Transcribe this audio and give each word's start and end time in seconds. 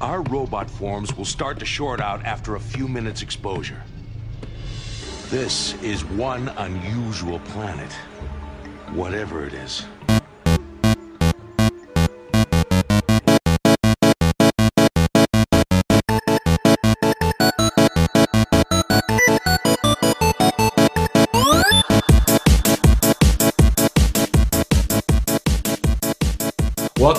our 0.00 0.22
robot 0.22 0.70
forms 0.70 1.16
will 1.16 1.24
start 1.24 1.58
to 1.58 1.64
short 1.64 2.00
out 2.00 2.24
after 2.24 2.54
a 2.54 2.60
few 2.60 2.86
minutes 2.86 3.22
exposure. 3.22 3.82
This 5.30 5.74
is 5.82 6.04
one 6.04 6.48
unusual 6.56 7.40
planet, 7.40 7.92
whatever 8.92 9.44
it 9.46 9.54
is. 9.54 9.84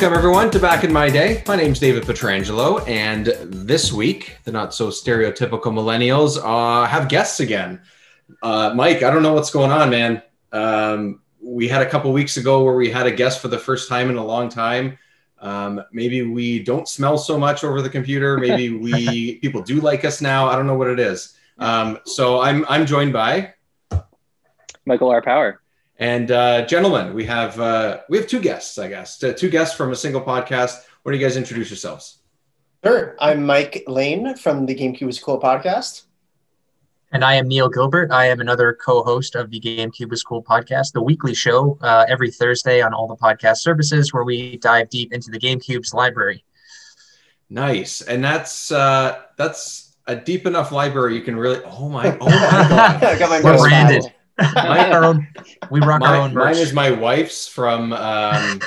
Welcome, 0.08 0.20
everyone, 0.20 0.52
to 0.52 0.60
Back 0.60 0.86
in 0.86 0.94
My 0.94 1.10
Day. 1.10 1.44
My 1.50 1.58
name's 1.58 1.80
David 1.80 2.04
Petrangelo, 2.04 2.88
and 2.88 3.26
this 3.26 3.92
week, 3.92 4.38
the 4.46 4.54
not 4.54 4.74
so 4.74 4.88
stereotypical 4.88 5.64
millennials 5.64 6.40
uh, 6.42 6.88
have 6.88 7.10
guests 7.10 7.42
again. 7.42 7.82
Uh, 8.42 8.72
Mike, 8.74 9.04
I 9.04 9.12
don't 9.12 9.22
know 9.22 9.34
what's 9.34 9.52
going 9.52 9.70
on, 9.70 9.90
man. 9.90 10.24
Um, 10.54 11.20
we 11.42 11.68
had 11.68 11.82
a 11.82 11.90
couple 11.90 12.14
weeks 12.14 12.38
ago 12.38 12.64
where 12.64 12.76
we 12.76 12.90
had 12.90 13.06
a 13.06 13.12
guest 13.12 13.42
for 13.42 13.50
the 13.50 13.60
first 13.60 13.90
time 13.90 14.10
in 14.10 14.16
a 14.16 14.24
long 14.24 14.48
time. 14.48 14.98
Um, 15.42 15.84
maybe 15.92 16.22
we 16.22 16.64
don't 16.64 16.88
smell 16.88 17.18
so 17.18 17.38
much 17.38 17.66
over 17.66 17.82
the 17.82 17.90
computer. 17.90 18.38
Maybe 18.38 18.70
we 18.78 19.40
people 19.40 19.62
do 19.62 19.82
like 19.82 20.06
us 20.06 20.22
now. 20.22 20.48
I 20.48 20.56
don't 20.56 20.68
know 20.68 20.78
what 20.78 20.88
it 20.88 21.02
is. 21.02 21.36
Um, 21.58 22.00
so 22.06 22.40
I'm 22.40 22.66
I'm 22.70 22.86
joined 22.86 23.12
by 23.12 23.56
Michael 24.86 25.10
R. 25.10 25.22
Power. 25.22 25.60
And 26.00 26.32
uh, 26.32 26.66
gentlemen, 26.66 27.14
we 27.14 27.26
have 27.26 27.60
uh, 27.60 28.02
we 28.10 28.18
have 28.18 28.28
two 28.28 28.40
guests, 28.40 28.78
I 28.78 28.88
guess, 28.88 29.18
T- 29.18 29.34
two 29.34 29.50
guests 29.50 29.76
from 29.76 29.92
a 29.92 29.96
single 29.96 30.22
podcast. 30.22 30.84
Why 31.04 31.12
don't 31.12 31.20
you 31.20 31.26
guys 31.26 31.38
introduce 31.38 31.70
yourselves? 31.70 32.20
Sure. 32.84 33.16
I'm 33.20 33.46
Mike 33.46 33.84
Lane 33.88 34.36
from 34.36 34.66
the 34.66 34.76
GameCube 34.76 35.10
is 35.10 35.20
Cool 35.20 35.40
podcast. 35.40 36.04
And 37.12 37.24
I 37.24 37.36
am 37.36 37.48
Neil 37.48 37.70
Gilbert. 37.70 38.12
I 38.12 38.26
am 38.26 38.42
another 38.42 38.74
co-host 38.74 39.36
of 39.36 39.50
the 39.50 39.60
GameCube 39.60 40.12
is 40.12 40.24
Cool 40.24 40.44
podcast, 40.44 40.92
the 40.92 41.02
weekly 41.02 41.34
show 41.34 41.78
uh, 41.82 42.06
every 42.08 42.30
Thursday 42.30 42.82
on 42.82 42.94
all 42.94 43.08
the 43.08 43.16
podcast 43.16 43.58
services 43.58 44.14
where 44.14 44.24
we 44.24 44.58
dive 44.58 44.90
deep 44.90 45.14
into 45.14 45.32
the 45.32 45.40
GameCube's 45.40 45.94
library. 45.94 46.44
Nice, 47.50 48.02
and 48.02 48.24
that's 48.24 48.72
uh, 48.72 49.22
that's 49.38 49.96
a 50.06 50.16
deep 50.16 50.46
enough 50.46 50.72
library 50.72 51.16
you 51.16 51.22
can 51.22 51.38
really. 51.38 51.62
Oh 51.64 51.88
my! 51.88 52.18
Oh 52.20 52.26
my 52.26 52.30
god! 52.70 53.04
I 53.04 53.18
got 53.18 53.30
my 53.30 53.42
We're 53.42 53.58
branded. 53.58 54.14
Paddle. 54.38 54.96
Our 54.96 55.04
own. 55.04 55.28
We 55.70 55.80
rock 55.80 56.02
our 56.02 56.18
Mine, 56.18 56.20
own 56.22 56.34
mine 56.34 56.56
is 56.56 56.74
my 56.74 56.92
wife's 56.92 57.48
from 57.48 57.94
um, 57.94 58.62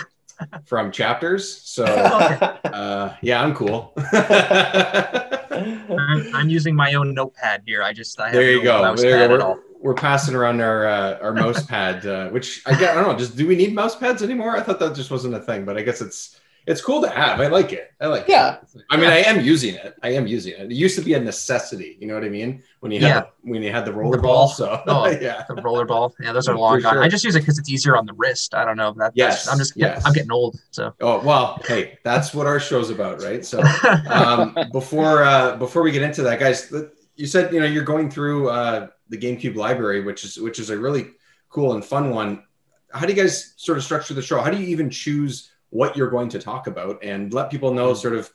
from 0.65 0.91
chapters. 0.93 1.63
So 1.63 1.85
uh, 1.85 3.15
yeah, 3.23 3.43
I'm 3.43 3.55
cool. 3.55 3.93
I'm, 5.51 6.35
I'm 6.35 6.49
using 6.49 6.75
my 6.75 6.95
own 6.95 7.15
notepad 7.15 7.63
here. 7.67 7.83
I 7.83 7.93
just 7.93 8.19
I 8.21 8.27
have 8.27 8.35
there 8.35 8.51
you 8.51 8.59
no 8.63 8.95
go. 8.95 8.97
There 8.97 9.31
you 9.31 9.39
go. 9.39 9.51
We're, 9.51 9.61
we're 9.81 9.95
passing 9.95 10.35
around 10.35 10.61
our 10.61 10.87
uh, 10.87 11.19
our 11.21 11.33
mouse 11.33 11.65
pad, 11.65 12.07
uh, 12.07 12.29
which 12.31 12.63
I, 12.67 12.79
get, 12.79 12.97
I 12.97 13.03
don't 13.03 13.13
know. 13.13 13.19
Just 13.19 13.37
do 13.37 13.47
we 13.47 13.57
need 13.57 13.75
mouse 13.75 13.97
pads 13.97 14.23
anymore? 14.23 14.57
I 14.57 14.63
thought 14.63 14.79
that 14.81 14.95
just 14.95 15.11
wasn't 15.11 15.35
a 15.35 15.41
thing, 15.41 15.65
but 15.65 15.77
I 15.77 15.83
guess 15.83 16.01
it's 16.01 16.40
it's 16.67 16.81
cool 16.81 17.01
to 17.03 17.09
have. 17.09 17.41
I 17.41 17.47
like 17.49 17.73
it. 17.73 17.91
I 18.01 18.07
like 18.07 18.27
Yeah. 18.29 18.57
it. 18.75 18.83
I 18.91 18.97
mean, 18.97 19.11
I 19.11 19.19
am 19.23 19.41
using 19.41 19.75
it. 19.75 19.95
I 20.03 20.11
am 20.13 20.27
using 20.27 20.53
it. 20.55 20.61
It 20.71 20.73
used 20.73 20.97
to 20.99 21.03
be 21.05 21.15
a 21.15 21.21
necessity. 21.21 21.97
You 22.01 22.07
know 22.07 22.15
what 22.15 22.25
I 22.25 22.29
mean? 22.29 22.63
When 22.81 22.93
you 22.93 23.01
had 23.01 23.07
Yeah. 23.09 23.21
the, 23.21 23.51
when 23.51 23.63
you 23.63 23.73
had 23.73 23.85
the 23.85 23.93
roller 23.93 24.17
The 24.17 24.23
ball. 24.23 24.47
ball. 24.47 24.49
So 24.49 24.83
Oh. 24.87 25.07
yeah. 25.21 25.45
The 25.49 25.55
rollerball. 25.55 26.13
Yeah, 26.21 26.33
those 26.33 26.49
are 26.49 26.57
long 26.65 26.81
gone. 26.81 26.93
sure. 26.95 27.03
I 27.03 27.09
just 27.09 27.25
use 27.25 27.35
it 27.37 27.41
because 27.41 27.59
it's 27.59 27.69
easier 27.71 27.97
on 27.97 28.07
the 28.07 28.13
wrist. 28.15 28.55
I 28.55 28.65
don't 28.65 28.77
know. 28.77 28.93
That, 28.99 29.13
Yes, 29.15 29.45
that's- 29.45 29.49
I'm 29.53 29.59
just 29.59 29.77
yes. 29.77 30.03
I'm 30.05 30.13
getting 30.13 30.33
old. 30.33 30.61
So 30.71 30.93
Oh 31.01 31.21
well, 31.25 31.61
hey, 31.67 31.99
that's 32.05 32.33
what 32.35 32.47
our 32.47 32.61
show's 32.61 32.91
about, 32.91 33.23
right? 33.23 33.45
So 33.45 33.63
um, 34.11 34.57
before 34.73 35.25
uh, 35.25 35.57
before 35.57 35.83
we 35.83 35.91
get 35.93 36.03
into 36.03 36.23
that, 36.23 36.39
guys, 36.39 36.69
th- 36.69 36.85
you 37.17 37.27
said 37.27 37.53
you 37.53 37.61
know 37.61 37.67
you're 37.67 37.85
going 37.85 38.11
through 38.11 38.49
uh, 38.51 38.89
the 39.09 39.19
GameCube 39.19 39.57
library, 39.57 40.03
which 40.03 40.25
is 40.25 40.39
which 40.39 40.59
is 40.59 40.71
a 40.71 40.79
really 40.79 41.09
cool 41.49 41.75
and 41.75 41.85
fun 41.85 42.11
one. 42.11 42.45
How 42.93 43.07
do 43.07 43.13
you 43.13 43.21
guys 43.23 43.55
sort 43.57 43.79
of 43.79 43.85
structure 43.85 44.15
the 44.15 44.23
show? 44.23 44.41
How 44.41 44.51
do 44.51 44.57
you 44.57 44.67
even 44.69 44.91
choose 44.91 45.51
what 45.71 45.97
you're 45.97 46.11
going 46.11 46.29
to 46.29 46.39
talk 46.39 46.67
about 46.67 47.03
and 47.03 47.33
let 47.33 47.51
people 47.51 47.73
know 47.73 47.93
mm-hmm. 47.93 48.01
sort 48.01 48.15
of 48.15 48.31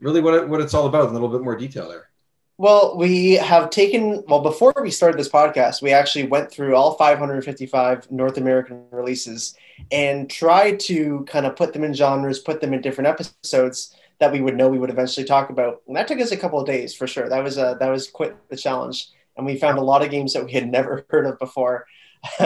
really 0.00 0.20
what 0.20 0.34
it, 0.34 0.48
what 0.48 0.60
it's 0.60 0.74
all 0.74 0.86
about 0.86 1.04
in 1.04 1.10
a 1.10 1.12
little 1.12 1.28
bit 1.28 1.42
more 1.42 1.56
detail 1.56 1.88
there? 1.88 2.10
Well, 2.58 2.98
we 2.98 3.32
have 3.32 3.70
taken, 3.70 4.22
well, 4.28 4.42
before 4.42 4.74
we 4.82 4.90
started 4.90 5.18
this 5.18 5.30
podcast, 5.30 5.80
we 5.80 5.92
actually 5.92 6.26
went 6.26 6.50
through 6.50 6.76
all 6.76 6.94
555 6.94 8.10
North 8.10 8.36
American 8.36 8.84
releases 8.90 9.54
and 9.90 10.28
tried 10.28 10.78
to 10.80 11.24
kind 11.26 11.46
of 11.46 11.56
put 11.56 11.72
them 11.72 11.84
in 11.84 11.94
genres, 11.94 12.38
put 12.38 12.60
them 12.60 12.74
in 12.74 12.82
different 12.82 13.08
episodes 13.08 13.96
that 14.18 14.30
we 14.30 14.42
would 14.42 14.58
know 14.58 14.68
we 14.68 14.78
would 14.78 14.90
eventually 14.90 15.24
talk 15.24 15.48
about. 15.48 15.80
And 15.86 15.96
that 15.96 16.06
took 16.06 16.20
us 16.20 16.32
a 16.32 16.36
couple 16.36 16.60
of 16.60 16.66
days 16.66 16.94
for 16.94 17.06
sure. 17.06 17.30
That 17.30 17.42
was 17.42 17.56
a, 17.56 17.78
that 17.80 17.88
was 17.88 18.10
quite 18.10 18.34
the 18.50 18.58
challenge. 18.58 19.08
And 19.38 19.46
we 19.46 19.56
found 19.56 19.78
a 19.78 19.82
lot 19.82 20.02
of 20.02 20.10
games 20.10 20.34
that 20.34 20.44
we 20.44 20.52
had 20.52 20.68
never 20.70 21.06
heard 21.08 21.24
of 21.24 21.38
before. 21.38 21.86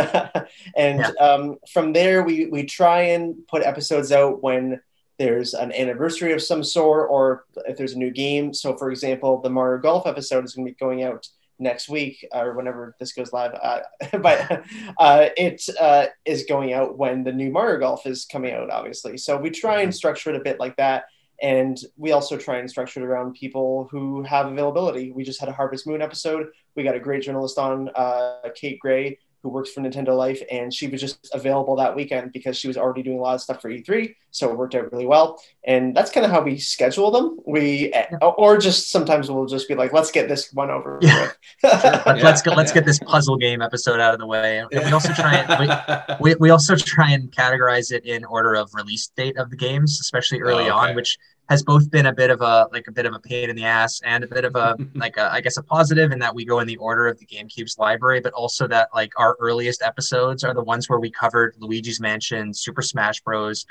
and 0.77 1.01
Yeah. 1.01 1.11
um, 1.21 1.57
from 1.71 1.93
there, 1.93 2.23
we, 2.23 2.47
we 2.47 2.65
try 2.65 3.03
and 3.03 3.35
put 3.49 3.63
episodes 3.63 4.13
out 4.13 4.43
when 4.43 4.81
there's 5.19 5.55
an 5.55 5.73
anniversary 5.73 6.33
of 6.33 6.43
some 6.43 6.65
sort 6.65 7.09
or 7.11 7.45
if 7.69 7.77
there's 7.77 7.95
a 7.95 7.99
new 7.99 8.11
game. 8.11 8.53
So, 8.53 8.77
for 8.77 8.91
example, 8.91 9.41
the 9.41 9.51
Mario 9.51 9.81
Golf 9.81 10.07
episode 10.07 10.45
is 10.45 10.55
going 10.55 10.67
to 10.67 10.73
be 10.73 10.77
going 10.77 11.03
out 11.05 11.27
next 11.61 11.89
week 11.89 12.27
or 12.33 12.55
whenever 12.55 12.97
this 12.99 13.13
goes 13.13 13.33
live. 13.33 13.55
Uh, 13.55 13.81
but 14.19 14.65
uh, 14.99 15.29
it 15.37 15.63
uh, 15.81 16.07
is 16.25 16.45
going 16.47 16.73
out 16.73 16.99
when 16.99 17.23
the 17.23 17.33
new 17.33 17.51
Mario 17.51 17.79
Golf 17.79 18.07
is 18.07 18.25
coming 18.25 18.53
out, 18.53 18.71
obviously. 18.71 19.17
So, 19.17 19.37
we 19.37 19.51
try 19.51 19.83
and 19.83 19.95
structure 19.95 20.31
it 20.31 20.37
a 20.37 20.45
bit 20.45 20.59
like 20.59 20.77
that. 20.77 21.05
And 21.43 21.77
we 21.97 22.13
also 22.13 22.37
try 22.37 22.59
and 22.59 22.71
structure 22.71 23.01
it 23.01 23.05
around 23.07 23.35
people 23.35 23.89
who 23.91 24.23
have 24.23 24.47
availability. 24.47 25.11
We 25.11 25.25
just 25.25 25.41
had 25.41 25.49
a 25.49 25.53
Harvest 25.53 25.85
Moon 25.87 26.01
episode. 26.01 26.47
We 26.77 26.85
got 26.85 26.95
a 26.95 27.01
great 27.01 27.23
journalist 27.23 27.59
on, 27.59 27.91
uh, 27.97 28.49
Kate 28.55 28.79
Gray, 28.79 29.19
who 29.45 29.51
works 29.51 29.71
for 29.71 29.83
Nintendo 29.83 30.17
Life, 30.17 30.43
and 30.51 30.73
she 30.75 30.89
was 30.89 31.01
just 31.01 31.29
available 31.35 31.77
that 31.77 31.95
weekend 31.95 32.33
because 32.33 32.57
she 32.59 32.67
was 32.67 32.77
already 32.79 33.03
doing 33.03 33.19
a 33.19 33.21
lot 33.21 33.35
of 33.35 33.43
stuff 33.43 33.61
for 33.61 33.69
E3, 33.71 34.17
so 34.31 34.51
it 34.51 34.57
worked 34.57 34.75
out 34.75 34.91
really 34.91 35.05
well. 35.07 35.39
And 35.65 35.95
that's 35.95 36.11
kind 36.11 36.25
of 36.25 36.33
how 36.33 36.41
we 36.43 36.59
schedule 36.59 37.11
them. 37.11 37.39
We 37.47 37.93
or 38.23 38.57
just 38.57 38.91
sometimes 38.91 39.31
we'll 39.31 39.45
just 39.47 39.69
be 39.69 39.75
like, 39.75 39.93
let's 39.93 40.11
get 40.11 40.29
this 40.29 40.51
one 40.55 40.71
over 40.71 40.99
Yeah. 41.03 41.21
with. 41.23 41.37
Let, 41.63 41.95
Yeah, 42.17 42.25
let's 42.25 42.41
go. 42.43 42.53
Let's 42.53 42.71
yeah. 42.71 42.77
get 42.77 42.87
this 42.87 42.99
puzzle 43.01 43.37
game 43.37 43.61
episode 43.61 44.01
out 44.01 44.15
of 44.15 44.19
the 44.21 44.27
way. 44.27 44.59
And 44.73 44.85
we 44.85 44.93
also 44.93 45.13
try 45.13 45.35
and 45.37 45.61
we, 45.61 46.15
we, 46.21 46.35
we 46.41 46.51
also 46.51 46.75
try 46.75 47.11
and 47.11 47.31
categorize 47.31 47.93
it 47.93 48.07
in 48.07 48.25
order 48.25 48.55
of 48.55 48.71
release 48.73 49.09
date 49.15 49.37
of 49.37 49.51
the 49.51 49.57
games, 49.57 49.99
especially 50.01 50.41
early 50.41 50.65
Oh, 50.65 50.79
okay. 50.79 50.91
on, 50.91 50.95
which 50.97 51.19
has 51.51 51.63
both 51.63 51.91
been 51.91 52.07
a 52.07 52.13
bit 52.13 52.31
of 52.31 52.41
a 52.41 52.69
like 52.73 52.87
a 52.89 52.93
bit 52.93 53.05
of 53.07 53.15
a 53.15 53.19
pain 53.19 53.51
in 53.51 53.57
the 53.57 53.65
ass 53.65 54.01
and 54.05 54.25
a 54.25 54.27
bit 54.27 54.45
of 54.45 54.57
a 54.57 54.77
like 54.95 55.17
a, 55.17 55.31
I 55.33 55.41
guess 55.41 55.57
a 55.57 55.63
positive 55.63 56.11
in 56.13 56.19
that 56.21 56.35
we 56.35 56.45
go 56.45 56.61
in 56.61 56.67
the 56.67 56.77
order 56.79 57.07
of 57.07 57.19
the 57.19 57.27
GameCube's 57.27 57.79
library, 57.79 58.21
but 58.21 58.33
also 58.33 58.67
that 58.69 58.89
like 58.95 59.11
our 59.19 59.37
earliest 59.41 59.83
episodes 59.83 60.43
are 60.45 60.55
the 60.55 60.63
ones 60.63 60.89
where 60.89 61.01
we 61.01 61.11
covered 61.11 61.55
Luigi's 61.59 62.01
Mansion, 62.01 62.55
Super 62.55 62.83
Smash 62.83 63.21
Bros. 63.21 63.67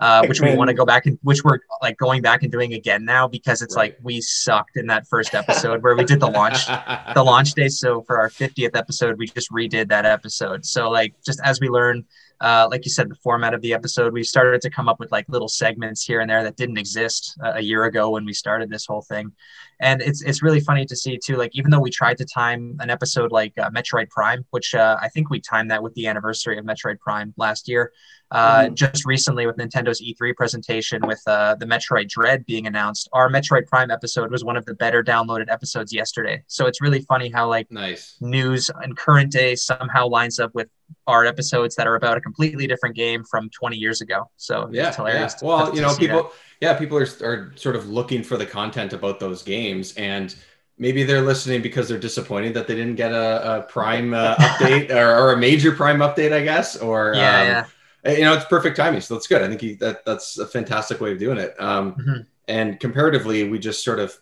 Uh, 0.00 0.26
which 0.26 0.40
we 0.40 0.56
want 0.56 0.66
to 0.66 0.74
go 0.74 0.84
back 0.84 1.06
and 1.06 1.16
which 1.22 1.44
we're 1.44 1.60
like 1.80 1.96
going 1.98 2.20
back 2.20 2.42
and 2.42 2.50
doing 2.50 2.74
again 2.74 3.04
now 3.04 3.28
because 3.28 3.62
it's 3.62 3.76
Right. 3.76 3.92
like 3.92 3.98
we 4.02 4.20
sucked 4.20 4.76
in 4.76 4.88
that 4.88 5.06
first 5.06 5.36
episode 5.36 5.84
where 5.84 5.94
we 5.94 6.04
did 6.04 6.18
the 6.18 6.26
launch 6.26 6.66
the 7.14 7.22
launch 7.22 7.52
day. 7.54 7.68
So 7.68 8.02
for 8.02 8.18
our 8.20 8.28
50th 8.28 8.74
episode, 8.76 9.16
we 9.18 9.26
just 9.28 9.52
redid 9.52 9.88
that 9.90 10.04
episode. 10.04 10.66
So 10.66 10.90
like 10.90 11.14
just 11.24 11.40
as 11.44 11.60
we 11.60 11.68
learn, 11.68 12.04
uh, 12.44 12.68
like 12.70 12.84
you 12.84 12.90
said, 12.90 13.08
the 13.08 13.14
format 13.14 13.54
of 13.54 13.62
the 13.62 13.72
episode, 13.72 14.12
we 14.12 14.22
started 14.22 14.60
to 14.60 14.68
come 14.68 14.86
up 14.86 15.00
with 15.00 15.10
like 15.10 15.26
little 15.30 15.48
segments 15.48 16.04
here 16.04 16.20
and 16.20 16.28
there 16.28 16.42
that 16.42 16.56
didn't 16.56 16.76
exist 16.76 17.34
uh, 17.42 17.52
a 17.54 17.62
year 17.62 17.84
ago 17.84 18.10
when 18.10 18.26
we 18.26 18.34
started 18.34 18.68
this 18.68 18.84
whole 18.84 19.00
thing. 19.00 19.32
And 19.80 20.02
it's 20.02 20.20
it's 20.20 20.42
really 20.42 20.60
funny 20.60 20.84
to 20.84 20.94
see 20.94 21.18
too. 21.18 21.36
Like 21.36 21.52
even 21.54 21.70
though 21.70 21.80
we 21.80 21.90
tried 21.90 22.18
to 22.18 22.26
time 22.26 22.76
an 22.80 22.90
episode 22.90 23.32
like 23.32 23.54
uh, 23.56 23.70
Metroid 23.70 24.10
Prime, 24.10 24.44
which 24.50 24.74
uh, 24.74 24.98
I 25.00 25.08
think 25.08 25.30
we 25.30 25.40
timed 25.40 25.70
that 25.70 25.82
with 25.82 25.94
the 25.94 26.06
anniversary 26.06 26.58
of 26.58 26.66
Metroid 26.66 27.00
Prime 27.00 27.32
last 27.38 27.66
year. 27.66 27.92
Uh, 28.34 28.68
Just 28.70 29.04
recently 29.04 29.46
with 29.46 29.56
Nintendo's 29.56 30.02
E3 30.02 30.34
presentation 30.34 31.06
with 31.06 31.22
uh, 31.26 31.54
the 31.54 31.66
Metroid 31.66 32.08
Dread 32.08 32.44
being 32.46 32.66
announced, 32.66 33.08
our 33.12 33.30
Metroid 33.30 33.68
Prime 33.68 33.90
episode 33.90 34.30
was 34.30 34.44
one 34.44 34.56
of 34.56 34.64
the 34.64 34.74
better 34.74 35.04
downloaded 35.04 35.50
episodes 35.50 35.92
yesterday. 35.92 36.42
So 36.48 36.66
it's 36.66 36.80
really 36.80 37.00
funny 37.02 37.30
how 37.30 37.48
like 37.48 37.70
nice. 37.70 38.16
news 38.20 38.70
and 38.82 38.96
current 38.96 39.30
day 39.30 39.54
somehow 39.54 40.08
lines 40.08 40.40
up 40.40 40.52
with 40.52 40.68
our 41.06 41.24
episodes 41.24 41.76
that 41.76 41.86
are 41.86 41.94
about 41.94 42.16
a 42.16 42.20
completely 42.20 42.66
different 42.66 42.96
game 42.96 43.22
from 43.24 43.50
20 43.50 43.76
years 43.76 44.00
ago. 44.00 44.28
So 44.36 44.68
Yeah, 44.72 44.88
it's 44.88 44.96
hilarious. 44.96 45.36
yeah. 45.40 45.48
Well, 45.48 45.74
you 45.74 45.80
know, 45.80 45.90
see 45.90 46.06
that. 46.06 46.14
people, 46.14 46.32
yeah, 46.60 46.74
people 46.76 46.98
are, 46.98 47.08
are 47.22 47.52
sort 47.54 47.76
of 47.76 47.88
looking 47.88 48.24
for 48.24 48.36
the 48.36 48.46
content 48.46 48.92
about 48.92 49.20
those 49.20 49.42
games, 49.42 49.94
and 49.94 50.34
maybe 50.78 51.04
they're 51.04 51.22
listening 51.22 51.62
because 51.62 51.88
they're 51.88 51.98
disappointed 51.98 52.54
that 52.54 52.66
they 52.66 52.74
didn't 52.74 52.96
get 52.96 53.12
a, 53.12 53.58
a 53.58 53.62
Prime 53.62 54.12
uh, 54.12 54.34
update 54.40 54.90
or, 54.90 55.16
or 55.16 55.32
a 55.32 55.36
major 55.36 55.72
Prime 55.72 55.98
update, 55.98 56.32
I 56.32 56.42
guess. 56.42 56.76
Or 56.76 57.12
Yeah, 57.14 57.40
um, 57.40 57.46
yeah. 57.46 57.64
You 58.06 58.20
know, 58.22 58.34
it's 58.34 58.44
perfect 58.46 58.76
timing, 58.76 59.00
so 59.00 59.14
that's 59.14 59.26
good. 59.26 59.42
I 59.42 59.48
think 59.48 59.60
he, 59.60 59.74
that 59.76 60.04
that's 60.04 60.38
a 60.38 60.46
fantastic 60.46 61.00
way 61.00 61.12
of 61.12 61.18
doing 61.18 61.38
it. 61.38 61.54
Um, 61.60 61.94
Mhm. 61.94 62.26
And 62.46 62.78
comparatively, 62.78 63.48
we 63.48 63.58
just 63.58 63.82
sort 63.82 63.98
of 63.98 64.14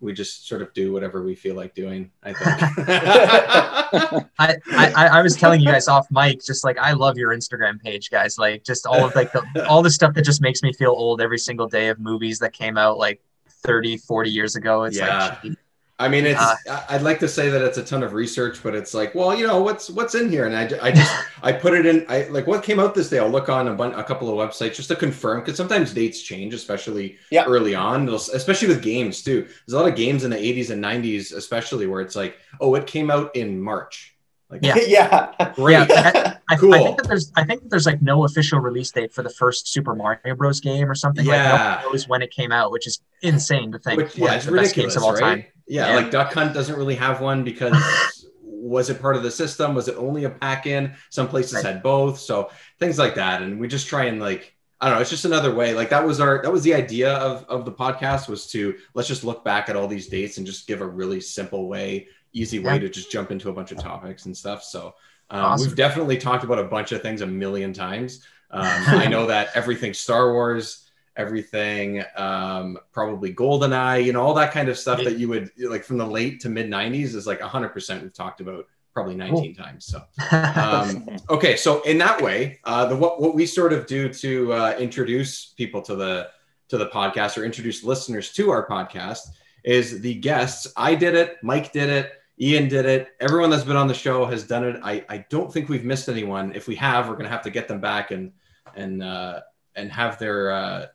we 0.00 0.12
just 0.12 0.46
sort 0.46 0.62
of 0.62 0.72
do 0.74 0.92
whatever 0.92 1.24
we 1.24 1.34
feel 1.34 1.56
like 1.56 1.74
doing. 1.74 2.12
I 2.22 2.32
think. 2.32 2.78
I, 4.38 4.56
I, 4.70 5.08
I 5.14 5.22
was 5.22 5.34
telling 5.36 5.60
you 5.60 5.66
guys 5.66 5.88
off 5.88 6.06
mic, 6.10 6.44
just 6.44 6.62
like 6.64 6.78
I 6.78 6.92
love 6.92 7.16
your 7.18 7.34
Instagram 7.34 7.80
page, 7.80 8.10
guys. 8.10 8.38
Like 8.38 8.62
just 8.64 8.86
all 8.86 9.04
of 9.04 9.14
like 9.16 9.32
the 9.32 9.66
all 9.68 9.82
the 9.82 9.90
stuff 9.90 10.14
that 10.14 10.22
just 10.22 10.40
makes 10.40 10.62
me 10.62 10.72
feel 10.72 10.90
old 10.90 11.20
every 11.20 11.38
single 11.38 11.66
day 11.66 11.88
of 11.88 11.98
movies 11.98 12.38
that 12.38 12.52
came 12.52 12.78
out 12.78 12.96
like 12.98 13.20
30, 13.64 13.96
40 13.96 14.30
years 14.30 14.54
ago. 14.54 14.84
It's 14.84 14.96
Yeah. 14.96 15.38
like 15.42 15.56
I 16.00 16.08
mean, 16.08 16.26
it's. 16.26 16.40
Uh, 16.40 16.54
I'd 16.88 17.02
like 17.02 17.18
to 17.20 17.28
say 17.28 17.48
that 17.50 17.60
it's 17.60 17.76
a 17.76 17.82
ton 17.82 18.04
of 18.04 18.12
research, 18.12 18.62
but 18.62 18.72
it's 18.74 18.94
like, 18.94 19.14
well, 19.16 19.34
you 19.36 19.46
know, 19.48 19.60
what's 19.62 19.90
what's 19.90 20.14
in 20.14 20.30
here, 20.30 20.46
and 20.46 20.54
I, 20.54 20.62
I 20.80 20.92
just 20.92 21.12
I 21.42 21.50
put 21.52 21.74
it 21.74 21.86
in. 21.86 22.06
I 22.08 22.22
like 22.28 22.46
what 22.46 22.62
came 22.62 22.78
out 22.78 22.94
this 22.94 23.10
day. 23.10 23.18
I'll 23.18 23.28
look 23.28 23.48
on 23.48 23.66
a, 23.66 23.74
bun- 23.74 23.94
a 23.94 24.04
couple 24.04 24.28
of 24.28 24.36
websites 24.48 24.76
just 24.76 24.88
to 24.90 24.96
confirm 24.96 25.40
because 25.40 25.56
sometimes 25.56 25.92
dates 25.92 26.20
change, 26.22 26.54
especially 26.54 27.16
Yeah. 27.32 27.46
early 27.46 27.74
on. 27.74 28.08
Especially 28.08 28.68
with 28.68 28.80
games 28.82 29.22
too. 29.22 29.42
There's 29.66 29.72
a 29.74 29.76
lot 29.80 29.88
of 29.88 29.96
games 29.96 30.22
in 30.22 30.30
the 30.30 30.36
80s 30.36 30.70
and 30.70 30.82
90s, 30.84 31.32
especially 31.34 31.88
where 31.88 32.00
it's 32.00 32.14
like, 32.14 32.36
oh, 32.60 32.76
it 32.76 32.86
came 32.86 33.10
out 33.10 33.34
in 33.34 33.60
March. 33.60 34.14
Like, 34.50 34.60
Yeah. 34.64 34.76
yeah. 34.86 35.52
great. 35.56 35.88
Yeah, 35.88 36.36
I, 36.48 36.56
Cool. 36.56 36.74
I 36.74 36.78
think 36.84 36.96
that 36.98 37.08
there's 37.08 37.32
I 37.36 37.44
think 37.44 37.62
that 37.62 37.70
there's 37.70 37.86
like 37.86 38.00
no 38.00 38.24
official 38.24 38.60
release 38.60 38.92
date 38.92 39.12
for 39.12 39.22
the 39.24 39.30
first 39.30 39.66
Super 39.66 39.96
Mario 39.96 40.36
Bros. 40.36 40.60
game 40.60 40.88
or 40.88 40.94
something. 40.94 41.26
Like 41.26 41.34
Yeah. 41.34 41.48
no 41.80 41.82
one 41.86 41.92
knows 41.92 42.08
when 42.08 42.22
it 42.22 42.30
came 42.30 42.52
out, 42.52 42.70
which 42.70 42.86
is 42.86 43.00
insane 43.20 43.72
to 43.72 43.78
think. 43.80 43.96
Which, 43.96 44.16
yeah, 44.16 44.34
it's 44.34 44.44
the 44.46 44.52
best 44.52 44.76
ridiculous, 44.76 44.94
games 44.94 44.96
of 44.96 45.02
all 45.02 45.14
right? 45.14 45.50
Yeah, 45.68 45.88
Yeah. 45.90 45.96
like 45.96 46.10
Duck 46.10 46.32
Hunt 46.32 46.54
doesn't 46.54 46.76
really 46.76 46.94
have 46.96 47.20
one 47.20 47.44
because 47.44 47.76
was 48.42 48.90
it 48.90 49.00
part 49.00 49.16
of 49.16 49.22
the 49.22 49.30
system? 49.30 49.74
Was 49.74 49.88
it 49.88 49.96
only 49.96 50.24
a 50.24 50.30
pack 50.30 50.66
in? 50.66 50.94
Some 51.10 51.28
places 51.28 51.54
Right. 51.54 51.64
had 51.64 51.82
both, 51.82 52.18
so 52.18 52.50
things 52.78 52.98
like 52.98 53.14
that. 53.16 53.42
And 53.42 53.58
we 53.60 53.68
just 53.68 53.86
try 53.86 54.04
and 54.04 54.20
like 54.20 54.54
I 54.80 54.86
don't 54.88 54.94
know. 54.96 55.00
It's 55.00 55.10
just 55.10 55.24
another 55.24 55.52
way. 55.52 55.74
Like 55.74 55.90
that 55.90 56.06
was 56.06 56.20
our 56.20 56.40
that 56.42 56.52
was 56.52 56.62
the 56.62 56.74
idea 56.74 57.12
of 57.14 57.44
of 57.48 57.64
the 57.64 57.72
podcast 57.72 58.28
was 58.28 58.46
to 58.52 58.76
let's 58.94 59.08
just 59.08 59.24
look 59.24 59.44
back 59.44 59.68
at 59.68 59.74
all 59.76 59.88
these 59.88 60.06
dates 60.08 60.38
and 60.38 60.46
just 60.46 60.66
give 60.68 60.80
a 60.80 60.86
really 60.86 61.20
simple 61.20 61.68
way, 61.68 62.06
easy 62.32 62.58
way 62.60 62.74
Yeah. 62.74 62.78
to 62.80 62.88
just 62.88 63.10
jump 63.10 63.30
into 63.32 63.48
a 63.48 63.52
bunch 63.52 63.72
of 63.72 63.78
topics 63.78 64.26
and 64.26 64.36
stuff. 64.36 64.62
So 64.62 64.94
um, 65.30 65.44
Awesome. 65.44 65.66
we've 65.66 65.76
definitely 65.76 66.16
talked 66.16 66.44
about 66.44 66.58
a 66.60 66.64
bunch 66.64 66.92
of 66.92 67.02
things 67.02 67.20
a 67.22 67.26
million 67.26 67.72
times. 67.72 68.24
Um, 68.50 68.62
I 68.66 69.06
know 69.08 69.26
that 69.26 69.48
everything 69.54 69.92
Star 69.94 70.32
Wars 70.32 70.87
everything 71.18 72.02
um 72.16 72.78
probably 72.92 73.34
goldeneye 73.34 74.02
you 74.02 74.12
know 74.12 74.22
all 74.22 74.32
that 74.32 74.52
kind 74.52 74.68
of 74.68 74.78
stuff 74.78 75.02
that 75.02 75.18
you 75.18 75.28
would 75.28 75.50
like 75.58 75.84
from 75.84 75.98
the 75.98 76.06
late 76.06 76.40
to 76.40 76.48
mid 76.48 76.70
90s 76.70 77.14
is 77.14 77.26
like 77.26 77.40
100% 77.40 78.02
we've 78.02 78.14
talked 78.14 78.40
about 78.40 78.66
probably 78.94 79.16
19 79.16 79.54
times 79.54 79.84
so 79.84 80.02
um 80.56 81.08
okay 81.28 81.56
so 81.56 81.82
in 81.82 81.98
that 81.98 82.22
way 82.22 82.58
uh 82.64 82.86
the 82.86 82.96
what, 82.96 83.20
what 83.20 83.34
we 83.34 83.44
sort 83.44 83.72
of 83.72 83.86
do 83.86 84.12
to 84.12 84.52
uh 84.52 84.76
introduce 84.78 85.46
people 85.46 85.82
to 85.82 85.94
the 85.96 86.30
to 86.68 86.78
the 86.78 86.86
podcast 86.86 87.36
or 87.36 87.44
introduce 87.44 87.82
listeners 87.82 88.32
to 88.32 88.50
our 88.50 88.66
podcast 88.66 89.28
is 89.64 90.00
the 90.00 90.14
guests. 90.14 90.72
I 90.76 90.94
did 90.94 91.14
it 91.14 91.36
mike 91.42 91.72
did 91.72 91.90
it 91.90 92.12
ian 92.40 92.68
did 92.68 92.86
it 92.86 93.08
everyone 93.20 93.50
that's 93.50 93.64
been 93.64 93.76
on 93.76 93.88
the 93.88 93.94
show 93.94 94.24
has 94.24 94.44
done 94.44 94.64
it. 94.64 94.80
I 94.84 95.04
i 95.08 95.18
don't 95.30 95.52
think 95.52 95.68
we've 95.68 95.84
missed 95.84 96.08
anyone. 96.08 96.52
If 96.54 96.68
we 96.68 96.76
have 96.76 97.08
we're 97.08 97.16
gonna 97.16 97.28
have 97.28 97.42
to 97.42 97.50
get 97.50 97.66
them 97.66 97.80
back 97.80 98.12
and 98.12 98.32
and 98.76 99.02
uh 99.02 99.40
and 99.74 99.90
have 99.92 100.18
their 100.18 100.50
uh 100.50 100.86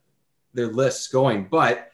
their 0.54 0.68
lists 0.68 1.08
going. 1.08 1.48
But 1.50 1.90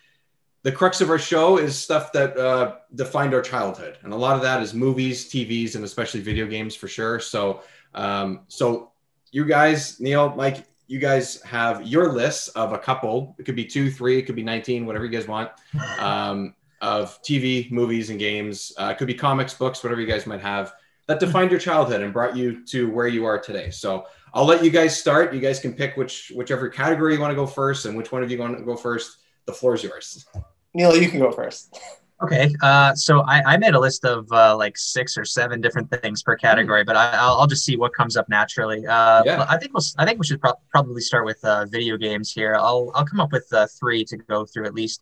the 0.64 0.72
crux 0.72 1.02
of 1.02 1.10
our 1.10 1.20
show 1.20 1.58
is 1.58 1.78
stuff 1.78 2.12
that 2.14 2.38
uh, 2.38 2.78
defined 2.96 3.34
our 3.34 3.42
childhood, 3.42 3.98
and 4.04 4.14
a 4.14 4.16
lot 4.16 4.36
of 4.36 4.42
that 4.42 4.62
is 4.62 4.74
movies, 4.74 5.30
TVs, 5.30 5.76
and 5.76 5.84
especially 5.84 6.20
video 6.20 6.46
games 6.46 6.76
for 6.76 6.88
sure. 6.88 7.20
So, 7.20 7.62
um, 7.94 8.42
so 8.48 8.92
you 9.32 9.46
guys, 9.46 10.00
Neil, 10.00 10.34
Mike, 10.36 10.66
you 10.88 11.00
guys 11.00 11.42
have 11.44 11.88
your 11.88 12.12
lists 12.12 12.50
of 12.50 12.74
a 12.74 12.78
couple. 12.78 13.36
It 13.40 13.44
could 13.44 13.56
be 13.56 13.66
two, 13.66 13.90
three, 13.92 14.18
it 14.18 14.24
could 14.24 14.36
be 14.36 14.44
nineteen, 14.44 14.86
whatever 14.86 15.06
you 15.06 15.12
guys 15.12 15.28
want. 15.28 15.52
Um, 16.00 16.56
of 16.82 17.22
TV, 17.24 17.70
movies, 17.72 18.10
and 18.10 18.18
games. 18.18 18.72
Uh, 18.80 18.86
it 18.86 18.98
could 18.98 19.08
be 19.08 19.14
comics, 19.14 19.54
books, 19.54 19.84
whatever 19.84 20.00
you 20.00 20.08
guys 20.08 20.26
might 20.26 20.40
have 20.40 20.72
that 21.10 21.20
defined 21.20 21.50
your 21.50 21.60
childhood 21.60 22.02
and 22.02 22.14
brought 22.14 22.38
you 22.38 22.64
to 22.64 22.88
where 22.92 23.08
you 23.08 23.26
are 23.26 23.40
today. 23.40 23.72
So 23.72 24.06
I'll 24.34 24.46
let 24.46 24.64
you 24.64 24.70
guys 24.70 25.00
start. 25.00 25.34
You 25.34 25.40
guys 25.40 25.60
can 25.60 25.74
pick 25.74 25.98
which 25.98 26.32
whichever 26.36 26.70
category 26.70 27.14
you 27.16 27.20
want 27.20 27.32
to 27.32 27.36
go 27.36 27.48
first, 27.48 27.86
and 27.86 27.98
which 27.98 28.12
one 28.12 28.24
of 28.24 28.32
you 28.32 28.38
want 28.38 28.58
to 28.58 28.64
go 28.64 28.76
first. 28.76 29.18
The 29.46 29.54
floor 29.54 29.74
is 29.76 29.84
yours. 29.84 30.26
Neil, 30.74 30.96
you 30.96 31.10
can 31.10 31.20
go 31.20 31.32
first. 31.32 31.80
Okay, 32.22 32.54
uh, 32.62 32.94
so 32.96 33.22
I, 33.22 33.54
I 33.54 33.58
made 33.58 33.76
a 33.76 33.80
list 33.80 34.04
of 34.04 34.30
uh, 34.32 34.56
like 34.58 34.78
six 34.78 35.18
or 35.18 35.24
seven 35.24 35.62
different 35.62 35.90
things 35.90 36.22
per 36.22 36.36
category, 36.36 36.84
but 36.84 36.98
I, 36.98 37.12
I'll, 37.12 37.40
I'll 37.40 37.48
just 37.48 37.64
see 37.64 37.78
what 37.78 37.94
comes 37.94 38.18
up 38.18 38.28
naturally. 38.28 38.86
Uh, 38.86 39.24
Yeah. 39.24 39.46
I 39.48 39.58
think 39.58 39.74
we'll, 39.74 39.84
I 39.98 40.06
think 40.06 40.20
we 40.20 40.26
should 40.26 40.42
pro- 40.42 40.60
probably 40.70 41.00
start 41.02 41.24
with 41.24 41.44
uh, 41.46 41.66
video 41.68 41.96
games 41.96 42.30
here. 42.34 42.56
I'll, 42.56 42.92
I'll 42.94 43.06
come 43.06 43.22
up 43.22 43.32
with 43.32 43.48
uh, 43.54 43.68
three 43.80 44.04
to 44.04 44.18
go 44.18 44.46
through 44.46 44.66
at 44.66 44.74
least, 44.74 45.02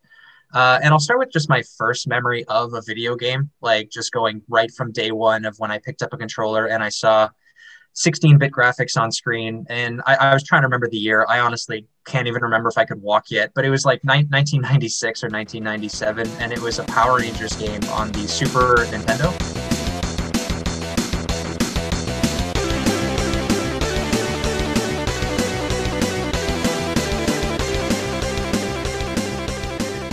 uh, 0.54 0.80
and 0.84 0.94
I'll 0.94 1.00
start 1.00 1.18
with 1.18 1.32
just 1.32 1.50
my 1.50 1.64
first 1.80 2.08
memory 2.08 2.46
of 2.46 2.76
a 2.76 2.84
video 2.86 3.16
game, 3.16 3.50
like 3.62 3.90
just 3.90 4.12
going 4.12 4.44
right 4.48 4.70
from 4.72 4.92
day 4.92 5.12
one 5.12 5.44
of 5.46 5.56
when 5.58 5.72
I 5.72 5.80
picked 5.80 6.04
up 6.04 6.14
a 6.14 6.18
controller 6.18 6.68
and 6.68 6.84
I 6.84 6.90
saw 6.90 7.30
16-bit 7.98 8.52
graphics 8.52 9.00
on 9.00 9.12
screen, 9.12 9.66
and 9.70 10.04
I, 10.06 10.16
I 10.16 10.34
was 10.36 10.44
trying 10.44 10.62
to 10.62 10.68
remember 10.68 10.88
the 10.88 10.98
year. 10.98 11.26
I 11.28 11.40
honestly 11.40 11.88
can't 12.06 12.28
even 12.28 12.44
remember 12.44 12.70
if 12.70 12.78
I 12.78 12.86
could 12.86 13.02
walk 13.02 13.32
yet, 13.32 13.52
but 13.56 13.66
it 13.66 13.72
was 13.72 13.86
like 13.86 14.04
ni- 14.04 14.24
1996 14.30 15.24
or 15.24 15.30
1997, 15.30 16.28
and 16.40 16.54
it 16.54 16.60
was 16.60 16.78
a 16.78 16.84
Power 16.84 17.18
Rangers 17.18 17.56
game 17.56 17.84
on 17.86 18.12
the 18.12 18.28
Super 18.28 18.86
Nintendo. 18.92 19.34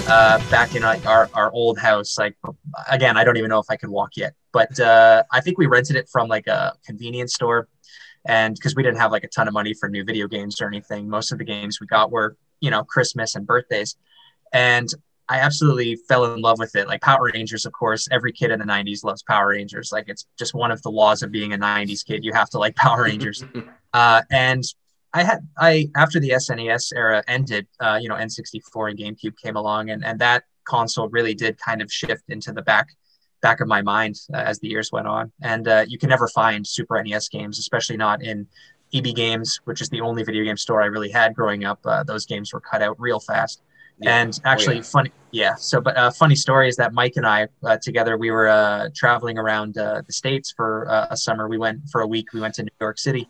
Uh, 0.07 0.39
back 0.51 0.75
in 0.75 0.83
like 0.83 1.05
our, 1.05 1.29
our 1.35 1.51
old 1.53 1.79
house, 1.79 2.17
like 2.17 2.37
again, 2.91 3.19
I 3.19 3.25
don't 3.25 3.37
even 3.37 3.51
know 3.51 3.59
if 3.59 3.67
I 3.69 3.77
could 3.77 3.91
walk 3.91 4.17
yet, 4.17 4.35
but 4.53 4.79
uh, 4.81 5.23
I 5.33 5.41
think 5.41 5.59
we 5.59 5.67
rented 5.67 5.97
it 5.97 6.09
from 6.09 6.29
like 6.29 6.47
a 6.47 6.75
convenience 6.87 7.35
store, 7.35 7.69
and 8.27 8.55
because 8.55 8.75
we 8.75 8.83
didn't 8.83 8.99
have 8.99 9.13
like 9.13 9.25
a 9.25 9.29
ton 9.29 9.49
of 9.49 9.55
money 9.55 9.75
for 9.75 9.89
new 9.89 10.05
video 10.05 10.27
games 10.27 10.61
or 10.61 10.67
anything, 10.67 11.09
most 11.09 11.33
of 11.33 11.39
the 11.39 11.45
games 11.45 11.81
we 11.81 11.87
got 11.87 12.11
were 12.11 12.37
you 12.61 12.71
know 12.71 12.85
Christmas 12.85 13.35
and 13.35 13.47
birthdays, 13.47 13.97
and 14.53 14.89
I 15.29 15.41
absolutely 15.41 15.97
fell 15.97 16.33
in 16.35 16.41
love 16.41 16.59
with 16.59 16.77
it. 16.77 16.87
Like 16.87 17.01
Power 17.01 17.31
Rangers, 17.33 17.65
of 17.65 17.73
course, 17.73 18.09
every 18.11 18.33
kid 18.33 18.51
in 18.51 18.59
the 18.59 18.67
90s 18.67 19.05
loves 19.05 19.23
Power 19.23 19.49
Rangers. 19.49 19.91
Like 19.91 20.05
it's 20.09 20.27
just 20.39 20.55
one 20.55 20.71
of 20.71 20.83
the 20.83 20.91
laws 20.91 21.23
of 21.23 21.31
being 21.31 21.55
a 21.55 21.59
90s 21.59 22.05
kid. 22.05 22.25
You 22.25 22.33
have 22.35 22.51
to 22.51 22.59
like 22.59 22.77
Power 22.77 23.05
Rangers. 23.05 23.45
Uh, 23.95 24.23
and 24.33 24.65
I 25.13 25.23
had, 25.23 25.47
I, 25.57 25.89
after 25.95 26.19
the 26.19 26.31
SNES 26.31 26.93
era 26.97 27.23
ended, 27.29 27.69
uh, 27.79 27.97
you 28.03 28.09
know, 28.09 28.17
N64 28.17 28.91
and 28.91 28.99
GameCube 28.99 29.37
came 29.41 29.55
along 29.55 29.91
and, 29.91 30.05
and 30.05 30.19
that 30.19 30.43
console 30.65 31.09
really 31.11 31.33
did 31.33 31.57
kind 31.59 31.81
of 31.81 31.93
shift 31.93 32.25
into 32.29 32.53
the 32.53 32.63
back, 32.63 32.89
back 33.47 33.59
of 33.61 33.69
my 33.77 33.83
mind 33.95 34.15
uh, 34.33 34.51
as 34.51 34.57
the 34.63 34.69
years 34.75 34.89
went 34.97 35.07
on. 35.17 35.25
And 35.53 35.65
uh, 35.69 35.85
you 35.93 35.99
can 36.03 36.09
never 36.15 36.29
find 36.41 36.61
Super 36.77 36.95
NES 37.03 37.29
games, 37.37 37.59
especially 37.65 37.99
not 38.07 38.23
in 38.31 38.37
EB 38.97 39.09
Games, 39.25 39.49
which 39.69 39.81
is 39.83 39.89
the 39.95 40.01
only 40.09 40.23
video 40.29 40.43
game 40.49 40.57
store 40.65 40.81
I 40.87 40.87
really 40.97 41.11
had 41.21 41.29
growing 41.35 41.63
up. 41.71 41.81
Uh, 41.85 42.03
those 42.11 42.25
games 42.33 42.53
were 42.55 42.61
cut 42.73 42.81
out 42.87 42.97
real 43.09 43.21
fast. 43.21 43.57
Yeah. 43.99 44.21
And 44.21 44.31
Oh, 44.45 44.51
actually, 44.53 44.77
yeah. 44.83 44.95
funny, 44.97 45.11
yeah. 45.31 45.55
So, 45.71 45.81
but 45.87 45.95
uh, 45.97 46.11
funny 46.23 46.35
story 46.47 46.67
is 46.73 46.77
that 46.83 46.91
Mike 47.01 47.15
and 47.21 47.27
I 47.27 47.47
uh, 47.69 47.77
together 47.89 48.13
we 48.25 48.31
were 48.37 48.49
uh, 48.49 48.89
traveling 49.03 49.37
around 49.39 49.79
uh, 49.79 50.03
the 50.07 50.13
states 50.13 50.49
for 50.57 50.71
uh, 50.95 51.07
a 51.11 51.17
summer. 51.17 51.45
We 51.49 51.59
went 51.59 51.79
for 51.93 52.01
a 52.01 52.07
week. 52.15 52.27
We 52.33 52.41
went 52.41 52.55
to 52.59 52.63
New 52.69 52.77
York 52.87 52.99
City, 52.99 53.25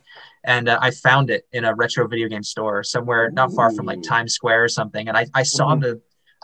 and 0.54 0.64
uh, 0.72 0.78
I 0.86 0.90
found 1.08 1.26
it 1.36 1.42
in 1.52 1.62
a 1.66 1.72
retro 1.82 2.02
video 2.08 2.28
game 2.28 2.42
store 2.54 2.82
somewhere 2.82 3.24
not 3.30 3.48
far 3.58 3.68
from 3.76 3.84
like 3.90 4.02
Times 4.02 4.32
Square 4.38 4.62
or 4.64 4.68
something. 4.80 5.04
And 5.08 5.16
I, 5.20 5.24
I 5.34 5.42
saw 5.42 5.68
Mm-hmm. 5.74 5.82
Mhm. 5.84 5.86
the 5.86 5.92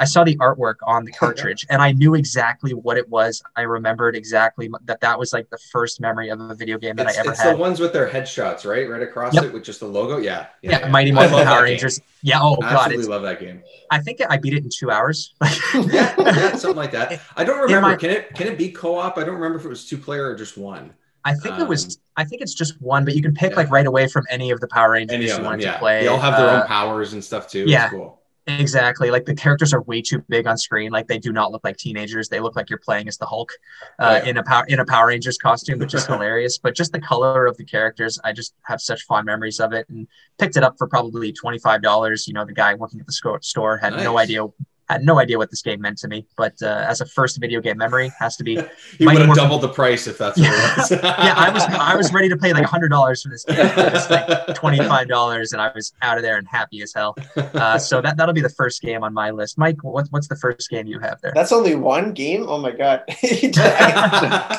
I 0.00 0.04
saw 0.06 0.24
the 0.24 0.36
artwork 0.38 0.76
on 0.84 1.04
the 1.04 1.12
cartridge, 1.12 1.66
and 1.68 1.82
I 1.82 1.92
knew 1.92 2.14
exactly 2.14 2.72
what 2.72 2.96
it 2.96 3.08
was. 3.08 3.42
I 3.54 3.62
remembered 3.62 4.16
exactly 4.16 4.70
that 4.86 5.00
that 5.02 5.18
was 5.18 5.32
like 5.32 5.50
the 5.50 5.58
first 5.70 6.00
memory 6.00 6.30
of 6.30 6.40
a 6.40 6.54
video 6.54 6.78
game 6.78 6.96
that 6.96 7.06
It's, 7.08 7.18
I 7.18 7.20
ever 7.20 7.30
it's 7.32 7.40
had. 7.40 7.54
the 7.54 7.58
ones 7.60 7.78
with 7.80 7.92
their 7.92 8.08
headshots, 8.08 8.64
right? 8.68 8.88
Right 8.88 9.02
across 9.02 9.34
Yep. 9.34 9.44
it 9.44 9.52
with 9.52 9.62
just 9.62 9.80
the 9.80 9.86
logo. 9.86 10.16
Yeah. 10.16 10.46
yeah, 10.62 10.88
Mighty 10.88 11.10
I 11.12 11.14
Morphin 11.14 11.44
Power. 11.44 11.62
Rangers. 11.64 12.00
Yeah. 12.22 12.38
Oh 12.40 12.56
god, 12.56 12.72
I 12.72 12.84
Absolutely 12.86 13.06
love 13.06 13.22
that 13.22 13.40
game. 13.40 13.62
I 13.90 13.98
think 13.98 14.20
I 14.28 14.36
beat 14.38 14.54
it 14.54 14.64
in 14.64 14.70
two 14.74 14.90
hours. 14.90 15.34
yeah, 15.74 16.14
yeah, 16.18 16.56
something 16.56 16.76
like 16.76 16.92
that. 16.92 17.20
I 17.36 17.44
don't 17.44 17.60
remember. 17.60 17.88
my- 17.90 17.96
can 17.96 18.10
it 18.10 18.34
can 18.34 18.46
it 18.46 18.56
be 18.58 18.70
co-op? 18.70 19.18
I 19.18 19.24
don't 19.24 19.34
remember 19.34 19.58
if 19.58 19.64
it 19.64 19.68
was 19.68 19.86
two 19.86 19.98
player 19.98 20.26
or 20.30 20.34
just 20.34 20.56
one. 20.56 20.94
I 21.22 21.34
think 21.34 21.56
it 21.56 21.62
Um, 21.62 21.68
was. 21.68 21.98
I 22.16 22.24
think 22.24 22.40
it's 22.40 22.54
just 22.54 22.80
one, 22.80 23.04
but 23.04 23.14
you 23.14 23.22
can 23.22 23.34
pick 23.34 23.50
yeah. 23.50 23.56
like 23.58 23.70
right 23.70 23.86
away 23.86 24.08
from 24.08 24.24
any 24.30 24.50
of 24.50 24.60
the 24.60 24.68
Power 24.68 24.92
Rangers 24.92 25.22
you 25.36 25.42
wanted 25.44 25.62
yeah. 25.64 25.72
to 25.74 25.78
play. 25.78 26.00
They 26.00 26.06
all 26.08 26.18
have 26.18 26.38
their 26.38 26.48
Uh, 26.48 26.60
own 26.62 26.66
powers 26.66 27.12
and 27.12 27.22
stuff 27.22 27.46
too. 27.50 27.64
yeah. 27.68 27.84
It's 27.84 27.92
cool. 27.94 28.19
Exactly. 28.46 29.10
Like 29.10 29.26
the 29.26 29.34
characters 29.34 29.72
are 29.72 29.82
way 29.82 30.02
too 30.02 30.24
big 30.28 30.46
on 30.46 30.56
screen. 30.58 30.90
Like 30.90 31.06
they 31.06 31.18
do 31.18 31.32
not 31.32 31.52
look 31.52 31.62
like 31.62 31.76
teenagers. 31.76 32.28
They 32.28 32.40
look 32.40 32.56
like 32.56 32.70
you're 32.70 32.78
playing 32.80 33.06
as 33.06 33.16
the 33.18 33.26
Hulk 33.26 33.52
uh, 33.98 34.20
Oh, 34.20 34.24
yeah. 34.24 34.30
in 34.30 34.36
a 34.38 34.42
power 34.42 34.64
in 34.66 34.80
a 34.80 34.84
Power 34.84 35.08
Rangers 35.08 35.38
costume, 35.38 35.78
which 35.78 35.94
is 35.94 36.06
hilarious. 36.06 36.58
But 36.58 36.74
just 36.74 36.92
the 36.92 37.00
color 37.00 37.46
of 37.46 37.56
the 37.56 37.64
characters, 37.64 38.18
I 38.24 38.32
just 38.32 38.54
have 38.62 38.80
such 38.80 39.02
fond 39.04 39.26
memories 39.26 39.60
of 39.60 39.72
it. 39.72 39.86
And 39.88 40.08
picked 40.38 40.56
it 40.56 40.64
up 40.64 40.76
for 40.78 40.86
probably 40.88 41.32
twenty 41.32 41.58
five 41.58 41.82
dollars. 41.82 42.26
You 42.26 42.34
know, 42.34 42.44
the 42.44 42.52
guy 42.52 42.74
working 42.74 42.98
at 43.00 43.06
the 43.06 43.38
store 43.42 43.76
had 43.76 43.92
no 43.94 44.18
idea 44.18 44.44
had 44.92 45.04
no 45.04 45.18
idea 45.18 45.38
what 45.38 45.50
this 45.50 45.62
game 45.62 45.80
meant 45.80 45.98
to 45.98 46.08
me. 46.08 46.26
But 46.36 46.54
uh, 46.62 46.84
as 46.88 47.00
a 47.00 47.06
first 47.06 47.40
video 47.40 47.60
game 47.60 47.78
memory, 47.78 48.10
has 48.18 48.36
to 48.36 48.44
be. 48.44 48.52
you 48.98 49.06
would 49.06 49.16
have 49.18 49.26
Morphin- 49.26 49.34
doubled 49.44 49.62
the 49.62 49.68
price 49.68 50.06
if 50.06 50.18
that's 50.18 50.38
what 50.38 50.46
it 50.48 50.76
was. 50.78 50.90
yeah, 50.90 51.34
I 51.36 51.50
was 51.50 51.62
I 51.64 51.96
was 51.96 52.12
ready 52.12 52.28
to 52.28 52.36
pay 52.36 52.52
like 52.52 52.64
hundred 52.64 52.88
dollars 52.88 53.22
for 53.22 53.28
this 53.28 53.44
game. 53.44 53.56
It's 53.60 54.10
like 54.10 54.28
twenty 54.54 54.78
five 54.78 55.08
dollars, 55.08 55.52
and 55.52 55.60
I 55.62 55.70
was 55.74 55.92
out 56.02 56.16
of 56.16 56.22
there 56.22 56.36
and 56.38 56.46
happy 56.48 56.82
as 56.82 56.92
hell. 56.94 57.16
Uh, 57.36 57.78
so 57.78 58.00
that 58.00 58.16
that'll 58.16 58.34
be 58.34 58.40
the 58.40 58.48
first 58.48 58.82
game 58.82 59.02
on 59.04 59.12
my 59.14 59.30
list. 59.30 59.58
Mike, 59.58 59.82
what's 59.82 60.10
what's 60.10 60.28
the 60.28 60.36
first 60.36 60.68
game 60.70 60.86
you 60.86 60.98
have 61.00 61.20
there? 61.20 61.32
That's 61.34 61.52
only 61.52 61.74
one 61.74 62.12
game. 62.12 62.44
Oh 62.48 62.58
my 62.58 62.70
god! 62.72 63.04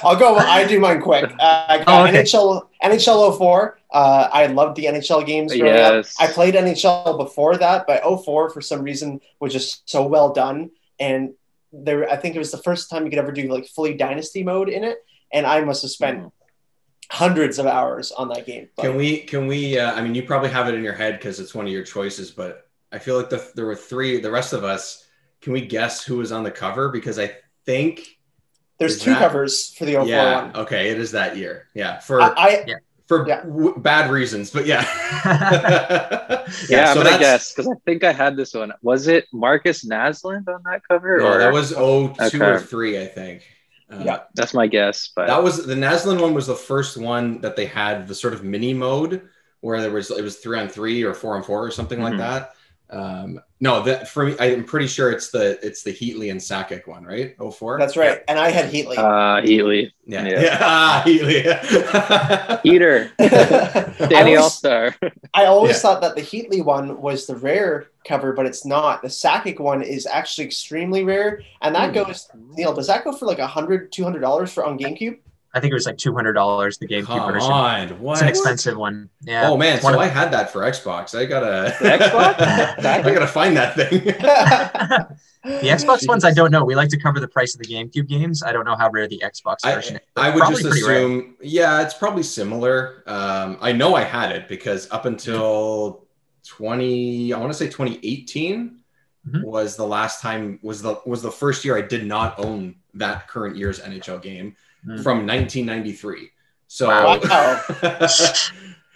I'll 0.04 0.16
go. 0.16 0.36
I 0.38 0.66
do 0.68 0.80
mine 0.80 1.02
quick. 1.02 1.26
Uh, 1.40 1.66
I 1.68 1.78
got 1.80 1.88
Oh, 1.88 2.06
okay. 2.08 2.24
NHL 2.24 2.68
NHL 2.84 3.38
04. 3.38 3.80
Uh, 3.92 4.30
I 4.32 4.48
loved 4.48 4.76
the 4.78 4.86
NHL 4.86 5.26
games. 5.26 5.56
growing 5.56 5.74
up. 5.76 5.94
Yes. 5.94 6.16
I 6.20 6.28
played 6.28 6.56
NHL 6.56 7.18
before 7.18 7.58
that, 7.58 7.86
but 7.88 8.02
04 8.04 8.50
for 8.50 8.62
some 8.62 8.82
reason 8.82 9.20
was 9.40 9.54
just 9.54 9.90
so 9.90 10.06
well 10.06 10.34
done. 10.34 10.72
and 11.00 11.34
there 11.74 12.10
I 12.12 12.18
think 12.18 12.36
it 12.36 12.40
was 12.40 12.52
the 12.52 12.58
first 12.58 12.90
time 12.90 13.06
you 13.06 13.10
could 13.10 13.18
ever 13.20 13.32
do 13.32 13.48
like 13.48 13.66
fully 13.66 13.94
dynasty 13.94 14.44
mode 14.44 14.68
in 14.68 14.84
it, 14.84 14.98
and 15.32 15.46
I 15.48 15.62
must 15.62 15.82
have 15.84 15.92
spent 15.92 16.20
Mhm. 16.24 16.32
hundreds 17.10 17.60
of 17.60 17.66
hours 17.66 18.12
on 18.12 18.28
that 18.30 18.46
game. 18.46 18.68
But 18.76 18.84
Can 18.84 18.98
we? 18.98 19.20
Can 19.20 19.48
we? 19.48 19.80
Uh, 19.80 19.94
I 19.94 20.02
mean, 20.02 20.14
you 20.14 20.24
probably 20.24 20.50
have 20.50 20.68
it 20.68 20.76
in 20.76 20.84
your 20.84 20.94
head 20.94 21.18
because 21.18 21.40
it's 21.40 21.56
one 21.56 21.66
of 21.66 21.72
your 21.72 21.84
choices, 21.84 22.30
but 22.32 22.68
I 22.92 23.00
feel 23.00 23.16
like 23.18 23.30
the, 23.30 23.42
there 23.56 23.66
were 23.66 23.76
three. 23.76 24.20
The 24.20 24.30
rest 24.32 24.52
of 24.52 24.66
us, 24.66 25.06
can 25.42 25.54
we 25.54 25.62
guess 25.62 26.04
who 26.04 26.18
was 26.18 26.32
on 26.34 26.44
the 26.44 26.52
cover? 26.52 26.90
Because 26.90 27.18
I 27.18 27.32
think, 27.66 28.20
there's 28.82 28.96
is 28.98 29.02
two 29.02 29.12
that- 29.12 29.20
covers 29.20 29.74
for 29.76 29.86
the 29.86 29.94
04 29.94 30.06
yeah, 30.06 30.42
one. 30.44 30.56
okay, 30.58 30.90
it 30.90 31.00
is 31.00 31.12
that 31.12 31.38
year. 31.38 31.68
Yeah, 31.74 32.00
for 32.00 32.22
I, 32.22 32.34
I 32.38 32.66
for 33.08 33.28
yeah. 33.28 33.42
w- 33.42 33.78
bad 33.78 34.10
reasons, 34.12 34.52
but 34.52 34.66
yeah. 34.66 34.82
Yeah, 36.70 36.90
I'm 36.90 36.98
so 36.98 37.04
gonna 37.04 37.18
guess 37.20 37.54
because 37.54 37.68
I 37.70 37.76
think 37.86 38.04
I 38.04 38.12
had 38.12 38.36
this 38.36 38.54
one. 38.54 38.74
Was 38.82 39.08
it 39.08 39.26
Marcus 39.34 39.86
Naslund 39.86 40.48
on 40.48 40.62
that 40.66 40.82
cover? 40.90 41.18
No, 41.20 41.28
or 41.34 41.38
that 41.40 41.54
was 41.54 41.74
oh 41.76 42.14
two 42.30 42.42
or 42.44 42.60
three, 42.60 43.02
I 43.02 43.06
think. 43.06 43.44
Uh, 43.92 44.02
Yeah. 44.06 44.20
that's 44.36 44.54
my 44.54 44.68
guess, 44.68 45.10
but 45.16 45.28
That 45.28 45.44
was 45.44 45.66
the 45.66 45.76
Naslund 45.76 46.22
one 46.22 46.34
was 46.34 46.48
the 46.48 46.56
first 46.56 46.98
one 46.98 47.42
that 47.42 47.56
they 47.56 47.66
had 47.66 48.08
the 48.08 48.16
sort 48.16 48.34
of 48.34 48.44
mini 48.44 48.74
mode 48.74 49.22
where 49.62 49.80
there 49.82 49.92
was 49.92 50.10
it 50.12 50.24
was 50.24 50.38
three 50.38 50.60
on 50.60 50.68
three 50.70 51.04
or 51.04 51.14
four 51.14 51.36
on 51.36 51.44
four 51.44 51.64
or 51.66 51.72
something 51.72 52.02
like 52.02 52.14
Mhm. 52.14 52.20
that. 52.20 52.54
Um, 52.91 53.39
no, 53.62 53.81
that 53.83 54.10
for 54.10 54.25
me, 54.25 54.36
I'm 54.39 54.65
pretty 54.65 54.88
sure 54.88 55.12
it's 55.12 55.29
the 55.31 55.57
it's 55.65 55.81
the 55.83 55.91
Heatley 55.93 56.29
and 56.29 56.39
Sakic 56.41 56.88
one, 56.88 57.05
right? 57.05 57.36
Oh 57.39 57.50
four. 57.50 57.79
that's 57.79 57.95
right, 57.95 58.21
and 58.27 58.38
I 58.38 58.50
had 58.51 58.65
Heatley. 58.69 58.98
uh, 58.98 59.41
Heatley, 59.41 59.91
Yeah, 60.05 60.25
Yeah. 60.27 60.41
yeah, 60.41 60.57
Ah, 60.62 61.03
Heatley. 61.05 62.62
Heater, 62.63 63.12
Danny 64.10 64.36
All 64.36 64.50
Star. 64.50 64.95
I 65.33 65.45
always 65.45 65.75
Yeah. 65.75 65.79
thought 65.81 66.01
that 66.01 66.15
the 66.15 66.21
Heatley 66.21 66.63
one 66.65 67.00
was 67.01 67.27
the 67.27 67.36
rare 67.38 67.88
cover, 68.05 68.33
but 68.33 68.45
it's 68.45 68.65
not. 68.65 69.01
The 69.01 69.07
Sakic 69.07 69.60
one 69.60 69.81
is 69.83 70.05
actually 70.05 70.45
extremely 70.48 71.03
rare, 71.03 71.41
and 71.62 71.74
that 71.75 71.89
Hmm. 71.89 71.93
goes. 71.95 72.27
Neil, 72.57 72.74
does 72.74 72.88
that 72.88 73.03
go 73.05 73.13
for 73.13 73.25
like 73.25 73.39
a 73.39 73.48
hundred, 73.48 73.91
two 73.91 74.03
hundred 74.03 74.19
dollars 74.19 74.51
for 74.51 74.65
on 74.65 74.77
GameCube? 74.77 75.19
I 75.53 75.60
think 75.60 75.72
it 75.72 75.74
was 75.75 75.86
like 75.86 75.98
two 75.98 76.13
hundred 76.15 76.34
dollars 76.34 76.77
the 76.77 76.88
GameCube 76.88 77.05
Come 77.08 77.34
version. 77.34 77.51
on, 77.51 77.89
what? 78.00 78.13
It's 78.13 78.22
an 78.22 78.27
expensive 78.29 78.77
one. 78.77 79.10
Yeah. 79.22 79.50
Oh 79.50 79.58
man, 79.58 79.81
one 79.84 79.93
so 79.93 80.00
of- 80.00 80.05
I 80.05 80.08
had 80.08 80.31
that 80.31 80.50
for 80.51 80.62
Xbox. 80.62 81.13
I 81.17 81.25
gotta 81.25 81.75
Xbox? 81.79 82.39
I 82.86 83.01
gotta 83.01 83.27
find 83.27 83.58
that 83.58 83.75
thing. 83.75 84.03
the 85.43 85.67
Xbox 85.67 86.08
ones, 86.08 86.24
I 86.24 86.31
don't 86.31 86.51
know. 86.51 86.63
We 86.63 86.75
like 86.75 86.89
to 86.89 86.98
cover 86.98 87.20
the 87.20 87.27
price 87.27 87.53
of 87.55 87.62
the 87.62 87.67
GameCube 87.67 88.08
games. 88.08 88.43
I 88.43 88.51
don't 88.53 88.63
know 88.65 88.75
how 88.77 88.89
rare 88.91 89.08
the 89.08 89.22
Xbox 89.25 89.58
I, 89.65 89.75
version 89.75 89.96
is. 89.98 90.01
I 90.15 90.29
would 90.29 90.43
just 90.48 90.62
pretty 90.62 90.84
rare. 90.84 90.98
assume, 90.98 91.36
yeah, 91.41 91.81
it's 91.81 91.93
probably 91.93 92.24
similar. 92.24 93.03
Um, 93.08 93.58
I 93.60 93.72
know 93.74 93.96
I 93.96 94.03
had 94.03 94.31
it 94.31 94.48
because 94.48 94.89
up 94.91 95.05
until 95.05 96.05
20, 96.48 97.34
I 97.34 97.38
want 97.39 97.51
to 97.51 97.58
say 97.58 97.65
2018 97.67 98.77
Mhm. 99.29 99.43
was 99.43 99.75
the 99.75 99.86
last 99.86 100.20
time 100.20 100.58
was 100.63 100.81
the 100.81 101.00
was 101.05 101.22
the 101.22 101.29
first 101.29 101.63
year 101.63 101.77
I 101.77 101.81
did 101.81 102.08
not 102.08 102.39
own 102.43 102.77
that 102.96 103.27
current 103.27 103.55
year's 103.55 103.79
NHL 103.79 104.20
game 104.20 104.55
Mm. 104.88 105.04
from 105.04 105.26
1993. 105.28 106.30
So, 106.68 106.88
Wow. 106.88 107.14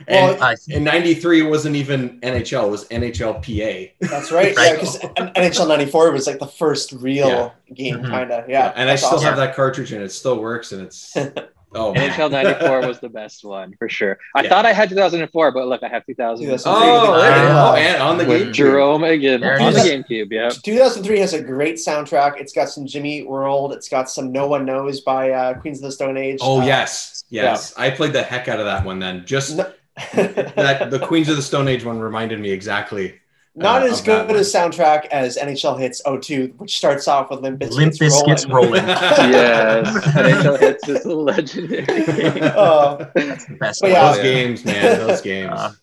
and 0.07 0.37
Well, 0.39 0.43
I- 0.43 0.55
in 0.69 0.83
93 0.83 1.41
it 1.41 1.49
wasn't 1.49 1.75
even 1.75 2.19
NHL, 2.21 2.65
it 2.67 2.69
was 2.71 2.85
NHLPA. 2.89 3.91
That's 4.01 4.31
right. 4.31 4.55
Right. 4.55 4.65
Yeah, 4.73 4.73
because 4.73 4.97
NHL 5.35 5.67
'94 5.67 6.11
was 6.11 6.27
like 6.27 6.39
the 6.39 6.47
first 6.47 6.91
real 6.93 7.53
game, 7.73 7.97
Mhm. 7.99 8.09
kind 8.09 8.31
of. 8.31 8.49
Yeah, 8.49 8.73
and 8.75 8.89
I 8.89 8.95
still 8.95 9.11
awesome. 9.15 9.25
have 9.27 9.37
that 9.37 9.55
cartridge 9.55 9.91
and 9.93 10.03
it 10.03 10.11
still 10.11 10.39
works 10.39 10.71
and 10.73 10.81
it's 10.83 11.15
oh 11.75 11.93
man. 11.93 12.09
NHL 12.09 12.31
'94 12.31 12.87
was 12.87 12.99
the 12.99 13.09
best 13.09 13.43
one 13.45 13.73
for 13.77 13.87
sure. 13.87 14.17
I 14.35 14.43
Yeah. 14.43 14.49
thought 14.49 14.65
I 14.65 14.73
had 14.73 14.89
2004, 14.89 15.51
but 15.51 15.67
look, 15.67 15.83
I 15.83 15.87
have 15.89 16.05
2003. 16.05 16.71
Oh, 16.73 17.19
there 17.21 17.29
you 17.29 17.47
go. 17.47 17.53
Wow. 17.53 17.75
And 17.75 18.01
on 18.01 18.17
the 18.17 18.25
with 18.25 18.53
game. 18.53 18.53
Jarome 18.53 19.01
Iginla 19.19 19.61
on 19.61 19.73
the 19.73 19.79
is. 19.79 19.85
GameCube. 19.87 20.27
Yeah, 20.31 20.49
2003 20.49 21.19
has 21.19 21.33
a 21.33 21.41
great 21.43 21.75
soundtrack. 21.75 22.39
It's 22.39 22.53
got 22.53 22.69
some 22.69 22.85
Jimmy 22.87 23.19
Eat 23.19 23.27
World. 23.29 23.73
It's 23.73 23.89
got 23.89 24.09
some 24.09 24.31
No 24.31 24.47
One 24.47 24.65
Knows 24.65 25.01
by 25.01 25.31
uh, 25.31 25.53
Queens 25.59 25.77
of 25.79 25.83
the 25.83 25.91
Stone 25.91 26.17
Age. 26.17 26.39
Oh 26.41 26.61
Uh, 26.61 26.65
yes, 26.65 27.23
yes. 27.29 27.73
I 27.77 27.89
played 27.91 28.13
the 28.13 28.23
heck 28.23 28.47
out 28.47 28.59
of 28.59 28.65
that 28.65 28.85
one. 28.85 28.99
Then 28.99 29.25
just 29.25 29.57
No- 29.57 29.71
that 30.15 30.89
the 30.91 30.99
Queens 31.07 31.29
of 31.29 31.35
the 31.35 31.41
Stone 31.41 31.67
Age 31.67 31.85
one 31.85 31.99
reminded 31.99 32.39
me 32.39 32.51
exactly. 32.51 33.19
Not 33.57 33.83
uh, 33.83 33.85
as 33.85 33.99
of 34.01 34.05
that 34.07 34.27
good 34.27 34.35
a 34.35 34.41
soundtrack 34.41 35.05
as 35.05 35.37
NHL 35.37 35.79
Hitz 35.79 36.01
02, 36.03 36.55
which 36.57 36.75
starts 36.75 37.07
off 37.07 37.29
with 37.29 37.39
Limp 37.39 37.61
Bizkit's 37.61 37.77
Limp 37.77 37.93
Bizkit's 37.93 38.45
Rolling. 38.47 38.85
yes, 38.85 39.87
NHL 40.13 40.59
Hitz 40.59 40.87
is 40.89 41.05
legendary. 41.05 41.85
Oh. 42.57 42.97
That's 43.15 43.45
the 43.45 43.55
best. 43.55 43.81
But 43.81 43.91
yeah. 43.91 44.11
those 44.11 44.21
games, 44.21 44.65
man. 44.65 44.99
Those 44.99 45.21
games. 45.21 45.53
Uh, 45.53 45.73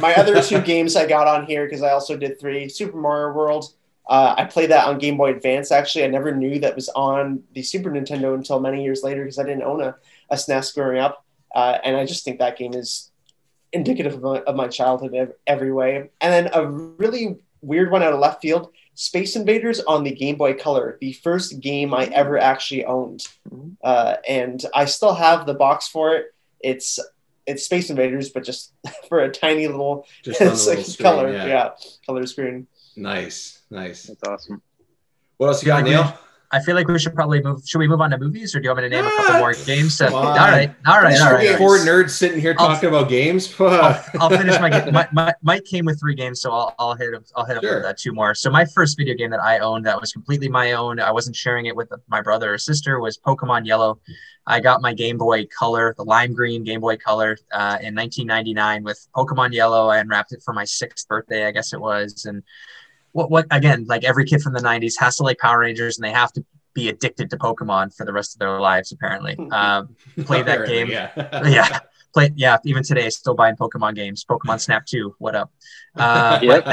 My 0.00 0.14
other 0.14 0.42
two 0.42 0.60
games 0.60 0.96
I 0.96 1.06
got 1.06 1.28
on 1.28 1.46
here 1.46 1.66
because 1.66 1.82
I 1.82 1.90
also 1.90 2.16
did 2.16 2.40
three 2.40 2.68
Super 2.68 2.96
Mario 2.96 3.32
World. 3.34 3.74
Uh, 4.08 4.34
I 4.36 4.44
played 4.44 4.70
that 4.70 4.88
on 4.88 4.98
Game 4.98 5.16
Boy 5.16 5.30
Advance. 5.30 5.70
Actually, 5.70 6.04
I 6.04 6.08
never 6.08 6.34
knew 6.34 6.58
that 6.58 6.74
was 6.74 6.88
on 6.90 7.44
the 7.54 7.62
Super 7.62 7.90
Nintendo 7.90 8.34
until 8.34 8.58
many 8.58 8.82
years 8.82 9.04
later 9.04 9.22
because 9.22 9.38
I 9.38 9.44
didn't 9.44 9.62
own 9.62 9.82
a, 9.82 9.94
a 10.30 10.34
SNES 10.34 10.74
growing 10.74 10.98
up. 10.98 11.24
Uh, 11.54 11.78
and 11.84 11.96
I 11.96 12.06
just 12.06 12.24
think 12.24 12.40
that 12.40 12.58
game 12.58 12.74
is 12.74 13.09
indicative 13.72 14.14
of 14.14 14.22
my, 14.22 14.40
of 14.40 14.56
my 14.56 14.68
childhood 14.68 15.14
ev- 15.14 15.32
every 15.46 15.72
way. 15.72 16.10
And 16.20 16.32
then 16.32 16.50
a 16.52 16.66
really 16.66 17.36
weird 17.62 17.90
one 17.90 18.02
out 18.02 18.12
of 18.12 18.20
left 18.20 18.42
field 18.42 18.70
Space 18.94 19.34
Invaders 19.36 19.80
on 19.80 20.04
the 20.04 20.10
Game 20.10 20.36
Boy 20.36 20.54
Color, 20.54 20.98
the 21.00 21.12
first 21.14 21.60
game 21.60 21.94
I 21.94 22.04
ever 22.06 22.36
actually 22.36 22.84
owned. 22.84 23.26
Mhm. 23.48 23.76
Uh, 23.82 24.16
and 24.28 24.62
I 24.74 24.84
still 24.84 25.14
have 25.14 25.46
the 25.46 25.54
box 25.54 25.88
for 25.88 26.14
it. 26.16 26.34
It's 26.60 26.98
it's 27.46 27.64
Space 27.64 27.88
Invaders, 27.90 28.28
but 28.28 28.44
just 28.44 28.72
for 29.08 29.20
a 29.20 29.30
tiny 29.30 29.66
little 29.66 30.06
Just 30.22 30.40
on 30.42 30.48
the 30.48 30.52
it's 30.52 30.66
little 30.66 30.82
like 30.82 30.86
screen, 30.86 31.04
color, 31.04 31.32
yeah. 31.32 31.46
yeah. 31.46 31.70
color 32.04 32.26
screen. 32.26 32.66
Nice, 32.96 33.60
nice. 33.70 34.02
That's 34.04 34.22
awesome. 34.28 34.60
What 35.38 35.46
else 35.46 35.62
you 35.62 35.66
got, 35.68 35.84
Neil? 35.84 36.12
I 36.52 36.58
feel 36.60 36.74
like 36.74 36.88
we 36.88 36.98
should 36.98 37.14
probably 37.14 37.40
move. 37.40 37.62
Should 37.64 37.78
we 37.78 37.86
move 37.86 38.00
on 38.00 38.10
to 38.10 38.18
movies, 38.18 38.54
or 38.56 38.60
do 38.60 38.64
you 38.64 38.70
want 38.70 38.82
me 38.82 38.88
to 38.90 38.96
name 38.96 39.04
a 39.06 39.10
couple 39.16 39.38
more 39.38 39.54
games? 39.54 39.96
Come 39.98 40.14
all 40.14 40.22
right, 40.34 40.74
all 40.84 41.00
right, 41.00 41.20
all 41.20 41.32
right. 41.32 41.56
Four 41.56 41.78
nerds 41.78 42.10
sitting 42.10 42.40
here 42.40 42.56
I'll- 42.58 42.68
talking 42.68 42.88
about 42.88 43.08
games. 43.08 43.54
I'll, 43.60 44.04
I'll 44.20 44.30
finish 44.30 44.58
my 44.60 44.68
game. 44.68 44.92
My, 44.92 45.06
my, 45.12 45.32
Mike 45.42 45.64
came 45.64 45.84
with 45.84 46.00
three 46.00 46.14
games, 46.16 46.40
so 46.40 46.50
I'll, 46.50 46.74
I'll 46.78 46.94
hit. 46.94 47.14
I'll 47.36 47.44
hit 47.44 47.56
up 47.56 47.62
Sure. 47.62 47.76
with 47.76 47.84
uh, 47.86 47.94
two 47.96 48.12
more. 48.12 48.34
So 48.34 48.50
my 48.50 48.64
first 48.64 48.96
video 48.98 49.14
game 49.14 49.30
that 49.30 49.40
I 49.40 49.60
owned 49.60 49.86
that 49.86 50.00
was 50.00 50.12
completely 50.12 50.48
my 50.48 50.72
own. 50.72 50.98
I 50.98 51.12
wasn't 51.12 51.36
sharing 51.36 51.66
it 51.66 51.76
with 51.76 51.92
my 52.08 52.20
brother 52.20 52.52
or 52.54 52.58
sister. 52.58 52.98
Was 52.98 53.16
Pokemon 53.16 53.64
Yellow. 53.66 54.00
I 54.46 54.58
got 54.58 54.82
my 54.82 54.92
Game 54.92 55.18
Boy 55.18 55.46
Color, 55.46 55.94
the 55.96 56.04
lime 56.04 56.32
green 56.32 56.64
Game 56.64 56.80
Boy 56.80 56.96
Color, 56.96 57.36
uh, 57.52 57.78
in 57.80 57.94
1999 57.94 58.82
with 58.82 59.06
Pokemon 59.14 59.52
Yellow. 59.52 59.88
I 59.88 59.98
unwrapped 59.98 60.32
it 60.32 60.42
for 60.42 60.52
my 60.52 60.64
sixth 60.64 61.06
birthday, 61.06 61.46
I 61.46 61.52
guess 61.52 61.72
it 61.72 61.80
was, 61.80 62.24
and 62.24 62.42
what 63.12 63.30
what 63.30 63.46
again? 63.50 63.84
Like 63.86 64.04
every 64.04 64.24
kid 64.24 64.42
from 64.42 64.52
the 64.52 64.60
90s 64.60 64.94
has 64.98 65.16
to 65.16 65.22
like 65.22 65.38
Power 65.38 65.60
Rangers, 65.60 65.98
and 65.98 66.04
they 66.04 66.12
have 66.12 66.32
to 66.32 66.44
be 66.74 66.88
addicted 66.88 67.30
to 67.30 67.36
Pokemon 67.36 67.94
for 67.96 68.06
the 68.06 68.12
rest 68.12 68.34
of 68.34 68.38
their 68.38 68.60
lives. 68.60 68.92
Apparently, 68.92 69.36
um, 69.52 69.96
played 70.24 70.46
that 70.46 70.66
game. 70.66 70.88
Yeah. 70.88 71.10
yeah 71.48 71.80
play 72.12 72.30
yeah 72.34 72.58
even 72.64 72.82
today 72.82 73.08
still 73.08 73.34
buying 73.34 73.54
pokemon 73.56 73.94
games 73.94 74.24
pokemon 74.24 74.60
snap 74.60 74.84
2 74.86 75.14
what 75.18 75.34
up 75.36 75.52
uh, 75.96 76.38
Yep. 76.42 76.66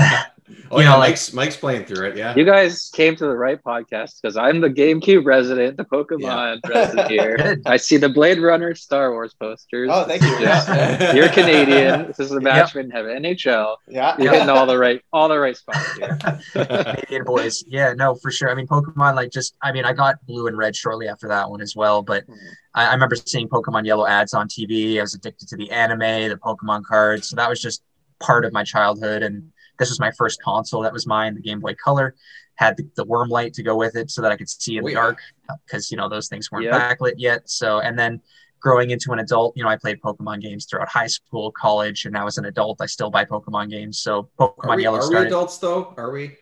Oh 0.71 0.77
You 0.77 0.83
yeah, 0.83 0.91
know, 0.91 0.97
like- 0.99 1.09
Mike's 1.11 1.33
Mike's 1.33 1.57
playing 1.57 1.85
through 1.85 2.07
it. 2.07 2.17
Yeah. 2.17 2.35
You 2.35 2.45
guys 2.45 2.89
came 2.93 3.15
to 3.15 3.25
the 3.25 3.35
right 3.35 3.61
podcast 3.63 4.21
because 4.21 4.37
I'm 4.37 4.61
the 4.61 4.69
GameCube 4.69 5.25
resident, 5.25 5.77
the 5.77 5.85
Pokemon 5.85 6.59
resident 6.67 7.09
here. 7.09 7.61
I 7.65 7.77
see 7.77 7.97
the 7.97 8.09
Blade 8.09 8.39
Runner 8.39 8.75
Star 8.75 9.11
Wars 9.11 9.33
posters. 9.33 9.89
Oh, 9.91 10.05
thank 10.05 10.21
you. 10.21 10.29
Yes. 10.39 10.67
Yeah, 10.77 11.13
You're 11.13 11.29
Canadian. 11.29 12.07
This 12.07 12.19
is 12.19 12.31
a 12.31 12.39
match 12.39 12.75
made 12.75 12.85
in 12.85 12.91
heaven. 12.91 13.23
NHL. 13.23 13.77
yeah. 13.87 14.15
You're 14.19 14.33
hitting 14.33 14.49
all 14.49 14.65
the 14.65 14.77
right 14.77 15.01
all 15.13 15.27
the 15.27 15.39
right 15.39 15.55
spots 15.55 15.93
here. 15.97 16.17
Canadian 16.53 17.23
boys 17.23 17.63
yeah 17.67 17.93
no 17.93 18.15
for 18.15 18.31
sure 18.31 18.49
i 18.49 18.55
mean 18.55 18.67
pokemon 18.67 19.15
like 19.15 19.31
just 19.31 19.55
i 19.61 19.71
mean 19.71 19.85
i 19.85 19.93
got 19.93 20.23
blue 20.25 20.47
and 20.47 20.57
red 20.57 20.75
shortly 20.75 21.07
after 21.07 21.27
that 21.27 21.49
one 21.49 21.61
as 21.61 21.75
well 21.75 22.01
but 22.01 22.23
hmm. 22.25 22.33
I, 22.73 22.87
I 22.89 22.93
remember 22.93 23.15
seeing 23.15 23.47
pokemon 23.47 23.85
yellow 23.85 24.07
ads 24.07 24.33
on 24.33 24.47
tv 24.47 24.97
i 24.97 25.01
was 25.01 25.13
addicted 25.13 25.47
to 25.49 25.57
the 25.57 25.69
anime 25.71 25.99
the 26.29 26.39
pokemon 26.41 26.83
cards 26.83 27.29
so 27.29 27.35
that 27.35 27.49
was 27.49 27.61
just 27.61 27.83
part 28.19 28.45
of 28.45 28.53
my 28.53 28.63
childhood 28.63 29.23
and 29.23 29.51
this 29.79 29.89
was 29.89 29.99
my 29.99 30.11
first 30.11 30.41
console 30.41 30.81
that 30.81 30.93
was 30.93 31.05
mine 31.07 31.35
the 31.35 31.41
game 31.41 31.59
boy 31.59 31.73
color 31.75 32.15
had 32.55 32.75
the, 32.77 32.87
the 32.95 33.05
worm 33.05 33.29
light 33.29 33.53
to 33.53 33.61
go 33.63 33.75
with 33.75 33.95
it 33.95 34.09
so 34.11 34.21
that 34.21 34.31
i 34.31 34.37
could 34.37 34.49
see 34.49 34.77
in 34.77 34.83
the 34.83 34.93
dark 34.93 35.19
because 35.65 35.91
you 35.91 35.97
know 35.97 36.09
those 36.09 36.27
things 36.27 36.51
weren't 36.51 36.65
Yep. 36.65 36.73
backlit 36.99 37.13
yet 37.17 37.49
so 37.49 37.79
and 37.79 37.97
then 37.97 38.19
growing 38.59 38.89
into 38.89 39.11
an 39.11 39.19
adult 39.19 39.55
you 39.55 39.63
know 39.63 39.69
i 39.69 39.75
played 39.77 40.01
pokemon 40.01 40.41
games 40.41 40.65
throughout 40.65 40.89
high 40.89 41.07
school 41.07 41.51
college 41.51 42.05
and 42.05 42.13
now 42.13 42.25
as 42.27 42.37
an 42.37 42.45
adult 42.45 42.81
i 42.81 42.85
still 42.85 43.09
buy 43.11 43.23
pokemon 43.23 43.69
games 43.69 43.99
so 43.99 44.29
Pokemon 44.39 44.39
Are 44.39 44.53
pokemon 44.55 44.75
we, 44.77 44.83
yellow 44.83 44.97
are 44.97 45.01
we 45.01 45.05
started 45.07 45.27
adults 45.27 45.57
though? 45.59 45.93
Are 45.97 46.11
we? 46.11 46.35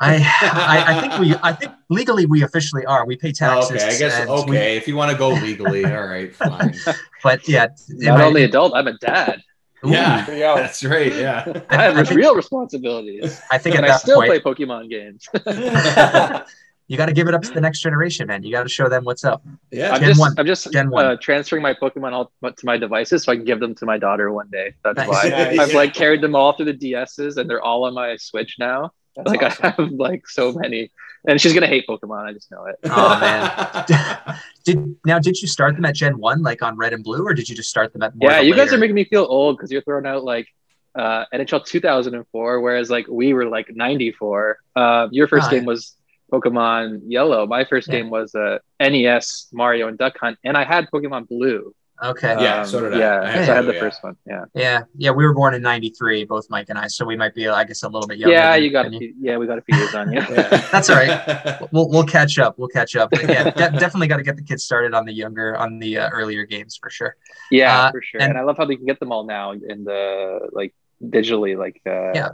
I, 0.00 0.14
I 0.42 0.84
I 0.96 1.00
think 1.00 1.18
we 1.18 1.34
I 1.42 1.52
think 1.52 1.72
legally 1.90 2.24
we 2.24 2.42
officially 2.44 2.86
are. 2.86 3.04
We 3.04 3.16
pay 3.16 3.32
taxes. 3.32 3.72
okay, 3.82 3.84
I 3.96 3.98
guess 3.98 4.14
and 4.20 4.30
we- 4.30 4.56
okay. 4.56 4.76
if 4.76 4.86
you 4.86 4.94
want 4.94 5.10
to 5.10 5.18
go 5.18 5.30
legally, 5.30 5.84
all 5.84 6.06
right, 6.06 6.32
fine. 6.32 6.72
but 7.24 7.46
yeah, 7.48 7.66
Not 7.88 8.18
my- 8.18 8.24
only 8.24 8.44
adult, 8.44 8.74
I'm 8.76 8.86
a 8.86 8.96
dad. 8.98 9.42
Ooh, 9.86 9.90
yeah, 9.90 10.24
There 10.26 10.34
you 10.36 10.42
go. 10.42 10.56
that's 10.60 10.84
right. 10.84 11.14
Yeah. 11.14 11.62
I 11.70 11.84
have 11.84 12.10
real 12.10 12.34
responsibilities. 12.34 13.40
I 13.50 13.58
think 13.58 13.76
at 13.76 13.84
And 13.84 13.86
I 13.86 13.88
that 13.90 14.00
still 14.00 14.16
point 14.20 14.42
play 14.42 14.54
Pokemon 14.54 14.90
games. 14.90 15.28
you 16.88 16.96
got 16.96 17.06
to 17.06 17.12
give 17.12 17.28
it 17.28 17.34
up 17.34 17.42
to 17.42 17.50
the 17.52 17.60
next 17.60 17.80
generation, 17.80 18.26
man. 18.26 18.42
You 18.42 18.50
got 18.50 18.62
to 18.64 18.68
show 18.68 18.88
them 18.88 19.04
what's 19.04 19.24
up. 19.24 19.44
Yeah. 19.70 19.92
I'm 19.92 20.00
Gen 20.00 20.08
just 20.08 20.20
one. 20.20 20.34
I'm 20.38 20.46
just 20.46 20.72
Gen 20.72 20.90
one. 20.90 21.04
uh, 21.04 21.16
transferring 21.20 21.62
my 21.62 21.74
Pokemon 21.74 22.12
all 22.12 22.32
to 22.42 22.66
my 22.66 22.76
devices 22.76 23.24
so 23.24 23.32
I 23.32 23.36
can 23.36 23.44
give 23.44 23.60
them 23.60 23.74
to 23.76 23.86
my 23.86 23.98
daughter 23.98 24.32
one 24.32 24.48
day. 24.50 24.74
That's 24.82 24.96
Nice. 24.96 25.08
why 25.08 25.28
Nice. 25.28 25.58
I've 25.58 25.74
like 25.74 25.94
carried 25.94 26.22
them 26.22 26.34
all 26.34 26.54
through 26.54 26.72
the 26.72 26.78
DSs 26.92 27.36
and 27.36 27.48
they're 27.48 27.62
all 27.62 27.84
on 27.84 27.94
my 27.94 28.16
Switch 28.16 28.56
now. 28.58 28.92
That's 29.16 29.30
like 29.30 29.42
awesome. 29.42 29.66
I 29.66 29.82
have 29.82 29.90
like 29.92 30.26
so 30.28 30.52
many 30.52 30.90
and 31.26 31.40
she's 31.40 31.52
gonna 31.54 31.66
hate 31.66 31.86
Pokemon. 31.88 32.24
I 32.26 32.32
just 32.32 32.50
know 32.50 32.64
it. 32.66 32.76
Oh 32.84 33.18
man. 33.20 33.84
did 34.64 34.96
now 35.04 35.18
did 35.18 35.40
you 35.40 35.48
start 35.48 35.74
them 35.76 35.84
at 35.84 35.94
Gen 35.94 36.18
One, 36.18 36.42
like 36.42 36.62
on 36.62 36.76
Red 36.76 36.92
and 36.92 37.02
Blue, 37.02 37.24
or 37.26 37.34
did 37.34 37.48
you 37.48 37.56
just 37.56 37.70
start 37.70 37.92
them 37.92 38.02
at? 38.02 38.14
More 38.14 38.30
yeah, 38.30 38.38
of 38.38 38.42
a 38.44 38.46
you 38.46 38.54
guys 38.54 38.72
are 38.72 38.78
making 38.78 38.94
me 38.94 39.04
feel 39.04 39.26
old 39.28 39.56
because 39.56 39.70
you're 39.72 39.82
throwing 39.82 40.06
out 40.06 40.24
like 40.24 40.46
uh, 40.94 41.24
NHL 41.32 41.64
2004, 41.64 42.60
whereas 42.60 42.90
like 42.90 43.06
we 43.08 43.32
were 43.32 43.46
like 43.46 43.68
94. 43.74 44.58
Uh, 44.76 45.08
your 45.10 45.28
first 45.28 45.46
Ah, 45.46 45.50
game 45.50 45.64
was 45.64 45.94
Pokemon 46.32 47.02
Yellow. 47.06 47.46
My 47.46 47.64
first 47.64 47.88
Yeah. 47.88 47.96
game 47.96 48.10
was 48.10 48.34
uh, 48.34 48.58
NES 48.80 49.48
Mario 49.52 49.88
and 49.88 49.96
Duck 49.98 50.16
Hunt, 50.20 50.38
and 50.44 50.56
I 50.56 50.64
had 50.64 50.88
Pokemon 50.92 51.28
Blue. 51.28 51.74
Okay. 52.02 52.36
Yeah, 52.40 52.62
so 52.62 52.80
did 52.80 52.94
I. 52.94 52.98
Yeah, 52.98 53.20
I 53.22 53.30
had 53.30 53.46
so 53.46 53.52
I 53.52 53.56
had 53.56 53.66
the 53.66 53.74
yeah. 53.74 53.80
first 53.80 54.04
one. 54.04 54.16
Yeah, 54.24 54.44
Yeah, 54.54 54.82
yeah, 54.96 55.10
we 55.10 55.24
were 55.24 55.34
born 55.34 55.54
in 55.54 55.62
'93, 55.62 56.24
both 56.26 56.46
Mike 56.48 56.66
and 56.68 56.78
I, 56.78 56.86
so 56.86 57.04
we 57.04 57.16
might 57.16 57.34
be, 57.34 57.48
I 57.48 57.64
guess, 57.64 57.82
a 57.82 57.88
little 57.88 58.06
bit 58.06 58.18
younger. 58.18 58.34
yeah, 58.36 58.54
you 58.54 58.70
got 58.70 58.86
a 58.86 58.90
than 58.90 58.98
few, 59.00 59.14
yeah, 59.20 59.36
we 59.36 59.46
got 59.46 59.58
a 59.58 59.62
few 59.62 59.76
years 59.76 59.94
on 59.94 60.12
you. 60.12 60.20
That's 60.72 60.90
all 60.90 60.96
right. 60.96 61.58
We'll 61.72 61.88
we'll 61.88 62.04
catch 62.06 62.38
up. 62.38 62.56
We'll 62.58 62.68
catch 62.68 62.94
up. 62.94 63.10
But 63.10 63.24
yeah, 63.28 63.44
de- 63.50 63.78
definitely 63.78 64.06
got 64.06 64.18
to 64.18 64.22
get 64.22 64.36
the 64.36 64.42
kids 64.42 64.64
started 64.64 64.94
on 64.94 65.04
the 65.06 65.12
younger, 65.12 65.56
on 65.56 65.78
the 65.80 65.98
uh, 65.98 66.08
earlier 66.10 66.46
games 66.46 66.78
for 66.80 66.88
sure. 66.88 67.16
Yeah, 67.50 67.86
Uh, 67.86 67.90
for 67.90 68.02
sure. 68.02 68.20
and- 68.20 68.30
And, 68.30 68.38
I 68.38 68.42
love 68.42 68.56
how 68.56 68.64
they 68.64 68.76
can 68.76 68.86
get 68.86 69.00
them 69.00 69.10
all 69.12 69.24
now 69.24 69.52
in 69.52 69.84
the 69.84 70.48
like 70.52 70.74
digitally, 71.02 71.56
like 71.58 71.80
uh, 71.86 72.12
Yeah. 72.14 72.28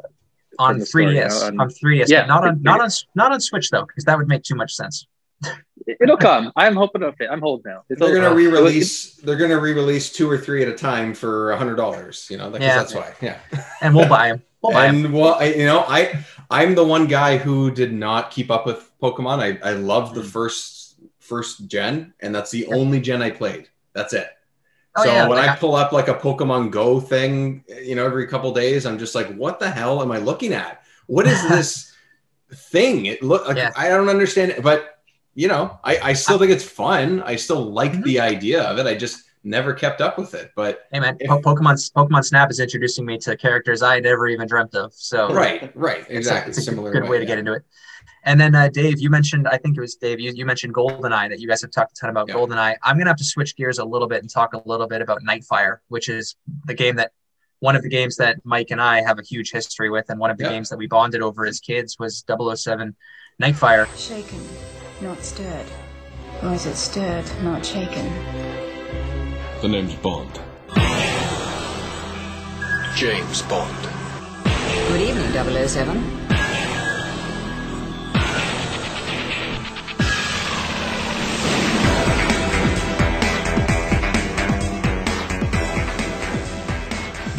On 0.58 0.78
the 0.78 0.86
store, 0.86 1.00
you 1.02 1.08
3ds, 1.20 1.40
know, 1.40 1.48
and- 1.48 1.60
on 1.60 1.68
3ds, 1.70 2.08
Yeah, 2.08 2.22
but 2.22 2.26
not 2.28 2.44
on 2.46 2.56
for 2.58 2.62
not 2.62 2.80
on 2.80 2.90
not 3.14 3.32
on 3.32 3.40
Switch 3.40 3.70
though, 3.70 3.84
because 3.86 4.04
that 4.04 4.18
would 4.18 4.28
make 4.28 4.42
too 4.42 4.54
much 4.54 4.74
sense. 4.74 5.06
It'll 5.86 6.16
come. 6.16 6.52
I'm 6.56 6.74
hoping 6.76 7.02
it'll 7.02 7.14
fit. 7.14 7.28
I'm 7.30 7.40
holding 7.40 7.72
out. 7.72 7.84
It's 7.90 8.00
They're 8.00 8.14
gonna 8.14 8.34
re-release. 8.34 9.14
They're 9.16 9.36
gonna 9.36 9.58
re-release 9.58 10.10
two 10.12 10.30
or 10.30 10.38
three 10.38 10.62
at 10.62 10.68
a 10.68 10.74
time 10.74 11.14
for 11.14 11.52
a 11.52 11.56
hundred 11.56 11.76
dollars. 11.76 12.26
You 12.30 12.38
know, 12.38 12.50
because 12.50 12.66
Yeah. 12.66 12.76
that's 12.78 12.94
why. 12.94 13.12
Yeah. 13.20 13.38
And 13.80 13.94
we'll 13.94 14.08
buy 14.08 14.28
them. 14.28 14.42
We'll 14.62 14.72
buy 14.72 14.86
'em. 14.86 15.04
and 15.04 15.14
well, 15.14 15.34
I, 15.34 15.46
you 15.52 15.66
know, 15.66 15.84
I 15.86 16.24
I'm 16.50 16.74
the 16.74 16.84
one 16.84 17.06
guy 17.06 17.36
who 17.36 17.70
did 17.70 17.92
not 17.92 18.30
keep 18.30 18.50
up 18.50 18.64
with 18.66 18.90
Pokemon. 19.02 19.40
I 19.62 19.68
I 19.68 19.72
love 19.74 20.14
the 20.14 20.22
Mm. 20.22 20.26
first 20.30 20.94
first 21.20 21.66
gen, 21.68 22.14
and 22.20 22.34
that's 22.34 22.50
the 22.50 22.66
only 22.66 23.00
gen 23.00 23.20
I 23.22 23.30
played. 23.30 23.68
That's 23.94 24.12
it. 24.12 24.26
Oh, 24.96 25.04
so 25.04 25.10
yeah, 25.12 25.26
when 25.26 25.38
like 25.38 25.48
I 25.48 25.52
I- 25.54 25.56
pull 25.56 25.74
up 25.74 25.92
like 25.92 26.08
a 26.08 26.14
Pokemon 26.14 26.70
Go 26.70 27.00
thing, 27.00 27.64
you 27.82 27.94
know, 27.96 28.04
every 28.06 28.26
couple 28.26 28.52
days, 28.52 28.86
I'm 28.86 28.98
just 28.98 29.14
like, 29.14 29.34
what 29.34 29.58
the 29.58 29.68
hell 29.70 30.00
am 30.02 30.12
I 30.12 30.18
looking 30.18 30.52
at? 30.52 30.82
What 31.06 31.26
is 31.26 31.42
this 31.48 31.92
thing? 32.54 33.06
It 33.06 33.22
look 33.22 33.46
like 33.48 33.56
Yeah. 33.56 33.72
I 33.76 33.88
don't 33.88 34.08
understand 34.08 34.52
it, 34.52 34.62
but 34.62 34.93
you 35.34 35.48
know, 35.48 35.78
I, 35.84 35.98
I 36.02 36.12
still 36.12 36.38
think 36.38 36.50
it's 36.52 36.64
fun. 36.64 37.22
I 37.22 37.36
still 37.36 37.60
like 37.72 37.92
Mhm. 37.92 38.04
the 38.04 38.20
idea 38.20 38.62
of 38.62 38.78
it. 38.78 38.86
I 38.86 38.94
just 38.94 39.24
never 39.42 39.74
kept 39.74 40.00
up 40.00 40.16
with 40.16 40.32
it. 40.34 40.50
But 40.56 40.84
Hey 40.92 41.00
man, 41.00 41.16
If- 41.20 41.28
Pokemon 41.30 41.74
Pokemon 41.92 42.24
Snap 42.24 42.50
is 42.50 42.60
introducing 42.60 43.04
me 43.04 43.18
to 43.18 43.36
characters 43.36 43.82
I 43.82 44.00
never 44.00 44.26
even 44.28 44.46
dreamt 44.48 44.74
of. 44.74 44.92
So 44.94 45.32
right, 45.32 45.70
right, 45.76 45.98
it's 46.00 46.08
a- 46.10 46.16
exactly. 46.16 46.50
it's 46.50 46.58
a, 46.58 46.62
Similar 46.62 46.92
good 46.92 47.08
way 47.08 47.18
to 47.18 47.26
get 47.26 47.38
into 47.38 47.52
it. 47.52 47.62
And 48.26 48.40
then 48.40 48.54
uh, 48.54 48.68
Dave, 48.68 49.00
you 49.00 49.10
mentioned 49.10 49.46
I 49.46 49.58
think 49.58 49.76
it 49.76 49.80
was 49.80 49.96
Dave. 49.96 50.18
You, 50.18 50.32
you 50.34 50.46
mentioned 50.46 50.72
Goldeneye 50.74 51.28
that 51.28 51.40
you 51.40 51.48
guys 51.48 51.60
have 51.62 51.72
talked 51.72 51.98
a 51.98 52.00
ton 52.00 52.10
about 52.10 52.28
Yeah. 52.28 52.36
Goldeneye. 52.36 52.76
I'm 52.82 52.96
gonna 52.96 53.10
have 53.10 53.18
to 53.18 53.24
switch 53.24 53.54
gears 53.56 53.78
a 53.78 53.84
little 53.84 54.08
bit 54.08 54.20
and 54.22 54.30
talk 54.30 54.54
a 54.54 54.62
little 54.66 54.86
bit 54.86 55.02
about 55.02 55.20
Nightfire, 55.22 55.78
which 55.88 56.08
is 56.08 56.36
the 56.64 56.74
game 56.74 56.96
that 56.96 57.12
one 57.60 57.76
of 57.76 57.82
the 57.82 57.88
games 57.88 58.16
that 58.16 58.38
Mike 58.44 58.70
and 58.70 58.80
I 58.80 59.02
have 59.02 59.18
a 59.18 59.22
huge 59.22 59.50
history 59.50 59.90
with, 59.90 60.06
and 60.10 60.18
one 60.18 60.30
of 60.30 60.38
the 60.38 60.44
Yeah. 60.44 60.50
games 60.50 60.68
that 60.70 60.78
we 60.78 60.86
bonded 60.86 61.20
over 61.22 61.44
as 61.46 61.60
kids 61.60 61.98
was 61.98 62.22
007 62.26 62.94
Nightfire. 63.42 63.86
Shaken, 63.98 64.38
not 65.04 65.22
stirred. 65.22 65.66
Or 66.42 66.54
is 66.54 66.64
it 66.64 66.76
stirred, 66.76 67.26
not 67.42 67.64
shaken? 67.64 68.10
The 69.60 69.68
name's 69.68 69.94
Bond. 69.96 70.40
James 72.96 73.42
Bond. 73.42 73.88
Good 74.88 75.02
evening, 75.02 75.66
007. 75.68 76.24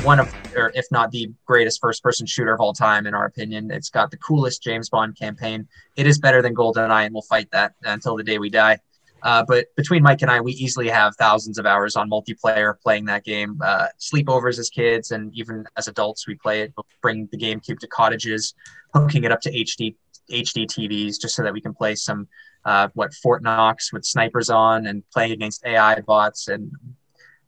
one 0.03 0.19
of, 0.19 0.31
or 0.55 0.71
if 0.75 0.85
not 0.91 1.11
the 1.11 1.31
greatest 1.45 1.81
first 1.81 2.03
person 2.03 2.25
shooter 2.25 2.53
of 2.53 2.59
all 2.59 2.73
time, 2.73 3.07
in 3.07 3.13
our 3.13 3.25
opinion. 3.25 3.71
It's 3.71 3.89
got 3.89 4.11
the 4.11 4.17
coolest 4.17 4.63
James 4.63 4.89
Bond 4.89 5.17
campaign. 5.17 5.67
It 5.95 6.07
is 6.07 6.19
better 6.19 6.41
than 6.41 6.55
GoldenEye, 6.55 7.05
and 7.05 7.13
we'll 7.13 7.23
fight 7.23 7.49
that 7.51 7.73
until 7.83 8.15
the 8.15 8.23
day 8.23 8.37
we 8.37 8.49
die. 8.49 8.79
Uh, 9.23 9.43
but 9.43 9.65
between 9.75 10.03
Mike 10.03 10.21
and 10.21 10.29
I, 10.29 10.39
we 10.39 10.51
easily 10.53 10.87
have 10.87 11.15
thousands 11.15 11.57
of 11.57 11.65
hours 11.65 11.95
on 11.95 12.09
multiplayer 12.09 12.79
playing 12.79 13.05
that 13.05 13.23
game. 13.23 13.59
Uh, 13.63 13.87
sleepovers 13.99 14.59
as 14.59 14.69
kids, 14.69 15.11
and 15.11 15.33
even 15.33 15.65
as 15.77 15.87
adults, 15.87 16.27
we 16.27 16.35
play 16.35 16.61
it. 16.61 16.73
We'll 16.77 16.85
bring 17.01 17.27
the 17.31 17.37
GameCube 17.37 17.79
to 17.79 17.87
cottages, 17.87 18.53
hooking 18.93 19.23
it 19.23 19.31
up 19.31 19.41
to 19.41 19.51
HD 19.51 19.95
HD 20.31 20.65
TVs 20.65 21.19
just 21.19 21.35
so 21.35 21.43
that 21.43 21.53
we 21.53 21.61
can 21.61 21.73
play 21.73 21.95
some 21.95 22.27
uh, 22.65 22.87
what 22.93 23.13
Fort 23.13 23.43
Knox 23.43 23.93
with 23.93 24.05
snipers 24.05 24.49
on 24.49 24.87
and 24.87 25.03
playing 25.11 25.31
against 25.31 25.65
AI 25.65 26.01
bots 26.01 26.47
and 26.47 26.71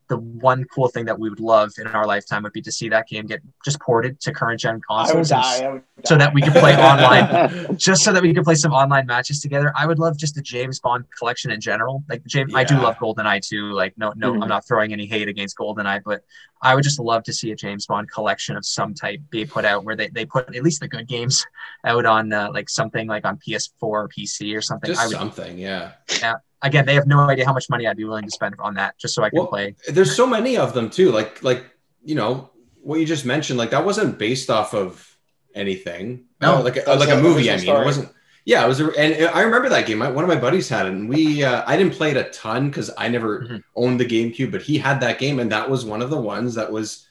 the 0.09 0.17
one 0.17 0.63
cool 0.73 0.87
thing 0.87 1.05
that 1.05 1.19
we 1.19 1.29
would 1.29 1.39
love 1.39 1.71
in 1.77 1.87
our 1.87 2.05
lifetime 2.05 2.43
would 2.43 2.53
be 2.53 2.61
to 2.61 2.71
see 2.71 2.87
that 2.89 3.07
game 3.07 3.25
get 3.25 3.41
just 3.65 3.79
ported 3.81 4.19
to 4.21 4.31
current 4.33 4.59
gen 4.59 4.79
I 4.89 5.01
would 5.03 5.07
consoles 5.07 5.29
die. 5.29 5.39
s- 5.39 5.61
I 5.61 5.69
would 5.69 5.83
so 6.05 6.15
that 6.15 6.33
we 6.33 6.41
could 6.43 6.53
play 6.53 6.75
online. 6.77 7.75
Just 7.77 8.03
so 8.03 8.13
that 8.13 8.21
we 8.21 8.31
could 8.31 8.43
play 8.43 8.53
some 8.53 8.71
online 8.71 9.07
matches 9.07 9.41
together. 9.41 9.73
I 9.75 9.87
would 9.87 9.97
love 9.97 10.15
just 10.15 10.35
the 10.35 10.43
james 10.43 10.79
bond 10.79 11.05
collection 11.17 11.49
in 11.49 11.59
general. 11.59 12.03
Like 12.07 12.23
james 12.25 12.53
i 12.55 12.63
do 12.63 12.79
love 12.79 12.95
goldeneye 12.97 13.41
too. 13.41 13.71
Like 13.71 13.97
no 13.97 14.13
no 14.15 14.33
Mhm. 14.33 14.43
i'm 14.43 14.47
not 14.47 14.65
throwing 14.67 14.93
any 14.93 15.07
hate 15.07 15.27
against 15.27 15.57
goldeneye 15.57 16.01
but 16.05 16.21
i 16.61 16.75
would 16.75 16.83
just 16.83 16.99
love 16.99 17.23
to 17.23 17.33
see 17.33 17.51
a 17.51 17.55
james 17.55 17.87
bond 17.87 18.11
collection 18.11 18.55
of 18.55 18.63
some 18.65 18.93
type 18.93 19.19
be 19.31 19.43
put 19.45 19.65
out 19.65 19.83
where 19.85 19.95
they, 19.95 20.07
they 20.09 20.25
put 20.25 20.55
at 20.55 20.61
least 20.63 20.79
the 20.81 20.87
good 20.87 21.07
games 21.07 21.43
out 21.83 22.05
on 22.05 22.31
uh, 22.31 22.49
like 22.53 22.69
something 22.69 23.07
like 23.07 23.25
on 23.25 23.37
ps4 23.37 23.69
or 23.81 24.07
pc 24.07 24.55
or 24.55 24.61
something. 24.61 24.89
Just 24.91 25.01
i 25.01 25.07
would 25.07 25.17
something, 25.17 25.57
yeah. 25.57 25.93
Yeah. 26.21 26.35
Again 26.61 26.85
they 26.85 26.95
have 26.95 27.07
no 27.07 27.19
idea 27.19 27.45
how 27.45 27.53
much 27.53 27.69
money 27.69 27.85
i'd 27.87 27.97
be 27.97 28.03
willing 28.03 28.25
to 28.25 28.31
spend 28.31 28.55
on 28.59 28.73
that 28.73 28.97
just 28.97 29.13
so 29.13 29.23
i 29.23 29.29
can 29.29 29.37
Well, 29.39 29.47
play 29.47 29.75
There's 29.89 30.15
so 30.15 30.25
many 30.25 30.57
of 30.57 30.73
them 30.73 30.89
too. 30.89 31.11
Like 31.11 31.43
like 31.43 31.63
you 32.03 32.15
know 32.15 32.49
what 32.81 32.99
you 32.99 33.05
just 33.05 33.25
mentioned. 33.25 33.57
Like 33.59 33.71
that 33.71 33.83
wasn't 33.83 34.17
based 34.17 34.49
off 34.49 34.73
of 34.73 35.17
anything. 35.53 36.25
No, 36.41 36.55
Uh, 36.57 36.63
like 36.63 36.77
a, 36.77 36.89
like 36.95 37.09
a 37.09 37.15
the 37.17 37.21
movie. 37.21 37.49
I 37.49 37.55
mean, 37.55 37.63
story. 37.65 37.81
it 37.81 37.85
wasn't. 37.85 38.09
Yeah, 38.45 38.63
it 38.63 38.67
was. 38.69 38.79
A, 38.79 38.85
and 38.97 39.25
I 39.35 39.41
remember 39.41 39.67
that 39.69 39.85
game. 39.85 39.99
One 39.99 40.17
of 40.23 40.27
my 40.29 40.37
buddies 40.37 40.69
had 40.69 40.85
it, 40.85 40.93
and 40.93 41.09
we. 41.09 41.43
Uh, 41.43 41.63
I 41.67 41.75
didn't 41.75 41.93
play 41.93 42.11
it 42.11 42.17
a 42.17 42.23
ton 42.29 42.69
because 42.69 42.89
I 42.97 43.09
never 43.09 43.41
Mhm. 43.41 43.63
owned 43.75 43.99
the 43.99 44.05
GameCube, 44.05 44.51
but 44.51 44.61
he 44.61 44.77
had 44.77 45.01
that 45.01 45.19
game, 45.19 45.39
and 45.39 45.51
that 45.51 45.69
was 45.69 45.83
one 45.83 46.01
of 46.01 46.09
the 46.09 46.21
ones 46.21 46.55
that 46.55 46.71
was 46.71 47.05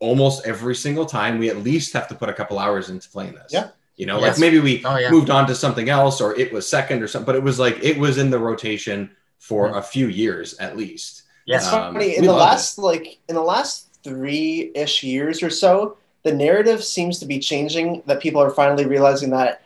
almost 0.00 0.44
every 0.44 0.74
single 0.74 1.06
time 1.06 1.38
we 1.38 1.48
at 1.50 1.58
least 1.58 1.92
have 1.92 2.08
to 2.08 2.16
put 2.16 2.28
a 2.28 2.32
couple 2.32 2.58
hours 2.58 2.90
into 2.90 3.08
playing 3.08 3.34
this. 3.34 3.52
Yeah. 3.52 3.68
You 3.96 4.06
know, 4.06 4.18
Yes. 4.20 4.32
like 4.32 4.38
maybe 4.40 4.58
we 4.58 4.82
Oh, 4.84 4.96
yeah. 4.96 5.10
moved 5.10 5.30
on 5.30 5.46
to 5.48 5.54
something 5.54 5.88
else, 5.88 6.20
or 6.20 6.34
it 6.38 6.52
was 6.52 6.66
second 6.68 7.02
or 7.02 7.08
something, 7.08 7.26
but 7.26 7.36
it 7.36 7.42
was 7.42 7.58
like 7.58 7.78
it 7.82 7.98
was 7.98 8.18
in 8.18 8.30
the 8.30 8.38
rotation 8.38 9.10
for 9.38 9.68
Mhm. 9.70 9.76
a 9.78 9.82
few 9.82 10.06
years 10.08 10.54
at 10.58 10.76
least. 10.76 11.22
yes 11.44 11.64
It's 11.64 11.72
Um, 11.74 11.94
funny 11.94 12.16
in 12.16 12.24
the 12.24 12.30
loved 12.30 12.40
last 12.40 12.78
like 12.78 13.18
in 13.28 13.34
the 13.34 13.42
last 13.42 13.88
three 14.04 14.70
ish 14.76 15.02
years 15.02 15.42
or 15.42 15.50
so, 15.50 15.96
the 16.22 16.32
narrative 16.32 16.82
seems 16.84 17.18
to 17.18 17.26
be 17.26 17.38
changing. 17.40 18.02
That 18.06 18.20
people 18.20 18.40
are 18.40 18.50
finally 18.50 18.86
realizing 18.86 19.30
that 19.30 19.62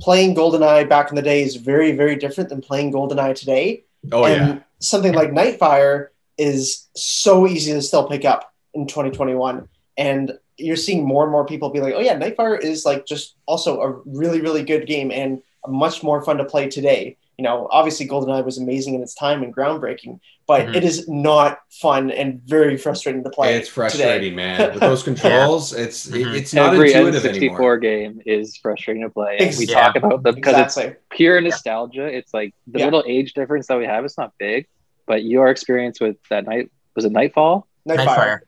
playing 0.00 0.34
GoldenEye 0.34 0.88
back 0.88 1.10
in 1.10 1.16
the 1.16 1.22
day 1.22 1.42
is 1.42 1.56
very 1.56 1.92
very 1.92 2.16
different 2.16 2.48
than 2.50 2.60
playing 2.62 2.92
GoldenEye 2.92 3.34
today. 3.34 3.84
Oh 4.10 4.24
and 4.24 4.48
yeah, 4.48 4.58
something 4.80 5.12
like 5.12 5.30
Nightfire 5.30 6.08
is 6.38 6.86
so 6.96 7.46
easy 7.46 7.72
to 7.72 7.82
still 7.82 8.04
pick 8.08 8.24
up 8.24 8.52
in 8.74 8.86
2021, 8.86 9.68
and 9.98 10.38
you're 10.58 10.76
seeing 10.76 11.04
more 11.06 11.22
and 11.22 11.32
more 11.32 11.44
people 11.46 11.70
be 11.70 11.80
like, 11.80 11.94
"Oh 11.94 12.00
yeah, 12.00 12.18
Nightfire 12.18 12.60
is 12.60 12.84
like 12.84 13.06
just 13.06 13.36
also 13.46 13.80
a 13.80 13.90
really 14.06 14.40
really 14.40 14.62
good 14.62 14.86
game 14.86 15.10
and 15.10 15.40
much 15.66 16.02
more 16.02 16.22
fun 16.22 16.36
to 16.38 16.44
play 16.44 16.68
today." 16.68 17.16
You 17.38 17.44
know, 17.44 17.68
obviously 17.70 18.08
GoldenEye 18.08 18.44
was 18.44 18.58
amazing 18.58 18.94
in 18.96 19.02
its 19.02 19.14
time 19.14 19.44
and 19.44 19.54
groundbreaking, 19.54 20.18
but 20.48 20.66
Mhm. 20.66 20.74
it 20.74 20.82
is 20.82 21.08
not 21.08 21.60
fun 21.70 22.10
and 22.10 22.40
very 22.44 22.76
frustrating 22.76 23.22
to 23.22 23.30
play. 23.30 23.54
it's 23.54 23.68
frustrating, 23.68 24.30
today. 24.32 24.34
man. 24.34 24.70
With 24.74 24.80
those 24.80 25.04
controls, 25.04 25.72
it's 25.72 26.08
Mhm. 26.10 26.34
it's 26.34 26.52
not 26.52 26.74
Every 26.74 26.92
intuitive 26.92 27.22
N64 27.22 27.36
anymore. 27.36 27.76
game 27.78 28.20
is 28.26 28.56
frustrating 28.56 29.04
to 29.04 29.10
play. 29.10 29.36
And 29.38 29.56
we 29.56 29.66
talk 29.66 29.94
about 29.94 30.24
them 30.24 30.34
because 30.34 30.54
it's 30.58 30.76
Exactly. 30.76 30.96
pure 31.10 31.40
nostalgia. 31.40 32.06
It's 32.06 32.34
like 32.34 32.54
the 32.66 32.80
Yeah. 32.80 32.86
little 32.86 33.04
age 33.06 33.34
difference 33.34 33.68
that 33.68 33.78
we 33.78 33.86
have. 33.86 34.04
It's 34.04 34.18
not 34.18 34.32
big, 34.40 34.66
but 35.06 35.22
your 35.22 35.46
experience 35.46 36.00
with 36.00 36.16
that 36.30 36.44
night 36.44 36.70
was 36.96 37.04
it 37.04 37.12
Nightfall, 37.12 37.68
Nightfire. 37.88 37.98
Nightfire. 38.06 38.38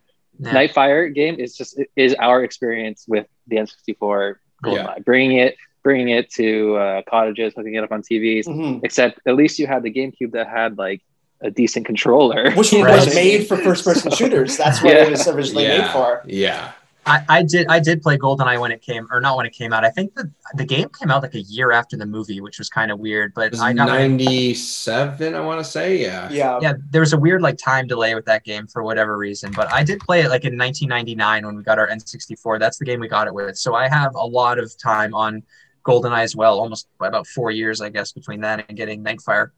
Yeah. 0.43 0.53
Nightfire 0.55 1.15
game 1.15 1.37
is 1.39 1.57
just 1.57 1.79
is 1.97 2.15
our 2.19 2.43
experience 2.43 3.05
with 3.07 3.27
the 3.47 3.57
N64 3.57 4.37
GoldenEye. 4.65 5.05
Bringing 5.05 5.37
it, 5.39 5.57
bringing 5.83 6.09
it 6.09 6.31
to 6.35 6.77
uh, 6.77 7.03
cottages, 7.09 7.53
hooking 7.55 7.75
it 7.75 7.85
up 7.85 7.93
on 7.93 8.03
TVs. 8.03 8.47
Mhm. 8.47 8.81
Except 8.83 9.21
at 9.27 9.35
least 9.37 9.59
you 9.59 9.67
had 9.67 9.83
the 9.83 9.91
GameCube 9.93 10.33
that 10.33 10.49
had 10.49 10.79
like 10.79 11.03
a 11.43 11.51
decent 11.51 11.87
controller, 11.87 12.51
Which 12.53 12.73
Right. 12.75 12.95
was 13.05 13.15
made 13.15 13.47
for 13.49 13.57
first-person 13.57 14.11
shooters. 14.19 14.57
That's 14.57 14.83
what 14.83 14.93
Yeah. 14.95 15.05
it 15.05 15.11
was 15.11 15.27
originally 15.29 15.69
made 15.69 15.89
for. 15.91 16.23
yeah. 16.27 16.73
I, 17.07 17.25
I 17.29 17.43
did 17.43 17.67
I 17.69 17.81
did 17.81 18.03
play 18.03 18.19
GoldenEye 18.19 18.61
when 18.61 18.71
it 18.73 18.83
came 18.83 19.07
or 19.11 19.21
not 19.21 19.37
when 19.37 19.47
it 19.47 19.53
came 19.55 19.73
out. 19.73 19.85
I 19.85 19.91
think 19.91 20.15
the 20.15 20.31
the 20.55 20.65
game 20.65 20.89
came 20.99 21.11
out 21.11 21.23
like 21.23 21.35
a 21.35 21.41
year 21.41 21.73
after 21.73 21.97
the 21.97 22.05
movie, 22.07 22.41
which 22.41 22.59
was 22.59 22.69
kind 22.69 22.91
of 22.91 22.99
weird. 22.99 23.31
It 23.31 23.35
But 23.35 23.51
was 23.53 23.61
I 23.61 23.73
got 23.73 23.87
ninety-seven, 23.87 25.35
I 25.35 25.41
want 25.41 25.61
to 25.61 25.65
say. 25.65 25.97
Yeah, 26.01 26.29
Yeah. 26.31 26.59
yeah, 26.61 26.73
there 26.91 27.01
was 27.01 27.13
a 27.13 27.19
weird 27.19 27.43
like 27.43 27.57
time 27.59 27.87
delay 27.87 28.15
with 28.15 28.27
that 28.27 28.45
game 28.45 28.67
for 28.67 28.83
whatever 28.83 29.17
reason. 29.17 29.51
But 29.55 29.73
I 29.73 29.83
did 29.83 30.01
play 30.01 30.21
it 30.21 30.29
like 30.29 30.45
in 30.45 30.57
1999 30.59 31.47
when 31.47 31.57
we 31.57 31.63
got 31.63 31.79
our 31.79 31.89
N64. 31.89 32.59
That's 32.59 32.79
the 32.79 32.85
game 32.85 33.01
we 33.01 33.09
got 33.09 33.27
it 33.27 33.35
with. 33.35 33.57
So 33.57 33.75
I 33.75 33.89
have 33.89 34.15
a 34.15 34.25
lot 34.27 34.59
of 34.59 34.77
time 34.79 35.15
on 35.15 35.43
GoldenEye 35.87 36.23
as 36.23 36.37
well, 36.37 36.61
almost 36.61 36.87
by 36.99 37.09
about 37.09 37.27
four 37.27 37.51
years, 37.51 37.81
I 37.81 37.89
guess, 37.89 38.13
between 38.13 38.41
that 38.43 38.65
and 38.69 38.77
getting 38.77 39.03
Nightfire. 39.03 39.51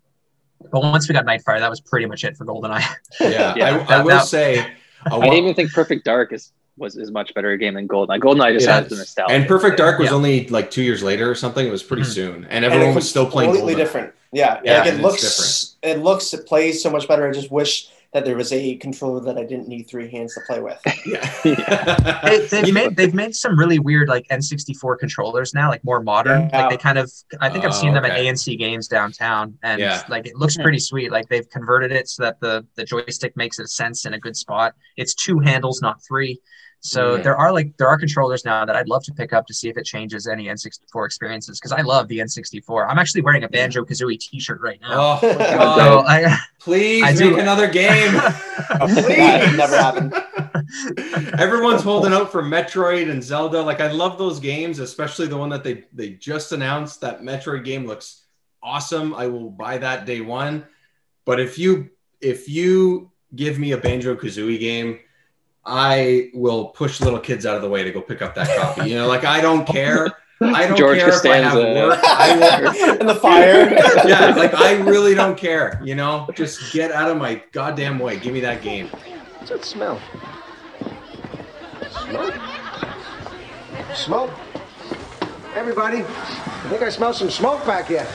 But 0.70 0.80
once 0.80 1.08
we 1.08 1.12
got 1.12 1.26
Nightfire, 1.26 1.58
that 1.58 1.68
was 1.70 1.80
pretty 1.80 2.06
much 2.06 2.22
it 2.22 2.36
for 2.36 2.46
GoldenEye. 2.46 2.84
Yeah, 3.20 3.54
Yeah, 3.56 3.84
I, 3.88 3.96
I 3.96 4.02
will 4.02 4.10
that- 4.10 4.26
say. 4.26 4.58
a 5.06 5.14
I 5.14 5.16
wa- 5.16 5.24
didn't 5.24 5.34
even 5.38 5.54
think 5.54 5.72
Perfect 5.72 6.04
Dark 6.04 6.32
is 6.32 6.52
was 6.82 6.96
is 6.96 7.10
much 7.10 7.32
better 7.32 7.52
a 7.52 7.56
game 7.58 7.74
than 7.74 7.88
GoldenEye. 7.88 8.18
GoldenEye 8.20 8.52
just 8.54 8.66
It 8.66 8.70
has 8.70 8.84
is. 8.84 8.90
the 8.90 8.96
nostalgia. 8.96 9.34
And 9.34 9.46
Perfect 9.46 9.78
Dark 9.78 9.98
was 9.98 10.10
Yeah. 10.10 10.16
only 10.16 10.46
like 10.48 10.70
two 10.70 10.82
years 10.82 11.02
later 11.02 11.30
or 11.30 11.34
something. 11.34 11.66
It 11.66 11.70
was 11.70 11.82
pretty 11.82 12.02
Mhm. 12.02 12.06
soon, 12.14 12.34
and 12.44 12.64
And 12.64 12.64
everyone 12.66 12.90
it 12.90 12.94
was 12.96 13.08
still 13.08 13.24
playing 13.26 13.50
completely 13.52 13.74
GoldenEye. 13.74 13.78
different. 13.78 14.12
Yeah, 14.32 14.60
Yeah, 14.64 14.78
like 14.78 14.86
it 14.88 14.94
it's 14.94 15.02
looks, 15.02 15.76
it 15.82 15.98
looks, 16.02 16.34
it 16.34 16.46
plays 16.46 16.82
so 16.82 16.90
much 16.90 17.06
better. 17.06 17.26
I 17.28 17.32
just 17.32 17.50
wish 17.50 17.88
that 18.14 18.24
there 18.26 18.36
was 18.36 18.52
a 18.52 18.74
controller 18.76 19.20
that 19.20 19.38
I 19.38 19.44
didn't 19.44 19.68
need 19.68 19.84
three 19.88 20.10
hands 20.10 20.34
to 20.34 20.40
play 20.46 20.60
with. 20.60 20.78
Yeah. 21.06 22.20
they, 22.24 22.46
they've 22.46 22.72
made 22.74 22.96
they've 22.96 23.14
made 23.14 23.34
some 23.34 23.58
really 23.58 23.78
weird 23.78 24.08
like 24.08 24.26
N64 24.28 24.98
controllers 24.98 25.52
now, 25.54 25.68
like 25.70 25.82
more 25.84 26.00
modern. 26.00 26.42
Yeah. 26.48 26.62
Like 26.62 26.70
they 26.70 26.76
kind 26.76 26.98
of 26.98 27.10
I 27.40 27.48
think 27.48 27.64
I've 27.64 27.70
Oh, 27.72 27.74
seen 27.80 27.92
them 27.94 28.04
okay. 28.04 28.14
at 28.14 28.20
ANC 28.20 28.56
games 28.58 28.86
downtown, 28.88 29.54
and 29.62 29.80
Yeah. 29.80 30.02
like 30.08 30.26
it 30.26 30.36
looks 30.36 30.56
pretty 30.56 30.78
sweet. 30.78 31.10
Like 31.10 31.28
they've 31.28 31.48
converted 31.50 31.90
it 31.92 32.08
so 32.08 32.22
that 32.22 32.38
the 32.40 32.64
the 32.76 32.84
joystick 32.84 33.36
makes 33.36 33.58
it 33.58 33.68
sense 33.68 34.04
in 34.06 34.14
a 34.14 34.18
good 34.18 34.36
spot. 34.36 34.74
It's 34.96 35.14
two 35.14 35.38
handles, 35.40 35.80
not 35.82 35.96
three. 36.06 36.40
So 36.84 37.16
Mhm. 37.16 37.22
there 37.22 37.36
are 37.36 37.52
like 37.52 37.76
there 37.76 37.86
are 37.86 37.96
controllers 37.96 38.44
now 38.44 38.64
that 38.64 38.74
I'd 38.74 38.88
love 38.88 39.04
to 39.04 39.12
pick 39.14 39.32
up 39.32 39.46
to 39.46 39.54
see 39.54 39.68
if 39.68 39.76
it 39.76 39.84
changes 39.84 40.26
any 40.26 40.48
N64 40.48 41.06
experiences 41.06 41.60
because 41.60 41.70
I 41.70 41.82
love 41.82 42.08
the 42.08 42.18
N64. 42.18 42.88
I'm 42.90 42.98
actually 42.98 43.22
wearing 43.22 43.44
a 43.44 43.48
Banjo 43.48 43.84
Kazooie 43.84 44.18
T-shirt 44.18 44.60
right 44.60 44.80
now. 44.80 45.20
Oh 45.22 45.26
my 45.28 45.30
So 45.32 45.46
god! 45.46 46.04
I, 46.08 46.38
Please 46.58 47.04
I 47.04 47.10
make 47.10 47.18
do- 47.18 47.38
another 47.38 47.68
game. 47.68 48.12
that 48.68 49.46
would 49.48 49.56
never 49.56 49.76
happen. 49.76 50.12
Everyone's 51.38 51.82
holding 51.82 52.12
out 52.12 52.30
for 52.32 52.42
Metroid 52.42 53.10
and 53.10 53.22
Zelda. 53.22 53.62
Like 53.62 53.80
I 53.80 53.90
love 53.90 54.18
those 54.18 54.40
games, 54.40 54.78
especially 54.78 55.26
the 55.28 55.36
one 55.36 55.50
that 55.50 55.62
they 55.64 55.84
they 55.92 56.10
just 56.10 56.50
announced. 56.52 57.00
That 57.00 57.22
Metroid 57.22 57.64
game 57.64 57.86
looks 57.86 58.24
awesome. 58.62 59.14
I 59.14 59.26
will 59.28 59.50
buy 59.50 59.78
that 59.78 60.04
day 60.04 60.20
one. 60.20 60.64
But 61.24 61.38
if 61.40 61.58
you 61.58 61.90
if 62.20 62.48
you 62.48 63.10
give 63.36 63.58
me 63.58 63.72
a 63.72 63.78
Banjo 63.78 64.14
Kazooie 64.16 64.58
game, 64.58 64.98
I 65.64 66.30
will 66.34 66.66
push 66.66 67.00
little 67.00 67.20
kids 67.20 67.46
out 67.46 67.56
of 67.56 67.62
the 67.62 67.68
way 67.68 67.84
to 67.84 67.92
go 67.92 68.00
pick 68.00 68.20
up 68.20 68.34
that 68.34 68.48
copy. 68.58 68.90
You 68.90 68.96
know, 68.96 69.06
like 69.06 69.24
I 69.24 69.40
don't 69.40 69.66
care. 69.66 70.08
I 70.40 70.66
don't 70.66 70.76
George 70.76 70.98
care 70.98 71.08
if 71.08 71.24
I 71.24 71.36
have 71.36 71.54
work. 71.54 72.00
I 72.02 72.60
will 72.84 73.00
In 73.00 73.06
the 73.06 73.14
fire. 73.14 73.72
yeah, 74.06 74.34
like 74.36 74.54
I 74.54 74.80
really 74.80 75.14
don't 75.14 75.38
care. 75.38 75.80
You 75.84 75.94
know, 75.94 76.28
just 76.34 76.72
get 76.72 76.90
out 76.90 77.10
of 77.10 77.16
my 77.16 77.42
goddamn 77.52 77.98
way. 77.98 78.18
Give 78.18 78.32
me 78.32 78.40
that 78.40 78.62
game. 78.62 78.88
What's 78.88 79.50
that 79.50 79.64
smell? 79.64 80.00
Smoke? 81.90 82.34
Smoke? 83.94 84.30
Everybody, 85.54 85.98
I 85.98 86.66
think 86.70 86.82
I 86.82 86.88
smell 86.88 87.12
some 87.12 87.30
smoke 87.30 87.64
back 87.66 87.86
here. 87.86 88.06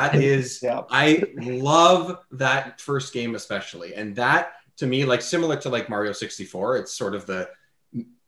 That 0.00 0.14
is, 0.16 0.60
Yeah. 0.62 0.82
I 0.90 1.24
love 1.36 2.18
that 2.32 2.80
first 2.80 3.12
game 3.12 3.34
especially, 3.34 3.94
and 3.94 4.14
that 4.16 4.52
to 4.78 4.86
me, 4.86 5.04
like 5.04 5.22
similar 5.22 5.56
to 5.56 5.68
like 5.68 5.88
Mario 5.88 6.12
sixty 6.12 6.44
four, 6.44 6.76
it's 6.76 6.92
sort 6.92 7.14
of 7.14 7.26
the 7.26 7.48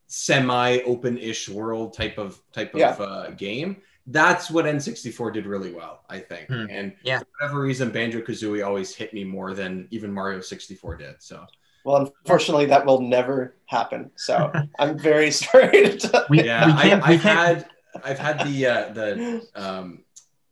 semi 0.07 0.79
open 0.81 1.17
ish 1.17 1.47
world 1.49 1.93
type 1.93 2.17
of 2.17 2.41
type 2.51 2.73
of 2.75 2.99
uh, 3.01 3.29
game. 3.31 3.77
That's 4.07 4.49
what 4.51 4.65
N 4.65 4.79
sixty 4.79 5.11
four 5.11 5.31
did 5.31 5.45
really 5.45 5.71
well, 5.73 6.03
I 6.09 6.19
think. 6.19 6.47
Hmm. 6.47 6.65
And 6.69 6.93
Yeah. 7.03 7.19
for 7.19 7.25
whatever 7.39 7.61
reason, 7.61 7.91
Banjo 7.91 8.21
Kazooie 8.21 8.65
always 8.65 8.93
hit 8.95 9.13
me 9.13 9.23
more 9.23 9.53
than 9.53 9.87
even 9.91 10.11
Mario 10.11 10.41
sixty 10.41 10.75
four 10.75 10.95
did. 10.97 11.21
So 11.21 11.45
Well, 11.85 12.11
unfortunately, 12.23 12.65
that 12.67 12.85
will 12.85 13.01
never 13.01 13.55
happen. 13.67 14.11
So 14.15 14.51
I'm 14.79 14.97
very 14.99 15.31
sorry 15.43 15.97
to. 15.97 16.25
we, 16.29 16.43
yeah, 16.43 16.65
we 16.65 16.81
can't 16.81 17.03
I, 17.03 17.11
I've 17.13 17.21
had 17.21 17.65
I've 18.03 18.19
had 18.19 18.39
the 18.47 18.65
uh, 18.65 18.93
the 18.93 19.47
um, 19.55 20.03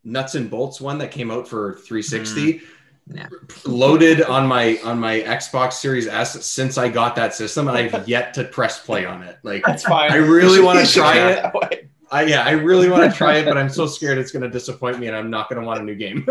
nuts 0.10 0.36
and 0.36 0.50
bolts 0.50 0.82
one 0.82 0.98
that 1.00 1.12
came 1.12 1.32
out 1.32 1.48
for 1.48 1.74
360 1.86 2.54
mm, 2.54 2.62
Yeah. 3.14 3.28
loaded 3.66 4.22
on 4.24 4.48
my 4.48 4.80
on 4.84 5.00
my 5.00 5.22
Xbox 5.22 5.74
Series 5.74 6.08
S 6.08 6.46
since 6.46 6.78
I 6.78 6.90
got 6.90 7.16
that 7.16 7.34
system 7.34 7.68
and 7.68 7.78
I've 7.78 8.08
yet 8.16 8.34
to 8.36 8.44
press 8.44 8.84
play 8.86 9.06
on 9.06 9.24
it. 9.24 9.38
Like 9.44 9.64
That's 9.66 9.84
fine. 9.84 10.12
I 10.12 10.18
really 10.18 10.62
wanna 10.62 10.86
try 11.00 11.18
it. 11.18 11.86
I 12.12 12.24
yeah, 12.24 12.44
I 12.44 12.52
really 12.52 12.90
want 12.90 13.04
to 13.12 13.16
try 13.24 13.38
it, 13.38 13.46
but 13.46 13.56
I'm 13.56 13.70
so 13.70 13.86
scared 13.86 14.18
it's 14.18 14.32
going 14.32 14.42
to 14.42 14.50
disappoint 14.50 14.98
me 14.98 15.06
and 15.06 15.16
I'm 15.16 15.30
not 15.30 15.48
going 15.48 15.62
to 15.62 15.68
want 15.68 15.80
a 15.80 15.84
new 15.84 15.94
game. 15.94 16.26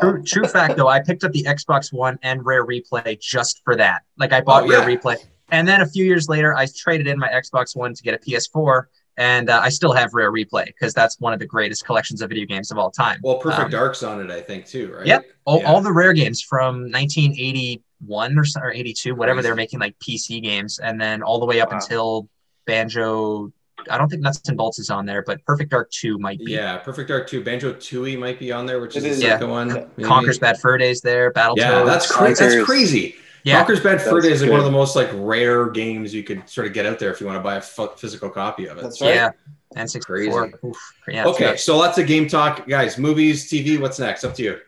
True, 0.00 0.20
true 0.24 0.48
fact 0.48 0.76
though, 0.76 0.88
I 0.88 0.98
picked 0.98 1.22
up 1.22 1.30
the 1.30 1.44
Xbox 1.44 1.92
One 1.92 2.18
and 2.24 2.44
Rare 2.44 2.66
Replay 2.66 3.20
just 3.20 3.62
for 3.64 3.76
that. 3.76 4.02
Like 4.18 4.32
I 4.32 4.40
bought 4.40 4.64
Oh, 4.64 4.68
Rare. 4.68 4.80
Replay, 4.80 5.14
and 5.50 5.68
then 5.68 5.80
a 5.80 5.86
few 5.86 6.04
years 6.04 6.28
later, 6.28 6.56
I 6.56 6.66
traded 6.76 7.06
in 7.06 7.20
my 7.20 7.28
Xbox 7.28 7.76
One 7.76 7.94
to 7.94 8.02
get 8.02 8.14
a 8.14 8.18
PS4, 8.18 8.86
and 9.16 9.50
uh, 9.50 9.60
I 9.62 9.68
still 9.68 9.92
have 9.92 10.14
Rare 10.14 10.32
Replay 10.32 10.66
because 10.66 10.94
that's 10.94 11.20
one 11.20 11.32
of 11.32 11.38
the 11.38 11.46
greatest 11.46 11.84
collections 11.84 12.22
of 12.22 12.30
video 12.30 12.46
games 12.46 12.70
of 12.70 12.78
all 12.78 12.90
time. 12.90 13.20
well, 13.22 13.36
Perfect 13.38 13.64
Um, 13.64 13.70
Dark's 13.70 14.02
on 14.02 14.20
it, 14.20 14.30
I 14.30 14.40
think 14.40 14.66
too, 14.66 14.92
right? 14.94 15.06
Yep. 15.06 15.24
All, 15.44 15.58
Yeah. 15.58 15.70
all 15.70 15.80
the 15.80 15.92
Rare 15.92 16.12
games 16.12 16.40
from 16.42 16.90
1981 16.90 18.38
or, 18.38 18.44
or 18.62 18.72
82, 18.72 19.14
whatever 19.14 19.36
Crazy. 19.36 19.46
they're 19.48 19.54
making 19.56 19.80
like 19.80 19.96
PC 19.98 20.42
games, 20.42 20.78
and 20.78 21.00
then 21.00 21.22
all 21.22 21.38
the 21.40 21.46
way 21.46 21.60
up 21.60 21.70
Wow. 21.70 21.78
until 21.78 22.28
Banjo. 22.66 23.52
I 23.90 23.98
don't 23.98 24.08
think 24.08 24.22
Nuts 24.22 24.40
and 24.48 24.56
Bolts 24.56 24.78
is 24.78 24.90
on 24.90 25.06
there, 25.06 25.22
but 25.26 25.44
Perfect 25.44 25.70
Dark 25.70 25.90
2 25.90 26.16
might 26.18 26.38
be. 26.38 26.52
Yeah, 26.52 26.76
Perfect 26.78 27.08
Dark 27.08 27.26
2. 27.28 27.42
Banjo 27.42 27.72
Tooie 27.74 28.16
might 28.16 28.38
be 28.38 28.52
on 28.52 28.64
there, 28.64 28.80
which 28.80 28.96
is 28.96 29.02
It 29.04 29.08
the 29.08 29.12
is, 29.14 29.22
yeah. 29.22 29.28
second 29.30 29.50
one. 29.50 29.68
Yeah. 29.68 29.84
maybe. 29.96 30.08
Conker's 30.08 30.38
Bad 30.38 30.58
Fur 30.60 30.78
Days 30.78 31.00
there, 31.00 31.32
Battletoads. 31.32 31.56
Yeah, 31.56 31.82
that's 31.84 32.10
crazy. 32.10 32.44
That's 32.44 32.64
crazy. 32.64 33.16
Yeah. 33.44 33.58
Conker's 33.58 33.80
Bad 33.80 34.00
Fur 34.00 34.14
That's 34.14 34.26
Days 34.26 34.36
is 34.36 34.42
like 34.42 34.50
one 34.50 34.60
of 34.60 34.66
the 34.66 34.72
most 34.72 34.96
like 34.96 35.10
rare 35.14 35.70
games 35.70 36.14
you 36.14 36.22
could 36.22 36.48
sort 36.48 36.66
of 36.66 36.72
get 36.72 36.86
out 36.86 36.98
there 36.98 37.10
if 37.10 37.20
you 37.20 37.26
want 37.26 37.38
to 37.38 37.42
buy 37.42 37.54
a 37.54 37.58
f- 37.58 37.98
physical 37.98 38.30
copy 38.30 38.66
of 38.66 38.78
it. 38.78 38.82
That's 38.82 39.00
right. 39.00 39.14
Yeah. 39.14 39.30
And 39.74 39.90
64. 39.90 40.50
Crazy. 40.50 40.56
Oof. 40.66 40.94
Yeah, 41.08 41.26
okay, 41.26 41.44
nuts. 41.46 41.64
so 41.64 41.78
lots 41.78 41.96
of 41.98 42.06
game 42.06 42.28
talk, 42.28 42.66
guys. 42.68 42.98
Movies, 42.98 43.50
TV. 43.50 43.80
What's 43.80 43.98
next? 43.98 44.22
Up 44.22 44.34
to 44.34 44.42
you. 44.42 44.58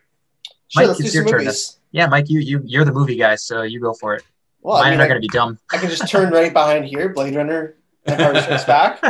Sure, 0.69 0.87
Mike, 0.87 0.99
it's 0.99 1.13
your 1.13 1.25
turn. 1.25 1.39
movies. 1.39 1.77
Yeah, 1.91 2.07
Mike, 2.07 2.29
you 2.29 2.39
you 2.39 2.61
you're 2.65 2.85
the 2.85 2.91
movie 2.91 3.15
guy, 3.15 3.35
so 3.35 3.61
you 3.61 3.79
go 3.79 3.93
for 3.93 4.15
it. 4.15 4.23
Well, 4.61 4.77
I 4.77 4.81
Mine 4.81 4.91
mean, 4.91 4.99
are 5.01 5.03
I, 5.03 5.07
going 5.09 5.21
to 5.21 5.27
be 5.27 5.31
dumb. 5.31 5.59
I 5.71 5.77
can 5.77 5.89
just 5.89 6.09
turn 6.09 6.33
right 6.33 6.51
behind 6.51 6.85
here. 6.85 7.09
Blade 7.09 7.35
Runner, 7.35 7.75
Empire 8.07 8.41
Strikes 8.41 8.63
Back. 8.63 9.03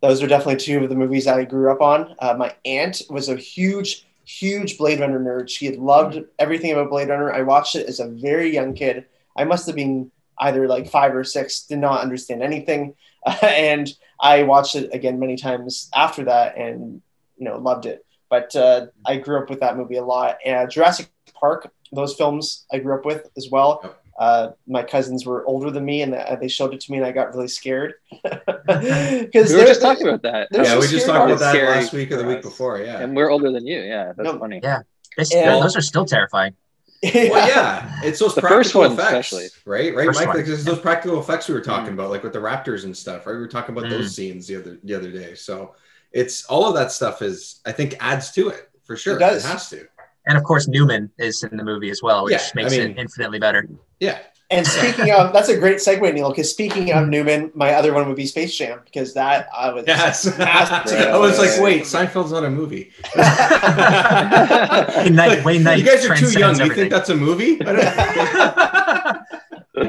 Those 0.00 0.22
are 0.22 0.28
definitely 0.28 0.56
two 0.56 0.84
of 0.84 0.88
the 0.88 0.94
movies 0.94 1.26
I 1.26 1.44
grew 1.44 1.70
up 1.72 1.80
on. 1.80 2.14
Uh, 2.20 2.34
my 2.34 2.54
aunt 2.64 3.02
was 3.10 3.28
a 3.28 3.36
huge, 3.36 4.06
huge 4.24 4.78
Blade 4.78 5.00
Runner 5.00 5.18
nerd. 5.18 5.48
She 5.48 5.66
had 5.66 5.76
loved 5.76 6.20
everything 6.38 6.72
about 6.72 6.90
Blade 6.90 7.08
Runner. 7.08 7.32
I 7.32 7.42
watched 7.42 7.74
it 7.74 7.88
as 7.88 7.98
a 7.98 8.08
very 8.08 8.54
young 8.54 8.72
kid. 8.72 9.04
I 9.36 9.44
must 9.44 9.66
have 9.66 9.76
been 9.76 10.10
either 10.38 10.66
like 10.68 10.88
five 10.90 11.14
or 11.14 11.24
six, 11.24 11.62
did 11.62 11.78
not 11.78 12.00
understand 12.00 12.42
anything, 12.42 12.94
and 13.42 13.88
I 14.20 14.42
watched 14.44 14.74
it 14.76 14.92
again 14.94 15.18
many 15.18 15.36
times 15.36 15.88
after 15.94 16.24
that, 16.24 16.56
and 16.56 17.02
you 17.38 17.44
know 17.44 17.58
loved 17.58 17.86
it. 17.86 18.04
But 18.28 18.54
uh, 18.54 18.86
I 19.06 19.16
grew 19.16 19.42
up 19.42 19.50
with 19.50 19.60
that 19.60 19.76
movie 19.76 19.96
a 19.96 20.04
lot. 20.04 20.38
And 20.44 20.70
Jurassic 20.70 21.08
Park, 21.34 21.72
those 21.92 22.14
films 22.14 22.64
I 22.72 22.78
grew 22.78 22.94
up 22.94 23.04
with 23.04 23.28
as 23.36 23.48
well. 23.50 23.96
Uh, 24.18 24.50
my 24.68 24.82
cousins 24.82 25.24
were 25.24 25.44
older 25.46 25.70
than 25.70 25.84
me, 25.84 26.02
and 26.02 26.14
uh, 26.14 26.36
they 26.40 26.46
showed 26.46 26.74
it 26.74 26.80
to 26.82 26.92
me, 26.92 26.98
and 26.98 27.06
I 27.06 27.12
got 27.12 27.34
really 27.34 27.48
scared. 27.48 27.94
We 28.22 29.22
Because 29.24 29.52
were 29.52 29.64
just 29.64 29.80
talking 29.80 30.06
about 30.06 30.22
that. 30.22 30.48
Yeah, 30.52 30.64
some 30.64 30.80
we 30.80 30.86
just 30.88 31.06
talked 31.06 31.24
about 31.30 31.38
that 31.40 31.50
Scary 31.54 31.68
last 31.68 31.92
week 31.92 32.12
or 32.12 32.16
the 32.16 32.22
for 32.24 32.28
week 32.28 32.42
before. 32.42 32.78
Yeah. 32.80 33.00
And 33.00 33.16
we're 33.16 33.30
older 33.30 33.50
than 33.50 33.66
you. 33.66 33.80
Yeah, 33.80 34.12
that's 34.16 34.32
No. 34.32 34.38
funny. 34.38 34.60
Yeah. 34.62 34.82
It's, 35.16 35.32
Yeah. 35.34 35.58
Those 35.58 35.76
are 35.76 35.80
still 35.80 36.04
terrifying. 36.04 36.54
Well, 37.02 37.48
yeah, 37.48 37.98
it's 38.04 38.18
those 38.18 38.34
The 38.34 38.42
practical 38.42 38.58
first 38.62 38.74
one 38.74 38.92
effects, 38.92 39.32
especially. 39.32 39.48
right? 39.64 39.94
Right, 39.94 40.06
First 40.06 40.18
Mike. 40.20 40.28
one, 40.28 40.36
Like, 40.36 40.46
it's 40.46 40.64
those 40.64 40.78
practical 40.80 41.18
effects 41.20 41.48
we 41.48 41.54
were 41.54 41.60
talking 41.62 41.90
Mm. 41.92 41.94
about, 41.94 42.10
like 42.10 42.22
with 42.22 42.32
the 42.34 42.38
raptors 42.38 42.84
and 42.84 42.94
stuff, 42.96 43.26
right? 43.26 43.32
We 43.34 43.38
were 43.40 43.48
talking 43.48 43.74
about 43.76 43.88
Mm. 43.90 43.94
those 43.96 44.14
scenes 44.14 44.46
the 44.46 44.56
other 44.56 44.78
the 44.84 44.94
other 44.94 45.10
day. 45.10 45.34
So 45.34 45.74
it's 46.12 46.44
all 46.46 46.68
of 46.68 46.74
that 46.74 46.92
stuff 46.92 47.22
is, 47.22 47.60
I 47.64 47.72
think, 47.72 47.96
adds 48.00 48.32
to 48.32 48.48
it 48.50 48.68
for 48.84 48.96
sure. 48.96 49.16
It 49.16 49.20
does. 49.20 49.44
It 49.44 49.48
has 49.48 49.70
to. 49.70 49.86
And 50.26 50.36
of 50.36 50.44
course, 50.44 50.68
Newman 50.68 51.10
is 51.18 51.42
in 51.42 51.56
the 51.56 51.64
movie 51.64 51.88
as 51.90 52.02
well, 52.02 52.24
which 52.24 52.32
Yeah, 52.32 52.38
I 52.38 52.50
makes 52.54 52.72
mean- 52.72 52.90
it 52.90 52.98
infinitely 52.98 53.38
better. 53.38 53.66
Yeah. 54.00 54.18
And 54.50 54.66
speaking 54.78 55.12
of, 55.12 55.32
that's 55.32 55.48
a 55.48 55.56
great 55.56 55.76
segue, 55.76 56.12
Neil. 56.12 56.30
Because 56.30 56.50
speaking 56.50 56.92
of 56.92 57.06
Newman, 57.08 57.52
my 57.54 57.74
other 57.74 57.94
one 57.94 58.08
would 58.08 58.16
be 58.16 58.26
Space 58.26 58.54
Jam 58.56 58.80
because 58.84 59.14
that 59.14 59.48
I 59.56 59.72
was 59.72 59.84
Yes. 59.86 60.26
I 60.38 61.16
was 61.16 61.38
like, 61.38 61.60
wait, 61.60 61.82
Seinfeld's 61.82 62.32
not 62.32 62.44
a 62.44 62.50
movie. 62.50 62.90
Wayne 63.16 63.24
Knight, 65.14 65.44
Wayne 65.44 65.62
Knight 65.62 65.78
you 65.78 65.84
guys 65.84 66.04
are 66.04 66.16
too 66.16 66.36
young. 66.38 66.56
Do 66.56 66.64
you 66.64 66.74
think 66.74 66.90
that's 66.90 67.10
a 67.10 67.16
movie? 67.16 67.60
I 67.64 67.72
don't- 67.72 69.20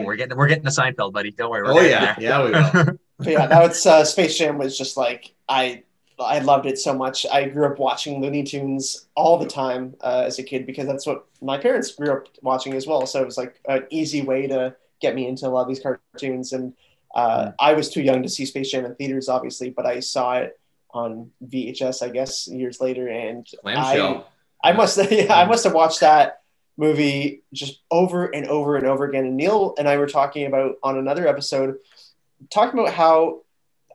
we're 0.06 0.16
getting 0.16 0.38
we're 0.38 0.48
getting 0.48 0.64
to 0.64 0.70
Seinfeld, 0.70 1.12
buddy. 1.12 1.32
Don't 1.32 1.50
worry. 1.50 1.64
We're 1.64 1.74
oh 1.74 1.82
yeah, 1.82 2.14
there. 2.14 2.16
yeah, 2.20 2.44
we 2.46 2.52
will. 2.52 2.98
But 3.18 3.28
yeah, 3.28 3.48
now 3.48 3.64
it's 3.66 3.86
uh, 3.86 4.06
Space 4.06 4.38
Jam 4.38 4.58
was 4.58 4.78
just 4.78 4.96
like 4.96 5.34
I 5.50 5.84
I 6.24 6.40
loved 6.40 6.66
it 6.66 6.78
so 6.78 6.94
much. 6.94 7.26
I 7.32 7.48
grew 7.48 7.66
up 7.66 7.80
watching 7.80 8.22
Looney 8.22 8.44
Tunes 8.44 9.08
all 9.16 9.38
the 9.38 9.48
time 9.48 9.96
uh, 10.02 10.24
as 10.26 10.40
a 10.40 10.44
kid 10.44 10.66
because 10.66 10.88
that's 10.88 11.06
what 11.06 11.26
my 11.42 11.58
parents 11.58 11.92
grew 11.92 12.12
up 12.12 12.28
watching 12.42 12.74
as 12.74 12.88
well. 12.88 13.06
So 13.06 13.22
it 13.22 13.26
was 13.26 13.38
like 13.38 13.60
an 13.68 13.86
easy 13.90 14.22
way 14.22 14.48
to 14.48 14.76
get 15.02 15.16
me 15.16 15.28
into 15.28 15.48
a 15.48 15.50
lot 15.50 15.64
of 15.64 15.68
these 15.68 15.80
cartoons. 15.80 16.54
And 16.54 16.74
uh, 17.16 17.52
I 17.60 17.74
was 17.74 17.90
too 17.90 18.02
young 18.02 18.24
to 18.24 18.30
see 18.30 18.46
Space 18.46 18.72
Jam 18.72 18.86
in 18.86 18.96
theaters, 18.96 19.30
obviously, 19.30 19.70
but 19.70 19.86
I 19.86 20.00
saw 20.00 20.36
it 20.36 20.60
on 20.92 21.32
VHS, 21.46 22.04
I 22.04 22.10
guess, 22.10 22.48
years 22.48 22.80
later, 22.80 23.08
and 23.08 23.48
I 23.66 24.24
I 24.64 24.74
must 24.74 25.00
yeah, 25.12 25.34
I 25.34 25.46
must 25.46 25.64
have 25.64 25.74
watched 25.74 26.02
that 26.02 26.42
movie 26.78 27.44
just 27.54 27.82
over 27.90 28.26
and 28.26 28.48
over 28.48 28.76
and 28.76 28.86
over 28.86 29.06
again. 29.06 29.26
And 29.26 29.38
Neil 29.38 29.74
and 29.78 29.88
I 29.88 29.98
were 29.98 30.08
talking 30.08 30.46
about 30.46 30.76
on 30.84 30.98
another 30.98 31.28
episode, 31.28 31.78
talking 32.50 32.80
about 32.80 32.94
how 32.94 33.42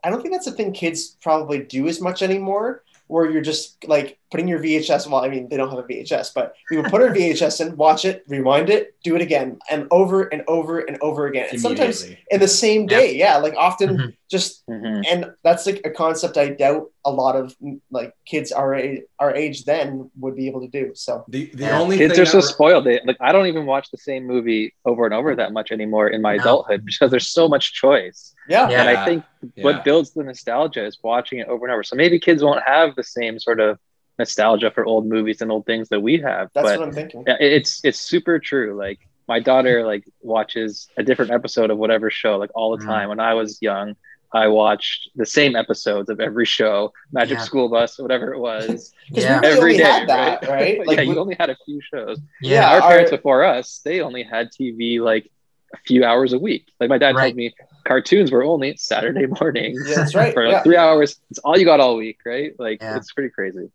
I 0.06 0.10
don't 0.10 0.22
think 0.22 0.32
that's 0.32 0.46
a 0.46 0.52
thing 0.52 0.72
kids 0.72 1.16
probably 1.20 1.58
do 1.64 1.88
as 1.88 2.00
much 2.00 2.22
anymore 2.22 2.84
where 3.08 3.28
you're 3.28 3.42
just 3.42 3.84
like 3.88 4.20
putting 4.30 4.48
your 4.48 4.58
VHS. 4.58 5.08
Well, 5.08 5.24
I 5.24 5.28
mean, 5.28 5.48
they 5.48 5.56
don't 5.56 5.70
have 5.70 5.78
a 5.78 5.82
VHS, 5.84 6.32
but 6.34 6.54
we 6.70 6.76
would 6.78 6.86
put 6.86 7.00
our 7.00 7.08
VHS 7.14 7.64
in, 7.66 7.76
watch 7.76 8.04
it, 8.04 8.24
rewind 8.28 8.70
it, 8.70 8.94
do 9.04 9.14
it 9.14 9.22
again, 9.22 9.58
and 9.70 9.86
over 9.90 10.24
and 10.24 10.42
over 10.48 10.80
and 10.80 10.98
over 11.00 11.26
again. 11.26 11.46
And 11.52 11.60
sometimes 11.60 12.04
in 12.30 12.40
the 12.40 12.48
same 12.48 12.86
day. 12.86 13.14
Yeah, 13.16 13.36
like 13.38 13.54
often 13.56 13.96
Mhm. 13.96 14.16
just, 14.28 14.66
Mhm. 14.66 15.04
and 15.08 15.30
that's 15.44 15.64
like 15.66 15.80
a 15.84 15.90
concept 15.90 16.36
I 16.36 16.48
doubt 16.48 16.90
a 17.04 17.10
lot 17.10 17.36
of 17.36 17.54
like 17.92 18.12
kids 18.26 18.50
our 18.50 18.74
age, 18.74 19.02
our 19.20 19.32
age 19.32 19.64
then 19.64 20.10
would 20.18 20.34
be 20.34 20.48
able 20.48 20.60
to 20.62 20.68
do. 20.68 20.90
So 20.94 21.24
The 21.28 21.46
the 21.54 21.64
Yeah. 21.64 21.80
only 21.80 21.96
Kids 21.98 22.14
thing 22.14 22.22
are 22.22 22.26
so 22.26 22.38
that- 22.40 22.48
spoiled. 22.48 22.84
They, 22.84 23.00
like 23.04 23.16
I 23.20 23.30
don't 23.30 23.46
even 23.46 23.64
watch 23.64 23.90
the 23.92 23.98
same 23.98 24.26
movie 24.26 24.74
over 24.84 25.04
and 25.04 25.14
over 25.14 25.36
that 25.36 25.52
much 25.52 25.70
anymore 25.70 26.08
in 26.08 26.20
my 26.20 26.34
No. 26.36 26.42
adulthood 26.42 26.84
because 26.84 27.10
there's 27.12 27.28
so 27.28 27.46
much 27.48 27.72
choice. 27.74 28.34
yeah, 28.48 28.68
Yeah. 28.68 28.80
And 28.80 28.88
I 28.98 29.04
think 29.04 29.24
yeah. 29.54 29.64
what 29.64 29.84
builds 29.84 30.12
the 30.12 30.22
nostalgia 30.24 30.84
is 30.84 30.98
watching 31.02 31.38
it 31.38 31.46
over 31.48 31.64
and 31.66 31.72
over. 31.72 31.82
So 31.84 31.94
maybe 31.96 32.18
kids 32.18 32.42
won't 32.44 32.62
have 32.64 32.94
the 32.96 33.02
same 33.04 33.38
sort 33.38 33.60
of 33.60 33.78
nostalgia 34.18 34.70
for 34.70 34.84
old 34.84 35.06
movies 35.06 35.42
and 35.42 35.50
old 35.50 35.66
things 35.66 35.88
that 35.90 36.00
we 36.00 36.18
have. 36.20 36.50
that's 36.54 36.66
but 36.68 36.78
what 36.78 36.88
I'm 36.88 36.94
thinking. 36.94 37.24
it's 37.26 37.80
it's 37.84 38.00
super 38.00 38.38
true. 38.38 38.74
Like 38.76 38.98
my 39.28 39.40
daughter 39.40 39.84
like 39.92 40.04
watches 40.22 40.88
a 40.96 41.02
different 41.02 41.32
episode 41.32 41.70
of 41.70 41.78
whatever 41.78 42.10
show 42.10 42.36
like 42.36 42.50
all 42.54 42.76
the 42.76 42.84
Mm. 42.84 42.86
time. 42.86 43.08
When 43.08 43.20
I 43.20 43.34
was 43.34 43.60
young, 43.60 43.96
I 44.32 44.48
watched 44.48 45.10
the 45.16 45.26
same 45.26 45.54
episodes 45.56 46.08
of 46.10 46.20
every 46.20 46.44
show, 46.46 46.92
Magic 47.12 47.38
Yeah. 47.38 47.44
School 47.44 47.68
Bus, 47.68 47.98
whatever 47.98 48.32
it 48.34 48.38
was, 48.38 48.92
Because 49.08 49.24
Yeah. 49.24 49.40
we 49.40 49.46
really 49.48 49.56
every 49.56 49.62
only 49.72 49.76
day. 49.78 49.84
had 49.84 50.08
that, 50.08 50.48
right? 50.48 50.78
yeah, 50.86 51.00
we- 51.02 51.08
you 51.08 51.18
only 51.18 51.36
had 51.38 51.50
a 51.50 51.56
few 51.64 51.80
shows. 51.80 52.18
Yeah. 52.42 52.68
Our 52.70 52.80
our- 52.82 52.88
parents 52.90 53.10
before 53.10 53.44
us, 53.44 53.80
they 53.84 54.00
only 54.00 54.22
had 54.24 54.50
TV 54.50 55.00
like 55.00 55.30
a 55.74 55.78
few 55.78 56.04
hours 56.04 56.32
a 56.32 56.38
week. 56.38 56.66
Like 56.80 56.88
my 56.88 56.98
dad 56.98 57.14
Right. 57.16 57.24
told 57.28 57.36
me, 57.36 57.54
cartoons 57.86 58.30
were 58.32 58.44
only 58.44 58.76
Saturday 58.76 59.26
mornings 59.40 59.80
yeah, 59.88 59.94
that's 59.96 60.14
right. 60.14 60.32
for 60.34 60.44
like 60.44 60.52
Yeah. 60.52 60.62
three 60.62 60.76
hours. 60.76 61.20
It's 61.30 61.38
all 61.40 61.56
you 61.58 61.64
got 61.64 61.80
all 61.80 61.96
week, 61.96 62.18
right? 62.26 62.52
Like 62.58 62.80
Yeah. 62.82 62.96
it's 62.96 63.12
pretty 63.12 63.30
crazy. 63.30 63.70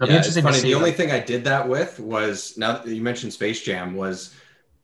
It'll 0.00 0.12
Yeah, 0.12 0.18
it's 0.18 0.28
interesting 0.28 0.42
funny. 0.42 0.54
to 0.56 0.60
see. 0.62 0.68
The 0.68 0.74
only 0.74 0.92
thing 0.92 1.10
I 1.10 1.20
did 1.20 1.44
that 1.44 1.68
with 1.68 1.98
was 2.00 2.56
now 2.56 2.72
that 2.78 2.86
you 2.86 3.02
mentioned 3.02 3.32
Space 3.32 3.62
Jam 3.62 3.94
was 3.94 4.34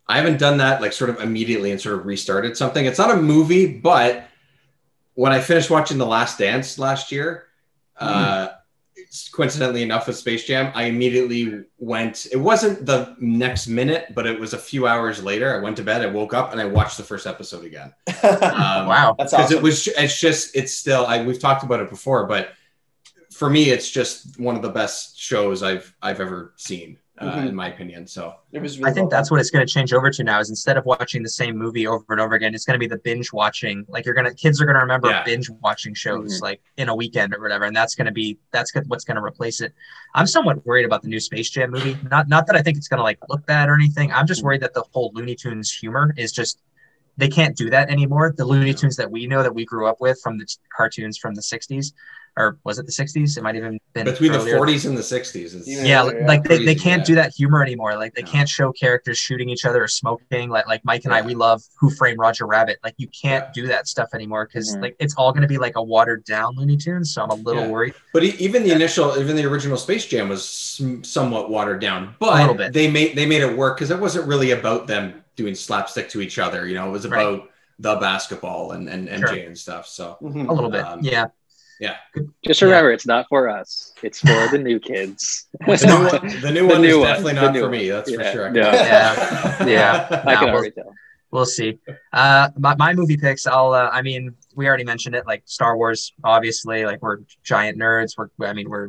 I 0.09 0.17
haven't 0.17 0.39
done 0.39 0.59
that 0.59 0.81
like 0.81 0.93
sort 0.93 1.11
of 1.11 1.21
immediately 1.21 1.71
and 1.71 1.81
sort 1.81 1.95
of 1.97 2.07
restarted 2.07 2.57
something. 2.57 2.85
It's 2.87 2.99
not 2.99 3.11
a 3.11 3.17
movie, 3.17 3.79
but 3.79 4.25
when 5.15 5.33
I 5.33 5.41
finished 5.41 5.71
watching 5.71 5.99
The 5.99 6.07
Last 6.07 6.39
Dance 6.39 6.79
last 6.79 7.13
year, 7.13 7.45
uh, 7.99 8.49
coincidentally 9.33 9.83
enough 9.83 10.07
with 10.07 10.17
Space 10.17 10.45
Jam, 10.45 10.73
I 10.75 10.85
immediately 10.85 11.65
went. 11.79 12.27
It 12.33 12.39
wasn't 12.39 12.87
the 12.87 13.15
next 13.21 13.67
minute, 13.67 14.15
but 14.15 14.27
it 14.27 14.41
was 14.41 14.55
a 14.55 14.59
few 14.59 14.87
hours 14.87 15.23
later. 15.23 15.55
I 15.55 15.63
went 15.63 15.77
to 15.77 15.83
bed, 15.83 16.01
I 16.01 16.07
woke 16.07 16.33
up, 16.33 16.53
and 16.53 16.61
I 16.61 16.65
watched 16.65 16.97
the 16.97 17.03
first 17.05 17.27
episode 17.27 17.65
again. 17.65 17.93
Um, 18.25 18.87
wow. 18.87 19.15
That's 19.19 19.33
because 19.33 19.47
awesome. 19.47 19.59
it 19.59 19.63
was 19.63 19.89
it's 19.89 20.21
just 20.21 20.55
it's 20.55 20.73
still 20.73 21.05
I, 21.07 21.25
we've 21.25 21.41
talked 21.41 21.65
about 21.65 21.81
it 21.81 21.91
before 21.91 22.25
but 22.27 22.51
for 23.33 23.49
me 23.51 23.71
it's 23.71 23.91
just 23.91 24.39
one 24.39 24.57
of 24.57 24.63
the 24.63 24.69
best 24.71 25.19
shows 25.19 25.63
i've 25.63 25.95
i've 26.03 26.21
ever 26.21 26.53
seen 26.57 26.99
uh, 27.19 27.31
Mhm. 27.37 27.49
in 27.51 27.55
my 27.55 27.69
opinion 27.69 28.07
so 28.07 28.35
It 28.53 28.61
was 28.63 28.79
really 28.79 28.91
I 28.91 28.95
think 28.95 29.11
well 29.11 29.19
that's 29.19 29.31
what 29.31 29.39
it's 29.41 29.51
going 29.51 29.65
to 29.67 29.71
change 29.73 29.93
over 29.93 30.11
to 30.11 30.25
now. 30.25 30.41
Is 30.41 30.49
instead 30.49 30.77
of 30.79 30.85
watching 30.87 31.23
the 31.23 31.29
same 31.29 31.57
movie 31.59 31.87
over 31.87 32.05
and 32.09 32.21
over 32.21 32.35
again, 32.35 32.55
it's 32.55 32.65
going 32.65 32.75
to 32.75 32.79
be 32.79 32.87
the 32.87 32.97
binge 32.99 33.33
watching. 33.35 33.85
Like 33.87 34.07
you're 34.07 34.15
gonna, 34.15 34.33
kids 34.35 34.61
are 34.63 34.65
going 34.65 34.75
to 34.77 34.81
remember 34.81 35.09
Yeah. 35.11 35.23
binge 35.23 35.49
watching 35.61 35.93
shows 35.95 36.39
Mhm. 36.39 36.43
like 36.43 36.61
in 36.79 36.89
a 36.89 36.97
weekend 36.97 37.35
or 37.35 37.41
whatever, 37.41 37.65
and 37.67 37.77
that's 37.77 37.95
going 37.95 38.07
to 38.07 38.13
be 38.13 38.39
that's 38.51 38.73
what's 38.87 39.05
going 39.05 39.17
to 39.19 39.23
replace 39.23 39.61
it. 39.61 39.73
I'm 40.15 40.27
somewhat 40.27 40.65
worried 40.67 40.87
about 40.87 41.03
the 41.03 41.09
new 41.09 41.21
Space 41.21 41.51
Jam 41.51 41.71
movie. 41.71 41.97
Not 42.11 42.29
not 42.29 42.47
that 42.47 42.57
I 42.57 42.63
think 42.63 42.79
it's 42.79 42.89
going 42.89 42.99
to 42.99 43.05
like 43.05 43.19
look 43.29 43.45
bad 43.47 43.69
or 43.69 43.75
anything. 43.75 44.11
I'm 44.11 44.27
just 44.27 44.43
worried 44.43 44.63
that 44.63 44.73
the 44.75 44.85
whole 44.93 45.13
Looney 45.15 45.35
Tunes 45.37 45.71
humor 45.71 46.15
is 46.17 46.33
just 46.33 46.61
they 47.19 47.29
can't 47.29 47.55
do 47.55 47.69
that 47.69 47.91
anymore. 47.91 48.33
The 48.35 48.47
Looney 48.47 48.73
Tunes 48.73 48.97
that 48.97 49.11
we 49.11 49.27
know 49.27 49.43
that 49.43 49.55
we 49.55 49.67
grew 49.67 49.87
up 49.87 50.01
with 50.01 50.19
from 50.23 50.39
the 50.39 50.47
t- 50.47 50.57
cartoons 50.75 51.19
from 51.19 51.35
the 51.35 51.43
'60s, 51.43 51.93
or 52.37 52.59
was 52.65 52.79
it 52.79 52.87
the 52.87 52.93
'60s? 52.93 53.37
It 53.37 53.43
might 53.43 53.57
even 53.57 53.79
been 53.93 54.07
between 54.07 54.33
earlier. 54.33 54.55
the 54.55 54.61
40s 54.61 54.87
and 54.87 54.97
the 54.97 55.03
60s 55.03 55.55
it's, 55.55 55.69
yeah, 55.69 55.83
Yeah, 55.85 56.03
like 56.27 56.45
they, 56.45 56.65
they 56.65 56.75
can't 56.75 57.01
yeah. 57.01 57.05
do 57.05 57.15
that 57.17 57.33
humor 57.35 57.63
anymore 57.63 57.95
like 57.97 58.15
they 58.15 58.23
No. 58.23 58.31
can't 58.31 58.49
show 58.49 58.73
characters 58.73 59.19
shooting 59.19 59.51
each 59.51 59.67
other 59.67 59.83
or 59.85 59.89
smoking 59.89 60.49
like 60.49 60.67
like 60.67 60.83
mike 60.85 61.05
and 61.05 61.13
i 61.13 61.21
we 61.21 61.35
love 61.35 61.63
who 61.79 61.91
framed 61.91 62.19
roger 62.19 62.47
rabbit 62.47 62.79
like 62.83 62.95
you 62.97 63.07
can't 63.09 63.45
Yeah. 63.49 63.63
do 63.63 63.67
that 63.69 63.87
stuff 63.87 64.09
anymore 64.15 64.47
because 64.47 64.75
Mhm. 64.77 64.81
like 64.83 64.97
it's 64.99 65.15
all 65.17 65.31
going 65.33 65.43
to 65.43 65.49
be 65.49 65.59
like 65.59 65.77
a 65.77 65.83
watered 65.83 66.25
down 66.25 66.57
looney 66.57 66.79
tunes 66.79 67.13
so 67.13 67.23
i'm 67.23 67.31
a 67.31 67.35
little 67.35 67.65
Yeah. 67.65 67.69
worried 67.69 67.95
but 68.15 68.23
even 68.25 68.63
the 68.63 68.71
initial 68.73 69.19
even 69.19 69.37
the 69.37 69.45
original 69.45 69.77
space 69.77 70.07
jam 70.07 70.31
was 70.31 70.81
somewhat 71.03 71.51
watered 71.51 71.81
down 71.83 72.15
but 72.19 72.41
little 72.41 72.55
bit. 72.55 72.73
they 72.73 72.91
made 72.91 73.15
they 73.15 73.27
made 73.27 73.43
it 73.43 73.55
work 73.57 73.77
because 73.77 73.91
it 73.91 73.99
wasn't 73.99 74.27
really 74.27 74.53
about 74.53 74.87
them 74.87 75.23
doing 75.37 75.55
slapstick 75.55 76.09
to 76.11 76.23
each 76.23 76.39
other 76.39 76.67
you 76.67 76.75
know 76.75 76.89
it 76.89 76.93
was 76.93 77.07
Right. 77.07 77.21
about 77.27 77.49
the 77.79 77.97
basketball 77.97 78.73
and 78.73 78.89
and 78.89 79.09
Sure. 79.09 79.29
mj 79.29 79.47
and 79.47 79.59
stuff 79.59 79.87
so 79.87 80.17
Mhm. 80.23 80.49
a 80.49 80.53
little 80.53 80.71
bit 80.71 80.85
Um, 80.85 81.01
yeah 81.03 81.27
Just 82.45 82.61
Yeah. 82.61 82.67
remember, 82.69 82.93
it's 82.93 83.07
not 83.07 83.27
for 83.29 83.49
us. 83.49 83.93
It's 84.03 84.21
for 84.21 84.49
the 84.49 84.59
new 84.59 84.79
kids. 84.79 85.49
the 85.67 85.87
new 85.87 86.19
one, 86.19 86.41
the 86.41 86.51
new 86.53 86.61
The 86.69 86.73
one 86.75 86.81
new 86.83 86.89
is 86.89 86.97
one, 86.97 87.07
definitely 87.09 87.35
the 87.35 87.41
not 87.43 87.55
for 87.57 87.63
one. 87.63 87.71
me 87.71 87.89
that's 87.91 88.15
for 88.15 88.21
Yeah. 88.23 88.33
sure 88.33 88.57
Yeah. 88.57 89.67
Yeah. 89.67 90.23
I 90.27 90.33
Nah, 90.35 90.39
can 90.39 90.47
well- 90.49 90.57
already 90.57 90.71
tell. 90.73 90.95
we'll 91.31 91.47
see 91.47 91.79
uh 92.13 92.51
my, 92.59 92.75
my 92.77 92.93
movie 92.93 93.17
picks 93.17 93.47
i'll 93.47 93.73
uh, 93.73 93.89
i 93.91 94.03
mean 94.03 94.35
we 94.55 94.69
already 94.69 94.85
mentioned 94.85 95.15
it 95.15 95.27
like 95.27 95.43
star 95.47 95.79
wars 95.79 96.13
obviously 96.25 96.85
like 96.85 97.01
we're 97.01 97.19
giant 97.43 97.79
nerds 97.79 98.11
we're 98.19 98.29
i 98.47 98.53
mean 98.53 98.69
we're 98.69 98.89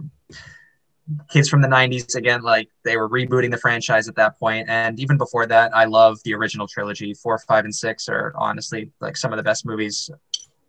kids 1.29 1.47
from 1.49 1.61
the 1.61 1.67
90s 1.69 2.15
again 2.15 2.41
like 2.41 2.67
they 2.83 2.95
were 2.97 3.07
rebooting 3.09 3.49
the 3.51 3.57
franchise 3.57 4.07
at 4.09 4.15
that 4.15 4.37
point 4.39 4.67
and 4.69 4.99
even 4.99 5.17
before 5.17 5.45
that 5.45 5.73
i 5.75 5.85
love 5.85 6.17
the 6.25 6.33
original 6.33 6.67
trilogy 6.67 7.13
four 7.13 7.37
five 7.39 7.63
and 7.65 7.73
six 7.75 8.09
are 8.09 8.33
honestly 8.37 8.89
like 8.99 9.15
some 9.15 9.31
of 9.31 9.37
the 9.37 9.43
best 9.43 9.65
movies 9.65 10.09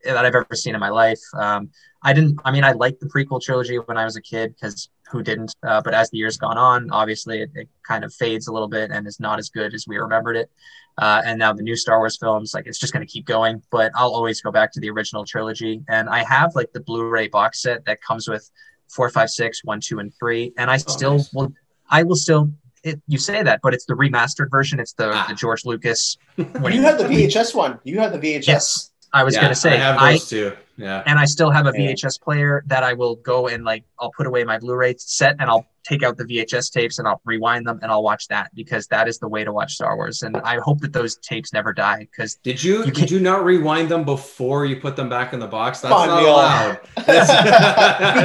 that 0.04 0.24
i've 0.24 0.34
ever 0.34 0.46
seen 0.54 0.74
in 0.74 0.80
my 0.80 0.90
life 0.90 1.20
um, 1.34 1.70
i 2.02 2.12
didn't 2.12 2.38
i 2.44 2.50
mean 2.50 2.64
i 2.64 2.72
liked 2.72 3.00
the 3.00 3.06
prequel 3.06 3.40
trilogy 3.40 3.76
when 3.76 3.96
i 3.96 4.04
was 4.04 4.16
a 4.16 4.22
kid 4.22 4.54
because 4.54 4.88
who 5.10 5.22
didn't 5.22 5.54
uh, 5.66 5.80
but 5.82 5.94
as 5.94 6.10
the 6.10 6.18
years 6.18 6.36
gone 6.36 6.58
on 6.58 6.90
obviously 6.90 7.40
it, 7.42 7.50
it 7.54 7.68
kind 7.86 8.04
of 8.04 8.12
fades 8.12 8.48
a 8.48 8.52
little 8.52 8.68
bit 8.68 8.90
and 8.90 9.06
is 9.06 9.20
not 9.20 9.38
as 9.38 9.48
good 9.50 9.74
as 9.74 9.86
we 9.86 9.96
remembered 9.96 10.36
it 10.36 10.50
uh, 10.98 11.22
and 11.24 11.38
now 11.38 11.52
the 11.52 11.62
new 11.62 11.76
Star 11.76 11.98
Wars 11.98 12.16
films, 12.16 12.54
like 12.54 12.66
it's 12.66 12.78
just 12.78 12.92
going 12.92 13.04
to 13.04 13.12
keep 13.12 13.26
going. 13.26 13.60
But 13.70 13.90
I'll 13.96 14.14
always 14.14 14.40
go 14.40 14.52
back 14.52 14.72
to 14.72 14.80
the 14.80 14.90
original 14.90 15.24
trilogy, 15.24 15.82
and 15.88 16.08
I 16.08 16.22
have 16.24 16.54
like 16.54 16.72
the 16.72 16.80
Blu-ray 16.80 17.28
box 17.28 17.62
set 17.62 17.84
that 17.86 18.00
comes 18.00 18.28
with 18.28 18.48
four, 18.88 19.10
five, 19.10 19.30
six, 19.30 19.64
one, 19.64 19.80
two, 19.80 19.98
and 19.98 20.12
three, 20.18 20.52
and 20.56 20.70
I 20.70 20.76
still 20.76 21.16
nice. 21.16 21.32
will. 21.32 21.52
I 21.90 22.02
will 22.04 22.16
still. 22.16 22.50
It, 22.84 23.00
you 23.08 23.18
say 23.18 23.42
that, 23.42 23.60
but 23.62 23.72
it's 23.74 23.86
the 23.86 23.94
remastered 23.94 24.50
version. 24.50 24.78
It's 24.78 24.92
the, 24.92 25.10
Ah. 25.12 25.26
the 25.28 25.34
George 25.34 25.64
Lucas. 25.64 26.16
Well, 26.36 26.72
you 26.72 26.82
had 26.82 26.98
the 26.98 27.04
VHS 27.04 27.54
one. 27.54 27.80
You 27.82 27.98
had 27.98 28.12
the 28.12 28.18
VHS. 28.18 28.46
Yes, 28.46 28.90
I 29.14 29.22
was 29.24 29.34
Yeah, 29.34 29.42
going 29.42 29.54
to 29.54 29.60
say 29.60 29.74
i 29.74 29.76
have 29.76 29.96
I 29.98 30.12
those 30.12 30.28
too 30.28 30.52
yeah 30.76 31.02
and 31.06 31.18
I 31.18 31.24
still 31.24 31.50
have 31.50 31.66
a 31.66 31.72
VHS 31.72 32.20
player 32.20 32.62
that 32.66 32.82
I 32.82 32.92
will 32.94 33.16
go 33.16 33.48
and 33.48 33.64
like 33.64 33.84
I'll 34.00 34.12
put 34.16 34.26
away 34.26 34.44
my 34.44 34.58
Blu-ray 34.58 34.94
set 34.98 35.36
and 35.38 35.48
I'll 35.50 35.66
take 35.84 36.02
out 36.02 36.16
the 36.16 36.24
VHS 36.24 36.72
tapes 36.72 36.98
and 36.98 37.06
I'll 37.06 37.20
rewind 37.26 37.66
them 37.66 37.78
and 37.82 37.92
I'll 37.92 38.02
watch 38.02 38.26
that 38.28 38.50
because 38.54 38.86
that 38.86 39.06
is 39.06 39.18
the 39.18 39.28
way 39.28 39.44
to 39.44 39.52
watch 39.52 39.74
Star 39.74 39.96
Wars. 39.96 40.22
And 40.22 40.34
I 40.38 40.58
hope 40.58 40.80
that 40.80 40.94
those 40.94 41.16
tapes 41.16 41.52
never 41.52 41.74
die 41.74 42.08
because 42.10 42.36
Did 42.36 42.64
you, 42.64 42.86
You 42.86 42.90
did 42.90 43.10
you 43.10 43.20
not 43.20 43.44
rewind 43.44 43.90
them 43.90 44.02
before 44.02 44.64
you 44.64 44.76
put 44.76 44.96
them 44.96 45.10
back 45.10 45.34
in 45.34 45.40
the 45.40 45.46
box? 45.46 45.82
That's 45.82 45.92
not 45.92 46.22
Neil. 46.22 46.30
allowed. 46.36 46.80
you 46.96 47.04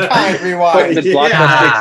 can't 0.08 0.42
rewind. 0.42 0.96
But 0.96 1.04
the 1.04 1.10
Yeah. 1.10 1.14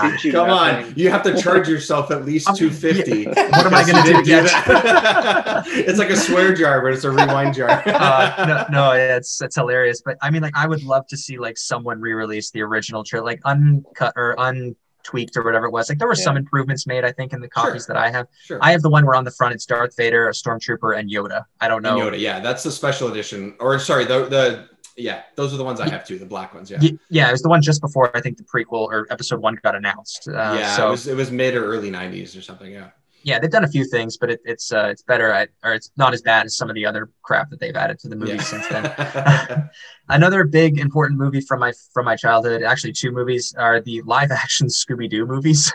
blockbuster 0.01 0.11
teach 0.13 0.25
you 0.25 0.33
Come 0.33 0.49
nothing. 0.49 0.87
on, 0.87 0.93
you 0.97 1.11
have 1.11 1.23
to 1.23 1.41
charge 1.41 1.69
yourself 1.69 2.11
at 2.11 2.25
least 2.25 2.55
two 2.57 2.71
fifty. 2.71 3.25
What 3.29 3.67
am 3.67 3.75
I 3.75 3.85
going 3.91 4.05
to 4.05 4.23
do? 4.23 4.23
that? 4.43 5.65
it's 5.69 5.99
like 5.99 6.11
a 6.11 6.17
swear 6.17 6.55
jar, 6.55 6.81
but 6.83 6.93
it's 6.93 7.05
a 7.05 7.11
rewind 7.11 7.55
jar. 7.55 7.83
uh, 7.87 8.67
no, 8.71 8.91
no, 8.91 8.93
it's 8.93 9.41
it's 9.41 9.55
hilarious. 9.57 10.01
But 10.05 10.17
I 10.23 10.31
mean, 10.31 10.43
like, 10.43 10.57
I 10.59 10.67
would 10.67 10.83
love 10.83 11.07
to 11.09 11.17
see 11.17 11.39
like 11.39 11.57
someone 11.57 12.01
re-release 12.01 12.51
the 12.51 12.63
original 12.63 13.05
trailer, 13.05 13.25
like 13.25 13.41
uncut 13.45 14.13
or 14.17 14.35
untweaked 14.39 15.37
or 15.37 15.45
whatever 15.45 15.67
it 15.67 15.71
was. 15.71 15.89
Like, 15.89 15.99
there 15.99 16.09
were 16.09 16.17
some 16.17 16.37
improvements 16.37 16.85
made, 16.85 17.05
I 17.05 17.13
think, 17.13 17.33
in 17.33 17.41
the 17.41 17.49
copies 17.49 17.87
that 17.87 17.97
I 17.97 18.11
have. 18.11 18.27
Sure. 18.45 18.59
I 18.61 18.73
have 18.73 18.83
the 18.83 18.91
one 18.91 19.07
where 19.07 19.15
on 19.15 19.25
the 19.25 19.31
front 19.31 19.55
it's 19.55 19.65
Darth 19.67 19.97
Vader, 19.97 20.29
a 20.29 20.33
stormtrooper, 20.33 20.99
and 20.99 21.09
Yoda. 21.09 21.45
I 21.61 21.69
don't 21.69 21.83
know. 21.83 22.01
And 22.01 22.15
Yoda, 22.15 22.19
yeah, 22.19 22.41
that's 22.41 22.65
the 22.65 22.73
special 22.73 23.09
edition. 23.09 23.55
Or 23.61 23.79
sorry, 23.79 24.05
the 24.05 24.25
the 24.27 24.69
yeah, 24.97 25.23
those 25.37 25.55
are 25.55 25.57
the 25.57 25.65
ones 25.65 25.81
I 25.81 25.89
have 25.89 26.05
too, 26.05 26.19
the 26.19 26.27
black 26.27 26.53
ones. 26.53 26.71
Yeah, 26.71 26.81
Yeah, 27.09 27.29
it 27.29 27.33
was 27.33 27.43
the 27.43 27.49
one 27.49 27.63
just 27.63 27.81
before 27.81 28.15
I 28.17 28.21
think 28.21 28.37
the 28.37 28.43
prequel 28.43 28.89
or 28.89 29.07
episode 29.11 29.41
one 29.41 29.57
got 29.63 29.77
announced. 29.77 30.27
Uh, 30.27 30.57
yeah, 30.59 30.75
so 30.75 30.89
it 30.89 30.91
was 30.91 31.07
it 31.07 31.17
was 31.17 31.31
mid 31.31 31.55
or 31.55 31.65
early 31.65 31.91
'90s 31.91 32.37
or 32.37 32.43
something. 32.43 32.73
Yeah, 32.73 32.91
yeah, 33.29 33.39
they've 33.39 33.51
done 33.51 33.65
a 33.65 33.69
few 33.69 33.85
things, 33.85 34.17
but 34.17 34.31
it, 34.31 34.41
it's 34.45 34.73
uh, 34.73 34.89
it's 34.91 35.03
better 35.03 35.31
at, 35.31 35.51
or 35.63 35.75
it's 35.75 35.91
not 35.99 36.15
as 36.15 36.23
bad 36.23 36.47
as 36.47 36.57
some 36.57 36.71
of 36.71 36.75
the 36.75 36.87
other 36.87 37.11
crap 37.23 37.51
that 37.51 37.61
they've 37.61 37.77
added 37.77 37.99
to 38.01 38.09
the 38.09 38.17
movie 38.17 38.33
yeah. 38.33 38.41
since 38.41 38.67
then. 38.69 39.71
Another 40.09 40.45
big 40.45 40.79
important 40.79 41.21
movie 41.21 41.43
from 41.43 41.61
my 41.61 41.73
from 41.93 42.07
my 42.07 42.17
childhood, 42.17 42.63
actually 42.63 42.93
two 42.93 43.13
movies, 43.13 43.55
are 43.59 43.81
the 43.81 44.01
live 44.03 44.31
action 44.31 44.67
Scooby 44.79 45.11
Doo 45.11 45.27
movies. 45.27 45.71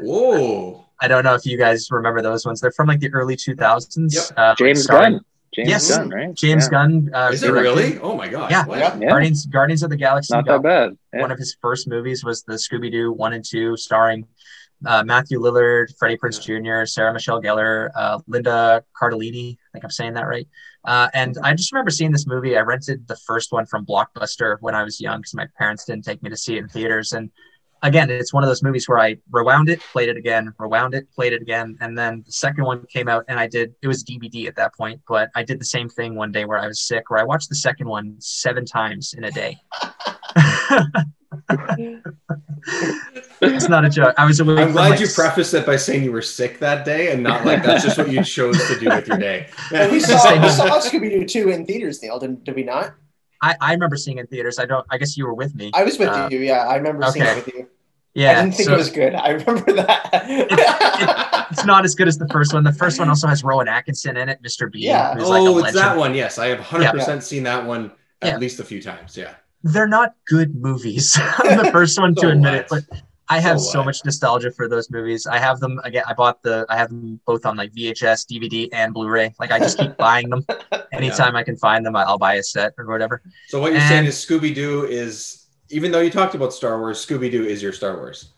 Whoa, 0.00 0.86
I 1.02 1.08
don't 1.08 1.22
know 1.22 1.34
if 1.34 1.44
you 1.44 1.58
guys 1.58 1.90
remember 1.90 2.22
those 2.22 2.46
ones. 2.46 2.62
They're 2.62 2.72
from 2.72 2.88
like 2.88 3.00
the 3.00 3.12
early 3.12 3.36
2000s. 3.36 4.14
Yep. 4.14 4.24
Uh, 4.38 4.54
James 4.54 4.84
starring 4.84 5.12
Gunn. 5.14 5.24
James 5.54 5.68
Yes. 5.68 5.96
Gunn, 5.96 6.10
right? 6.10 6.34
James 6.34 6.64
Yeah. 6.66 6.70
Gunn. 6.70 7.10
Uh, 7.12 7.30
is 7.32 7.42
it 7.42 7.48
directed- 7.48 7.62
really? 7.62 7.98
Oh 7.98 8.16
my 8.16 8.28
god! 8.28 8.50
Yeah. 8.50 8.64
What? 8.66 8.78
Yeah. 8.78 8.96
Yeah. 8.98 9.08
Guardians 9.08 9.46
Guardians 9.46 9.82
of 9.82 9.90
the 9.90 9.96
Galaxy. 9.96 10.32
Not 10.34 10.46
got 10.46 10.62
that 10.62 10.68
bad. 10.90 10.98
Yeah. 11.12 11.20
One 11.22 11.30
of 11.32 11.38
his 11.38 11.56
first 11.60 11.88
movies 11.88 12.24
was 12.24 12.42
the 12.44 12.54
Scooby 12.54 12.90
Doo 12.90 13.12
one 13.12 13.32
and 13.32 13.44
two, 13.44 13.76
starring 13.76 14.26
uh, 14.86 15.02
Matthew 15.04 15.40
Lillard, 15.40 15.88
Freddie 15.98 16.16
Prinze 16.16 16.40
Jr., 16.40 16.86
Sarah 16.86 17.12
Michelle 17.12 17.42
Gellar, 17.42 17.90
uh, 17.94 18.18
Linda 18.28 18.82
Cardellini. 18.98 19.52
I 19.54 19.68
think 19.72 19.84
I'm 19.84 19.90
saying 19.90 20.14
that 20.14 20.26
right. 20.26 20.46
Uh, 20.84 21.08
and 21.12 21.36
I 21.42 21.52
just 21.52 21.70
remember 21.72 21.90
seeing 21.90 22.12
this 22.12 22.26
movie. 22.26 22.56
I 22.56 22.60
rented 22.60 23.06
the 23.06 23.16
first 23.26 23.52
one 23.52 23.66
from 23.66 23.84
Blockbuster 23.84 24.56
when 24.60 24.74
I 24.74 24.82
was 24.82 24.98
young 25.00 25.18
because 25.18 25.34
my 25.34 25.46
parents 25.58 25.84
didn't 25.84 26.04
take 26.04 26.22
me 26.22 26.30
to 26.30 26.36
see 26.36 26.56
it 26.56 26.60
in 26.62 26.68
theaters. 26.68 27.12
And 27.12 27.30
again, 27.82 28.10
it's 28.10 28.32
one 28.32 28.42
of 28.42 28.48
those 28.48 28.62
movies 28.62 28.88
where 28.88 28.98
I 28.98 29.16
rewound 29.30 29.68
it, 29.68 29.80
played 29.80 30.08
it 30.08 30.16
again, 30.16 30.52
rewound 30.58 30.94
it, 30.94 31.10
played 31.12 31.32
it 31.32 31.42
again, 31.42 31.76
and 31.80 31.96
then 31.96 32.22
the 32.26 32.32
second 32.32 32.64
one 32.64 32.84
came 32.86 33.08
out, 33.08 33.24
and 33.28 33.38
I 33.38 33.46
did. 33.46 33.74
It 33.82 33.88
was 33.88 34.04
DVD 34.04 34.46
at 34.46 34.56
that 34.56 34.74
point, 34.74 35.00
but 35.08 35.30
I 35.34 35.42
did 35.42 35.60
the 35.60 35.64
same 35.64 35.88
thing 35.88 36.14
one 36.14 36.32
day 36.32 36.44
where 36.44 36.58
I 36.58 36.66
was 36.66 36.80
sick, 36.80 37.10
where 37.10 37.20
I 37.20 37.24
watched 37.24 37.48
the 37.48 37.56
second 37.56 37.88
one 37.88 38.16
seven 38.18 38.64
times 38.64 39.14
in 39.14 39.24
a 39.24 39.30
day. 39.30 39.58
it's 43.40 43.68
not 43.68 43.84
a 43.84 43.90
joke. 43.90 44.14
I 44.18 44.26
was 44.26 44.40
awake. 44.40 44.58
I'm 44.58 44.72
glad 44.72 44.90
like, 44.90 45.00
you 45.00 45.06
prefaced 45.06 45.54
it 45.54 45.64
by 45.64 45.76
saying 45.76 46.04
you 46.04 46.12
were 46.12 46.22
sick 46.22 46.58
that 46.58 46.84
day 46.84 47.12
and 47.12 47.22
not 47.22 47.44
like 47.44 47.62
that's 47.62 47.84
just 47.84 47.98
what 47.98 48.10
you 48.10 48.24
chose 48.24 48.58
to 48.68 48.78
do 48.78 48.88
with 48.88 49.06
your 49.06 49.18
day. 49.18 49.48
And 49.72 49.90
we 49.92 50.00
saw, 50.00 50.40
we 50.40 50.48
saw 50.48 50.80
Scooby 50.80 51.10
Doo 51.10 51.24
2 51.26 51.50
in 51.50 51.66
theaters, 51.66 52.02
Neil, 52.02 52.18
did, 52.18 52.44
did 52.44 52.54
we 52.54 52.64
not? 52.64 52.94
I, 53.42 53.56
I 53.60 53.72
remember 53.72 53.96
seeing 53.96 54.18
it 54.18 54.22
in 54.22 54.26
theaters. 54.26 54.58
I 54.58 54.66
don't. 54.66 54.86
I 54.90 54.98
guess 54.98 55.16
you 55.16 55.26
were 55.26 55.34
with 55.34 55.54
me. 55.54 55.70
I 55.74 55.82
was 55.84 55.98
with 55.98 56.08
Uh, 56.08 56.28
you, 56.30 56.38
yeah. 56.40 56.66
I 56.68 56.76
remember 56.76 57.04
seeing 57.10 57.24
it 57.26 57.36
with 57.36 57.54
you. 57.54 57.68
Yeah. 58.14 58.32
I 58.32 58.42
didn't 58.42 58.54
think 58.56 58.68
so 58.68 58.74
it 58.74 58.78
was 58.78 58.90
good. 58.90 59.14
I 59.14 59.30
remember 59.30 59.72
that. 59.72 61.48
it's 61.50 61.64
not 61.64 61.84
as 61.84 61.94
good 61.94 62.08
as 62.08 62.18
the 62.18 62.28
first 62.28 62.52
one. 62.52 62.64
The 62.64 62.72
first 62.72 62.98
one 62.98 63.08
also 63.08 63.26
has 63.28 63.44
Rowan 63.44 63.68
Atkinson 63.68 64.16
in 64.16 64.28
it, 64.28 64.42
Mr. 64.42 64.70
Bean. 64.70 64.82
Yeah. 64.82 65.14
who's 65.14 65.28
like 65.28 65.42
a 65.42 65.46
oh, 65.48 65.58
it's 65.58 65.72
that 65.74 65.96
one. 65.96 66.14
Yes, 66.14 66.38
I 66.38 66.46
have 66.48 66.58
100% 66.58 67.22
seen 67.22 67.44
that 67.44 67.64
one 67.64 67.92
at 68.22 68.32
Yeah. 68.32 68.38
least 68.38 68.58
a 68.60 68.64
few 68.64 68.82
times. 68.82 69.16
Yeah. 69.16 69.34
They're 69.62 69.86
not 69.88 70.14
good 70.26 70.54
movies. 70.56 71.16
I'm 71.20 71.58
the 71.64 71.70
first 71.70 71.98
one 72.00 72.14
So 72.16 72.22
to 72.22 72.28
admit 72.32 72.54
it, 72.54 72.66
but 72.68 72.84
I 73.30 73.38
have 73.38 73.60
So 73.60 73.70
so 73.70 73.84
much 73.84 74.04
nostalgia 74.04 74.50
for 74.50 74.68
those 74.68 74.90
movies. 74.90 75.24
I 75.26 75.38
have 75.38 75.60
them 75.60 75.80
again. 75.84 76.02
I 76.06 76.14
bought 76.14 76.42
the. 76.42 76.66
I 76.68 76.76
have 76.76 76.88
them 76.88 77.20
both 77.26 77.46
on 77.46 77.56
like 77.56 77.72
VHS, 77.72 78.26
DVD, 78.26 78.68
and 78.72 78.92
Blu-ray. 78.92 79.32
Like 79.38 79.52
I 79.52 79.60
just 79.60 79.78
keep 79.78 79.96
buying 80.08 80.28
them. 80.28 80.44
Anytime 80.92 81.36
I 81.36 81.44
can 81.44 81.56
find 81.56 81.86
them, 81.86 81.94
I'll 81.94 82.18
buy 82.18 82.34
a 82.34 82.42
set 82.42 82.72
or 82.76 82.86
whatever. 82.86 83.22
So 83.46 83.60
what 83.60 83.70
you're 83.70 83.80
saying 83.82 84.06
is 84.06 84.16
Scooby 84.16 84.52
Doo 84.52 84.84
is, 84.84 85.46
even 85.68 85.92
though 85.92 86.00
you 86.00 86.10
talked 86.10 86.34
about 86.34 86.52
Star 86.52 86.80
Wars, 86.80 87.04
Scooby 87.06 87.30
Doo 87.30 87.44
is 87.44 87.62
your 87.62 87.72
Star 87.72 87.96
Wars. 87.96 88.32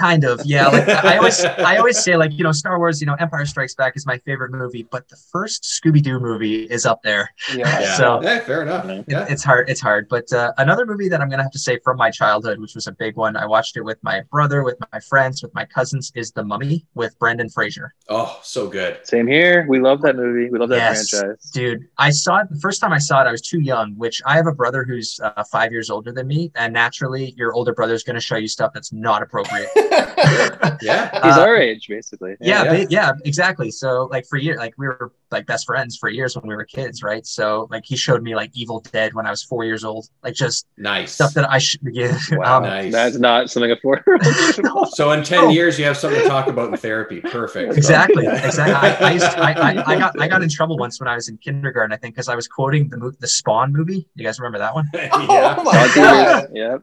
Kind 0.00 0.24
of, 0.24 0.40
yeah. 0.44 0.68
Like 0.68 0.88
I 1.04 1.16
always, 1.18 1.44
I 1.44 1.76
always 1.76 1.98
say, 2.02 2.16
like 2.16 2.32
you 2.32 2.42
know, 2.42 2.52
Star 2.52 2.78
Wars, 2.78 3.00
you 3.00 3.06
know, 3.06 3.14
Empire 3.20 3.44
Strikes 3.44 3.74
Back 3.74 3.96
is 3.96 4.06
my 4.06 4.16
favorite 4.18 4.50
movie, 4.50 4.84
but 4.90 5.08
the 5.08 5.16
first 5.30 5.62
Scooby 5.64 6.02
Doo 6.02 6.18
movie 6.18 6.64
is 6.64 6.86
up 6.86 7.02
there. 7.02 7.30
yeah. 7.54 7.80
Yeah. 7.80 7.96
So- 7.96 8.22
yeah, 8.22 8.40
fair 8.40 8.62
enough. 8.62 8.86
It- 8.86 9.04
Yeah. 9.08 9.26
It's 9.28 9.44
hard. 9.44 9.68
It's 9.68 9.80
hard. 9.80 10.08
But 10.08 10.32
uh, 10.32 10.52
another 10.58 10.86
movie 10.86 11.08
that 11.10 11.20
I'm 11.20 11.28
gonna 11.28 11.42
have 11.42 11.52
to 11.52 11.58
say 11.58 11.78
from 11.84 11.96
my 11.98 12.10
childhood, 12.10 12.58
which 12.60 12.74
was 12.74 12.86
a 12.86 12.92
big 12.92 13.16
one, 13.16 13.36
I 13.36 13.46
watched 13.46 13.76
it 13.76 13.82
with 13.82 13.98
my 14.02 14.22
brother, 14.32 14.62
with 14.62 14.76
my 14.92 15.00
friends, 15.00 15.42
with 15.42 15.54
my 15.54 15.64
cousins, 15.66 16.10
is 16.14 16.32
The 16.32 16.44
Mummy 16.44 16.86
with 16.94 17.18
Brendan 17.18 17.50
Fraser. 17.50 17.92
Oh, 18.08 18.38
so 18.42 18.68
good. 18.68 18.98
Same 19.06 19.26
here. 19.26 19.66
We 19.68 19.80
love 19.80 20.00
that 20.02 20.16
movie. 20.16 20.48
We 20.50 20.58
love 20.58 20.68
that 20.70 20.76
Yes. 20.76 21.10
franchise. 21.10 21.50
Dude, 21.52 21.86
I 21.98 22.10
saw 22.10 22.38
it 22.38 22.48
the 22.50 22.58
first 22.60 22.80
time 22.80 22.92
I 22.92 22.98
saw 22.98 23.22
it. 23.22 23.26
I 23.26 23.32
was 23.32 23.42
too 23.42 23.60
young. 23.60 23.94
Which 23.96 24.22
I 24.24 24.36
have 24.36 24.46
a 24.46 24.52
brother 24.54 24.84
who's 24.84 25.20
uh, 25.22 25.44
five 25.50 25.72
years 25.72 25.90
older 25.90 26.10
than 26.12 26.26
me, 26.26 26.50
and 26.54 26.72
naturally, 26.72 27.34
your 27.36 27.52
older 27.52 27.72
brother 27.74 27.92
is 27.94 28.02
gonna 28.02 28.20
show 28.20 28.36
you 28.36 28.48
stuff 28.48 28.72
that's 28.72 28.92
not 28.92 29.22
appropriate. 29.22 29.68
Yeah. 29.90 31.10
He's 31.24 31.36
Uh, 31.36 31.40
our 31.42 31.56
age, 31.56 31.86
basically. 31.88 32.36
yeah, 32.40 32.64
Yeah. 32.64 32.72
yeah. 32.72 32.86
yeah, 32.90 33.12
exactly. 33.24 33.70
So 33.70 34.08
like 34.10 34.26
for 34.26 34.36
years, 34.38 34.58
like 34.58 34.74
we 34.78 34.86
were 34.86 35.12
like 35.30 35.46
best 35.46 35.66
friends 35.66 35.96
for 35.96 36.08
years 36.08 36.36
when 36.36 36.46
we 36.48 36.56
were 36.56 36.64
kids, 36.64 37.02
right? 37.02 37.24
So 37.26 37.68
like 37.70 37.84
he 37.86 37.96
showed 37.96 38.22
me 38.22 38.34
like 38.34 38.50
Evil 38.54 38.80
Dead 38.92 39.14
when 39.14 39.26
I 39.26 39.30
was 39.30 39.42
four 39.42 39.64
years 39.64 39.84
old, 39.84 40.08
like 40.24 40.34
just 40.34 40.66
Nice. 40.76 41.12
stuff 41.12 41.34
that 41.34 41.48
I 41.50 41.58
should 41.58 41.80
yeah. 41.92 42.16
Wow, 42.32 42.58
um, 42.58 42.62
Nice. 42.64 42.92
that's 42.92 43.18
not 43.18 43.50
something 43.50 43.70
a 43.70 43.76
four. 43.76 44.02
no, 44.62 44.86
So 44.92 45.12
in 45.12 45.22
10 45.22 45.38
Oh. 45.44 45.48
years, 45.50 45.78
you 45.78 45.84
have 45.84 45.96
something 45.96 46.20
to 46.22 46.28
talk 46.28 46.46
about 46.48 46.70
in 46.70 46.76
therapy. 46.76 47.20
Perfect. 47.20 47.76
exactly 47.76 48.26
exactly 48.26 48.74
I, 48.74 49.08
I, 49.08 49.12
used 49.12 49.30
to, 49.30 49.38
I, 49.38 49.52
I, 49.52 49.92
I 49.94 49.98
got 49.98 50.20
i 50.20 50.26
got 50.28 50.42
in 50.42 50.48
trouble 50.48 50.76
once 50.78 50.98
when 51.00 51.08
i 51.08 51.14
was 51.14 51.28
in 51.28 51.36
kindergarten 51.38 51.92
i 51.92 51.96
think 51.96 52.14
because 52.14 52.28
i 52.28 52.34
was 52.34 52.46
quoting 52.48 52.88
the 52.88 52.96
mo- 52.96 53.12
the 53.18 53.26
spawn 53.28 53.72
movie 53.72 54.06
you 54.14 54.24
guys 54.24 54.38
remember 54.38 54.58
that 54.58 54.74
one? 54.74 54.86
yeah. 54.94 55.62
my 55.64 55.92
god. 55.94 56.48
yeah. 56.52 56.76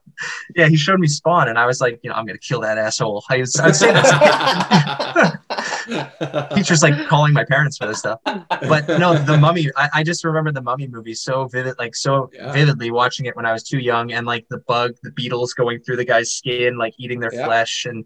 yeah 0.56 0.68
he 0.68 0.76
showed 0.78 1.00
me 1.00 1.08
spawn 1.08 1.48
and 1.50 1.58
i 1.60 1.66
was 1.66 1.80
like 1.82 2.00
you 2.04 2.10
know 2.10 2.16
i'm 2.16 2.26
gonna 2.26 2.38
kill 2.38 2.62
that 2.62 2.78
asshole 2.98 3.24
i 3.30 3.38
was 3.38 3.54
saying 3.54 3.94
that 3.94 5.40
teachers 6.56 6.84
like 6.84 7.08
calling 7.08 7.34
my 7.34 7.44
parents 7.46 7.78
for 7.78 7.88
this 7.88 8.00
stuff 8.00 8.20
but 8.26 8.88
no 9.00 9.18
the 9.18 9.38
mummy 9.38 9.70
I, 9.76 9.90
I 9.96 10.04
just 10.04 10.24
remember 10.24 10.52
the 10.52 10.62
mummy 10.62 10.88
movie 10.88 11.14
so 11.14 11.46
vivid 11.48 11.76
like 11.80 11.96
so 11.96 12.30
Yeah. 12.34 12.52
vividly 12.52 12.92
watching 12.92 13.26
it 13.26 13.36
when 13.36 13.46
i 13.46 13.54
was 13.54 13.64
too 13.64 13.80
young 13.80 14.12
and 14.12 14.26
like 14.26 14.46
the 14.50 14.60
bug 14.60 14.94
the 15.04 15.12
beetles 15.12 15.54
going 15.54 15.80
through 15.82 15.98
the 15.98 16.06
guy's 16.06 16.32
skin 16.32 16.78
like 16.78 16.94
eating 16.98 17.20
their 17.20 17.34
Yeah. 17.34 17.46
flesh 17.46 17.86
and 17.86 18.06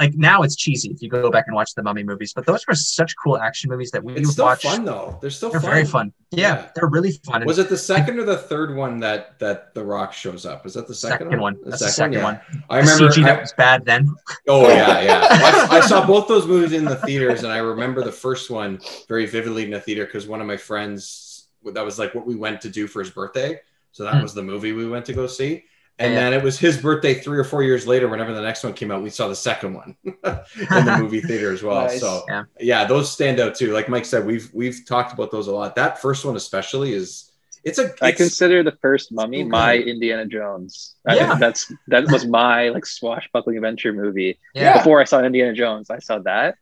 like 0.00 0.14
now 0.16 0.42
it's 0.42 0.56
cheesy 0.56 0.90
if 0.90 1.00
you 1.00 1.08
go 1.08 1.30
back 1.30 1.44
and 1.46 1.54
watch 1.54 1.74
the 1.74 1.82
mummy 1.82 2.02
movies 2.02 2.32
but 2.34 2.44
those 2.46 2.66
were 2.66 2.74
such 2.74 3.14
cool 3.22 3.38
action 3.38 3.70
movies 3.70 3.90
that 3.92 4.02
we 4.02 4.12
It's 4.14 4.32
still 4.32 4.46
watch 4.46 4.62
fun 4.62 4.84
though. 4.84 5.16
They're 5.20 5.30
still 5.30 5.50
they're 5.50 5.60
fun. 5.60 5.70
very 5.70 5.84
fun 5.84 6.12
yeah, 6.32 6.40
Yeah. 6.56 6.70
they're 6.74 6.88
really 6.88 7.12
fun 7.12 7.44
Was 7.44 7.58
it 7.58 7.68
the 7.68 7.78
second 7.78 8.18
or 8.18 8.24
the 8.24 8.36
third 8.38 8.74
one 8.74 8.98
that 9.00 9.38
that 9.38 9.72
The 9.74 9.84
Rock 9.84 10.12
shows 10.12 10.44
up? 10.46 10.66
Is 10.66 10.74
that 10.74 10.88
the 10.88 10.94
second, 10.94 11.26
second 11.28 11.40
one 11.40 11.56
that's 11.64 11.80
the 11.82 11.88
second 11.88 12.14
yeah. 12.14 12.24
one 12.24 12.40
I 12.68 12.80
the 12.80 12.88
remember. 12.88 13.08
CG 13.14 13.22
I- 13.22 13.26
that 13.26 13.40
was 13.40 13.52
bad 13.52 13.84
then 13.84 14.12
oh 14.48 14.68
yeah, 14.68 15.00
yeah. 15.00 15.28
I, 15.70 15.78
I 15.78 15.80
saw 15.80 16.04
both 16.06 16.26
those 16.28 16.46
movies 16.46 16.72
in 16.72 16.84
the 16.84 16.96
theaters, 16.96 17.44
and 17.44 17.52
I 17.52 17.58
remember 17.58 18.02
the 18.02 18.12
first 18.12 18.50
one 18.50 18.80
very 19.08 19.26
vividly 19.26 19.64
in 19.64 19.70
the 19.70 19.80
theater 19.80 20.06
because 20.06 20.26
one 20.26 20.40
of 20.40 20.46
my 20.46 20.56
friends 20.56 21.48
that 21.72 21.84
was 21.84 21.98
like 21.98 22.14
what 22.14 22.26
we 22.26 22.34
went 22.36 22.60
to 22.62 22.68
do 22.68 22.86
for 22.86 23.00
his 23.00 23.10
birthday. 23.10 23.60
So 23.92 24.02
that 24.04 24.14
Hmm. 24.16 24.22
was 24.22 24.34
the 24.34 24.42
movie 24.42 24.72
we 24.72 24.88
went 24.88 25.04
to 25.06 25.12
go 25.12 25.26
see. 25.28 25.64
And 25.98 26.12
Yeah. 26.12 26.20
then 26.20 26.32
it 26.32 26.42
was 26.42 26.58
his 26.58 26.76
birthday 26.76 27.14
three 27.14 27.38
or 27.38 27.44
four 27.44 27.62
years 27.62 27.86
later. 27.86 28.08
Whenever 28.08 28.32
the 28.34 28.42
next 28.42 28.64
one 28.64 28.72
came 28.72 28.90
out, 28.90 29.02
we 29.02 29.10
saw 29.10 29.28
the 29.28 29.36
second 29.36 29.74
one 29.74 29.96
in 30.04 30.14
the 30.22 30.96
movie 31.00 31.20
theater 31.28 31.52
as 31.52 31.62
well. 31.62 31.82
Nice. 31.86 32.00
So 32.00 32.24
Yeah. 32.28 32.44
yeah, 32.58 32.84
those 32.84 33.10
stand 33.10 33.38
out 33.38 33.54
too. 33.54 33.72
Like 33.72 33.88
Mike 33.88 34.04
said, 34.04 34.26
we've 34.26 34.50
we've 34.52 34.80
talked 34.86 35.12
about 35.12 35.30
those 35.30 35.46
a 35.46 35.52
lot. 35.52 35.76
That 35.76 36.00
first 36.02 36.24
one 36.24 36.34
especially 36.36 36.94
is 36.94 37.30
it's 37.62 37.78
a 37.78 37.84
I 38.02 38.08
it's- 38.08 38.16
consider 38.16 38.62
the 38.64 38.76
first 38.82 39.12
Mummy 39.12 39.42
so 39.42 39.48
my. 39.48 39.76
Indiana 39.78 40.26
Jones. 40.26 40.96
Yeah. 41.08 41.28
think 41.28 41.38
that's 41.40 41.72
that 41.88 42.10
was 42.10 42.26
my 42.26 42.70
like 42.70 42.86
swashbuckling 42.86 43.56
adventure 43.56 43.92
movie. 43.92 44.38
yeah, 44.54 44.78
Before 44.78 45.00
I 45.00 45.04
saw 45.04 45.22
Indiana 45.22 45.52
Jones, 45.54 45.90
I 45.90 45.98
saw 46.00 46.18
that. 46.20 46.56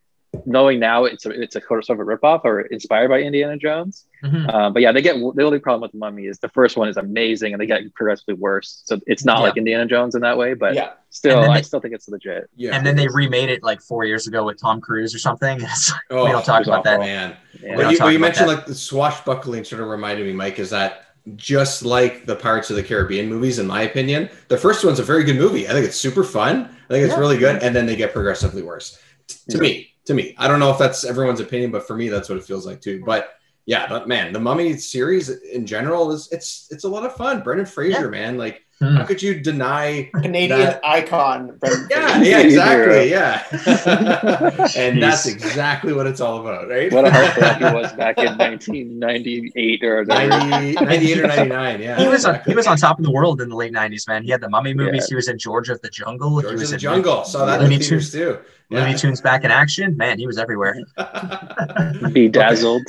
Knowing 0.46 0.78
now 0.78 1.04
it's 1.06 1.24
a 1.26 1.30
it's 1.30 1.56
a 1.56 1.60
sort 1.60 1.88
of 1.88 2.00
a 2.00 2.04
ripoff 2.04 2.42
or 2.44 2.60
inspired 2.62 3.08
by 3.08 3.20
Indiana 3.20 3.56
Jones. 3.56 4.06
Mhm. 4.22 4.48
Uh, 4.54 4.70
but 4.70 4.82
yeah, 4.82 4.92
they 4.92 5.02
get 5.02 5.16
the 5.16 5.42
only 5.42 5.58
problem 5.58 5.82
with 5.82 5.92
the 5.92 5.98
Mummy 5.98 6.26
is 6.26 6.38
the 6.38 6.48
first 6.48 6.76
one 6.76 6.88
is 6.88 6.96
amazing 6.96 7.52
and 7.52 7.60
they 7.60 7.66
get 7.66 7.82
progressively 7.94 8.34
worse. 8.34 8.82
So 8.84 9.00
it's 9.06 9.24
not 9.24 9.38
Yeah. 9.38 9.42
like 9.44 9.56
Indiana 9.56 9.86
Jones 9.86 10.14
in 10.14 10.20
that 10.22 10.38
way, 10.38 10.54
but 10.54 10.74
Yeah. 10.74 10.90
still, 11.10 11.42
And 11.42 11.52
I 11.52 11.56
they- 11.56 11.62
still 11.62 11.80
think 11.80 11.94
it's 11.94 12.08
legit. 12.08 12.48
yeah. 12.56 12.76
and 12.76 12.86
then 12.86 12.94
they 12.96 13.08
remade 13.08 13.50
it 13.50 13.62
like 13.62 13.80
four 13.80 14.04
years 14.04 14.26
ago 14.26 14.44
with 14.44 14.60
Tom 14.60 14.80
Cruise 14.80 15.14
or 15.14 15.18
something. 15.18 15.58
It's 15.62 15.90
like, 15.90 16.00
Oh, 16.10 16.24
we 16.26 16.30
don't 16.30 16.44
talk 16.44 16.56
it 16.56 16.60
was 16.60 16.68
about 16.68 16.84
that. 16.84 16.94
awful. 17.00 17.06
man. 17.06 17.36
Yeah. 17.62 17.76
We 17.76 17.84
you, 17.92 17.96
talk 17.98 18.12
you 18.12 18.18
mentioned, 18.18 18.48
that. 18.48 18.54
like 18.58 18.66
the 18.66 18.74
swashbuckling, 18.74 19.64
sort 19.64 19.82
of 19.82 19.88
reminded 19.88 20.26
me, 20.26 20.32
Mike, 20.32 20.58
is 20.58 20.70
that 20.70 21.04
just 21.36 21.84
like 21.84 22.26
the 22.26 22.34
Pirates 22.36 22.70
of 22.70 22.76
the 22.76 22.82
Caribbean 22.82 23.28
movies, 23.28 23.58
in 23.58 23.66
my 23.66 23.82
opinion, 23.82 24.28
the 24.48 24.56
first 24.56 24.84
one's 24.84 24.98
a 24.98 25.04
very 25.04 25.22
good 25.24 25.36
movie. 25.36 25.68
I 25.68 25.72
think 25.72 25.86
it's 25.86 25.96
super 25.96 26.24
fun. 26.24 26.64
I 26.88 26.92
think 26.92 27.04
it's 27.04 27.12
Yeah. 27.14 27.20
really 27.20 27.38
good, 27.38 27.62
and 27.62 27.74
then 27.76 27.86
they 27.86 27.94
get 27.96 28.12
progressively 28.12 28.62
worse. 28.62 28.98
T- 29.28 29.36
to 29.50 29.56
Yeah. 29.56 29.60
me, 29.62 29.88
to 30.06 30.14
me, 30.14 30.34
I 30.36 30.48
don't 30.48 30.58
know 30.58 30.70
if 30.70 30.78
that's 30.78 31.04
everyone's 31.04 31.38
opinion, 31.38 31.70
but 31.70 31.86
for 31.86 31.94
me, 31.94 32.08
that's 32.08 32.28
what 32.28 32.38
it 32.38 32.44
feels 32.44 32.66
like 32.66 32.80
too. 32.80 33.02
But 33.06 33.28
yeah, 33.66 33.86
but 33.88 34.08
man, 34.08 34.32
the 34.32 34.40
Mummy 34.40 34.76
series 34.76 35.28
in 35.28 35.66
general 35.66 36.10
is 36.12 36.28
it's 36.32 36.68
it's 36.70 36.84
a 36.84 36.88
lot 36.88 37.04
of 37.04 37.14
fun. 37.16 37.42
Brendan 37.42 37.66
Fraser, 37.66 38.08
man, 38.10 38.36
like 38.38 38.62
Hmm. 38.80 38.96
how 38.96 39.04
could 39.04 39.22
you 39.22 39.38
deny? 39.38 40.10
Canadian 40.22 40.58
That- 40.58 40.80
icon. 40.84 41.56
Brendan 41.60 41.86
Yeah, 41.88 42.16
Fraser. 42.18 42.30
yeah, 42.30 42.40
exactly, 42.40 43.10
yeah. 43.10 44.66
and 44.76 45.00
that's 45.00 45.26
exactly 45.26 45.92
what 45.92 46.08
it's 46.08 46.20
all 46.20 46.40
about, 46.40 46.68
right? 46.68 46.92
What 46.92 47.04
a 47.06 47.10
heartthrob 47.10 47.58
he 47.58 47.64
was 47.80 47.92
back 47.92 48.18
in 48.18 48.24
1998 48.38 49.84
or 49.84 50.02
whatever. 50.02 50.28
90, 50.48 50.72
98 50.84 51.18
or 51.20 51.26
99, 51.28 51.80
yeah. 51.80 52.00
He 52.00 52.08
was 52.08 52.24
on, 52.24 52.40
he 52.44 52.54
was 52.56 52.66
on 52.66 52.76
top 52.76 52.98
of 52.98 53.04
the 53.04 53.12
world 53.12 53.40
in 53.40 53.50
the 53.50 53.54
late 53.56 53.72
'90s, 53.72 54.08
man. 54.08 54.24
He 54.24 54.30
had 54.30 54.40
the 54.40 54.48
Mummy 54.50 54.74
movies. 54.74 55.02
Yeah. 55.04 55.10
He 55.10 55.14
was 55.14 55.28
in 55.28 55.38
George 55.38 55.68
of 55.68 55.80
the 55.82 55.88
Jungle. 55.88 56.38
he 56.38 56.42
George 56.42 56.54
was 56.54 56.62
of 56.64 56.68
the 56.70 56.74
in 56.74 56.80
Jungle. 56.80 57.22
Saw 57.24 57.46
that 57.46 57.60
in 57.60 57.66
Looney 57.66 57.76
the 57.78 57.84
theaters 57.84 58.10
too. 58.10 58.38
Looney 58.70 58.94
Tunes 58.94 59.20
back 59.20 59.44
in 59.44 59.52
action. 59.52 59.96
Man, 59.96 60.18
he 60.18 60.26
was 60.26 60.38
everywhere. 60.38 60.74
Bedazzled. 62.12 62.86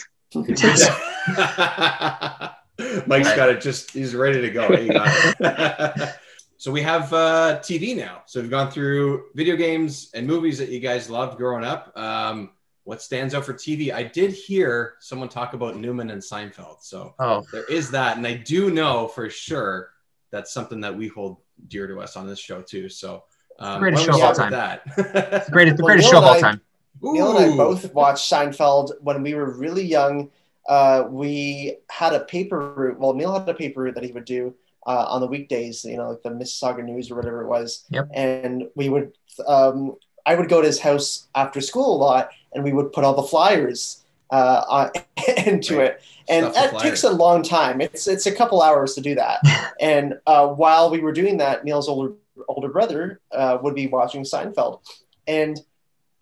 Mike's 3.07 3.35
got 3.35 3.49
it 3.49 3.61
just, 3.61 3.91
he's 3.91 4.15
ready 4.15 4.41
to 4.41 4.49
go. 4.49 4.75
He 4.75 4.89
got 4.89 5.07
it. 5.39 6.15
so 6.57 6.71
we 6.71 6.81
have 6.81 7.13
uh, 7.13 7.59
TV 7.61 7.95
now. 7.95 8.23
So 8.25 8.41
we've 8.41 8.49
gone 8.49 8.71
through 8.71 9.25
video 9.35 9.55
games 9.55 10.09
and 10.13 10.25
movies 10.25 10.57
that 10.57 10.69
you 10.69 10.79
guys 10.79 11.09
loved 11.09 11.37
growing 11.37 11.63
up. 11.63 11.95
Um, 11.97 12.51
what 12.83 13.01
stands 13.01 13.33
out 13.33 13.45
for 13.45 13.53
TV? 13.53 13.93
I 13.93 14.03
did 14.03 14.31
hear 14.31 14.95
someone 14.99 15.29
talk 15.29 15.53
about 15.53 15.77
Newman 15.77 16.09
and 16.09 16.21
Seinfeld. 16.21 16.81
So 16.81 17.13
Oh, 17.19 17.43
there 17.51 17.65
is 17.65 17.91
that. 17.91 18.17
And 18.17 18.27
I 18.27 18.33
do 18.33 18.71
know 18.71 19.07
for 19.07 19.29
sure 19.29 19.91
that's 20.31 20.53
something 20.53 20.81
that 20.81 20.95
we 20.95 21.07
hold 21.07 21.37
dear 21.67 21.87
to 21.87 21.99
us 22.01 22.17
on 22.17 22.27
this 22.27 22.39
show 22.39 22.61
too. 22.61 22.89
So 22.89 23.23
um, 23.59 23.79
Greatest 23.79 24.05
show 24.05 24.15
of 24.15 24.21
all 24.23 24.33
start 24.33 24.51
with 24.51 25.13
that? 25.13 25.51
great, 25.51 25.75
the 25.75 25.83
greatest 25.83 26.11
Neil 26.11 26.21
show 26.21 26.27
of 26.27 26.43
all 26.43 26.45
and 26.45 26.59
Time. 27.03 27.13
Neil 27.13 27.37
and 27.37 27.53
I 27.53 27.57
both 27.57 27.93
watched 27.93 28.31
Seinfeld 28.31 28.91
when 29.01 29.21
we 29.23 29.33
were 29.33 29.51
really 29.51 29.83
young. 29.83 30.29
Uh, 30.67 31.05
we 31.09 31.77
had 31.89 32.13
a 32.13 32.21
paper 32.21 32.73
route. 32.73 32.99
Well, 32.99 33.13
Neil 33.13 33.37
had 33.37 33.47
a 33.49 33.53
paper 33.53 33.81
route 33.81 33.95
that 33.95 34.03
he 34.03 34.11
would 34.11 34.25
do 34.25 34.53
uh, 34.87 35.05
on 35.09 35.21
the 35.21 35.27
weekdays, 35.27 35.83
you 35.83 35.97
know, 35.97 36.11
like 36.11 36.23
the 36.23 36.29
Mississauga 36.29 36.83
News 36.83 37.11
or 37.11 37.15
whatever 37.15 37.41
it 37.41 37.47
was. 37.47 37.83
Yep. 37.89 38.09
And 38.13 38.69
we 38.75 38.89
would 38.89 39.11
um, 39.47 39.95
I 40.25 40.35
would 40.35 40.49
go 40.49 40.61
to 40.61 40.67
his 40.67 40.79
house 40.79 41.27
after 41.35 41.59
school 41.61 41.95
a 41.95 41.97
lot, 41.97 42.29
and 42.53 42.63
we 42.63 42.71
would 42.71 42.93
put 42.93 43.03
all 43.03 43.13
the 43.13 43.23
flyers 43.23 44.03
uh, 44.31 44.63
on, 44.67 44.91
into 45.45 45.77
Right. 45.79 45.87
it, 45.87 46.01
and 46.29 46.53
Stuff 46.53 46.71
that 46.71 46.79
takes 46.79 47.03
a 47.03 47.11
long 47.11 47.43
time. 47.43 47.81
It's 47.81 48.07
it's 48.07 48.25
a 48.25 48.31
couple 48.31 48.61
hours 48.61 48.93
to 48.95 49.01
do 49.01 49.15
that. 49.15 49.39
and 49.81 50.15
uh, 50.25 50.47
while 50.47 50.89
we 50.89 50.99
were 50.99 51.11
doing 51.11 51.37
that, 51.37 51.65
Neil's 51.65 51.89
older 51.89 52.13
older 52.47 52.69
brother 52.69 53.19
uh, 53.31 53.57
would 53.61 53.75
be 53.75 53.87
watching 53.87 54.23
Seinfeld, 54.23 54.79
and 55.27 55.59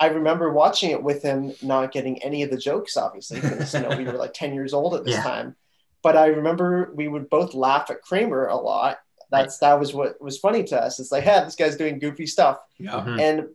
I 0.01 0.07
remember 0.07 0.51
watching 0.51 0.89
it 0.89 1.03
with 1.03 1.21
him, 1.21 1.53
not 1.61 1.91
getting 1.91 2.21
any 2.23 2.41
of 2.41 2.49
the 2.49 2.57
jokes, 2.57 2.97
obviously, 2.97 3.39
because 3.39 3.71
you 3.73 3.81
know 3.81 3.95
we 3.95 4.03
were 4.03 4.13
like 4.13 4.33
ten 4.33 4.53
years 4.55 4.73
old 4.73 4.95
at 4.95 5.05
this 5.05 5.13
Yeah. 5.15 5.23
time. 5.23 5.55
But 6.01 6.17
I 6.17 6.25
remember 6.27 6.91
we 6.95 7.07
would 7.07 7.29
both 7.29 7.53
laugh 7.53 7.91
at 7.91 8.01
Kramer 8.01 8.47
a 8.47 8.55
lot. 8.57 8.97
That's 9.29 9.59
that 9.59 9.79
was 9.79 9.93
what 9.93 10.19
was 10.19 10.39
funny 10.39 10.63
to 10.65 10.81
us. 10.81 10.99
It's 10.99 11.11
like, 11.11 11.23
yeah, 11.25 11.43
this 11.43 11.55
guy's 11.55 11.77
doing 11.77 11.99
goofy 11.99 12.25
stuff, 12.25 12.57
Yeah. 12.79 12.93
Mhm. 13.05 13.21
and 13.21 13.47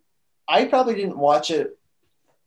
I 0.49 0.67
probably 0.67 0.95
didn't 0.95 1.19
watch 1.19 1.51
it 1.51 1.77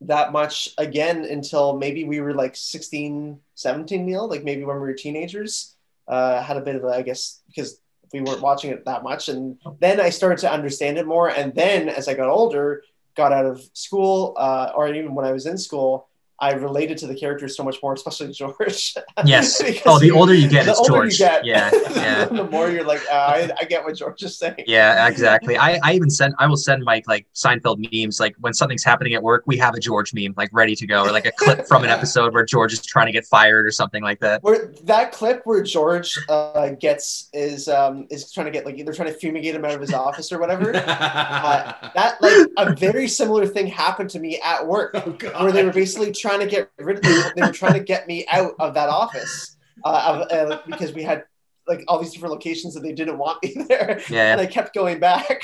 that 0.02 0.32
much 0.32 0.70
again 0.78 1.26
until 1.26 1.76
maybe 1.78 2.06
we 2.06 2.22
were 2.22 2.34
like 2.34 2.56
16, 2.56 3.38
17, 3.56 4.06
Neil, 4.06 4.30
like 4.30 4.46
maybe 4.46 4.64
when 4.64 4.78
we 4.78 4.82
were 4.88 4.94
teenagers. 4.94 5.76
Uh, 6.08 6.42
had 6.42 6.56
a 6.58 6.62
bit 6.62 6.76
of 6.78 6.84
a, 6.86 6.88
I 6.88 7.02
guess, 7.04 7.42
because 7.50 7.82
we 8.14 8.22
weren't 8.22 8.42
watching 8.42 8.72
it 8.72 8.86
that 8.86 9.04
much. 9.04 9.30
And 9.30 9.60
then 9.80 10.00
I 10.00 10.10
started 10.10 10.40
to 10.40 10.52
understand 10.52 10.98
it 10.98 11.06
more. 11.06 11.30
And 11.30 11.54
then 11.54 11.88
as 11.88 12.08
I 12.08 12.16
got 12.16 12.30
older, 12.30 12.82
got 13.20 13.34
out 13.34 13.46
of 13.46 13.62
school, 13.74 14.36
uh, 14.38 14.72
or 14.76 14.94
even 14.94 15.16
when 15.16 15.26
I 15.26 15.32
was 15.32 15.46
in 15.46 15.58
school, 15.58 16.09
I 16.42 16.54
related 16.54 16.98
to 17.00 17.08
the 17.08 17.16
characters 17.16 17.56
so 17.58 17.64
much 17.64 17.78
more, 17.84 17.94
especially 17.94 18.32
George. 18.32 18.96
Yes. 19.26 19.62
Oh, 19.86 20.00
the 20.00 20.12
older 20.12 20.34
you 20.34 20.48
get, 20.48 20.64
the 20.66 20.72
it's 20.72 20.80
older 20.80 20.92
George. 20.94 21.14
You 21.14 21.26
get, 21.26 21.46
Yeah, 21.46 21.70
yeah. 21.92 22.26
the 22.26 22.46
more 22.46 22.70
you're 22.70 22.86
like, 22.86 23.02
uh, 23.12 23.16
I, 23.16 23.50
I 23.60 23.66
get 23.66 23.84
what 23.84 23.96
George 23.96 24.24
is 24.24 24.38
saying. 24.38 24.64
Yeah, 24.66 25.08
exactly. 25.08 25.58
I, 25.58 25.78
I 25.84 25.94
even 25.94 26.10
send 26.10 26.36
I 26.40 26.48
will 26.48 26.56
send 26.58 26.84
Mike 26.84 27.06
like 27.08 27.28
Seinfeld 27.36 27.78
memes. 27.92 28.20
Like 28.20 28.36
when 28.40 28.54
something's 28.54 28.84
happening 28.84 29.14
at 29.14 29.22
work, 29.22 29.44
we 29.46 29.58
have 29.58 29.74
a 29.74 29.80
George 29.80 30.14
meme 30.14 30.34
like 30.38 30.50
ready 30.54 30.76
to 30.76 30.88
go, 30.88 31.04
or 31.04 31.12
like 31.12 31.26
a 31.26 31.32
clip 31.34 31.68
from 31.68 31.84
an 31.84 31.90
episode 31.98 32.34
where 32.34 32.46
George 32.46 32.72
is 32.72 32.86
trying 32.86 33.08
to 33.08 33.12
get 33.12 33.26
fired 33.26 33.66
or 33.66 33.72
something 33.72 34.02
like 34.02 34.20
that. 34.22 34.42
Where 34.42 34.74
that 34.84 35.12
clip 35.12 35.42
where 35.44 35.62
George 35.64 36.18
uh, 36.30 36.70
gets 36.80 37.30
is 37.34 37.68
um, 37.68 38.08
is 38.10 38.32
trying 38.32 38.46
to 38.46 38.52
get 38.52 38.66
like 38.66 38.84
they're 38.86 38.94
trying 38.94 39.12
to 39.12 39.20
fumigate 39.20 39.56
him 39.56 39.66
out 39.66 39.72
of 39.72 39.82
his 39.82 39.94
office 39.94 40.32
or 40.32 40.40
whatever. 40.40 40.72
Uh, 40.76 41.74
that 41.94 42.22
like 42.22 42.48
a 42.58 42.76
very 42.76 43.08
similar 43.08 43.46
thing 43.46 43.68
happened 43.68 44.10
to 44.12 44.20
me 44.20 44.40
at 44.44 44.66
work 44.66 44.96
Oh, 44.96 45.44
where 45.44 45.52
they 45.52 45.64
were 45.64 45.72
basically 45.74 46.12
trying 46.12 46.29
to 46.40 46.46
get 46.46 46.70
rid 46.78 46.98
of 46.98 47.04
me. 47.04 47.22
They 47.36 47.42
were 47.42 47.52
trying 47.52 47.74
to 47.74 47.80
get 47.80 48.08
me 48.08 48.26
out 48.32 48.54
of 48.60 48.76
that 48.76 48.90
office 48.90 49.58
uh, 49.84 50.26
of, 50.32 50.52
uh, 50.52 50.60
because 50.68 50.94
we 50.94 51.02
had 51.02 51.24
like 51.68 51.84
all 51.88 52.00
these 52.00 52.12
different 52.14 52.34
locations 52.34 52.74
that 52.76 52.82
they 52.82 52.94
didn't 52.94 53.18
want 53.18 53.42
me 53.44 53.56
there, 53.70 54.00
Yeah. 54.10 54.32
and 54.34 54.42
I 54.42 54.46
kept 54.46 54.74
going 54.76 55.00
back. 55.00 55.42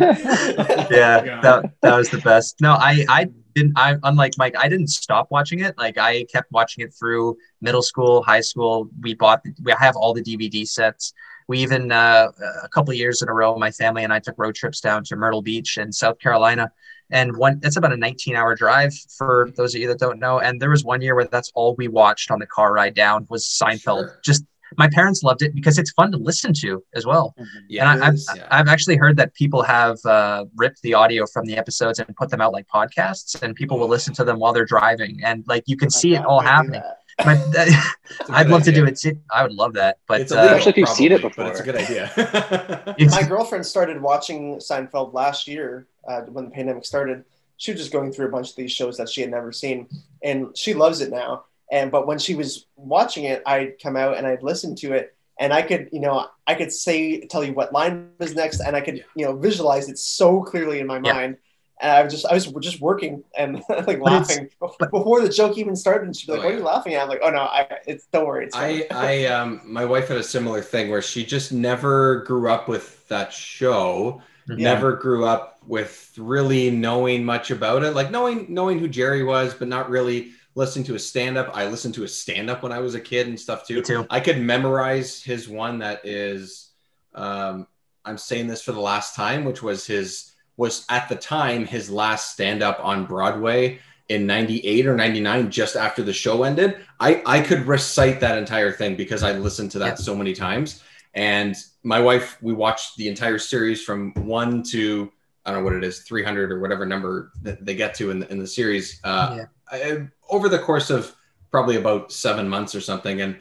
yeah 0.00 1.40
that, 1.42 1.70
that 1.82 1.96
was 1.96 2.08
the 2.10 2.18
best. 2.18 2.60
No 2.60 2.72
i 2.72 3.04
i 3.08 3.28
didn't 3.54 3.72
i 3.76 3.96
unlike 4.04 4.34
mike 4.38 4.54
i 4.58 4.68
didn't 4.68 4.88
stop 4.88 5.28
watching 5.30 5.60
it. 5.60 5.76
Like 5.78 5.98
i 5.98 6.24
kept 6.24 6.50
watching 6.52 6.84
it 6.84 6.94
through 6.94 7.36
middle 7.60 7.82
school 7.82 8.22
high 8.22 8.40
school. 8.40 8.88
We 9.00 9.14
bought 9.14 9.42
we 9.62 9.72
have 9.78 9.96
all 9.96 10.12
the 10.14 10.22
dvd 10.22 10.66
sets. 10.68 11.12
We 11.48 11.58
even 11.60 11.90
uh, 11.90 12.28
a 12.62 12.68
couple 12.68 12.92
of 12.92 12.96
years 12.96 13.22
in 13.22 13.28
a 13.28 13.34
row 13.34 13.56
my 13.58 13.70
family 13.72 14.04
and 14.04 14.12
i 14.12 14.18
took 14.20 14.36
road 14.38 14.54
trips 14.54 14.80
down 14.80 15.02
to 15.04 15.16
myrtle 15.16 15.42
beach 15.42 15.78
in 15.78 15.92
south 15.92 16.18
carolina 16.20 16.70
and 17.10 17.36
one 17.36 17.60
it's 17.62 17.76
about 17.76 17.92
a 17.92 17.96
19 17.96 18.36
hour 18.36 18.54
drive 18.54 18.92
for 19.18 19.50
those 19.56 19.74
of 19.74 19.80
you 19.80 19.88
that 19.88 19.98
don't 19.98 20.18
know 20.18 20.38
and 20.40 20.60
there 20.60 20.70
was 20.70 20.84
one 20.84 21.00
year 21.02 21.14
where 21.14 21.24
that's 21.24 21.50
all 21.54 21.74
we 21.76 21.88
watched 21.88 22.30
on 22.30 22.38
the 22.38 22.46
car 22.46 22.72
ride 22.72 22.94
down 22.94 23.26
was 23.30 23.44
seinfeld 23.46 23.80
Sure. 24.06 24.20
just 24.24 24.44
my 24.78 24.88
parents 24.88 25.24
loved 25.24 25.42
it 25.42 25.52
because 25.52 25.78
it's 25.78 25.90
fun 25.90 26.12
to 26.12 26.16
listen 26.18 26.52
to 26.60 26.82
as 26.94 27.04
well 27.04 27.34
Yeah, 27.68 27.90
and 27.92 28.04
I, 28.04 28.06
I've, 28.08 28.14
yeah. 28.36 28.46
I've 28.52 28.68
actually 28.68 28.94
heard 28.96 29.16
that 29.16 29.34
people 29.34 29.62
have 29.62 29.98
uh, 30.04 30.44
ripped 30.56 30.80
the 30.82 30.94
audio 30.94 31.26
from 31.26 31.44
the 31.46 31.56
episodes 31.56 31.98
and 31.98 32.14
put 32.14 32.30
them 32.30 32.40
out 32.40 32.52
like 32.52 32.68
podcasts, 32.68 33.42
and 33.42 33.56
people 33.56 33.80
will 33.80 33.88
listen 33.88 34.14
to 34.14 34.22
them 34.24 34.38
while 34.38 34.52
they're 34.52 34.64
driving, 34.64 35.18
and 35.24 35.42
like 35.48 35.64
you 35.66 35.76
can 35.76 35.90
see 35.90 36.14
it 36.14 36.24
all 36.24 36.38
happening. 36.40 36.82
But 37.18 37.38
It's 37.52 38.30
a 38.30 38.32
I'd 38.32 38.44
good 38.44 38.52
love 38.52 38.62
to 38.62 38.70
do 38.72 38.84
it. 38.86 38.96
too. 38.96 39.18
I 39.32 39.42
would 39.42 39.52
love 39.52 39.72
that. 39.74 39.98
But 40.06 40.20
It's 40.20 40.30
uh, 40.32 40.36
illegal, 40.36 40.56
Especially 40.58 40.70
if 40.70 40.76
you've 40.78 40.88
seen 40.96 41.10
it 41.12 41.20
probably, 41.20 41.42
But 41.44 41.50
it's 41.50 41.60
a 41.60 41.64
good 41.64 41.76
idea. 41.76 43.10
My 43.10 43.22
girlfriend 43.24 43.66
started 43.66 44.00
watching 44.00 44.58
Seinfeld 44.58 45.12
last 45.14 45.48
year 45.48 45.88
uh, 46.08 46.22
when 46.22 46.44
the 46.46 46.50
pandemic 46.50 46.84
started. 46.84 47.24
She 47.56 47.72
was 47.72 47.80
just 47.80 47.92
going 47.92 48.10
through 48.12 48.26
a 48.26 48.30
bunch 48.30 48.50
of 48.50 48.56
these 48.56 48.72
shows 48.72 48.96
that 48.96 49.08
she 49.08 49.20
had 49.20 49.30
never 49.30 49.52
seen, 49.52 49.86
and 50.22 50.56
she 50.56 50.72
loves 50.74 51.00
it 51.02 51.10
now. 51.10 51.44
And 51.70 51.90
but 51.90 52.06
when 52.06 52.18
she 52.18 52.34
was 52.34 52.66
watching 52.76 53.24
it, 53.24 53.42
I'd 53.46 53.78
come 53.82 53.96
out 53.96 54.16
and 54.16 54.26
I'd 54.26 54.42
listen 54.42 54.74
to 54.76 54.92
it, 54.94 55.14
and 55.38 55.52
I 55.52 55.62
could, 55.62 55.90
you 55.92 56.00
know, 56.00 56.26
I 56.46 56.54
could 56.54 56.72
say 56.72 57.20
tell 57.26 57.44
you 57.44 57.52
what 57.52 57.72
line 57.72 58.10
was 58.18 58.34
next, 58.34 58.60
and 58.60 58.74
I 58.74 58.80
could, 58.80 59.04
you 59.14 59.24
know, 59.26 59.36
visualize 59.36 59.88
it 59.88 59.98
so 59.98 60.42
clearly 60.42 60.80
in 60.80 60.86
my 60.86 61.00
Yeah. 61.04 61.12
mind. 61.12 61.36
And 61.82 61.90
I 61.92 62.02
was 62.02 62.12
just, 62.12 62.26
I 62.26 62.34
was 62.34 62.44
just 62.60 62.78
working 62.82 63.24
and 63.34 63.54
like 63.70 63.86
But 63.86 64.00
laughing 64.00 64.50
but- 64.60 64.90
before 64.90 65.22
the 65.22 65.30
joke 65.30 65.56
even 65.56 65.74
started. 65.76 66.04
And 66.06 66.14
she'd 66.16 66.26
be 66.26 66.32
like, 66.32 66.42
Oh, 66.42 66.44
"What 66.44 66.54
are 66.54 66.58
you 66.58 66.62
laughing 66.64 66.94
at?" 66.94 67.02
I'm 67.02 67.08
like, 67.08 67.20
"Oh 67.22 67.30
no, 67.30 67.40
I, 67.40 67.66
it's 67.86 68.04
don't 68.06 68.26
worry, 68.26 68.46
it's. 68.46 68.56
I, 68.56 68.86
I, 68.90 69.24
um, 69.26 69.60
my 69.64 69.84
wife 69.86 70.08
had 70.08 70.18
a 70.18 70.22
similar 70.22 70.60
thing 70.62 70.90
where 70.90 71.00
she 71.02 71.24
just 71.24 71.52
never 71.52 72.22
grew 72.24 72.50
up 72.50 72.68
with 72.68 73.06
that 73.08 73.32
show. 73.32 74.20
Mhm. 74.50 74.58
Never 74.58 74.92
grew 74.92 75.24
up 75.24 75.58
with 75.66 76.12
really 76.16 76.70
knowing 76.70 77.24
much 77.24 77.50
about 77.50 77.82
it, 77.84 77.94
like 77.94 78.10
knowing 78.10 78.46
knowing 78.48 78.78
who 78.78 78.88
Jerry 78.88 79.22
was, 79.22 79.54
but 79.54 79.68
not 79.68 79.90
really 79.90 80.32
listening 80.54 80.84
to 80.86 80.94
a 80.94 80.98
stand 80.98 81.38
up. 81.38 81.50
I 81.56 81.66
listened 81.68 81.94
to 81.94 82.04
a 82.04 82.08
stand 82.08 82.50
up 82.50 82.62
when 82.62 82.72
I 82.72 82.80
was 82.80 82.94
a 82.94 83.00
kid 83.00 83.28
and 83.28 83.38
stuff 83.38 83.66
too. 83.66 83.76
Me 83.76 83.82
too. 83.82 84.06
I 84.10 84.20
could 84.20 84.40
memorize 84.40 85.22
his 85.22 85.48
one 85.48 85.78
that 85.78 86.00
is, 86.04 86.70
um, 87.14 87.66
I'm 88.04 88.18
saying 88.18 88.48
this 88.48 88.62
for 88.62 88.72
the 88.72 88.80
last 88.80 89.14
time, 89.14 89.44
which 89.44 89.62
was 89.62 89.86
his 89.86 90.32
was 90.56 90.84
at 90.90 91.08
the 91.08 91.16
time 91.16 91.64
his 91.64 91.88
last 91.90 92.32
stand 92.32 92.62
up 92.62 92.78
on 92.82 93.06
Broadway 93.06 93.78
in 94.10 94.26
98 94.26 94.86
or 94.86 94.96
99 94.96 95.50
just 95.50 95.76
after 95.76 96.02
the 96.02 96.12
show 96.12 96.42
ended 96.42 96.78
i 96.98 97.22
i 97.24 97.40
could 97.40 97.64
recite 97.64 98.18
that 98.18 98.36
entire 98.36 98.72
thing 98.72 98.96
because 98.96 99.22
i 99.22 99.30
listened 99.32 99.70
to 99.70 99.78
that 99.78 99.90
Yeah. 99.90 99.94
so 99.94 100.16
many 100.16 100.32
times 100.34 100.82
and 101.14 101.56
my 101.82 101.98
wife 102.00 102.38
we 102.42 102.52
watched 102.52 102.96
the 102.96 103.08
entire 103.08 103.38
series 103.38 103.82
from 103.82 104.12
one 104.14 104.62
to 104.62 105.10
i 105.44 105.50
don't 105.50 105.60
know 105.60 105.64
what 105.64 105.74
it 105.74 105.82
is 105.84 106.00
300 106.00 106.52
or 106.52 106.60
whatever 106.60 106.86
number 106.86 107.32
that 107.42 107.64
they 107.64 107.74
get 107.74 107.94
to 107.94 108.10
in 108.10 108.20
the, 108.20 108.30
in 108.30 108.38
the 108.38 108.46
series 108.46 109.00
uh 109.04 109.36
Yeah. 109.36 109.44
I, 109.72 110.08
over 110.28 110.48
the 110.48 110.58
course 110.58 110.90
of 110.90 111.14
probably 111.50 111.76
about 111.76 112.12
seven 112.12 112.48
months 112.48 112.74
or 112.74 112.80
something 112.80 113.20
and 113.22 113.36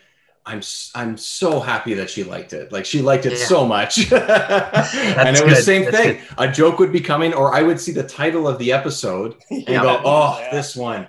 i'm 0.48 0.60
s- 0.60 0.92
i'm 0.96 1.16
so 1.18 1.60
happy 1.60 1.94
that 1.94 2.10
she 2.10 2.24
liked 2.24 2.54
it 2.54 2.72
like 2.72 2.86
she 2.86 3.02
liked 3.02 3.26
it 3.28 3.34
Yeah. 3.38 3.46
so 3.46 3.66
much 3.66 4.12
and 4.12 5.38
it 5.38 5.46
was 5.46 5.58
the 5.58 5.62
same 5.62 5.86
That's 5.86 5.98
thing 5.98 6.22
a 6.40 6.52
joke 6.52 6.80
would 6.80 6.92
be 6.92 7.02
coming 7.02 7.34
or 7.36 7.54
i 7.54 7.62
would 7.62 7.80
see 7.80 7.92
the 7.92 8.04
title 8.08 8.48
of 8.48 8.58
the 8.58 8.72
episode 8.72 9.36
and 9.52 9.66
go, 9.68 10.02
oh, 10.04 10.40
Yeah. 10.40 10.52
this 10.52 10.76
one. 10.76 11.08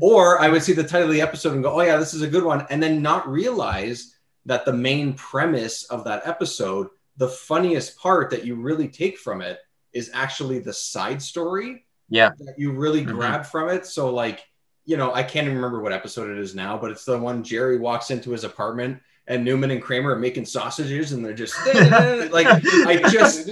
Or 0.00 0.40
I 0.40 0.48
would 0.48 0.62
see 0.64 0.72
the 0.72 0.82
title 0.82 1.06
of 1.08 1.14
the 1.14 1.20
episode 1.20 1.54
and 1.54 1.62
go, 1.62 1.70
oh, 1.78 1.80
yeah, 1.82 1.96
this 1.96 2.12
is 2.12 2.22
a 2.22 2.26
good 2.26 2.42
one. 2.42 2.66
And 2.70 2.82
then 2.82 3.00
not 3.02 3.28
realize 3.28 4.16
that 4.46 4.64
the 4.64 4.72
main 4.72 5.14
premise 5.14 5.84
of 5.84 6.04
that 6.04 6.22
episode, 6.26 6.88
the 7.16 7.28
funniest 7.28 7.98
part 7.98 8.30
that 8.30 8.44
you 8.44 8.54
really 8.54 8.88
take 8.88 9.18
from 9.18 9.40
it 9.42 9.58
is 9.92 10.10
actually 10.14 10.58
the 10.58 10.72
side 10.72 11.20
story 11.20 11.84
Yeah. 12.08 12.30
that 12.38 12.54
you 12.56 12.72
really 12.72 13.04
Mhm. 13.04 13.12
grab 13.12 13.44
from 13.46 13.68
it. 13.68 13.86
So, 13.86 14.12
like, 14.12 14.40
you 14.86 14.96
know, 14.96 15.12
I 15.14 15.22
can't 15.22 15.44
even 15.46 15.56
remember 15.56 15.80
what 15.80 15.92
episode 15.92 16.30
it 16.30 16.38
is 16.38 16.54
now, 16.54 16.78
but 16.78 16.90
it's 16.90 17.04
the 17.04 17.18
one 17.18 17.42
Jerry 17.44 17.78
walks 17.78 18.10
into 18.10 18.30
his 18.30 18.44
apartment 18.44 19.00
and 19.26 19.44
Newman 19.44 19.70
and 19.70 19.82
Kramer 19.82 20.12
are 20.14 20.18
making 20.18 20.46
sausages 20.46 21.12
and 21.12 21.24
they're 21.24 21.34
just 21.34 21.54
like, 22.32 22.46
I 22.46 23.02
just 23.10 23.50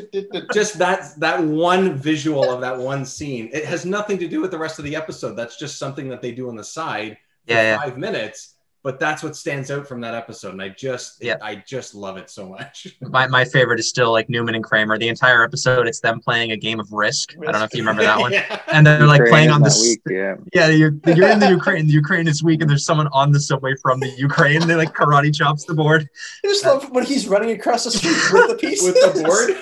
just 0.53 0.78
that 0.78 1.12
that 1.18 1.43
one 1.45 1.95
visual 1.97 2.51
of 2.51 2.61
that 2.62 2.76
one 2.78 3.05
scene 3.05 3.51
it 3.53 3.64
has 3.64 3.84
nothing 3.84 4.18
to 4.18 4.26
do 4.26 4.41
with 4.41 4.51
the 4.51 4.59
rest 4.59 4.78
of 4.80 4.84
the 4.84 4.97
episode 4.97 5.34
that's 5.36 5.57
just 5.59 5.78
something 5.78 6.09
that 6.09 6.22
they 6.22 6.32
do 6.32 6.49
on 6.49 6.57
the 6.57 6.64
side 6.64 7.18
for 7.47 7.53
Yeah, 7.53 7.62
yeah. 7.62 7.78
five 7.78 7.99
minutes 7.99 8.55
but 8.85 9.01
that's 9.01 9.22
what 9.22 9.35
stands 9.37 9.70
out 9.70 9.87
from 9.89 10.01
that 10.01 10.14
episode 10.14 10.53
and 10.53 10.62
i 10.62 10.68
just 10.68 11.22
Yeah. 11.22 11.37
i 11.43 11.57
just 11.66 11.95
love 11.95 12.16
it 12.16 12.31
so 12.31 12.49
much 12.49 12.87
My, 13.01 13.26
my 13.26 13.45
favorite 13.45 13.81
is 13.81 13.89
still 13.89 14.12
like 14.12 14.29
Newman 14.29 14.55
and 14.55 14.62
Kramer. 14.64 14.99
The 14.99 15.09
entire 15.09 15.43
episode, 15.43 15.89
it's 15.89 16.01
them 16.01 16.20
playing 16.20 16.53
a 16.53 16.57
game 16.57 16.79
of 16.79 16.93
Risk. 16.93 17.35
I 17.41 17.45
don't 17.51 17.61
know 17.61 17.64
if 17.64 17.72
you 17.74 17.81
remember 17.81 18.03
that 18.03 18.18
one. 18.18 18.33
Yeah. 18.33 18.61
And 18.72 18.87
they're 18.87 19.07
like 19.07 19.18
Ukraine 19.20 19.33
playing 19.33 19.51
on 19.51 19.62
the 19.62 19.74
week, 19.81 20.01
yeah. 20.09 20.35
Yeah, 20.55 20.68
you're, 20.68 20.93
you're 21.16 21.29
in 21.29 21.39
the 21.39 21.49
Ukraine. 21.49 21.87
The 21.87 21.93
Ukraine 21.93 22.29
is 22.29 22.43
weak, 22.43 22.61
and 22.61 22.68
there's 22.70 22.85
someone 22.85 23.09
on 23.12 23.33
the 23.33 23.41
subway 23.41 23.74
from 23.83 24.01
the 24.01 24.09
Ukraine. 24.11 24.66
They 24.66 24.74
like 24.74 24.93
karate 24.95 25.35
chops 25.35 25.64
the 25.64 25.74
board. 25.74 26.09
I 26.45 26.49
just 26.49 26.64
love 26.64 26.91
when 26.91 27.05
he's 27.07 27.26
running 27.29 27.51
across 27.53 27.85
the 27.85 27.91
street 27.91 28.16
with 28.33 28.49
the 28.51 28.57
pieces. 28.61 28.87
with 28.87 29.14
the 29.14 29.22
board 29.24 29.57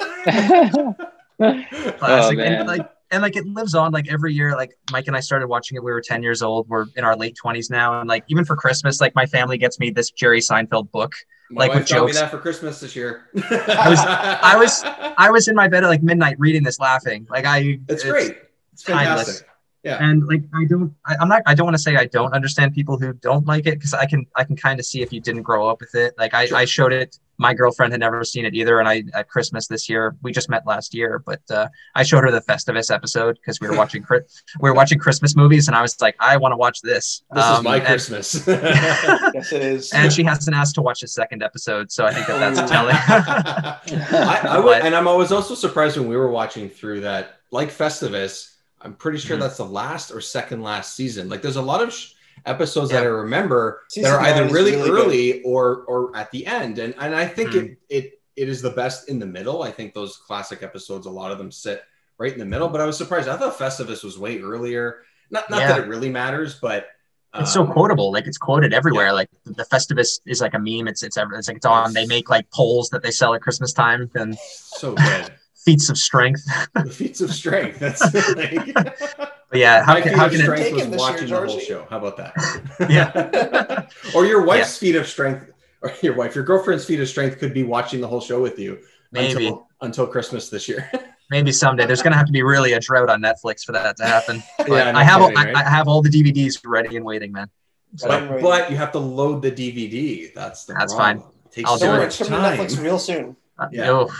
Classic. 1.98 2.38
Oh, 2.38 2.42
man. 2.42 2.52
and 2.60 2.68
like 2.68 2.88
and 3.11 3.22
like 3.22 3.36
it 3.36 3.46
lives 3.46 3.74
on 3.74 3.92
like 3.92 4.11
every 4.11 4.32
year. 4.34 4.57
Like 4.57 4.76
Mike 4.90 5.07
and 5.07 5.16
I 5.16 5.20
started 5.20 5.48
watching 5.48 5.76
it. 5.76 5.84
We 5.84 5.92
were 5.92 6.00
10 6.00 6.22
years 6.22 6.42
old. 6.42 6.68
We're 6.68 6.86
in 6.96 7.04
our 7.04 7.16
late 7.16 7.36
20s 7.42 7.70
now. 7.70 8.00
And 8.00 8.09
like 8.09 8.24
even 8.28 8.44
for 8.44 8.57
Christmas, 8.57 9.00
like 9.00 9.14
my 9.14 9.26
family 9.26 9.59
gets 9.59 9.78
me 9.78 9.90
this 9.90 10.11
Jerry 10.11 10.40
Seinfeld 10.40 10.90
book. 10.90 11.12
My 11.50 11.66
Like 11.66 11.74
with 11.74 11.88
got 11.88 12.07
me 12.07 12.12
that 12.12 12.30
for 12.32 12.38
christmas 12.38 12.80
this 12.80 12.96
year 12.96 13.28
I 13.36 13.88
was- 13.88 14.00
I 14.04 14.57
was- 14.57 14.82
I 15.18 15.30
was 15.30 15.46
in 15.46 15.54
my 15.54 15.68
bed 15.68 15.84
at 15.84 15.88
like 15.88 16.02
midnight 16.02 16.36
reading 16.40 16.64
this 16.64 16.80
laughing. 16.80 17.26
Like 17.30 17.44
I 17.44 17.78
it's 17.88 18.02
great 18.02 18.36
it's 18.72 18.82
timeless. 18.82 19.07
fantastic 19.42 19.48
yeah 19.84 19.98
and 20.04 20.26
like 20.26 20.42
I 20.52 20.64
don't 20.64 20.92
I, 21.07 21.14
I'm 21.20 21.28
not 21.28 21.42
I 21.46 21.54
don't 21.54 21.64
want 21.66 21.76
to 21.76 21.82
say 21.82 21.94
I 21.94 22.07
don't 22.07 22.32
understand 22.34 22.74
people 22.74 22.98
who 22.98 23.12
don't 23.12 23.46
like 23.46 23.66
it 23.68 23.74
because 23.74 23.94
I 23.94 24.07
can 24.07 24.26
I 24.34 24.42
can 24.42 24.57
kind 24.57 24.80
of 24.80 24.86
see 24.86 25.00
if 25.02 25.12
you 25.12 25.20
didn't 25.20 25.42
grow 25.42 25.68
up 25.68 25.78
with 25.80 25.94
it. 25.94 26.14
Like 26.18 26.34
I, 26.34 26.46
Sure. 26.46 26.59
I 26.59 26.64
showed 26.64 26.92
it 26.92 27.16
my 27.39 27.55
girlfriend 27.55 27.93
had 27.93 28.01
never 28.01 28.24
seen 28.24 28.45
it 28.45 28.55
either, 28.55 28.78
and 28.78 28.89
I 28.89 29.05
at 29.14 29.28
Christmas 29.28 29.66
this 29.66 29.89
year 29.89 30.16
we 30.22 30.32
just 30.32 30.49
met 30.49 30.66
last 30.66 30.95
year, 30.95 31.18
but 31.18 31.41
uh, 31.51 31.68
I 31.95 32.03
showed 32.03 32.24
her 32.24 32.30
the 32.30 32.41
Festivus 32.41 32.95
episode 32.95 33.37
because 33.37 33.61
we 33.61 33.68
were 33.68 33.76
watching 33.76 34.05
we 34.11 34.68
were 34.68 34.74
watching 34.74 34.99
Christmas 34.99 35.37
movies, 35.37 35.68
and 35.68 35.76
I 35.76 35.82
was 35.82 36.01
like, 36.01 36.16
I 36.20 36.37
want 36.37 36.53
to 36.53 36.57
watch 36.57 36.80
this. 36.82 37.22
This 37.32 37.45
um, 37.45 37.59
is 37.59 37.62
my 37.62 37.76
and, 37.76 37.87
Christmas. 37.87 38.47
yes, 38.47 39.53
it 39.53 39.62
is. 39.62 39.93
And 39.93 40.12
she 40.12 40.22
hasn't 40.22 40.57
asked 40.57 40.74
to 40.76 40.82
watch 40.82 41.01
the 41.01 41.09
second 41.09 41.43
episode, 41.43 41.91
so 41.91 42.05
I 42.07 42.12
think 42.12 42.26
that 42.26 42.39
that's 42.39 42.70
telling. 42.70 42.97
I, 42.99 44.41
I 44.49 44.59
would, 44.59 44.82
and 44.82 44.95
I'm, 44.95 45.09
I 45.09 45.14
was 45.14 45.32
also 45.32 45.55
surprised 45.55 45.97
when 45.97 46.09
we 46.09 46.16
were 46.16 46.30
watching 46.30 46.68
through 46.68 47.03
that, 47.03 47.41
like 47.51 47.68
Festivus. 47.68 48.53
I'm 48.80 48.95
pretty 48.95 49.18
sure 49.18 49.37
mm-hmm. 49.37 49.43
that's 49.43 49.57
the 49.57 49.64
last 49.64 50.11
or 50.11 50.20
second 50.20 50.62
last 50.62 50.95
season. 50.95 51.28
Like, 51.28 51.43
there's 51.43 51.57
a 51.57 51.62
lot 51.62 51.82
of. 51.82 51.93
Sh- 51.93 52.12
episodes 52.45 52.91
yeah. 52.91 53.01
that 53.01 53.07
I 53.07 53.09
remember 53.09 53.82
Season 53.89 54.11
that 54.11 54.18
are 54.18 54.24
either 54.24 54.53
really, 54.53 54.76
really 54.76 54.91
early 54.91 55.32
good. 55.32 55.43
or 55.45 55.84
or 55.84 56.16
at 56.16 56.30
the 56.30 56.47
end. 56.47 56.78
And 56.78 56.95
and 56.99 57.14
I 57.14 57.26
think 57.26 57.51
mm. 57.51 57.64
it 57.64 57.78
it 57.89 58.20
it 58.37 58.49
is 58.49 58.62
the 58.62 58.70
best 58.70 59.09
in 59.09 59.18
the 59.18 59.26
middle. 59.26 59.62
I 59.62 59.70
think 59.70 59.95
those 59.95 60.16
classic 60.16 60.62
episodes, 60.62 61.07
a 61.07 61.11
lot 61.11 61.32
of 61.32 61.39
them 61.39 61.51
sit 61.51 61.82
right 62.18 62.32
in 62.32 62.39
the 62.39 62.45
middle. 62.45 62.68
But 62.68 62.80
I 62.80 62.87
was 62.87 62.97
surprised. 62.97 63.28
I 63.28 63.37
thought 63.37 63.59
Festivus 63.59 64.05
was 64.05 64.18
way 64.18 64.41
earlier. 64.41 64.99
Not 65.30 65.51
not 65.51 65.61
yeah. 65.61 65.68
that 65.68 65.80
it 65.80 65.89
really 65.89 66.11
matters, 66.11 66.59
but 66.61 66.89
it's 67.34 67.53
so 67.53 67.62
um, 67.62 67.72
quotable. 67.72 68.12
Like 68.12 68.26
it's 68.26 68.39
quoted 68.39 68.72
everywhere. 68.72 69.07
Yeah. 69.07 69.12
Like 69.12 69.30
the 69.45 69.64
Festivus 69.64 70.20
is 70.26 70.41
like 70.41 70.55
a 70.55 70.59
meme. 70.59 70.89
It's 70.89 71.03
it's 71.03 71.16
it's 71.16 71.49
like 71.49 71.57
it's 71.57 71.66
on. 71.66 71.93
They 71.93 72.07
make 72.07 72.30
like 72.30 72.51
poles 72.51 72.91
that 72.91 73.03
they 73.03 73.11
sell 73.11 73.34
at 73.34 73.43
Christmas 73.43 73.72
time. 73.72 74.11
And 74.14 74.37
so 74.39 74.95
good. 74.95 75.32
Feats 75.66 75.90
of 75.90 75.98
strength. 75.98 76.44
the 76.74 76.90
feats 76.90 77.20
of 77.20 77.34
strength. 77.34 77.80
That's 77.80 78.00
like... 78.36 78.72
But 78.74 79.58
yeah, 79.58 79.84
how 79.84 80.00
can, 80.00 80.14
how 80.14 80.28
can 80.28 80.38
strength 80.38 80.66
it... 80.66 80.74
was 80.74 80.86
watching 80.86 81.28
year, 81.28 81.40
the 81.40 81.46
whole 81.46 81.60
show? 81.60 81.86
How 81.90 81.98
about 81.98 82.16
that? 82.16 82.32
yeah. 82.88 83.86
or 84.14 84.24
your 84.24 84.44
wife's 84.44 84.80
yeah. 84.80 84.88
feat 84.88 84.96
of 84.96 85.06
strength, 85.06 85.52
or 85.82 85.92
your 86.02 86.14
wife, 86.14 86.34
your 86.34 86.44
girlfriend's 86.44 86.84
feat 86.84 87.00
of 87.00 87.08
strength 87.08 87.38
could 87.38 87.52
be 87.52 87.64
watching 87.64 88.00
the 88.00 88.08
whole 88.08 88.20
show 88.20 88.40
with 88.40 88.58
you. 88.58 88.78
Maybe 89.12 89.46
until, 89.46 89.68
until 89.80 90.06
Christmas 90.06 90.48
this 90.48 90.68
year. 90.68 90.90
Maybe 91.30 91.50
someday. 91.50 91.86
There's 91.86 92.02
gonna 92.02 92.16
have 92.16 92.26
to 92.26 92.32
be 92.32 92.42
really 92.42 92.74
a 92.74 92.80
drought 92.80 93.10
on 93.10 93.20
Netflix 93.20 93.64
for 93.64 93.72
that 93.72 93.96
to 93.96 94.04
happen. 94.04 94.42
But 94.58 94.70
yeah, 94.70 94.92
no 94.92 94.98
I 94.98 95.02
have 95.02 95.20
kidding, 95.20 95.36
all, 95.36 95.44
right? 95.44 95.56
I, 95.56 95.66
I, 95.66 95.68
have 95.68 95.88
all 95.88 96.00
the 96.00 96.08
DVDs 96.08 96.60
ready 96.64 96.96
and 96.96 97.04
waiting, 97.04 97.32
man. 97.32 97.50
So, 97.96 98.08
but, 98.08 98.42
but, 98.42 98.70
you 98.70 98.76
have 98.76 98.92
to 98.92 98.98
load 98.98 99.42
the 99.42 99.50
DVD. 99.50 100.32
That's 100.34 100.66
the 100.66 100.74
that's 100.74 100.94
problem. 100.94 101.22
fine. 101.22 101.32
It 101.46 101.52
takes 101.52 101.70
I'll 101.70 101.78
so 101.78 101.96
do 101.96 102.02
it. 102.02 102.06
It's 102.06 102.18
coming 102.18 102.32
to 102.32 102.62
Netflix 102.62 102.82
real 102.82 102.98
soon. 102.98 103.36
Uh, 103.58 103.68
yeah. 103.72 103.90
Oh, 103.90 104.10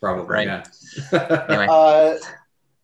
Probably. 0.00 0.26
Right. 0.26 0.46
Yeah. 0.46 0.64
Anyway. 1.12 1.66
Uh, 1.68 2.16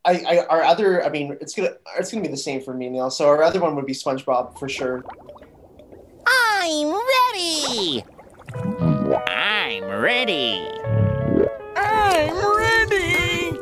I, 0.04 0.24
I, 0.26 0.46
our 0.46 0.62
other, 0.62 1.04
I 1.04 1.10
mean, 1.10 1.38
it's 1.40 1.54
gonna, 1.54 1.74
it's 1.96 2.10
gonna 2.10 2.22
be 2.22 2.28
the 2.28 2.36
same 2.36 2.60
for 2.60 2.74
me, 2.74 2.88
Neil. 2.88 3.10
So 3.10 3.28
our 3.28 3.42
other 3.42 3.60
one 3.60 3.76
would 3.76 3.86
be 3.86 3.92
SpongeBob 3.92 4.58
for 4.58 4.68
sure. 4.68 5.04
I'm 6.26 6.92
ready. 6.92 8.04
I'm 9.28 9.84
ready. 9.84 10.68
I'm 11.76 12.56
ready. 12.56 13.58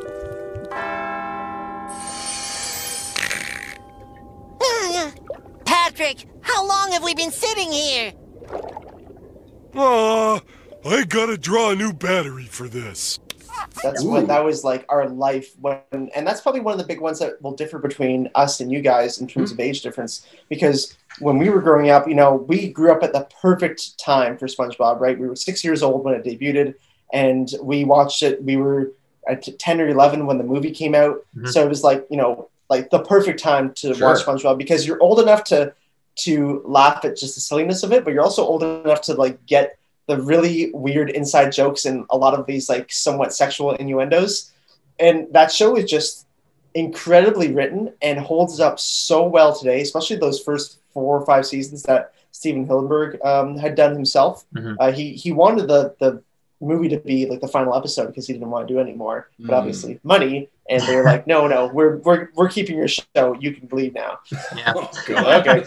Patrick, 5.65 6.25
how 6.41 6.65
long 6.67 6.91
have 6.91 7.03
we 7.03 7.13
been 7.13 7.31
sitting 7.31 7.71
here? 7.71 8.13
Ah, 9.75 10.35
uh, 10.35 10.39
I 10.85 11.03
gotta 11.05 11.37
draw 11.37 11.69
a 11.71 11.75
new 11.75 11.93
battery 11.93 12.45
for 12.45 12.67
this. 12.67 13.19
That's 13.83 14.03
Ooh. 14.03 14.09
what 14.09 14.27
that 14.27 14.43
was 14.43 14.63
like 14.63 14.85
our 14.89 15.09
life 15.09 15.53
when, 15.59 15.79
and 15.91 16.25
that's 16.27 16.41
probably 16.41 16.61
one 16.61 16.73
of 16.73 16.77
the 16.77 16.85
big 16.85 17.01
ones 17.01 17.19
that 17.19 17.41
will 17.41 17.53
differ 17.53 17.79
between 17.79 18.29
us 18.35 18.59
and 18.59 18.71
you 18.71 18.81
guys 18.81 19.19
in 19.19 19.27
terms 19.27 19.51
mm-hmm. 19.51 19.61
of 19.61 19.67
age 19.67 19.81
difference. 19.81 20.25
Because 20.49 20.95
when 21.19 21.37
we 21.37 21.49
were 21.49 21.61
growing 21.61 21.89
up, 21.89 22.07
you 22.07 22.15
know, 22.15 22.35
we 22.35 22.69
grew 22.69 22.91
up 22.91 23.03
at 23.03 23.13
the 23.13 23.27
perfect 23.41 23.97
time 23.99 24.37
for 24.37 24.47
SpongeBob, 24.47 24.99
right? 24.99 25.17
We 25.17 25.27
were 25.27 25.35
six 25.35 25.63
years 25.63 25.83
old 25.83 26.03
when 26.03 26.13
it 26.13 26.23
debuted, 26.23 26.75
and 27.13 27.49
we 27.61 27.83
watched 27.83 28.23
it. 28.23 28.43
We 28.43 28.57
were 28.57 28.91
at 29.27 29.47
ten 29.59 29.81
or 29.81 29.87
eleven 29.87 30.25
when 30.25 30.37
the 30.37 30.43
movie 30.43 30.71
came 30.71 30.95
out, 30.95 31.25
mm-hmm. 31.35 31.47
so 31.47 31.63
it 31.63 31.69
was 31.69 31.83
like 31.83 32.05
you 32.09 32.17
know, 32.17 32.49
like 32.69 32.89
the 32.89 33.03
perfect 33.03 33.39
time 33.39 33.73
to 33.75 33.93
sure. 33.93 34.07
watch 34.07 34.23
SpongeBob 34.23 34.57
because 34.57 34.85
you're 34.85 35.01
old 35.01 35.19
enough 35.19 35.43
to 35.45 35.73
to 36.13 36.61
laugh 36.65 37.03
at 37.05 37.17
just 37.17 37.35
the 37.35 37.41
silliness 37.41 37.83
of 37.83 37.91
it, 37.91 38.03
but 38.03 38.13
you're 38.13 38.23
also 38.23 38.43
old 38.43 38.63
enough 38.63 39.01
to 39.01 39.13
like 39.13 39.45
get 39.45 39.77
the 40.11 40.21
really 40.21 40.71
weird 40.73 41.09
inside 41.09 41.53
jokes 41.53 41.85
and 41.85 42.05
a 42.09 42.17
lot 42.17 42.37
of 42.37 42.45
these 42.45 42.67
like 42.67 42.91
somewhat 42.91 43.33
sexual 43.33 43.71
innuendos. 43.75 44.51
And 44.99 45.31
that 45.31 45.53
show 45.53 45.77
is 45.77 45.89
just 45.89 46.27
incredibly 46.73 47.53
written 47.53 47.93
and 48.01 48.19
holds 48.19 48.59
up 48.59 48.77
so 48.77 49.25
well 49.25 49.57
today, 49.57 49.79
especially 49.81 50.17
those 50.17 50.41
first 50.41 50.79
four 50.93 51.17
or 51.17 51.25
five 51.25 51.45
seasons 51.45 51.83
that 51.83 52.13
Stephen 52.31 52.67
Hillenburg 52.67 53.23
um, 53.25 53.57
had 53.57 53.75
done 53.75 53.93
himself. 53.93 54.45
Mm-hmm. 54.53 54.73
Uh, 54.81 54.91
he 54.91 55.13
he 55.13 55.31
wanted 55.31 55.69
the 55.69 55.95
the 55.99 56.21
movie 56.59 56.89
to 56.89 56.97
be 56.97 57.25
like 57.25 57.39
the 57.39 57.47
final 57.47 57.73
episode 57.73 58.07
because 58.07 58.27
he 58.27 58.33
didn't 58.33 58.49
want 58.49 58.67
to 58.67 58.73
do 58.73 58.79
anymore. 58.81 59.29
But 59.39 59.53
mm. 59.53 59.57
obviously, 59.57 59.99
money, 60.03 60.49
and 60.71 60.81
they 60.83 60.95
were 60.95 61.03
like, 61.03 61.27
"No, 61.27 61.47
no, 61.47 61.67
we're 61.67 61.97
we're 61.97 62.29
we're 62.33 62.47
keeping 62.47 62.77
your 62.77 62.87
show. 62.87 63.35
You 63.39 63.53
can 63.53 63.67
leave 63.71 63.93
now." 63.93 64.19
Yeah. 64.55 64.73
Oh, 64.75 64.89
okay. 65.09 65.65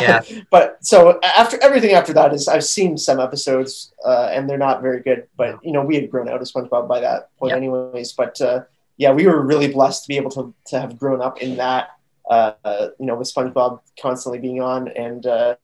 yeah. 0.00 0.22
but 0.50 0.84
so 0.84 1.20
after 1.22 1.62
everything 1.62 1.94
after 1.94 2.12
that 2.14 2.32
is 2.32 2.48
I've 2.48 2.64
seen 2.64 2.96
some 2.96 3.20
episodes 3.20 3.92
uh, 4.04 4.30
and 4.32 4.48
they're 4.48 4.58
not 4.58 4.80
very 4.80 5.00
good. 5.00 5.28
But 5.36 5.62
you 5.62 5.72
know, 5.72 5.84
we 5.84 5.94
had 5.96 6.10
grown 6.10 6.28
out 6.28 6.40
of 6.40 6.48
SpongeBob 6.48 6.88
by 6.88 7.00
that 7.00 7.36
point, 7.36 7.50
yeah. 7.50 7.56
anyways. 7.56 8.14
But 8.14 8.40
uh, 8.40 8.62
yeah, 8.96 9.12
we 9.12 9.26
were 9.26 9.42
really 9.42 9.68
blessed 9.68 10.04
to 10.04 10.08
be 10.08 10.16
able 10.16 10.30
to 10.30 10.54
to 10.68 10.80
have 10.80 10.98
grown 10.98 11.20
up 11.20 11.42
in 11.42 11.56
that. 11.56 11.90
Uh, 12.28 12.54
you 12.98 13.06
know, 13.06 13.14
with 13.14 13.32
SpongeBob 13.32 13.80
constantly 14.00 14.40
being 14.40 14.60
on 14.60 14.88
and 14.88 15.26
uh, 15.26 15.54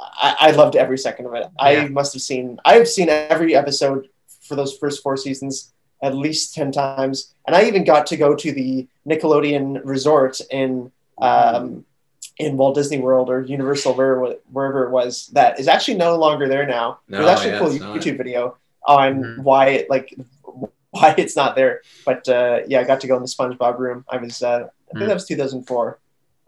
I, 0.00 0.36
I 0.38 0.50
loved 0.52 0.76
every 0.76 0.96
second 0.96 1.26
of 1.26 1.34
it. 1.34 1.42
Yeah. 1.42 1.50
I 1.58 1.88
must 1.88 2.12
have 2.12 2.22
seen 2.22 2.60
I've 2.64 2.86
seen 2.86 3.08
every 3.08 3.56
episode 3.56 4.08
for 4.42 4.54
those 4.54 4.76
first 4.76 5.02
four 5.02 5.16
seasons 5.16 5.72
at 6.02 6.14
least 6.14 6.54
10 6.54 6.72
times. 6.72 7.32
And 7.46 7.56
i 7.56 7.64
even 7.64 7.84
got 7.84 8.06
to 8.08 8.16
go 8.16 8.34
to 8.34 8.52
the 8.52 8.86
nickelodeon 9.06 9.80
resort 9.84 10.40
in 10.50 10.92
um, 11.18 11.84
in 12.36 12.56
walt 12.56 12.76
disney 12.76 12.98
world 12.98 13.28
or 13.28 13.42
universal 13.42 13.92
wherever, 13.94 14.36
wherever 14.52 14.84
it 14.84 14.90
was 14.90 15.26
that 15.28 15.58
is 15.58 15.66
actually 15.66 15.96
no 15.96 16.16
longer 16.16 16.48
there 16.48 16.66
now. 16.66 17.00
No, 17.08 17.18
there's 17.18 17.30
actually 17.30 17.50
yeah, 17.50 17.56
a 17.56 17.60
cool 17.60 17.70
youtube 17.96 18.12
not. 18.12 18.18
video 18.18 18.56
on 18.86 19.22
mm-hmm. 19.22 19.42
why 19.42 19.68
it 19.70 19.90
like 19.90 20.14
why 20.90 21.14
it's 21.18 21.36
not 21.36 21.56
there. 21.56 21.82
But 22.04 22.28
uh, 22.28 22.60
yeah 22.66 22.80
i 22.80 22.84
got 22.84 23.00
to 23.00 23.06
go 23.06 23.16
in 23.16 23.22
the 23.22 23.28
spongebob 23.28 23.78
room. 23.78 24.04
I 24.08 24.18
was 24.18 24.42
uh, 24.42 24.68
i 24.90 24.92
think 24.92 25.04
mm. 25.04 25.08
that 25.08 25.14
was 25.14 25.26
2004 25.26 25.98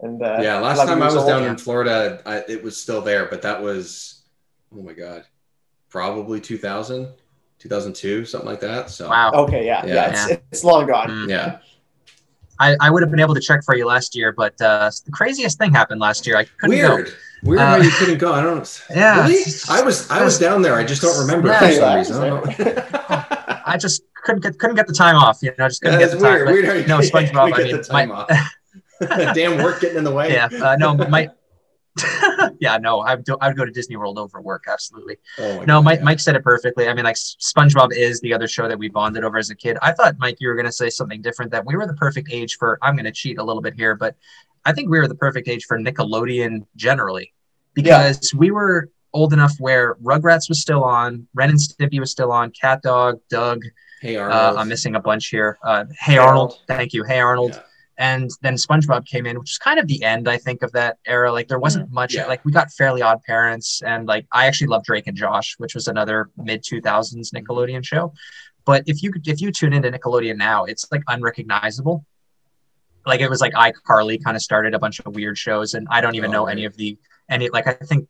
and 0.01 0.21
uh, 0.21 0.39
yeah, 0.41 0.57
last 0.57 0.83
time 0.85 1.01
I 1.01 1.13
was 1.13 1.25
down 1.25 1.43
in 1.43 1.57
Florida, 1.57 2.21
I, 2.25 2.37
it 2.51 2.63
was 2.63 2.79
still 2.79 3.01
there, 3.01 3.27
but 3.27 3.43
that 3.43 3.61
was 3.61 4.23
oh 4.75 4.81
my 4.81 4.93
god, 4.93 5.25
probably 5.89 6.41
2000, 6.41 7.07
2002, 7.61 8.25
something 8.25 8.49
like 8.49 8.59
that. 8.61 8.89
So 8.89 9.07
wow. 9.07 9.31
Okay, 9.31 9.65
yeah, 9.65 9.85
yeah, 9.85 9.93
yeah 9.93 10.09
it's, 10.09 10.43
it's 10.51 10.63
long 10.63 10.87
gone. 10.87 11.09
Mm. 11.09 11.29
Yeah. 11.29 11.59
I, 12.59 12.75
I 12.79 12.89
would 12.89 13.01
have 13.01 13.09
been 13.09 13.19
able 13.19 13.33
to 13.33 13.41
check 13.41 13.63
for 13.63 13.75
you 13.75 13.85
last 13.87 14.15
year, 14.15 14.31
but 14.31 14.59
uh, 14.61 14.91
the 15.05 15.11
craziest 15.11 15.57
thing 15.57 15.73
happened 15.73 15.99
last 15.99 16.27
year. 16.27 16.37
I 16.37 16.43
couldn't 16.43 16.77
Weird. 16.77 17.05
go. 17.07 17.11
Weird 17.43 17.61
uh, 17.61 17.65
how 17.65 17.75
you 17.77 17.89
couldn't 17.91 18.19
go. 18.19 18.33
I 18.33 18.41
don't. 18.41 18.85
Yeah, 18.95 19.27
really? 19.27 19.43
I 19.69 19.81
was 19.81 20.09
I 20.11 20.23
was 20.23 20.37
down 20.37 20.61
there. 20.61 20.75
I 20.75 20.83
just 20.83 21.01
don't 21.01 21.19
remember 21.19 21.47
yeah, 21.47 21.59
for 21.59 21.71
some 21.71 21.97
reason. 21.97 22.23
I, 22.93 23.61
I, 23.73 23.77
just 23.77 24.03
couldn't 24.23 24.41
get 24.41 24.59
couldn't 24.59 24.75
get 24.75 24.85
the 24.85 24.93
time 24.93 25.15
off. 25.15 25.39
You 25.41 25.53
know, 25.57 25.67
just 25.67 25.81
couldn't 25.81 25.99
get 25.99 26.11
the 26.11 26.19
time. 26.19 26.45
Weird. 26.45 26.67
Weird 26.67 26.87
no, 26.87 26.99
SpongeBob. 26.99 27.53
I 27.53 27.63
mean, 27.63 27.81
my, 27.89 28.15
off. 28.15 29.33
Damn 29.33 29.63
work 29.63 29.81
getting 29.81 29.97
in 29.97 30.03
the 30.03 30.11
way. 30.11 30.33
Yeah, 30.33 30.49
uh, 30.61 30.75
no, 30.75 30.93
my. 30.93 31.29
yeah, 32.59 32.77
no, 32.77 32.99
I 33.01 33.15
would, 33.15 33.25
I 33.41 33.47
would 33.47 33.57
go 33.57 33.65
to 33.65 33.71
Disney 33.71 33.97
World 33.97 34.17
over 34.17 34.41
work. 34.41 34.65
Absolutely. 34.67 35.17
Oh 35.39 35.59
no, 35.59 35.77
God, 35.77 35.83
Mike, 35.83 35.99
yeah. 35.99 36.05
Mike 36.05 36.19
said 36.19 36.35
it 36.35 36.43
perfectly. 36.43 36.87
I 36.87 36.93
mean, 36.93 37.03
like 37.03 37.15
SpongeBob 37.15 37.93
is 37.93 38.21
the 38.21 38.33
other 38.33 38.47
show 38.47 38.67
that 38.67 38.79
we 38.79 38.89
bonded 38.89 39.23
over 39.23 39.37
as 39.37 39.49
a 39.49 39.55
kid. 39.55 39.77
I 39.81 39.91
thought, 39.91 40.15
Mike, 40.17 40.37
you 40.39 40.47
were 40.47 40.55
going 40.55 40.65
to 40.65 40.71
say 40.71 40.89
something 40.89 41.21
different 41.21 41.51
that 41.51 41.65
we 41.65 41.75
were 41.75 41.85
the 41.85 41.93
perfect 41.93 42.29
age 42.31 42.55
for. 42.57 42.79
I'm 42.81 42.95
going 42.95 43.05
to 43.05 43.11
cheat 43.11 43.39
a 43.39 43.43
little 43.43 43.61
bit 43.61 43.73
here, 43.73 43.95
but 43.95 44.15
I 44.63 44.73
think 44.73 44.89
we 44.89 44.99
were 44.99 45.07
the 45.07 45.15
perfect 45.15 45.47
age 45.47 45.65
for 45.65 45.77
Nickelodeon 45.77 46.65
generally 46.75 47.33
because 47.73 48.31
yeah. 48.33 48.39
we 48.39 48.51
were 48.51 48.89
old 49.13 49.33
enough 49.33 49.53
where 49.59 49.95
Rugrats 49.95 50.47
was 50.47 50.61
still 50.61 50.83
on, 50.83 51.27
Ren 51.33 51.49
and 51.49 51.59
Stimpy 51.59 51.99
was 51.99 52.11
still 52.11 52.31
on, 52.31 52.51
Cat 52.51 52.81
Dog, 52.81 53.19
Doug. 53.29 53.63
Hey 54.01 54.15
Arnold. 54.15 54.57
Uh, 54.57 54.59
I'm 54.59 54.67
missing 54.69 54.95
a 54.95 54.99
bunch 54.99 55.27
here. 55.27 55.59
Uh, 55.63 55.85
hey. 55.99 56.17
Arnold. 56.17 56.61
Thank 56.67 56.93
you. 56.93 57.03
Hey 57.03 57.19
Arnold. 57.19 57.51
Yeah 57.53 57.61
and 58.01 58.31
then 58.41 58.55
SpongeBob 58.55 59.05
came 59.05 59.27
in, 59.27 59.37
which 59.37 59.51
is 59.51 59.57
kind 59.59 59.79
of 59.79 59.85
the 59.85 60.03
end, 60.03 60.27
I 60.27 60.35
think, 60.35 60.63
of 60.63 60.71
that 60.71 60.97
era. 61.05 61.31
Like 61.31 61.47
there 61.47 61.59
wasn't 61.59 61.87
mm, 61.87 61.93
much. 61.93 62.15
Yeah. 62.15 62.25
Like 62.25 62.43
we 62.43 62.51
got 62.51 62.71
Fairly 62.71 63.03
Odd 63.03 63.21
Parents, 63.21 63.83
and 63.83 64.07
like 64.07 64.25
I 64.33 64.47
actually 64.47 64.67
love 64.67 64.83
Drake 64.83 65.05
and 65.05 65.15
Josh, 65.15 65.53
which 65.59 65.75
was 65.75 65.87
another 65.87 66.31
mid 66.35 66.63
two 66.63 66.81
thousands 66.81 67.29
Nickelodeon 67.29 67.85
show. 67.85 68.11
But 68.65 68.83
if 68.87 69.03
you 69.03 69.13
if 69.27 69.39
you 69.39 69.51
tune 69.51 69.71
into 69.71 69.91
Nickelodeon 69.91 70.37
now, 70.37 70.65
it's 70.65 70.91
like 70.91 71.03
unrecognizable. 71.07 72.03
Like 73.05 73.21
it 73.21 73.29
was 73.29 73.39
like 73.39 73.53
iCarly 73.53 74.23
kind 74.23 74.35
of 74.35 74.41
started 74.41 74.73
a 74.73 74.79
bunch 74.79 74.99
of 74.99 75.13
weird 75.13 75.37
shows, 75.37 75.75
and 75.75 75.87
I 75.91 76.01
don't 76.01 76.15
even 76.15 76.31
oh, 76.31 76.33
know 76.33 76.45
right. 76.47 76.53
any 76.53 76.65
of 76.65 76.75
the 76.77 76.97
any 77.29 77.49
like 77.49 77.67
I 77.67 77.73
think 77.73 78.09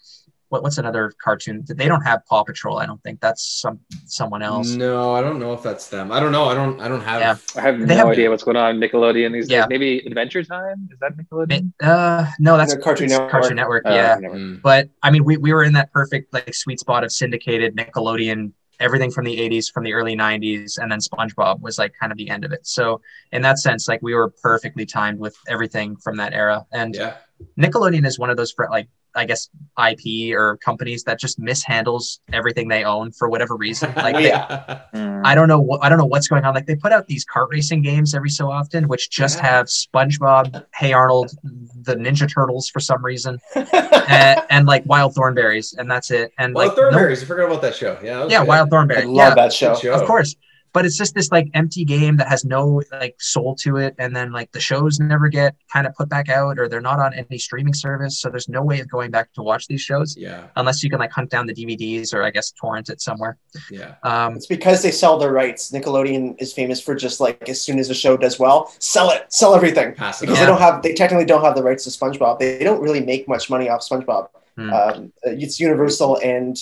what, 0.52 0.64
what's 0.64 0.78
another 0.78 1.14
cartoon? 1.24 1.64
They 1.66 1.88
don't 1.88 2.02
have 2.02 2.26
Paw 2.26 2.44
Patrol. 2.44 2.78
I 2.78 2.86
don't 2.86 3.02
think 3.04 3.22
that's 3.22 3.62
some 3.62 3.80
someone 4.06 4.42
else. 4.42 4.72
No, 4.72 5.14
I 5.16 5.22
don't 5.22 5.40
know 5.40 5.54
if 5.54 5.64
that's 5.64 5.88
them. 5.88 6.12
I 6.12 6.20
don't 6.20 6.34
know. 6.34 6.46
I 6.46 6.54
don't. 6.54 6.80
I 6.82 6.90
don't 6.90 7.02
have. 7.02 7.22
Yeah. 7.22 7.38
I 7.56 7.62
have 7.62 7.80
they 7.80 7.86
no 7.86 7.96
have, 7.96 8.08
idea 8.08 8.30
what's 8.30 8.44
going 8.44 8.58
on 8.58 8.78
Nickelodeon 8.78 9.32
these 9.32 9.50
yeah. 9.50 9.62
days. 9.62 9.70
Maybe 9.70 10.00
Adventure 10.00 10.44
Time 10.44 10.90
is 10.92 11.00
that 11.00 11.16
Nickelodeon? 11.16 11.72
Uh, 11.82 12.28
no, 12.40 12.58
that's 12.58 12.76
Cartoon 12.76 13.08
Network. 13.08 13.32
Cartoon 13.32 13.56
Network. 13.56 13.86
Uh, 13.86 13.92
yeah, 13.92 14.18
mm. 14.18 14.62
but 14.62 14.90
I 15.02 15.10
mean, 15.10 15.24
we 15.24 15.38
we 15.38 15.54
were 15.54 15.64
in 15.64 15.72
that 15.74 15.90
perfect 15.94 16.34
like 16.34 16.54
sweet 16.54 16.82
spot 16.82 17.06
of 17.06 17.14
syndicated 17.14 17.78
Nickelodeon 17.78 18.52
everything 18.82 19.12
from 19.12 19.26
the 19.26 19.38
80s, 19.38 19.72
from 19.72 19.84
the 19.84 19.94
early 19.94 20.16
90s, 20.18 20.80
and 20.80 20.92
then 20.92 20.98
SpongeBob 21.00 21.62
was 21.62 21.78
like 21.78 21.94
kind 22.00 22.12
of 22.12 22.18
the 22.18 22.28
end 22.30 22.44
of 22.44 22.52
it. 22.52 22.66
So 22.66 23.00
in 23.32 23.44
that 23.44 23.60
sense, 23.60 23.88
like 23.88 24.02
we 24.02 24.16
were 24.16 24.34
perfectly 24.42 24.88
timed 24.88 25.20
with 25.20 25.38
everything 25.48 25.96
from 25.98 26.18
that 26.18 26.34
era. 26.34 26.66
And 26.72 26.96
Yeah. 26.96 27.18
Nickelodeon 27.60 28.06
is 28.06 28.20
one 28.20 28.30
of 28.30 28.38
those 28.38 28.52
fr- 28.52 28.66
like 28.70 28.88
I 29.16 29.26
guess 29.26 29.50
IP 29.78 30.34
or 30.36 30.58
companies 30.58 31.04
that 31.04 31.20
just 31.20 31.40
mishandles 31.40 32.20
everything 32.34 32.68
they 32.68 32.84
own 32.84 33.12
for 33.12 33.30
whatever 33.30 33.56
reason. 33.56 33.94
Like 34.02 34.16
they, 34.16 34.28
yeah. 34.30 34.82
Hmm. 34.94 35.22
I 35.24 35.36
don't 35.36 35.48
know 35.48 35.60
what 35.60 35.84
I 35.84 35.90
don't 35.90 35.98
know 36.00 36.06
what's 36.06 36.28
going 36.28 36.44
on. 36.44 36.56
Like 36.56 36.66
they 36.66 36.76
put 36.76 36.92
out 36.92 37.08
these 37.08 37.26
kart 37.26 37.50
racing 37.52 37.82
games 37.84 38.16
every 38.16 38.30
so 38.30 38.50
often, 38.50 38.88
which 38.88 39.10
just 39.12 39.38
Yeah. 39.38 39.48
have 39.48 39.66
SpongeBob, 39.68 40.66
Hey 40.74 40.92
Arnold, 40.94 41.32
the 41.44 41.96
Ninja 41.96 42.32
Turtles 42.32 42.70
for 42.70 42.80
some 42.80 43.04
reason, 43.06 43.38
and, 43.56 44.42
and 44.50 44.66
like 44.66 44.86
Wild 44.86 45.14
Thornberrys, 45.14 45.78
and 45.78 45.90
that's 45.92 46.10
it. 46.10 46.34
And 46.40 46.56
Wild 46.56 46.70
like 46.70 46.78
no- 46.78 46.92
Thornberrys, 46.92 47.22
I 47.22 47.26
forgot 47.26 47.46
about 47.46 47.62
that 47.62 47.76
show. 47.76 48.00
Yeah. 48.04 48.20
that 48.20 48.32
yeah, 48.32 48.40
good. 48.40 48.48
Wild 48.48 48.70
Thornberrys. 48.70 49.02
I 49.02 49.06
love 49.06 49.16
yeah, 49.16 49.36
that 49.36 49.54
show. 49.54 49.76
Show. 49.76 49.94
of 49.94 50.08
course. 50.08 50.36
But 50.74 50.86
it's 50.86 50.98
just 50.98 51.14
this 51.16 51.32
like 51.32 51.50
empty 51.54 51.84
game 51.84 52.16
that 52.18 52.28
has 52.30 52.46
no 52.46 52.82
like 52.92 53.16
soul 53.20 53.56
to 53.56 53.78
it, 53.78 53.94
and 53.98 54.16
then 54.16 54.32
like 54.32 54.52
the 54.54 54.60
shows 54.60 55.00
never 55.00 55.28
get 55.28 55.56
kind 55.72 55.86
of 55.86 55.94
put 55.96 56.08
back 56.08 56.30
out, 56.30 56.58
or 56.58 56.70
they're 56.70 56.80
not 56.80 57.00
on 57.00 57.14
any 57.14 57.38
streaming 57.38 57.74
service, 57.74 58.20
so 58.20 58.30
there's 58.30 58.48
no 58.48 58.62
way 58.64 58.80
of 58.80 58.90
going 58.90 59.12
back 59.12 59.34
to 59.34 59.42
watch 59.42 59.68
these 59.68 59.82
shows 59.82 60.16
Yeah. 60.18 60.48
unless 60.56 60.82
you 60.82 60.90
can 60.90 61.00
like 61.00 61.12
hunt 61.12 61.30
down 61.30 61.46
the 61.48 61.54
DVDs 61.54 62.14
or 62.14 62.24
I 62.24 62.32
guess 62.32 62.52
torrent 62.52 62.90
it 62.90 63.02
somewhere. 63.02 63.38
Yeah. 63.70 63.96
Um, 64.04 64.36
It's 64.38 64.48
because 64.48 64.82
they 64.82 64.92
sell 64.92 65.18
their 65.20 65.32
rights. 65.34 65.72
Nickelodeon 65.72 66.42
is 66.42 66.54
famous 66.54 66.80
for 66.82 66.96
just 66.96 67.20
like 67.20 67.50
as 67.50 67.62
soon 67.62 67.78
as 67.78 67.90
a 67.90 67.94
show 67.94 68.16
does 68.16 68.40
well, 68.40 68.74
sell 68.80 69.12
it, 69.12 69.26
sell 69.34 69.54
everything. 69.56 69.94
Pass 69.96 70.22
it 70.22 70.28
Because 70.28 70.40
on. 70.40 70.46
they 70.46 70.52
don't 70.52 70.62
have, 70.62 70.82
they 70.84 70.94
technically 70.94 71.26
don't 71.26 71.44
have 71.44 71.56
the 71.56 71.64
rights 71.64 71.84
to 71.84 71.90
SpongeBob. 71.90 72.40
They, 72.40 72.58
they 72.58 72.64
don't 72.64 72.82
really 72.82 73.04
make 73.04 73.28
much 73.28 73.50
money 73.50 73.68
off 73.70 73.82
SpongeBob. 73.82 74.30
Hmm. 74.58 74.74
Um, 74.74 75.14
it's 75.24 75.60
Universal 75.60 76.18
and 76.24 76.56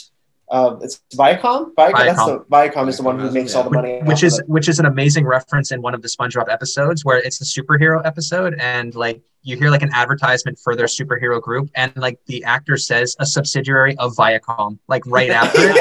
uh, 0.52 0.78
it's 0.82 1.02
Viacom. 1.14 1.74
Viacom. 1.76 1.94
That's 1.94 2.26
the 2.26 2.46
Viacom 2.52 2.88
is 2.88 2.98
the 2.98 3.04
one 3.04 3.20
who 3.20 3.30
makes 3.32 3.54
yeah. 3.54 3.58
all 3.60 3.64
the 3.66 3.70
money. 3.70 4.00
which 4.04 4.24
is 4.24 4.42
which 4.48 4.68
is 4.68 4.80
an 4.80 4.86
amazing 4.86 5.26
reference 5.26 5.72
in 5.72 5.82
one 5.82 5.94
of 5.94 6.02
the 6.02 6.08
SpongeBob 6.08 6.52
episodes 6.52 7.06
where 7.06 7.18
it's 7.18 7.40
a 7.42 7.44
superhero 7.44 8.06
episode 8.06 8.56
and 8.60 8.96
like 8.96 9.22
you 9.42 9.56
hear 9.56 9.70
like 9.70 9.84
an 9.84 9.92
advertisement 9.94 10.58
for 10.60 10.76
their 10.76 10.88
superhero 10.88 11.42
group 11.42 11.70
and 11.76 11.96
like 11.96 12.20
the 12.26 12.44
actor 12.44 12.78
says 12.78 13.16
a 13.20 13.26
subsidiary 13.26 13.96
of 13.98 14.16
Viacom 14.16 14.80
like 14.88 15.04
right 15.06 15.30
after 15.42 15.70
it 15.70 15.78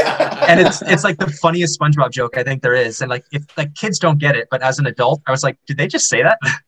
and 0.49 0.61
it's 0.61 0.83
it's 0.83 1.03
like 1.03 1.19
the 1.19 1.29
funniest 1.29 1.79
SpongeBob 1.81 2.11
joke 2.11 2.37
I 2.37 2.43
think 2.43 2.63
there 2.63 2.75
is 2.75 3.01
and 3.01 3.09
like 3.09 3.25
if 3.33 3.45
like 3.57 3.75
kids 3.75 3.99
don't 3.99 4.19
get 4.19 4.37
it 4.37 4.49
but 4.51 4.63
as 4.63 4.79
an 4.79 4.87
adult 4.87 5.23
I 5.27 5.31
was 5.31 5.43
like 5.43 5.57
did 5.67 5.79
they 5.79 5.89
just 5.89 6.09
say 6.09 6.23
that 6.23 6.39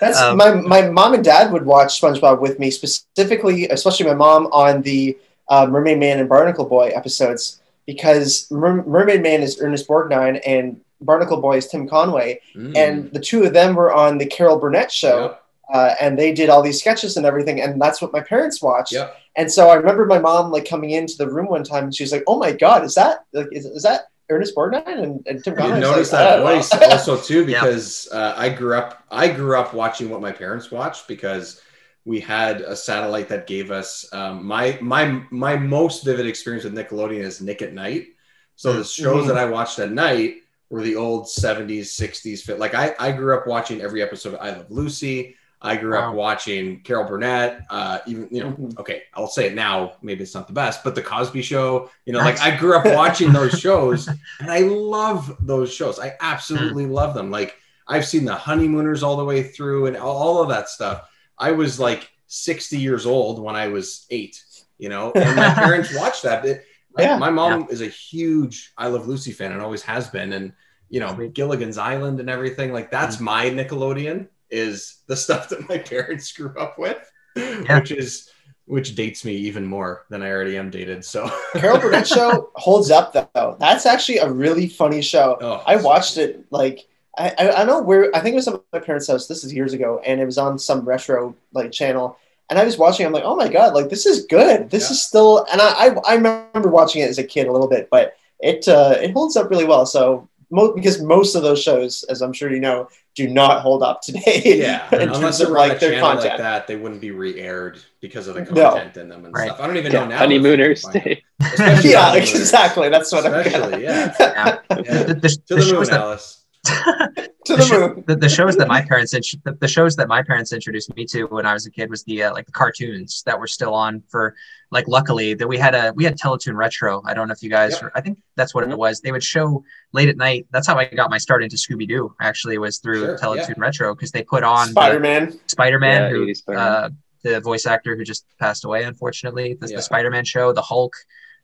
That's 0.00 0.20
Um, 0.20 0.36
my 0.36 0.54
my 0.54 0.82
mom 0.82 1.14
and 1.14 1.24
dad 1.24 1.52
would 1.52 1.64
watch 1.64 2.00
SpongeBob 2.00 2.40
with 2.40 2.58
me 2.58 2.70
specifically, 2.70 3.66
especially 3.68 4.04
my 4.04 4.14
mom 4.14 4.46
on 4.48 4.82
the 4.82 5.16
uh, 5.48 5.66
Mermaid 5.66 5.98
Man 5.98 6.18
and 6.18 6.28
Barnacle 6.28 6.64
Boy 6.66 6.88
episodes 6.88 7.60
because 7.86 8.50
Mer- 8.50 8.84
Mermaid 8.84 9.22
Man 9.22 9.42
is 9.42 9.60
Ernest 9.60 9.86
Borgnine 9.88 10.40
and 10.46 10.80
Barnacle 11.00 11.40
Boy 11.40 11.58
is 11.58 11.68
Tim 11.68 11.88
Conway, 11.88 12.40
Mm. 12.56 12.76
and 12.76 13.12
the 13.12 13.20
two 13.20 13.44
of 13.44 13.52
them 13.52 13.74
were 13.74 13.92
on 13.92 14.18
the 14.18 14.26
Carol 14.26 14.58
Burnett 14.58 14.90
show. 14.90 15.36
Uh, 15.72 15.94
and 16.00 16.16
they 16.16 16.32
did 16.32 16.48
all 16.48 16.62
these 16.62 16.78
sketches 16.78 17.16
and 17.16 17.26
everything, 17.26 17.60
and 17.60 17.82
that's 17.82 18.00
what 18.00 18.12
my 18.12 18.20
parents 18.20 18.62
watched. 18.62 18.92
And 19.34 19.50
so 19.50 19.68
I 19.68 19.74
remember 19.74 20.06
my 20.06 20.20
mom 20.20 20.52
like 20.52 20.64
coming 20.68 20.90
into 20.90 21.16
the 21.18 21.28
room 21.28 21.46
one 21.48 21.64
time, 21.64 21.84
and 21.84 21.94
she 21.94 22.04
was 22.04 22.12
like, 22.12 22.22
"Oh 22.28 22.38
my 22.38 22.52
god, 22.52 22.84
is 22.84 22.94
that 22.94 23.24
like 23.32 23.48
is, 23.50 23.66
is 23.66 23.82
that 23.82 24.02
Ernest 24.30 24.54
Borgnine 24.54 24.86
and, 24.86 25.26
and 25.26 25.42
Tim 25.42 25.54
You 25.54 25.58
Conway?" 25.58 25.80
Was 25.80 25.90
notice 25.90 26.12
like, 26.12 26.20
that 26.20 26.32
"I 26.34 26.36
don't 26.36 26.44
know." 26.46 26.54
voice 26.54 26.72
also 26.72 27.16
too 27.20 27.44
because 27.52 28.08
uh, 28.12 28.34
I 28.36 28.48
grew 28.48 28.76
up 28.76 29.02
I 29.10 29.26
grew 29.26 29.58
up 29.58 29.74
watching 29.74 30.08
what 30.08 30.20
my 30.20 30.30
parents 30.30 30.70
watched 30.70 31.08
because 31.08 31.60
we 32.06 32.20
had 32.20 32.60
a 32.62 32.74
satellite 32.76 33.28
that 33.28 33.46
gave 33.48 33.70
us 33.70 34.08
um, 34.14 34.46
my 34.46 34.78
my 34.80 35.20
my 35.30 35.56
most 35.56 36.04
vivid 36.04 36.24
experience 36.26 36.64
with 36.64 36.72
Nickelodeon 36.74 37.20
is 37.20 37.42
Nick 37.42 37.60
at 37.60 37.74
Night. 37.74 38.06
So 38.54 38.72
the 38.72 38.84
shows 38.84 39.24
Mhm. 39.24 39.28
that 39.28 39.36
I 39.38 39.44
watched 39.46 39.78
at 39.80 39.90
night 39.92 40.36
were 40.70 40.82
the 40.82 40.96
old 40.96 41.26
70s, 41.28 41.92
60s 41.92 42.40
fit. 42.42 42.58
Like 42.58 42.74
I, 42.74 42.94
I 42.98 43.12
grew 43.12 43.36
up 43.36 43.46
watching 43.46 43.80
every 43.82 44.02
episode 44.02 44.34
of 44.34 44.40
I 44.40 44.50
Love 44.56 44.70
Lucy. 44.70 45.36
I 45.60 45.74
grew 45.76 45.94
Wow. 45.94 46.10
up 46.10 46.14
watching 46.14 46.80
Carol 46.82 47.04
Burnett. 47.08 47.62
Uh, 47.70 47.98
even 48.06 48.28
you 48.30 48.42
know, 48.42 48.50
Mhm. 48.52 48.78
okay, 48.78 49.02
I'll 49.14 49.26
say 49.26 49.46
it 49.46 49.54
now. 49.54 49.94
Maybe 50.00 50.22
it's 50.22 50.34
not 50.34 50.46
the 50.46 50.52
best, 50.52 50.84
but 50.84 50.94
the 50.94 51.02
Cosby 51.02 51.42
Show. 51.42 51.90
You 52.04 52.12
know, 52.12 52.20
like 52.20 52.40
I 52.40 52.56
grew 52.56 52.76
up 52.76 52.84
watching 52.86 53.32
those 53.32 53.58
shows, 53.66 54.06
and 54.40 54.50
I 54.50 54.60
love 54.60 55.36
those 55.40 55.72
shows. 55.74 55.98
I 55.98 56.14
absolutely 56.20 56.86
love 56.86 57.14
them. 57.14 57.30
Like 57.32 57.56
I've 57.88 58.06
seen 58.06 58.24
the 58.24 58.34
Honeymooners 58.34 59.02
all 59.02 59.16
the 59.16 59.24
way 59.24 59.42
through, 59.42 59.86
and 59.86 59.96
all 59.96 60.40
of 60.42 60.48
that 60.50 60.68
stuff. 60.68 61.08
I 61.38 61.52
was 61.52 61.78
like 61.78 62.10
60 62.26 62.78
years 62.78 63.06
old 63.06 63.42
when 63.42 63.56
I 63.56 63.68
was 63.68 64.06
eight. 64.10 64.42
You 64.78 64.88
know, 64.90 65.10
and 65.12 65.36
my 65.36 65.48
parents 65.54 65.96
watched 65.96 66.22
that. 66.24 66.44
It- 66.44 66.64
Yeah. 66.98 67.18
my 67.18 67.30
mom 67.30 67.66
is 67.70 67.82
a 67.82 67.88
huge 67.88 68.72
I 68.78 68.88
Love 68.88 69.06
Lucy 69.06 69.32
fan 69.32 69.52
and 69.52 69.60
always 69.60 69.82
has 69.82 70.08
been, 70.08 70.32
and 70.32 70.52
you 70.88 71.00
know 71.00 71.14
Sweet. 71.14 71.34
Gilligan's 71.34 71.78
Island 71.78 72.20
and 72.20 72.30
everything. 72.30 72.72
Like 72.72 72.90
that's 72.90 73.16
mm. 73.16 73.20
my 73.22 73.50
Nickelodeon 73.50 74.28
is 74.50 75.02
the 75.06 75.16
stuff 75.24 75.48
that 75.50 75.68
my 75.68 75.78
parents 75.78 76.32
grew 76.32 76.54
up 76.58 76.78
with, 76.78 76.98
Yeah. 77.36 77.78
which 77.80 77.90
is 77.90 78.30
which 78.66 78.94
dates 78.94 79.24
me 79.24 79.34
even 79.34 79.64
more 79.64 80.06
than 80.10 80.22
I 80.22 80.30
already 80.30 80.56
am 80.58 80.70
dated. 80.70 81.04
So 81.04 81.30
Carol 81.52 81.78
Burnett 81.78 82.06
show 82.08 82.50
holds 82.54 82.90
up 82.90 83.12
though. 83.12 83.56
That's 83.60 83.86
actually 83.86 84.18
a 84.18 84.30
really 84.30 84.66
funny 84.68 85.02
show. 85.02 85.36
Oh, 85.40 85.62
I 85.66 85.76
watched 85.76 86.16
good. 86.16 86.30
it 86.30 86.46
like 86.50 86.86
I, 87.18 87.34
I 87.38 87.62
I 87.62 87.64
know 87.64 87.80
where 87.82 88.14
I 88.14 88.20
think 88.20 88.32
it 88.34 88.36
was 88.36 88.48
at 88.48 88.60
my 88.72 88.78
parents' 88.78 89.08
house. 89.08 89.26
This 89.26 89.44
is 89.44 89.52
years 89.52 89.72
ago, 89.72 90.00
and 90.04 90.20
it 90.20 90.24
was 90.26 90.38
on 90.38 90.58
some 90.58 90.84
retro 90.84 91.34
like 91.52 91.72
channel. 91.72 92.18
And 92.50 92.58
I 92.58 92.64
was 92.64 92.78
watching. 92.78 93.06
I'm 93.06 93.12
like, 93.12 93.24
oh 93.24 93.36
my 93.36 93.48
god, 93.48 93.74
like 93.74 93.88
this 93.88 94.06
is 94.06 94.26
good. 94.26 94.70
This 94.70 94.84
Yeah. 94.84 94.92
is 94.92 95.02
still. 95.02 95.46
And 95.50 95.60
I, 95.60 95.86
I 95.86 95.94
I 96.06 96.14
remember 96.14 96.68
watching 96.68 97.02
it 97.02 97.08
as 97.10 97.18
a 97.18 97.24
kid 97.24 97.48
a 97.48 97.52
little 97.52 97.68
bit, 97.68 97.88
but 97.90 98.16
it 98.40 98.68
uh, 98.68 98.96
it 99.00 99.12
holds 99.12 99.36
up 99.36 99.50
really 99.50 99.64
well. 99.64 99.86
So 99.86 100.28
mo- 100.50 100.72
because 100.74 101.00
most 101.02 101.34
of 101.34 101.42
those 101.42 101.62
shows, 101.62 102.04
as 102.04 102.22
I'm 102.22 102.32
sure 102.32 102.52
you 102.52 102.60
know, 102.60 102.88
do 103.14 103.26
not 103.28 103.62
hold 103.62 103.82
up 103.82 104.02
today. 104.02 104.42
Yeah, 104.44 104.86
unless 104.92 105.38
they 105.38 105.44
of 105.44 105.50
were 105.50 105.58
on 105.58 105.64
a 105.64 105.68
like 105.70 105.80
their 105.80 105.98
content. 105.98 106.28
like 106.28 106.38
that, 106.38 106.66
they 106.66 106.76
wouldn't 106.76 107.00
be 107.00 107.10
re-aired 107.12 107.78
because 108.00 108.28
of 108.28 108.34
the 108.34 108.42
No. 108.42 108.70
content 108.72 108.96
in 108.98 109.08
them 109.08 109.24
and 109.24 109.34
Right. 109.34 109.46
stuff. 109.48 109.58
I 109.60 109.66
don't 109.66 109.78
even 109.78 109.90
Yeah. 109.90 110.00
know 110.00 110.06
now. 110.08 110.18
Honeymooners. 110.18 110.84
if 110.84 110.94
it's 110.96 111.22
fine. 111.40 111.50
Especially 111.52 111.90
yeah, 111.92 112.02
Honeymooners. 112.10 112.34
exactly. 112.40 112.88
That's 112.90 113.10
what 113.10 113.24
I'm 113.26 113.34
Especially, 113.34 113.82
yeah. 113.84 114.14
Yeah. 114.20 114.58
Yeah. 114.70 115.02
the, 115.04 115.14
the, 115.14 115.28
To 115.28 115.40
the 115.48 115.54
the 115.56 115.60
shows 115.62 115.72
moon, 115.72 115.84
that 115.86 116.00
Alice. 116.00 116.35
to 117.16 117.30
the, 117.46 117.56
the 117.56 117.62
sho- 117.62 117.88
moon. 117.94 118.04
the, 118.06 118.16
the 118.16 118.28
shows 118.28 118.56
that 118.56 118.68
my 118.68 118.82
parents 118.82 119.14
int- 119.14 119.42
the, 119.44 119.52
the 119.52 119.68
shows 119.68 119.96
that 119.96 120.08
my 120.08 120.22
parents 120.22 120.52
introduced 120.52 120.94
me 120.96 121.04
to 121.06 121.24
when 121.24 121.46
I 121.46 121.52
was 121.52 121.66
a 121.66 121.70
kid 121.70 121.90
was 121.90 122.02
the 122.04 122.24
uh, 122.24 122.32
like 122.32 122.46
the 122.46 122.52
cartoons 122.52 123.22
that 123.26 123.38
were 123.38 123.46
still 123.46 123.74
on 123.74 124.02
for 124.08 124.34
like 124.70 124.88
luckily 124.88 125.34
that 125.34 125.46
we 125.46 125.58
had 125.58 125.74
a 125.74 125.92
we 125.94 126.04
had 126.04 126.18
Teletoon 126.18 126.54
Retro. 126.56 127.02
I 127.06 127.14
don't 127.14 127.28
know 127.28 127.32
if 127.32 127.42
you 127.42 127.50
guys 127.50 127.78
Yep. 127.80 127.92
I 127.94 128.00
think 128.00 128.18
that's 128.36 128.54
what 128.54 128.68
it 128.68 128.76
was. 128.76 129.00
They 129.00 129.12
would 129.12 129.22
show 129.24 129.64
late 129.92 130.08
at 130.08 130.16
night. 130.16 130.46
That's 130.50 130.66
how 130.66 130.76
I 130.76 130.84
got 130.86 131.10
my 131.10 131.18
start 131.18 131.42
into 131.42 131.56
Scooby 131.56 131.86
Doo. 131.88 132.14
Actually, 132.20 132.58
was 132.58 132.78
through 132.78 133.00
Sure, 133.04 133.18
Teletoon 133.18 133.48
yeah. 133.48 133.54
Retro 133.58 133.94
because 133.94 134.10
they 134.12 134.22
put 134.22 134.42
on 134.44 134.68
Spider 134.68 135.00
Man. 135.00 135.38
Spider 135.48 135.78
Man, 135.78 136.02
Yeah, 136.02 136.10
who 136.46 136.54
uh, 136.54 136.88
the 137.22 137.40
voice 137.40 137.66
actor 137.66 137.96
who 137.96 138.04
just 138.04 138.24
passed 138.38 138.64
away 138.64 138.84
unfortunately. 138.84 139.56
The, 139.60 139.68
Yeah. 139.68 139.76
the 139.76 139.82
Spider 139.82 140.10
Man 140.10 140.24
show, 140.24 140.52
the 140.52 140.62
Hulk. 140.62 140.94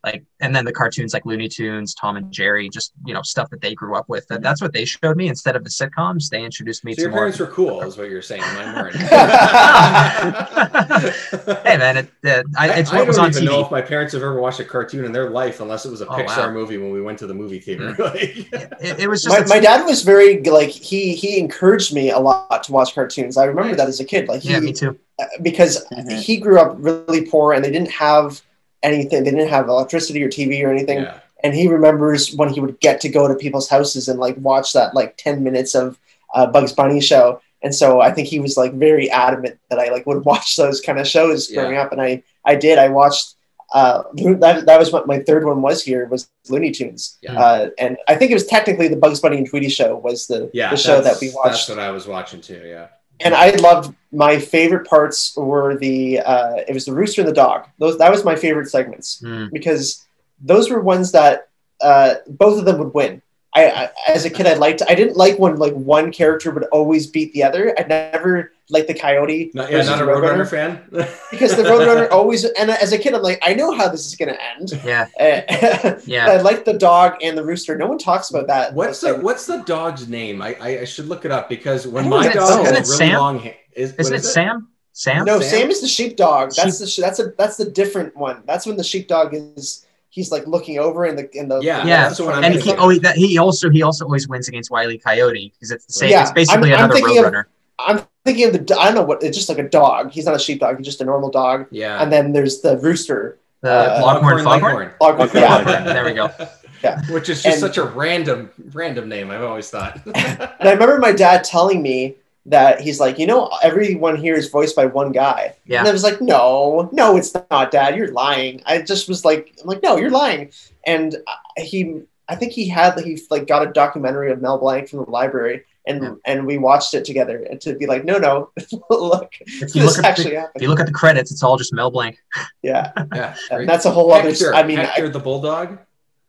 Like 0.05 0.25
and 0.41 0.53
then 0.55 0.65
the 0.65 0.73
cartoons 0.73 1.15
like 1.15 1.25
Looney 1.25 1.49
Tunes, 1.49 1.95
Tom 1.95 2.17
and 2.17 2.33
Jerry, 2.33 2.69
just 2.69 2.93
you 3.07 3.15
know 3.15 3.23
stuff 3.23 3.49
that 3.51 3.61
they 3.61 3.73
grew 3.75 3.95
up 3.95 4.09
with. 4.09 4.27
That, 4.27 4.43
that's 4.43 4.61
what 4.61 4.73
they 4.73 4.85
showed 4.85 5.17
me 5.17 5.29
instead 5.29 5.55
of 5.55 5.63
the 5.63 5.71
sitcoms. 5.71 6.29
They 6.29 6.43
introduced 6.45 6.85
me 6.85 6.93
So 6.93 6.97
to 6.97 7.03
your 7.03 7.11
more. 7.11 7.19
parents 7.21 7.39
were 7.39 7.47
cool, 7.47 7.83
is 7.83 7.97
what 7.97 8.11
you're 8.11 8.21
saying. 8.21 8.41
Mine 8.43 8.75
weren't. 8.75 8.97
hey 10.57 11.77
man, 11.79 11.97
it, 11.99 12.11
uh, 12.25 12.43
I, 12.59 12.71
it's 12.81 12.93
I, 12.93 12.97
what 12.99 13.07
was 13.07 13.17
don't 13.17 13.27
on 13.27 13.31
even 13.31 13.43
TV. 13.45 13.47
know 13.47 13.61
if 13.65 13.71
my 13.71 13.81
parents 13.81 14.13
have 14.15 14.23
ever 14.23 14.41
watched 14.41 14.61
a 14.61 14.65
cartoon 14.65 15.05
in 15.05 15.13
their 15.13 15.31
life, 15.31 15.61
unless 15.61 15.87
it 15.87 15.91
was 15.91 16.01
a 16.01 16.07
Oh, 16.09 16.13
Pixar 16.17 16.49
wow. 16.49 16.53
Movie 16.53 16.79
when 16.79 16.91
we 16.91 17.01
went 17.01 17.19
to 17.21 17.27
the 17.27 17.35
movie 17.35 17.61
theater. 17.61 17.95
Like- 18.03 18.37
it, 18.53 18.99
it 19.01 19.09
was 19.09 19.23
just 19.23 19.49
my, 19.49 19.57
my 19.57 19.61
dad 19.61 19.85
was 19.85 20.03
very 20.03 20.41
like 20.43 20.71
he 20.71 21.15
he 21.15 21.39
encouraged 21.39 21.95
me 21.95 22.11
a 22.11 22.19
lot 22.19 22.65
to 22.65 22.73
watch 22.73 22.95
cartoons. 22.95 23.37
I 23.37 23.45
remember 23.45 23.71
Nice. 23.71 23.77
that 23.79 23.89
as 23.89 24.01
a 24.01 24.05
kid. 24.05 24.27
Like 24.29 24.43
he 24.43 24.51
yeah, 24.51 24.59
me 24.61 24.73
too. 24.73 24.99
because 25.43 25.87
Mhm. 25.93 26.21
he 26.21 26.39
grew 26.39 26.59
up 26.59 26.75
really 26.79 27.25
poor 27.27 27.53
and 27.53 27.65
they 27.65 27.71
didn't 27.71 27.91
have 27.93 28.43
anything. 28.83 29.25
They 29.25 29.31
didn't 29.31 29.49
have 29.49 29.69
electricity 29.69 30.23
or 30.23 30.29
TV 30.29 30.65
or 30.65 30.71
anything. 30.71 31.01
yeah. 31.01 31.21
And 31.45 31.55
he 31.55 31.67
remembers 31.69 32.33
when 32.35 32.51
he 32.51 32.61
would 32.61 32.79
get 32.81 33.01
to 33.01 33.09
go 33.09 33.27
to 33.27 33.35
people's 33.35 33.69
houses 33.69 34.09
and 34.09 34.21
like 34.21 34.37
watch 34.39 34.73
that 34.75 34.95
like 34.95 35.17
ten 35.17 35.43
minutes 35.43 35.75
of 35.75 35.99
uh, 36.35 36.47
Bugs 36.47 36.73
Bunny 36.73 37.01
show. 37.01 37.41
And 37.63 37.75
so 37.75 38.01
I 38.01 38.11
think 38.13 38.29
he 38.29 38.39
was 38.41 38.57
like 38.57 38.73
very 38.75 39.11
adamant 39.11 39.59
that 39.69 39.79
I 39.79 39.89
like 39.91 40.07
would 40.07 40.25
watch 40.33 40.57
those 40.57 40.81
kind 40.81 40.99
of 41.01 41.07
shows 41.09 41.49
growing 41.51 41.77
up. 41.77 41.91
And 41.93 42.01
I 42.01 42.23
I 42.45 42.55
did. 42.55 42.79
I 42.79 42.89
watched. 42.89 43.35
Uh, 43.75 44.03
that, 44.15 44.65
that 44.67 44.79
was 44.79 44.93
what 44.93 45.07
my 45.07 45.19
third 45.21 45.47
one 45.47 45.63
was 45.63 45.83
here 45.83 46.07
was 46.07 46.29
Looney 46.51 46.71
Tunes, 46.73 47.17
Yeah. 47.23 47.41
uh, 47.41 47.71
and 47.79 47.97
I 48.07 48.17
think 48.17 48.31
it 48.31 48.35
was 48.35 48.45
technically 48.47 48.87
the 48.89 48.97
Bugs 48.97 49.19
Bunny 49.19 49.39
and 49.39 49.49
Tweety 49.49 49.71
show 49.71 49.97
was 49.97 50.27
the, 50.27 50.51
Yeah, 50.53 50.69
the 50.69 50.77
show 50.77 50.97
that 50.97 51.05
that's- 51.05 51.21
we 51.23 51.29
That's 51.29 51.37
watched 51.37 51.69
what 51.71 51.79
I 51.79 51.91
was 51.91 52.07
watching 52.07 52.43
too. 52.43 52.61
Yeah. 52.67 52.89
And 53.25 53.35
I 53.35 53.51
loved 53.57 53.95
my 54.13 54.39
favorite 54.39 54.87
parts 54.87 55.35
were 55.37 55.77
the 55.77 56.21
uh, 56.21 56.57
it 56.69 56.73
was 56.75 56.85
the 56.85 56.93
rooster 56.93 57.23
and 57.23 57.29
the 57.29 57.35
dog. 57.35 57.67
Those 57.79 57.99
that 57.99 58.11
was 58.11 58.25
my 58.25 58.37
favorite 58.37 58.69
segments 58.69 59.23
Mm. 59.25 59.51
because 59.53 60.07
those 60.41 60.71
were 60.71 60.81
ones 60.81 61.13
that 61.13 61.49
uh, 61.81 62.15
both 62.29 62.59
of 62.59 62.65
them 62.65 62.79
would 62.79 62.95
win. 62.95 63.23
I, 63.55 63.71
I 63.71 63.91
as 64.09 64.25
a 64.25 64.31
kid 64.31 64.47
I 64.47 64.55
liked 64.55 64.83
I 64.89 64.95
didn't 64.95 65.17
like 65.17 65.39
when 65.39 65.57
like 65.57 65.75
one 65.75 66.13
character 66.13 66.51
would 66.51 66.65
always 66.65 67.07
beat 67.07 67.33
the 67.33 67.43
other. 67.45 67.75
I 67.79 67.83
never 67.85 68.52
like 68.71 68.87
the 68.87 68.95
Coyote. 68.95 69.51
Not, 69.55 69.71
yeah, 69.71 69.79
versus 69.79 69.91
not 69.91 70.01
a 70.03 70.05
Roadrunner 70.05 70.49
fan. 70.49 70.81
because 71.31 71.57
the 71.57 71.63
Roadrunner 71.65 72.11
always 72.11 72.45
and 72.45 72.71
as 72.71 72.93
a 72.93 72.99
kid 72.99 73.15
I'm 73.15 73.23
like 73.23 73.39
I 73.43 73.55
know 73.55 73.73
how 73.73 73.89
this 73.89 74.07
is 74.07 74.15
gonna 74.17 74.39
end. 74.59 74.73
Yeah. 74.85 75.07
Uh, 75.21 76.01
Yeah. 76.07 76.29
I 76.31 76.41
like 76.41 76.65
the 76.65 76.73
dog 76.75 77.17
and 77.23 77.37
the 77.37 77.45
rooster. 77.45 77.77
No 77.77 77.87
one 77.87 77.99
talks 77.99 78.31
about 78.31 78.47
that. 78.47 78.75
What's 78.75 79.01
the 79.01 79.17
What's 79.17 79.47
the 79.47 79.59
dog's 79.63 80.09
name? 80.09 80.41
I 80.43 80.55
I, 80.61 80.69
I 80.81 80.85
should 80.85 81.07
look 81.09 81.25
it 81.25 81.31
up 81.31 81.49
because 81.49 81.87
when 81.87 82.09
my 82.09 82.33
dog 82.33 82.67
Isn't 82.67 82.75
has 82.75 82.89
it 82.91 82.93
really 82.93 83.09
Sam? 83.11 83.19
long 83.21 83.39
hair, 83.41 83.57
is, 83.75 83.91
what 83.93 84.01
Isn't 84.01 84.15
it 84.15 84.19
is 84.19 84.33
Sam? 84.33 84.69
Sam? 84.93 85.25
No, 85.25 85.41
Sam? 85.41 85.51
Sam 85.61 85.71
is 85.71 85.81
the 85.81 85.89
sheepdog. 85.89 86.53
That's 86.55 86.79
the 86.79 87.01
that's 87.03 87.19
a 87.19 87.33
that's 87.39 87.57
the 87.57 87.65
different 87.71 88.17
one. 88.17 88.43
That's 88.47 88.67
when 88.67 88.77
the 88.77 88.85
sheepdog 88.85 89.35
is 89.35 89.87
he's 90.11 90.31
like 90.31 90.47
looking 90.47 90.79
over 90.79 91.07
in 91.07 91.17
the 91.17 91.29
in 91.37 91.49
the 91.49 91.61
Yeah, 91.61 91.79
Yeah, 91.87 92.03
that's 92.09 92.19
the 92.19 92.27
I'm 92.27 92.45
and 92.45 92.55
he 92.55 92.73
oh 92.75 92.91
he, 92.91 92.99
that, 93.01 93.17
he 93.17 93.39
also 93.39 93.71
he 93.71 93.83
also 93.83 94.05
always 94.05 94.29
wins 94.29 94.49
against 94.49 94.71
Wiley 94.71 94.99
Coyote 94.99 95.53
because 95.55 95.71
it's 95.71 95.87
the 95.87 95.93
same. 95.95 96.11
Yeah, 96.11 96.23
it's 96.23 96.33
basically 96.33 96.73
I'm- 96.73 96.85
I'm 96.85 96.91
another 96.91 96.95
thinking 97.01 97.25
of- 97.25 97.33
Roadrunner. 97.33 97.45
I'm 97.87 98.01
thinking 98.25 98.47
of 98.49 98.67
the 98.67 98.77
I 98.79 98.87
don't 98.87 98.95
know 98.95 99.03
what 99.03 99.23
it's 99.23 99.37
just 99.37 99.49
like 99.49 99.59
a 99.59 99.69
dog. 99.69 100.13
He's 100.13 100.27
not 100.27 100.35
a 100.35 100.39
sheepdog. 100.39 100.79
He's 100.79 100.87
just 100.87 101.01
a 101.01 101.05
normal 101.05 101.31
dog. 101.31 101.67
Yeah. 101.71 102.03
And 102.03 102.13
then 102.13 102.33
there's 102.33 102.61
the 102.61 102.79
rooster. 102.79 103.39
The 103.61 103.99
uh, 103.99 104.01
Longhorn 104.03 104.43
Foghorn. 104.43 104.91
Foghorn, 104.99 105.29
Okay, 105.29 105.41
yeah. 105.41 105.83
There 105.85 106.05
we 106.05 106.13
go. 106.15 106.31
Yeah. 106.83 107.01
Which 107.13 107.29
is 107.29 107.45
just 107.45 107.47
And- 107.47 107.61
such 107.61 107.77
a 107.79 107.85
random 107.85 108.51
random 108.73 109.09
name. 109.09 109.31
I've 109.31 109.43
always 109.45 109.71
thought. 109.71 110.01
And 110.17 110.69
I 110.69 110.73
remember 110.73 110.99
my 110.99 111.13
dad 111.13 111.45
telling 111.45 111.81
me 111.81 112.17
that 112.47 112.81
he's 112.81 112.99
like, 112.99 113.21
you 113.21 113.27
know, 113.29 113.49
everyone 113.63 114.17
here 114.17 114.35
is 114.35 114.49
voiced 114.49 114.75
by 114.75 114.87
one 114.87 115.13
guy. 115.13 115.55
Yeah. 115.65 115.79
And 115.79 115.89
I 115.89 115.93
was 115.93 116.03
like, 116.03 116.21
no, 116.21 116.91
no, 116.93 117.17
it's 117.17 117.33
not, 117.51 117.71
Dad. 117.71 117.95
You're 117.97 118.11
lying. 118.11 118.63
I 118.67 118.83
just 118.83 119.09
was 119.09 119.25
like, 119.25 119.55
I'm 119.61 119.69
like, 119.69 119.81
no, 119.85 119.97
you're 119.97 120.11
lying. 120.11 120.51
And 120.85 121.17
he, 121.57 122.01
I 122.29 122.35
think 122.35 122.51
he 122.51 122.67
had 122.69 122.99
he 122.99 123.21
like 123.31 123.47
got 123.47 123.65
a 123.65 123.71
documentary 123.73 124.33
of 124.33 124.43
Mel 124.43 124.59
Blanc 124.59 124.89
from 124.89 125.05
the 125.05 125.11
library, 125.11 125.65
and 125.87 126.03
Yeah. 126.03 126.11
and 126.27 126.47
we 126.47 126.59
watched 126.59 126.95
it 126.95 127.05
together, 127.05 127.45
and 127.51 127.61
to 127.63 127.75
be 127.75 127.87
like, 127.87 128.05
no, 128.05 128.19
no, 128.19 128.51
look, 128.91 129.33
If 129.41 129.75
you 129.75 129.83
this 129.83 129.97
look 129.97 129.99
at 129.99 130.05
actually 130.05 130.31
the, 130.35 130.41
happened. 130.41 130.53
if 130.57 130.63
you 130.63 130.69
look 130.69 130.81
at 130.81 130.87
the 130.87 130.93
credits, 130.93 131.31
it's 131.33 131.43
all 131.43 131.57
just 131.57 131.73
Mel 131.75 131.91
Blanc. 131.91 132.17
yeah, 132.63 132.93
yeah, 133.15 133.35
And 133.51 133.69
that's 133.69 133.85
a 133.85 133.91
whole 133.91 134.13
other- 134.13 134.29
Hector, 134.31 134.55
I 134.55 134.63
mean, 134.63 134.79
Hector 134.79 135.09
the 135.09 135.21
bulldog. 135.21 135.79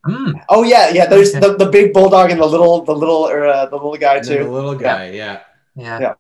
Mm. 0.06 0.34
oh 0.50 0.64
yeah, 0.64 0.90
yeah. 0.90 1.06
There's 1.06 1.32
the, 1.32 1.56
the 1.56 1.70
big 1.70 1.94
bulldog 1.94 2.30
and 2.30 2.40
the 2.42 2.46
little 2.46 2.84
the 2.84 2.94
little 2.94 3.26
or 3.26 3.46
uh, 3.48 3.68
the 3.68 3.76
little 3.78 3.96
guy 3.96 4.18
And 4.18 4.28
too. 4.28 4.44
the 4.44 4.50
little 4.52 4.76
guy. 4.76 5.12
Yeah. 5.12 5.40
Yeah. 5.78 6.00
Yeah. 6.02 6.14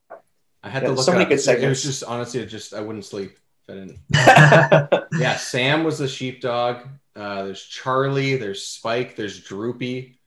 I 0.63 0.69
had 0.69 0.83
Yeah, 0.83 0.89
to 0.89 0.95
look 0.95 1.03
so 1.05 1.11
it 1.11 1.15
many 1.15 1.25
up. 1.25 1.29
good 1.45 1.61
It 1.63 1.67
was 1.67 1.83
just 1.83 2.01
honestly, 2.05 2.39
it 2.39 2.45
just 2.45 2.73
I 2.73 2.79
wouldn't 2.79 3.03
sleep. 3.03 3.37
If 3.67 3.69
I 3.69 3.73
didn't. 3.79 5.09
yeah, 5.19 5.35
Sam 5.35 5.83
was 5.83 5.97
the 5.97 6.07
sheepdog. 6.07 6.87
Uh, 7.13 7.43
there's 7.43 7.61
Charlie. 7.63 8.37
There's 8.37 8.65
Spike. 8.65 9.17
There's 9.17 9.41
Droopy. 9.41 10.17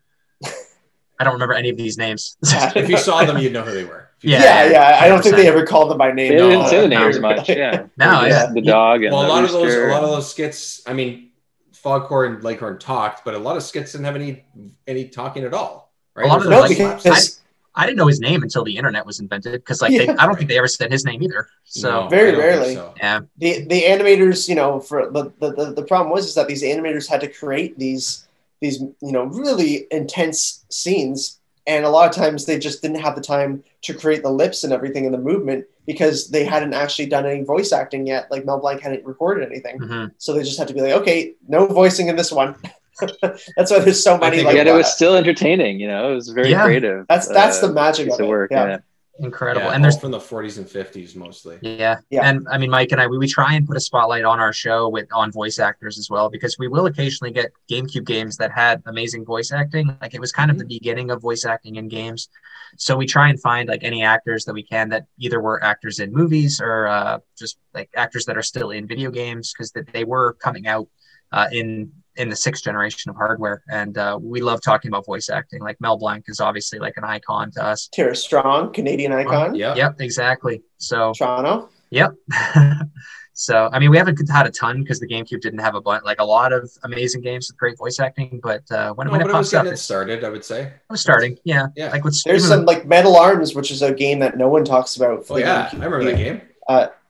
I 1.19 1.25
don't 1.25 1.33
remember 1.35 1.55
any 1.55 1.71
of 1.71 1.77
these 1.77 1.97
names. 1.99 2.37
If 2.77 2.89
you 2.89 2.97
saw 2.99 3.25
them, 3.25 3.39
you'd 3.39 3.53
know 3.53 3.63
who 3.63 3.73
they 3.73 3.85
were. 3.85 4.09
Yeah. 4.23 4.43
yeah, 4.43 4.71
yeah. 4.71 4.99
I 5.03 5.09
don't 5.09 5.23
think 5.23 5.35
100%. 5.35 5.39
they 5.39 5.49
ever 5.49 5.67
called 5.67 5.91
them 5.91 5.99
by 5.99 6.11
name. 6.13 6.33
They 6.33 6.39
No. 6.39 6.51
didn't 6.51 6.69
say 6.69 6.81
the 6.81 6.89
no, 6.89 7.01
names 7.05 7.19
much. 7.29 7.49
Yeah. 7.49 7.87
No, 7.97 8.23
Just 8.23 8.29
yeah. 8.29 8.53
The 8.53 8.63
dog 8.63 9.03
and 9.05 9.13
Well, 9.13 9.23
a 9.23 9.27
the 9.27 9.33
lot 9.33 9.45
of 9.45 9.53
those, 9.53 9.75
a 9.75 9.87
lot 9.89 10.03
of 10.05 10.11
those 10.11 10.31
skits. 10.31 10.83
I 10.87 10.93
mean, 10.95 11.31
Foghorn 11.73 12.35
and 12.37 12.43
Leghorn 12.45 12.79
talked, 12.79 13.25
but 13.25 13.35
a 13.35 13.39
lot 13.39 13.57
of 13.57 13.63
skits 13.63 13.93
didn't 13.93 14.07
have 14.07 14.17
any 14.17 14.45
any 14.87 15.09
talking 15.09 15.45
at 15.45 15.53
all. 15.55 15.93
Right? 16.15 16.25
A 16.27 16.29
lot 16.29 16.41
of 16.41 16.47
It 16.47 16.51
No, 16.51 16.61
like 16.61 16.79
like, 16.79 16.97
because 17.03 17.41
I 17.75 17.85
didn't 17.85 17.99
know 17.99 18.07
his 18.07 18.21
name 18.21 18.43
until 18.43 18.65
the 18.65 18.75
internet 18.77 19.05
was 19.05 19.21
invented 19.21 19.53
because 19.53 19.83
like 19.83 19.93
they, 19.93 20.09
I 20.09 20.25
don't 20.27 20.37
think 20.37 20.49
they 20.49 20.57
ever 20.59 20.67
said 20.67 20.91
his 20.91 21.05
name 21.05 21.23
either. 21.23 21.47
So 21.65 22.05
No, 22.05 22.09
Very 22.09 22.29
I 22.31 22.33
don't 22.33 22.41
think 22.41 22.55
rarely. 22.61 22.75
so. 22.75 22.95
yeah, 22.97 23.21
the 23.37 23.65
the 23.67 23.83
animators, 23.83 24.49
you 24.49 24.55
know, 24.55 24.81
for 24.81 25.11
the, 25.11 25.31
the 25.41 25.53
the 25.53 25.65
the 25.75 25.83
problem 25.83 26.11
was 26.11 26.27
is 26.27 26.35
that 26.35 26.49
these 26.49 26.63
animators 26.63 27.07
had 27.07 27.21
to 27.21 27.29
create 27.29 27.79
these 27.79 28.26
these 28.61 28.81
you 28.81 29.13
know 29.13 29.25
really 29.25 29.87
intense 29.91 30.65
scenes, 30.71 31.39
and 31.67 31.85
a 31.85 31.91
lot 31.91 32.09
of 32.09 32.15
times 32.15 32.47
they 32.47 32.59
just 32.59 32.83
didn't 32.83 33.01
have 33.01 33.15
the 33.15 33.21
time 33.23 33.63
to 33.83 33.95
create 33.95 34.23
the 34.23 34.31
lips 34.31 34.65
and 34.65 34.73
everything 34.73 35.05
in 35.05 35.13
the 35.13 35.19
movement 35.19 35.65
because 35.87 36.31
they 36.31 36.45
hadn't 36.45 36.75
actually 36.75 37.07
done 37.07 37.27
any 37.27 37.45
voice 37.45 37.73
acting 37.73 38.07
yet. 38.07 38.31
Like 38.31 38.45
Mel 38.45 38.59
Blanc 38.59 38.81
hadn't 38.81 39.05
recorded 39.05 39.47
anything, 39.51 39.79
Mhm. 39.79 40.11
so 40.19 40.33
they 40.33 40.43
just 40.43 40.59
had 40.59 40.69
to 40.69 40.75
be 40.75 40.81
like, 40.81 40.93
okay, 40.93 41.35
no 41.49 41.67
voicing 41.67 42.09
in 42.09 42.17
this 42.17 42.33
one. 42.33 42.55
that's 43.23 43.71
why 43.71 43.79
there's 43.81 44.03
so 44.03 44.17
many. 44.17 44.43
Like 44.43 44.55
Yet 44.57 44.67
it 44.67 44.73
was 44.73 44.91
still 44.91 45.17
entertaining. 45.17 45.79
You 45.81 45.89
know, 45.89 46.11
it 46.11 46.15
was 46.15 46.29
very 46.31 46.51
Yeah. 46.51 46.65
creative. 46.65 47.07
That's 47.09 47.29
that's 47.29 47.63
uh, 47.63 47.67
the 47.69 47.73
magic 47.75 48.09
of 48.09 48.15
of 48.15 48.21
it. 48.21 48.27
work. 48.29 48.51
yeah. 48.51 48.67
Yeah. 48.67 48.79
Incredible. 49.19 49.69
Yeah, 49.69 49.75
and 49.75 49.83
there's 49.83 49.99
from 49.99 50.11
the 50.11 50.19
40s 50.19 50.59
and 50.59 50.67
50s 50.67 51.17
mostly. 51.17 51.59
Yeah. 51.63 51.99
Yeah. 52.11 52.29
And 52.29 52.47
I 52.51 52.59
mean, 52.59 52.71
Mike 52.71 52.93
and 52.93 53.01
I, 53.01 53.07
we, 53.07 53.19
we 53.19 53.27
try 53.27 53.55
and 53.55 53.67
put 53.67 53.77
a 53.77 53.81
spotlight 53.81 54.25
on 54.25 54.41
our 54.41 54.53
show 54.53 54.89
with 54.89 55.07
on 55.13 55.33
voice 55.33 55.59
actors 55.59 55.99
as 55.99 56.11
well, 56.11 56.29
because 56.29 56.59
we 56.59 56.69
will 56.69 56.87
occasionally 56.87 57.33
get 57.33 57.53
GameCube 57.71 58.05
games 58.05 58.37
that 58.37 58.53
had 58.53 58.83
amazing 58.87 59.25
voice 59.25 59.53
acting. 59.53 59.97
Like 60.01 60.15
it 60.15 60.21
was 60.21 60.33
kind 60.33 60.51
of 60.51 60.59
the 60.59 60.65
beginning 60.65 61.11
of 61.11 61.21
voice 61.21 61.45
acting 61.45 61.77
in 61.77 61.89
games. 61.89 62.29
So 62.77 62.97
we 62.97 63.07
try 63.07 63.29
and 63.29 63.41
find 63.41 63.69
like 63.69 63.85
any 63.85 64.03
actors 64.03 64.45
that 64.45 64.53
we 64.53 64.63
can 64.63 64.89
that 64.91 65.07
either 65.19 65.41
were 65.41 65.63
actors 65.63 65.99
in 65.99 66.13
movies 66.13 66.61
or 66.61 66.87
uh, 66.87 67.19
just 67.39 67.59
like 67.75 67.91
actors 67.97 68.25
that 68.27 68.37
are 68.37 68.43
still 68.43 68.71
in 68.71 68.87
video 68.87 69.11
games 69.11 69.53
because 69.53 69.73
that 69.73 69.93
they 69.93 70.05
were 70.05 70.35
coming 70.35 70.67
out 70.67 70.89
uh, 71.33 71.49
in 71.53 71.93
in 72.17 72.29
the 72.31 72.37
sixth 72.37 72.65
generation 72.65 73.11
of 73.11 73.17
hardware. 73.17 73.63
And 73.69 73.97
uh, 73.99 74.19
we 74.21 74.41
love 74.41 74.61
talking 74.63 74.89
about 74.91 75.05
voice 75.07 75.29
acting. 75.29 75.63
Like 75.63 75.81
Mel 75.81 75.97
Blanc 75.97 76.25
is 76.29 76.41
obviously 76.41 76.79
like 76.79 76.95
an 76.97 77.05
icon 77.05 77.51
to 77.53 77.65
us. 77.65 77.89
Tara 77.93 78.15
Strong, 78.17 78.73
Canadian 78.73 79.13
icon, 79.13 79.55
Yeah. 79.55 79.75
Yep, 79.75 80.01
exactly. 80.01 80.63
So 80.79 81.13
Toronto. 81.17 81.69
Yep. 81.91 82.15
so 83.33 83.69
I 83.73 83.79
mean, 83.79 83.91
we 83.91 83.99
haven't 83.99 84.19
had 84.31 84.47
a 84.47 84.51
ton 84.51 84.83
because 84.83 84.99
the 84.99 85.07
GameCube 85.07 85.41
didn't 85.41 85.59
have 85.61 85.75
a 85.75 85.81
bunch, 85.81 86.05
like 86.05 86.21
a 86.21 86.25
lot 86.25 86.53
of 86.53 86.71
amazing 86.85 87.21
games 87.21 87.49
with 87.51 87.59
great 87.59 87.77
voice 87.79 88.01
acting. 88.01 88.41
But 88.43 88.63
uh, 88.71 88.93
when, 88.95 89.07
No, 89.07 89.13
when 89.13 89.21
but 89.21 89.29
it 89.31 89.35
it 89.35 89.37
was 89.39 89.51
pops 89.53 89.55
up, 89.55 89.73
it 89.73 89.77
started, 89.77 90.25
I 90.25 90.31
would 90.31 90.45
say. 90.45 90.63
it 90.63 90.73
was 90.91 91.01
starting. 91.01 91.39
Yeah. 91.45 91.67
Yeah. 91.77 91.91
Like 91.91 92.03
what's 92.05 92.25
There's 92.25 92.45
even- 92.47 92.59
some 92.59 92.65
like 92.65 92.87
Metal 92.87 93.17
Arms, 93.17 93.55
which 93.55 93.71
is 93.71 93.83
a 93.83 93.93
game 93.93 94.19
that 94.21 94.37
no 94.37 94.49
one 94.49 94.65
talks 94.65 94.97
about. 94.97 95.27
for 95.27 95.35
Oh 95.35 95.37
the 95.37 95.43
yeah, 95.43 95.67
GameCube. 95.69 95.73
I 95.81 95.85
remember 95.85 96.05
that 96.05 96.17
game. 96.17 96.41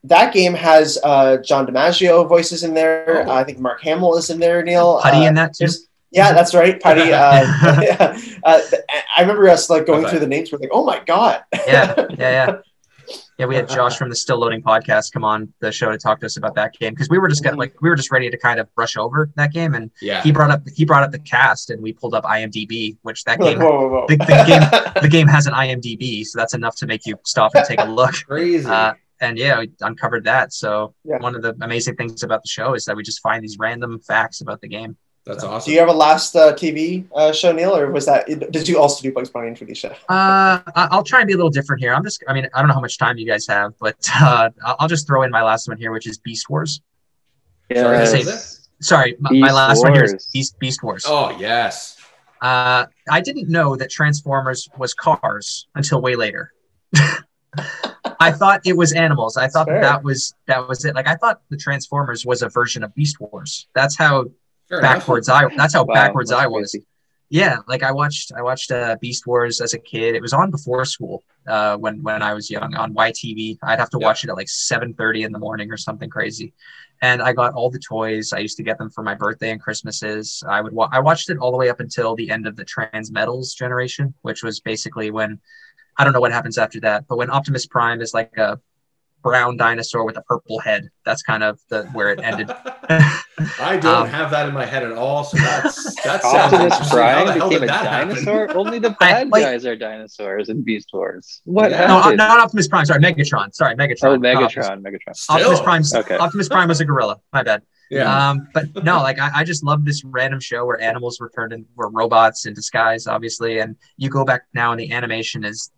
That 0.08 0.32
game 0.32 0.54
has 0.54 0.98
uh, 1.02 1.38
John 1.38 1.66
DiMaggio 1.66 2.28
voices 2.28 2.62
in 2.62 2.74
there. 2.74 3.24
Oh. 3.26 3.32
I 3.32 3.44
think 3.44 3.58
Mark 3.58 3.80
Hamill 3.82 4.16
is 4.16 4.30
in 4.30 4.38
there. 4.38 4.62
Neil 4.62 5.00
Putty 5.02 5.18
Uh, 5.18 5.28
in 5.28 5.34
that 5.34 5.54
too. 5.54 5.66
Yeah, 6.12 6.32
that's 6.32 6.54
right, 6.54 6.80
Putty. 6.80 7.00
Uh, 7.12 7.80
yeah. 7.82 8.18
uh, 8.44 8.60
I 9.16 9.20
remember 9.20 9.48
us 9.48 9.68
like 9.68 9.86
going 9.86 10.02
Okay. 10.04 10.10
through 10.10 10.20
the 10.20 10.26
names. 10.28 10.52
We're 10.52 10.58
like, 10.58 10.70
oh 10.72 10.84
my 10.84 11.02
god. 11.04 11.42
yeah, 11.66 11.94
yeah, 11.96 12.06
yeah. 12.18 12.56
Yeah, 13.38 13.44
we 13.46 13.54
had 13.54 13.68
Josh 13.68 13.98
from 13.98 14.08
the 14.08 14.16
Still 14.16 14.38
Loading 14.38 14.62
podcast 14.62 15.12
come 15.12 15.22
on 15.22 15.52
the 15.60 15.70
show 15.70 15.90
to 15.92 15.98
talk 15.98 16.20
to 16.20 16.26
us 16.26 16.38
about 16.38 16.54
that 16.54 16.72
game 16.72 16.94
because 16.94 17.10
we 17.10 17.18
were 17.18 17.28
just 17.28 17.42
getting, 17.42 17.58
like 17.58 17.74
we 17.82 17.90
were 17.90 17.94
just 17.94 18.10
ready 18.10 18.30
to 18.30 18.38
kind 18.38 18.58
of 18.58 18.74
brush 18.74 18.96
over 18.96 19.30
that 19.36 19.52
game, 19.52 19.74
and 19.74 19.90
Yeah. 20.00 20.22
he 20.22 20.32
brought 20.32 20.50
up 20.50 20.62
he 20.74 20.84
brought 20.86 21.02
up 21.02 21.12
the 21.12 21.18
cast, 21.18 21.68
and 21.70 21.82
we 21.82 21.92
pulled 21.92 22.14
up 22.14 22.24
IMDb, 22.24 22.96
which 23.02 23.24
that 23.24 23.38
game 23.38 23.58
whoa, 23.58 23.70
whoa, 23.70 23.88
whoa. 23.88 24.06
the, 24.08 24.16
the 24.16 24.44
game 24.46 25.02
the 25.02 25.08
game 25.08 25.28
has 25.28 25.46
an 25.46 25.52
IMDb, 25.52 26.24
so 26.24 26.38
that's 26.38 26.54
enough 26.54 26.76
to 26.76 26.86
make 26.86 27.04
you 27.04 27.16
stop 27.26 27.52
and 27.54 27.64
take 27.66 27.80
a 27.80 27.84
look. 27.84 28.14
Crazy. 28.26 28.64
Uh, 28.66 28.94
and 29.20 29.38
yeah, 29.38 29.58
we 29.60 29.70
uncovered 29.80 30.24
that. 30.24 30.52
So 30.52 30.94
Yeah. 31.04 31.18
one 31.18 31.34
of 31.34 31.42
the 31.42 31.54
amazing 31.60 31.96
things 31.96 32.22
about 32.22 32.42
the 32.42 32.48
show 32.48 32.74
is 32.74 32.84
that 32.86 32.96
we 32.96 33.02
just 33.02 33.20
find 33.22 33.42
these 33.42 33.56
random 33.58 34.00
facts 34.00 34.40
about 34.40 34.60
the 34.60 34.68
game. 34.68 34.96
That's 35.24 35.42
Do 35.42 35.48
awesome. 35.48 35.68
Do 35.68 35.72
you 35.74 35.80
have 35.80 35.88
a 35.88 35.92
last 35.92 36.36
uh, 36.36 36.52
TV 36.54 37.04
uh, 37.14 37.32
show, 37.32 37.50
Neil, 37.50 37.76
or 37.76 37.90
was 37.90 38.06
that? 38.06 38.26
Did 38.28 38.68
you 38.68 38.78
also 38.78 39.02
do 39.02 39.10
Bugs 39.12 39.28
Bunny 39.28 39.48
and 39.48 39.56
Tweety 39.56 39.74
show? 39.74 39.88
Uh, 40.08 40.60
I- 40.76 40.88
I'll 40.92 41.02
try 41.02 41.18
and 41.20 41.26
be 41.26 41.32
a 41.32 41.36
little 41.36 41.50
different 41.50 41.82
here. 41.82 41.92
I'm 41.92 42.04
just, 42.04 42.22
I 42.28 42.32
mean, 42.32 42.46
I 42.54 42.60
don't 42.60 42.68
know 42.68 42.74
how 42.74 42.80
much 42.80 42.96
time 42.96 43.18
you 43.18 43.26
guys 43.26 43.44
have, 43.48 43.72
but 43.80 43.96
uh, 44.20 44.50
I'll 44.64 44.76
I'll 44.80 44.88
just 44.88 45.06
throw 45.08 45.22
in 45.24 45.30
my 45.32 45.42
last 45.42 45.66
one 45.66 45.78
here, 45.78 45.90
which 45.90 46.06
is 46.06 46.18
Beast 46.18 46.48
Wars. 46.48 46.80
Yeah. 47.70 47.82
Sorry, 47.82 47.96
Yes. 47.98 48.12
what 48.12 48.26
was 48.26 48.28
it? 48.78 48.84
Sorry, 48.84 49.16
my, 49.18 49.30
my 49.30 49.46
Beast 49.46 49.54
last 49.54 49.82
one 49.82 49.94
here 49.94 50.04
is 50.04 50.30
Beast, 50.32 50.58
Beast 50.60 50.82
Wars. 50.84 51.04
Oh 51.08 51.36
yes. 51.40 51.96
Uh, 52.40 52.86
I 53.10 53.20
didn't 53.20 53.48
know 53.48 53.74
that 53.74 53.90
Transformers 53.90 54.68
was 54.78 54.94
cars 54.94 55.66
until 55.74 56.00
way 56.02 56.14
later. 56.14 56.52
I 58.20 58.32
thought 58.32 58.60
it 58.64 58.76
was 58.76 58.92
animals. 58.92 59.36
I 59.36 59.48
thought 59.48 59.66
that, 59.66 59.82
that 59.82 60.02
was 60.02 60.34
that 60.46 60.66
was 60.68 60.84
it. 60.84 60.94
Like 60.94 61.06
I 61.08 61.16
thought 61.16 61.40
the 61.50 61.56
Transformers 61.56 62.24
was 62.26 62.42
a 62.42 62.48
version 62.48 62.82
of 62.84 62.94
Beast 62.94 63.18
Wars. 63.20 63.66
That's 63.74 63.96
how 63.96 64.26
Fair 64.68 64.78
enough. 64.80 64.98
backwards 64.98 65.28
I. 65.28 65.46
That's 65.56 65.74
how 65.74 65.84
Wow, 65.84 65.94
backwards 65.94 66.30
that's 66.30 66.42
I 66.42 66.46
was. 66.46 66.72
crazy. 66.72 66.86
Yeah, 67.28 67.58
like 67.66 67.82
I 67.82 67.90
watched 67.90 68.30
I 68.36 68.42
watched 68.42 68.70
uh, 68.70 68.96
Beast 69.00 69.26
Wars 69.26 69.60
as 69.60 69.74
a 69.74 69.78
kid. 69.78 70.14
It 70.14 70.22
was 70.22 70.32
on 70.32 70.50
before 70.52 70.84
school 70.84 71.24
uh, 71.48 71.76
when 71.76 72.02
when 72.02 72.22
I 72.22 72.34
was 72.34 72.50
young 72.50 72.74
on 72.76 72.94
YTV. 72.94 73.58
I'd 73.64 73.78
have 73.80 73.90
to 73.90 73.98
Yeah. 74.00 74.06
watch 74.06 74.22
it 74.24 74.30
at 74.30 74.36
like 74.36 74.48
seven 74.48 74.94
thirty 74.94 75.24
in 75.24 75.32
the 75.32 75.38
morning 75.40 75.70
or 75.72 75.76
something 75.76 76.08
crazy. 76.08 76.52
And 77.02 77.20
I 77.20 77.32
got 77.34 77.52
all 77.52 77.68
the 77.68 77.78
toys. 77.80 78.32
I 78.32 78.38
used 78.38 78.56
to 78.56 78.62
get 78.62 78.78
them 78.78 78.88
for 78.90 79.02
my 79.02 79.14
birthday 79.14 79.50
and 79.50 79.60
Christmases. 79.60 80.42
I 80.48 80.60
would 80.62 80.72
wa- 80.72 80.88
I 80.92 81.00
watched 81.00 81.28
it 81.28 81.36
all 81.38 81.50
the 81.50 81.58
way 81.58 81.68
up 81.68 81.80
until 81.80 82.14
the 82.14 82.30
end 82.30 82.46
of 82.46 82.56
the 82.56 82.64
Transmetals 82.64 83.54
generation, 83.54 84.14
which 84.22 84.42
was 84.42 84.60
basically 84.60 85.10
when 85.10 85.38
I 85.98 86.04
don't 86.04 86.12
know 86.12 86.20
what 86.20 86.32
happens 86.32 86.58
after 86.58 86.80
that, 86.80 87.06
but 87.08 87.16
when 87.18 87.30
Optimus 87.30 87.66
Prime 87.66 88.00
is 88.00 88.12
like 88.14 88.36
a 88.36 88.60
brown 89.22 89.56
dinosaur 89.56 90.04
with 90.04 90.16
a 90.16 90.22
purple 90.22 90.58
head, 90.60 90.88
that's 91.04 91.22
kind 91.22 91.42
of 91.42 91.58
the 91.68 91.84
where 91.86 92.10
it 92.12 92.20
ended. 92.22 92.48
I 93.58 93.76
don't 93.76 93.86
Um, 94.02 94.08
have 94.08 94.30
that 94.30 94.48
in 94.48 94.54
my 94.54 94.64
head 94.64 94.82
at 94.82 94.92
all, 94.92 95.24
so 95.24 95.36
that's 95.38 95.94
that 96.04 96.22
sounds 96.22 96.52
Optimus 96.52 96.72
interesting. 96.74 96.98
How 96.98 97.24
Prime 97.24 97.26
the 97.26 97.32
hell 97.32 97.48
became 97.48 97.60
did 97.60 97.62
a 97.62 97.66
that 97.72 97.84
dinosaur. 97.84 98.56
Only 98.56 98.78
the 98.78 98.90
I- 98.90 98.94
bad 99.00 99.28
like- 99.30 99.42
guys 99.42 99.66
are 99.66 99.76
dinosaurs 99.76 100.48
in 100.48 100.62
Beast 100.62 100.90
Wars. 100.92 101.40
What 101.44 101.70
Yeah. 101.70 101.86
no, 101.88 102.02
uh, 102.02 102.12
not 102.12 102.38
Optimus 102.40 102.68
Prime. 102.68 102.84
Sorry, 102.86 103.00
Megatron. 103.00 103.54
Sorry, 103.54 103.74
Megatron. 103.74 103.96
oh, 104.04 104.16
not 104.16 104.42
Optimus 104.44 104.68
Megatron. 104.68 104.82
Megatron. 104.82 105.30
Optimus 105.30 105.60
Prime. 105.60 105.82
Okay. 105.94 106.16
Optimus 106.16 106.48
Prime 106.48 106.68
was 106.68 106.80
a 106.80 106.84
gorilla. 106.84 107.20
My 107.32 107.42
bad. 107.42 107.62
Yeah. 107.90 108.30
Um, 108.30 108.48
but 108.52 108.82
no, 108.84 108.98
like 108.98 109.18
I, 109.20 109.30
I 109.36 109.44
just 109.44 109.62
love 109.62 109.84
this 109.84 110.02
random 110.04 110.40
show 110.40 110.64
where 110.66 110.80
animals 110.80 111.20
were 111.20 111.30
turned 111.34 111.52
in, 111.52 111.64
were 111.76 111.88
robots 111.90 112.44
in 112.46 112.52
disguise, 112.54 113.06
obviously. 113.06 113.58
And 113.60 113.76
you 113.96 114.08
go 114.10 114.24
back 114.24 114.42
now, 114.54 114.72
and 114.72 114.80
the 114.80 114.90
animation 114.92 115.44
is 115.44 115.70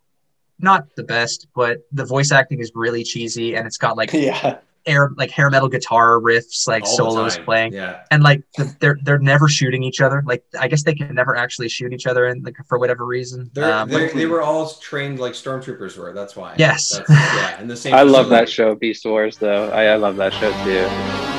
not 0.59 0.95
the 0.95 1.03
best, 1.03 1.47
but 1.55 1.79
the 1.91 2.05
voice 2.05 2.31
acting 2.31 2.59
is 2.59 2.71
really 2.75 3.03
cheesy 3.03 3.55
and 3.55 3.65
it's 3.65 3.77
got 3.77 3.97
like 3.97 4.11
yeah. 4.13 4.59
air 4.85 5.11
like 5.17 5.31
hair 5.31 5.49
metal 5.49 5.69
guitar 5.69 6.19
riffs, 6.19 6.67
like 6.67 6.83
All 6.83 6.95
solos 6.95 7.37
playing. 7.39 7.73
Yeah. 7.73 8.03
And 8.11 8.23
like 8.23 8.43
the, 8.57 8.75
they're 8.79 8.97
they're 9.03 9.19
never 9.19 9.47
shooting 9.47 9.83
each 9.83 10.01
other. 10.01 10.23
Like 10.25 10.43
I 10.59 10.67
guess 10.67 10.83
they 10.83 10.93
can 10.93 11.15
never 11.15 11.35
actually 11.35 11.69
shoot 11.69 11.93
each 11.93 12.07
other, 12.07 12.25
and 12.25 12.43
like 12.43 12.55
for 12.67 12.77
whatever 12.77 13.05
reason. 13.05 13.49
They're, 13.53 13.71
Um, 13.71 13.89
they 13.89 14.09
they 14.09 14.25
were 14.25 14.41
all 14.41 14.69
trained 14.69 15.19
like 15.19 15.33
stormtroopers 15.33 15.97
were. 15.97 16.13
That's 16.13 16.35
why. 16.35 16.55
Yes. 16.57 16.89
That's, 16.89 17.09
yeah. 17.09 17.59
And 17.59 17.69
the 17.69 17.77
same. 17.77 17.93
I 18.01 18.03
love 18.03 18.29
that 18.29 18.49
show, 18.49 18.75
Beast 18.75 19.05
Wars. 19.05 19.37
Though 19.37 19.69
I, 19.69 19.85
I 19.85 19.95
love 19.95 20.17
that 20.17 20.33
show 20.33 20.51
too. 20.63 21.38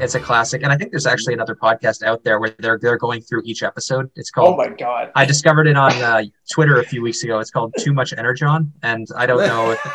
It's 0.00 0.14
a 0.14 0.20
classic, 0.20 0.62
and 0.62 0.72
I 0.72 0.76
think 0.76 0.90
there's 0.90 1.06
actually 1.06 1.34
another 1.34 1.54
podcast 1.54 2.02
out 2.02 2.22
there 2.24 2.38
where 2.40 2.54
they're 2.58 2.78
they're 2.80 2.96
going 2.98 3.20
through 3.22 3.42
each 3.44 3.62
episode. 3.62 4.10
It's 4.16 4.30
called 4.30 4.54
Oh 4.54 4.56
my 4.56 4.68
god. 4.68 5.12
I 5.14 5.24
discovered 5.24 5.66
it 5.66 5.76
on 5.76 5.92
uh, 5.92 6.22
Twitter 6.52 6.80
a 6.80 6.84
few 6.84 7.02
weeks 7.02 7.22
ago. 7.24 7.38
It's 7.38 7.50
called 7.50 7.72
Too 7.78 7.92
Much 7.92 8.12
Energon, 8.16 8.72
and 8.82 9.06
I 9.16 9.26
don't 9.26 9.38
know, 9.46 9.76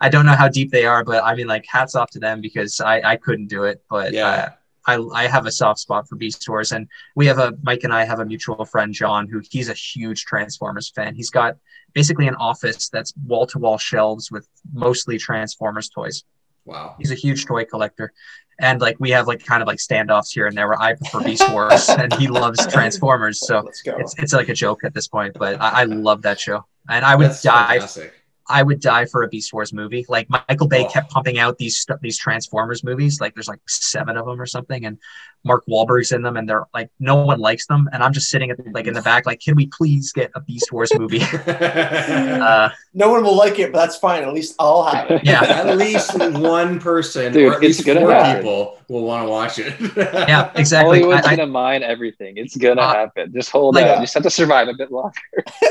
I 0.00 0.08
don't 0.10 0.26
know 0.26 0.34
how 0.36 0.48
deep 0.48 0.70
they 0.70 0.84
are, 0.86 1.04
but 1.04 1.24
I 1.24 1.34
mean, 1.34 1.46
like, 1.46 1.64
hats 1.68 1.94
off 1.94 2.10
to 2.10 2.18
them 2.18 2.40
because 2.40 2.80
I 2.80 3.00
I 3.12 3.16
couldn't 3.16 3.48
do 3.48 3.64
it, 3.64 3.82
but 3.90 4.12
Yeah. 4.12 4.26
uh, 4.28 4.48
I 4.86 5.22
I 5.24 5.26
have 5.26 5.46
a 5.46 5.50
soft 5.52 5.80
spot 5.80 6.08
for 6.08 6.16
Beast 6.16 6.46
Wars, 6.48 6.72
and 6.72 6.86
we 7.16 7.26
have 7.26 7.38
a 7.38 7.52
Mike 7.62 7.84
and 7.84 7.92
I 7.92 8.04
have 8.04 8.20
a 8.20 8.24
mutual 8.24 8.64
friend 8.64 8.92
John 8.92 9.28
who 9.28 9.40
he's 9.50 9.68
a 9.68 9.74
huge 9.74 10.24
Transformers 10.24 10.90
fan. 10.94 11.14
He's 11.14 11.30
got 11.30 11.56
basically 11.94 12.26
an 12.28 12.34
office 12.36 12.88
that's 12.90 13.12
wall 13.26 13.46
to 13.46 13.58
wall 13.58 13.78
shelves 13.78 14.30
with 14.30 14.46
mostly 14.72 15.16
Transformers 15.16 15.88
toys. 15.88 16.24
wow. 16.66 16.96
He's 16.98 17.12
a 17.12 17.14
huge 17.14 17.46
toy 17.46 17.64
collector. 17.64 18.12
And 18.58 18.80
like 18.80 18.96
we 19.00 19.10
have 19.10 19.26
like 19.26 19.44
kind 19.44 19.62
of 19.62 19.66
like 19.66 19.78
standoffs 19.78 20.32
here 20.32 20.46
and 20.46 20.56
there 20.56 20.68
where 20.68 20.80
I 20.80 20.94
prefer 20.94 21.22
Beast 21.22 21.50
Wars 21.50 21.88
and 21.88 22.12
he 22.14 22.28
loves 22.28 22.66
Transformers. 22.72 23.40
So 23.46 23.68
it's 23.84 24.14
it's 24.18 24.32
like 24.32 24.48
a 24.48 24.54
joke 24.54 24.84
at 24.84 24.94
this 24.94 25.08
point, 25.08 25.36
but 25.38 25.60
I, 25.60 25.82
I 25.82 25.84
love 25.84 26.22
that 26.22 26.38
show, 26.38 26.64
and 26.88 27.04
I 27.04 27.16
would 27.16 27.26
That's 27.26 27.42
die. 27.42 27.78
fantastic. 27.78 28.14
I 28.48 28.62
would 28.62 28.80
die 28.80 29.06
for 29.06 29.22
a 29.22 29.28
Beast 29.28 29.52
Wars 29.52 29.72
movie. 29.72 30.04
Like 30.08 30.28
Michael 30.28 30.68
Bay 30.68 30.84
Oh. 30.84 30.90
kept 30.90 31.10
pumping 31.10 31.38
out 31.38 31.56
these 31.58 31.86
these 32.02 32.18
Transformers 32.18 32.84
movies. 32.84 33.20
Like 33.20 33.34
there's 33.34 33.48
like 33.48 33.60
seven 33.68 34.16
of 34.16 34.26
them 34.26 34.40
or 34.40 34.46
something, 34.46 34.84
and 34.84 34.98
Mark 35.44 35.64
Wahlberg's 35.66 36.12
in 36.12 36.22
them, 36.22 36.36
and 36.36 36.48
they're 36.48 36.64
like 36.74 36.90
no 37.00 37.16
one 37.16 37.38
likes 37.38 37.66
them, 37.66 37.88
and 37.92 38.02
I'm 38.02 38.12
just 38.12 38.28
sitting 38.28 38.50
at, 38.50 38.58
like 38.72 38.86
in 38.86 38.94
the 38.94 39.02
back, 39.02 39.26
like, 39.26 39.40
can 39.40 39.56
we 39.56 39.66
please 39.66 40.12
get 40.12 40.30
a 40.34 40.40
Beast 40.40 40.72
Wars 40.72 40.92
movie? 40.98 41.20
uh, 41.46 42.68
no 42.94 43.10
one 43.10 43.22
will 43.24 43.36
like 43.36 43.58
it, 43.58 43.72
but 43.72 43.78
that's 43.78 43.96
fine. 43.96 44.22
At 44.22 44.32
least 44.32 44.54
I'll 44.58 44.84
have 44.84 45.10
it. 45.10 45.24
yeah, 45.24 45.42
At 45.42 45.76
least 45.76 46.16
one 46.38 46.78
person, 46.80 47.32
Dude, 47.32 47.50
or 47.52 47.54
at 47.54 47.60
least 47.60 47.84
gonna 47.84 48.00
four 48.00 48.12
happen. 48.12 48.42
people, 48.42 48.78
will 48.88 49.04
want 49.04 49.24
to 49.24 49.30
watch 49.30 49.58
it. 49.58 49.74
yeah, 49.96 50.50
exactly. 50.56 51.00
Hollywood's 51.00 51.26
I- 51.26 51.32
I- 51.32 51.36
gonna 51.36 51.50
mine 51.50 51.82
everything. 51.82 52.36
It's 52.36 52.56
gonna 52.56 52.80
Uh, 52.82 52.92
happen. 52.94 53.32
Just 53.32 53.50
hold 53.50 53.74
like- 53.74 53.86
out. 53.86 53.96
You 53.98 54.02
just 54.02 54.14
have 54.14 54.22
to 54.24 54.30
survive 54.30 54.68
a 54.68 54.74
bit 54.74 54.90
longer. 54.92 55.12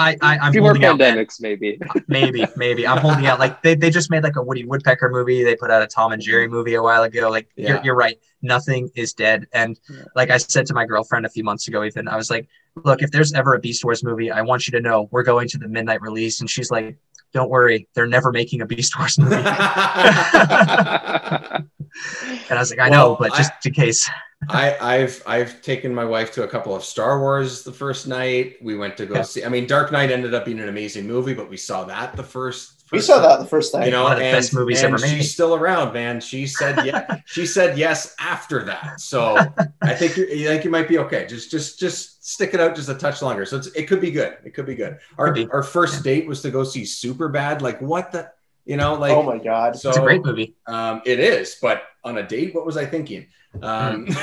I, 0.00 0.16
I 0.22 0.38
I'm 0.38 0.48
A 0.50 0.52
few 0.52 0.60
more 0.62 0.70
holding 0.74 0.84
out, 0.84 0.98
pandemics, 0.98 1.40
maybe. 1.40 1.80
maybe 2.08 2.44
maybe 2.56 2.86
i'm 2.86 2.98
holding 2.98 3.26
out 3.26 3.38
like 3.38 3.62
they, 3.62 3.74
they 3.74 3.90
just 3.90 4.10
made 4.10 4.22
like 4.22 4.36
a 4.36 4.42
woody 4.42 4.64
woodpecker 4.64 5.08
movie 5.10 5.42
they 5.42 5.54
put 5.56 5.70
out 5.70 5.82
a 5.82 5.86
tom 5.86 6.12
and 6.12 6.22
jerry 6.22 6.48
movie 6.48 6.74
a 6.74 6.82
while 6.82 7.02
ago 7.02 7.28
like 7.30 7.48
Yeah. 7.56 7.68
you're, 7.74 7.80
you're 7.84 7.94
right 7.94 8.18
nothing 8.42 8.88
is 8.94 9.12
dead 9.12 9.46
and 9.52 9.78
like 10.14 10.30
i 10.30 10.36
said 10.36 10.66
to 10.66 10.74
my 10.74 10.84
girlfriend 10.86 11.26
a 11.26 11.28
few 11.28 11.44
months 11.44 11.68
ago 11.68 11.84
even 11.84 12.08
i 12.08 12.16
was 12.16 12.30
like 12.30 12.48
look 12.84 13.02
if 13.02 13.10
there's 13.10 13.32
ever 13.34 13.54
a 13.54 13.58
beast 13.58 13.84
wars 13.84 14.02
movie 14.04 14.30
i 14.30 14.40
want 14.40 14.66
you 14.66 14.72
to 14.72 14.80
know 14.80 15.08
we're 15.10 15.22
going 15.22 15.48
to 15.48 15.58
the 15.58 15.68
midnight 15.68 16.00
release 16.00 16.40
and 16.40 16.48
she's 16.48 16.70
like 16.70 16.96
don't 17.32 17.50
worry 17.50 17.86
they're 17.94 18.06
never 18.06 18.32
making 18.32 18.60
a 18.60 18.66
beast 18.66 18.98
wars 18.98 19.18
movie 19.18 19.34
and 19.36 19.44
i 22.50 22.58
was 22.58 22.70
like 22.70 22.80
i 22.80 22.88
know 22.88 23.16
but 23.18 23.34
just 23.34 23.52
in 23.64 23.72
case 23.72 24.08
I, 24.48 24.76
I've 24.80 25.22
I've 25.26 25.62
taken 25.62 25.92
my 25.92 26.04
wife 26.04 26.30
to 26.34 26.44
a 26.44 26.48
couple 26.48 26.74
of 26.74 26.84
Star 26.84 27.18
Wars 27.20 27.64
the 27.64 27.72
first 27.72 28.06
night. 28.06 28.54
We 28.62 28.76
went 28.76 28.96
to 28.98 29.04
go 29.04 29.16
Yeah. 29.16 29.22
see. 29.22 29.44
I 29.44 29.48
mean, 29.48 29.66
Dark 29.66 29.90
Knight 29.90 30.12
ended 30.12 30.32
up 30.32 30.44
being 30.44 30.60
an 30.60 30.68
amazing 30.68 31.08
movie, 31.08 31.34
but 31.34 31.50
we 31.50 31.56
saw 31.56 31.82
that 31.84 32.14
the 32.14 32.22
first. 32.22 32.77
We 32.92 33.00
saw 33.00 33.14
time. 33.14 33.22
that 33.24 33.38
the 33.40 33.46
first 33.46 33.72
time. 33.72 33.84
You 33.84 33.90
know, 33.90 34.04
One 34.04 34.12
of 34.12 34.18
the 34.18 34.24
and, 34.24 34.36
best 34.36 34.54
movies 34.54 34.82
and 34.82 34.94
ever 34.94 35.02
made. 35.02 35.16
She's 35.16 35.32
still 35.32 35.54
around, 35.54 35.92
man. 35.92 36.20
She 36.20 36.46
said 36.46 36.84
yeah. 36.84 37.20
she 37.26 37.46
said 37.46 37.76
yes 37.76 38.14
after 38.18 38.64
that. 38.64 39.00
So 39.00 39.36
I 39.82 39.94
think 39.94 40.16
you're, 40.16 40.28
I 40.28 40.44
think 40.46 40.64
you 40.64 40.70
might 40.70 40.88
be 40.88 40.98
okay. 40.98 41.26
Just 41.26 41.50
just 41.50 41.78
just 41.78 42.26
stick 42.26 42.54
it 42.54 42.60
out 42.60 42.74
just 42.74 42.88
a 42.88 42.94
touch 42.94 43.22
longer. 43.22 43.44
So 43.44 43.58
it's, 43.58 43.68
it 43.68 43.88
could 43.88 44.00
be 44.00 44.10
good. 44.10 44.38
It 44.44 44.54
could 44.54 44.66
be 44.66 44.74
good. 44.74 44.98
Our 45.18 45.32
be. 45.32 45.48
our 45.50 45.62
first 45.62 46.02
date 46.02 46.26
was 46.26 46.42
to 46.42 46.50
go 46.50 46.64
see 46.64 46.84
Super 46.84 47.28
Bad. 47.28 47.62
Like 47.62 47.80
what 47.80 48.12
the 48.12 48.30
you 48.64 48.76
know 48.76 48.94
like 48.94 49.12
oh 49.12 49.22
my 49.22 49.38
god. 49.38 49.76
so 49.76 49.88
it's 49.88 49.98
a 49.98 50.02
great 50.02 50.24
movie 50.24 50.54
um, 50.66 51.00
it 51.06 51.20
is, 51.20 51.56
but 51.60 51.84
on 52.04 52.18
a 52.18 52.22
date, 52.22 52.54
what 52.54 52.64
was 52.66 52.76
I 52.76 52.86
thinking? 52.86 53.26
Um, 53.62 54.06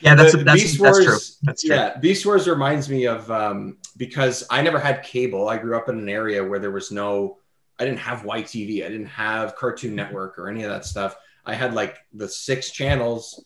yeah 0.00 0.14
that's 0.14 0.32
the 0.32 0.42
that's, 0.44 0.62
Beast 0.62 0.82
that's 0.82 1.04
true 1.04 1.18
that's 1.42 1.62
true 1.62 1.74
Yeah, 1.74 1.98
Beast 1.98 2.24
Wars 2.24 2.48
reminds 2.48 2.88
me 2.88 3.06
of 3.06 3.30
um, 3.30 3.78
because 3.96 4.44
I 4.50 4.62
never 4.62 4.78
had 4.78 5.02
cable. 5.02 5.48
I 5.48 5.58
grew 5.58 5.76
up 5.76 5.88
in 5.88 5.98
an 5.98 6.08
area 6.08 6.42
where 6.42 6.58
there 6.58 6.70
was 6.70 6.90
no, 6.90 7.38
I 7.78 7.84
didn't 7.84 8.00
have 8.00 8.22
YTV, 8.22 8.84
I 8.84 8.88
didn't 8.88 9.06
have 9.06 9.56
Cartoon 9.56 9.94
Network 9.94 10.38
or 10.38 10.48
any 10.48 10.62
of 10.62 10.70
that 10.70 10.84
stuff. 10.84 11.16
I 11.44 11.54
had 11.54 11.74
like 11.74 11.98
the 12.12 12.28
six 12.28 12.70
channels, 12.70 13.44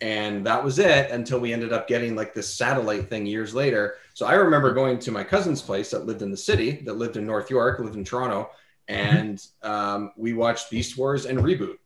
and 0.00 0.46
that 0.46 0.62
was 0.64 0.78
it 0.78 1.10
until 1.10 1.38
we 1.38 1.52
ended 1.52 1.72
up 1.72 1.86
getting 1.86 2.16
like 2.16 2.34
this 2.34 2.52
satellite 2.54 3.08
thing 3.08 3.26
years 3.26 3.54
later. 3.54 3.96
So 4.14 4.26
I 4.26 4.34
remember 4.34 4.72
going 4.72 4.98
to 5.00 5.10
my 5.10 5.24
cousin's 5.24 5.62
place 5.62 5.90
that 5.90 6.06
lived 6.06 6.22
in 6.22 6.30
the 6.30 6.36
city, 6.36 6.82
that 6.84 6.94
lived 6.94 7.16
in 7.16 7.26
North 7.26 7.50
York, 7.50 7.78
lived 7.78 7.96
in 7.96 8.04
Toronto, 8.04 8.50
and 8.88 9.44
um, 9.62 10.12
we 10.16 10.32
watched 10.32 10.70
Beast 10.70 10.96
Wars 10.96 11.26
and 11.26 11.38
Reboot. 11.38 11.76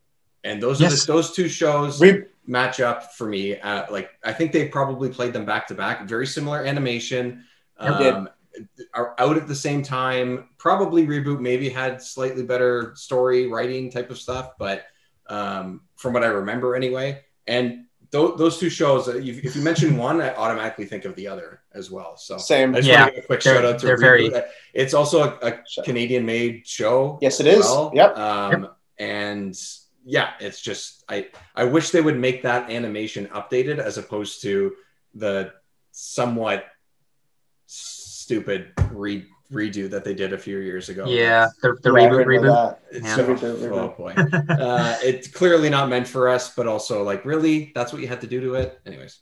And 0.47 0.63
those 0.63 0.81
are 0.81 0.89
the, 0.89 1.03
those 1.05 1.31
two 1.33 1.49
shows 1.49 2.01
Re- 2.01 2.23
match 2.45 2.79
up 2.79 3.13
for 3.15 3.27
me. 3.27 3.59
Uh, 3.59 3.83
like 3.91 4.11
I 4.23 4.31
think 4.33 4.51
they 4.53 4.67
probably 4.69 5.09
played 5.09 5.33
them 5.33 5.45
back 5.45 5.67
to 5.67 5.73
back. 5.75 6.07
Very 6.07 6.25
similar 6.27 6.65
animation. 6.65 7.43
Yep. 7.81 7.97
Did. 7.99 8.13
Um, 8.13 8.29
are 8.95 9.13
out 9.19 9.37
at 9.37 9.47
the 9.47 9.53
same 9.55 9.83
time. 9.83 10.49
Probably 10.57 11.05
reboot. 11.05 11.39
Maybe 11.39 11.69
had 11.69 12.01
slightly 12.01 12.43
better 12.43 12.93
story 12.95 13.47
writing 13.47 13.91
type 13.91 14.09
of 14.09 14.17
stuff, 14.17 14.53
but 14.57 14.85
um, 15.27 15.81
from 15.97 16.13
what 16.13 16.23
I 16.23 16.27
remember 16.27 16.75
anyway. 16.75 17.21
And 17.45 17.85
th- 18.11 18.31
those 18.37 18.57
two 18.57 18.69
shows, 18.69 19.07
uh, 19.07 19.17
if 19.17 19.45
if 19.45 19.55
you 19.55 19.61
mention 19.61 19.95
one, 19.95 20.21
I 20.21 20.33
automatically 20.33 20.85
think 20.85 21.05
of 21.05 21.13
the 21.15 21.27
other 21.27 21.61
as 21.75 21.91
well. 21.91 22.17
So 22.17 22.37
Same. 22.39 22.73
I 22.73 22.77
just 22.79 22.87
Yeah. 22.89 23.01
want 23.01 23.09
to 23.09 23.15
give 23.15 23.23
a 23.25 23.27
quick 23.27 23.41
They're- 23.43 23.53
shout 23.55 23.65
out 23.65 23.79
to 23.79 23.85
they're 23.85 23.97
Reboot. 23.97 24.31
very- 24.31 24.43
It's 24.73 24.93
also 24.95 25.23
a, 25.23 25.37
a 25.49 25.83
Canadian-made 25.83 26.65
show. 26.65 27.19
Yes, 27.21 27.39
it 27.39 27.45
is. 27.47 27.59
well. 27.59 27.91
Yep. 27.93 28.17
Um, 28.17 28.69
And 28.97 29.55
yeah, 30.09 30.31
it's 30.39 30.61
just 30.61 31.03
I 31.09 31.27
I 31.55 31.65
wish 31.65 31.89
they 31.91 32.01
would 32.01 32.17
make 32.17 32.41
that 32.43 32.71
animation 32.71 33.27
updated 33.27 33.79
as 33.79 33.97
opposed 33.97 34.41
to 34.43 34.73
the 35.13 35.51
somewhat 35.91 36.65
stupid 37.65 38.71
re- 38.91 39.25
redo 39.51 39.89
that 39.89 40.03
they 40.03 40.13
did 40.13 40.33
a 40.33 40.37
few 40.37 40.57
years 40.59 40.89
ago. 40.89 41.05
yeah 41.07 41.47
the, 41.61 41.75
the 41.81 41.89
Yeah, 41.93 42.09
reboot 42.09 42.11
heard 42.17 42.27
reboot 42.27 42.77
It's 42.91 43.05
Yeah. 43.05 43.15
so, 43.15 43.27
Reboot, 43.35 43.57
reboot. 43.57 43.71
oh 43.71 43.95
boy. 43.97 44.13
Uh, 44.53 44.97
it's 45.03 45.27
clearly 45.29 45.69
not 45.69 45.87
meant 45.89 46.07
for 46.07 46.27
us, 46.29 46.53
but 46.53 46.67
also 46.67 47.03
like 47.03 47.23
really, 47.25 47.71
that's 47.75 47.91
what 47.93 48.01
you 48.01 48.07
had 48.07 48.19
to 48.21 48.27
do 48.27 48.41
to 48.41 48.55
it. 48.55 48.79
Anyways, 48.85 49.19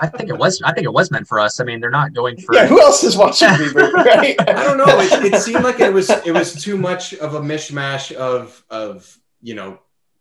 I 0.00 0.06
think 0.08 0.28
it 0.28 0.36
was. 0.38 0.60
I 0.64 0.72
think 0.72 0.84
it 0.86 0.92
was 0.92 1.10
meant 1.12 1.26
for 1.28 1.38
us. 1.38 1.60
I 1.60 1.64
mean, 1.64 1.80
they're 1.80 1.90
not 1.90 2.12
going 2.14 2.36
for. 2.38 2.54
Yeah, 2.54 2.66
who 2.66 2.80
else 2.80 3.02
is 3.04 3.16
watching 3.16 3.48
Reboot, 3.62 3.92
right? 3.92 4.34
I 4.40 4.64
don't 4.64 4.76
know. 4.78 4.86
It, 5.00 5.32
it 5.34 5.40
seemed 5.42 5.62
like 5.64 5.78
it 5.80 5.92
was 5.92 6.10
it 6.10 6.32
was 6.32 6.60
too 6.62 6.76
much 6.76 7.14
of 7.14 7.34
a 7.34 7.40
mishmash 7.40 8.12
of 8.16 8.64
of 8.70 9.16
you 9.40 9.54
know 9.54 9.78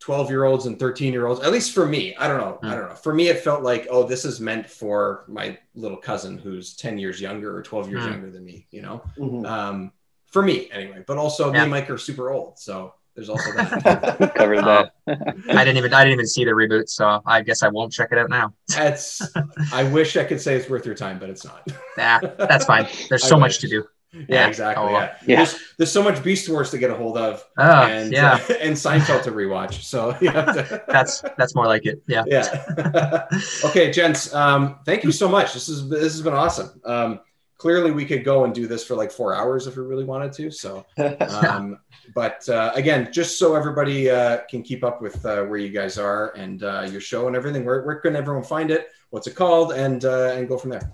twelve 0.07 0.29
year 0.29 0.45
olds 0.45 0.67
and 0.67 0.79
thirteen 0.79 1.11
year 1.11 1.27
olds. 1.27 1.41
At 1.41 1.51
least 1.51 1.73
for 1.73 1.85
me, 1.85 2.15
I 2.15 2.29
don't 2.29 2.37
know. 2.39 2.57
I 2.63 2.73
don't 2.75 2.87
know. 2.87 2.95
For 2.95 3.13
me, 3.13 3.27
it 3.27 3.41
felt 3.41 3.61
like 3.61 3.87
oh, 3.89 4.03
this 4.03 4.23
is 4.23 4.39
meant 4.39 4.69
for 4.69 5.25
my 5.27 5.57
little 5.75 5.97
cousin 5.97 6.37
who's 6.37 6.77
ten 6.77 6.97
years 6.97 7.19
younger 7.19 7.53
or 7.53 7.61
twelve 7.61 7.89
years 7.89 8.05
Hmm. 8.05 8.11
younger 8.11 8.31
than 8.31 8.45
me. 8.45 8.67
You 8.71 8.83
know, 8.83 9.01
Mhm. 9.19 9.45
um, 9.45 9.91
for 10.27 10.41
me 10.41 10.69
anyway. 10.71 11.03
But 11.05 11.17
also, 11.17 11.51
me 11.51 11.57
Yeah. 11.57 11.63
and 11.63 11.71
Mike 11.71 11.89
are 11.89 11.97
super 11.97 12.31
old, 12.31 12.57
so 12.57 12.93
there's 13.15 13.27
also 13.27 13.51
that. 13.51 14.31
Covered 14.37 14.63
that. 14.63 14.93
I 15.49 15.65
didn't 15.65 15.75
even. 15.75 15.93
I 15.93 16.05
didn't 16.05 16.13
even 16.13 16.27
see 16.27 16.45
the 16.45 16.51
reboot, 16.51 16.87
so 16.87 17.21
I 17.25 17.41
guess 17.41 17.61
I 17.61 17.67
won't 17.67 17.91
check 17.91 18.13
it 18.13 18.17
out 18.17 18.29
now. 18.29 18.53
That's. 18.69 19.21
I 19.73 19.83
wish 19.83 20.15
I 20.15 20.23
could 20.23 20.39
say 20.39 20.55
it's 20.55 20.69
worth 20.69 20.85
your 20.85 20.95
time, 20.95 21.19
but 21.19 21.29
it's 21.29 21.43
not. 21.43 21.67
Nah, 21.97 22.19
that's 22.37 22.63
fine. 22.63 22.87
There's 23.09 23.25
so 23.27 23.37
much 23.37 23.59
to 23.59 23.67
do. 23.67 23.83
Yeah, 24.19 24.25
Yeah. 24.41 24.47
exactly. 24.47 24.85
Oh, 24.85 24.89
yeah. 24.91 25.15
Yeah. 25.25 25.35
There's, 25.37 25.59
there's 25.77 25.91
so 25.91 26.03
much 26.03 26.23
Beast 26.23 26.49
Wars 26.49 26.71
to 26.71 26.77
get 26.77 26.89
a 26.91 26.95
hold 26.95 27.17
of, 27.17 27.43
Oh, 27.57 27.83
and 27.83 28.11
yeah. 28.11 28.39
uh, 28.49 28.53
and 28.61 28.75
Seinfeld 28.75 29.23
to 29.23 29.31
rewatch. 29.31 29.83
So 29.83 30.15
you 30.21 30.31
to. 30.31 30.83
That's 30.87 31.21
that's 31.37 31.55
more 31.55 31.65
like 31.67 31.85
it. 31.85 32.01
Yeah. 32.07 32.23
yeah. 32.27 33.27
okay, 33.65 33.91
gents. 33.91 34.33
Um, 34.33 34.79
thank 34.85 35.03
you 35.03 35.11
so 35.11 35.27
much. 35.27 35.53
This 35.53 35.69
is 35.69 35.89
this 35.89 36.01
has 36.13 36.21
been 36.21 36.33
awesome. 36.33 36.79
Um, 36.85 37.19
clearly 37.57 37.91
we 37.91 38.05
could 38.05 38.23
go 38.23 38.43
and 38.45 38.53
do 38.53 38.67
this 38.67 38.85
for 38.85 38.95
like 38.95 39.11
four 39.11 39.33
hours 39.35 39.65
if 39.67 39.75
we 39.75 39.83
really 39.83 40.03
wanted 40.05 40.31
to. 40.33 40.51
So, 40.51 40.85
um, 40.97 41.79
but 42.13 42.47
uh, 42.49 42.71
again, 42.75 43.11
just 43.11 43.39
so 43.39 43.55
everybody 43.55 44.09
uh, 44.09 44.39
can 44.49 44.61
keep 44.61 44.83
up 44.83 45.01
with 45.01 45.25
uh, 45.25 45.43
where 45.45 45.57
you 45.57 45.69
guys 45.69 45.97
are 45.97 46.33
and 46.35 46.63
uh, 46.63 46.87
your 46.91 47.01
show 47.01 47.27
and 47.27 47.35
everything, 47.35 47.65
where, 47.65 47.81
where 47.83 47.95
can 47.95 48.15
everyone 48.15 48.43
find 48.43 48.69
it? 48.71 48.89
What's 49.09 49.25
it 49.27 49.35
called? 49.35 49.71
And 49.73 50.05
uh, 50.05 50.33
and 50.35 50.47
go 50.47 50.57
from 50.57 50.69
there. 50.71 50.91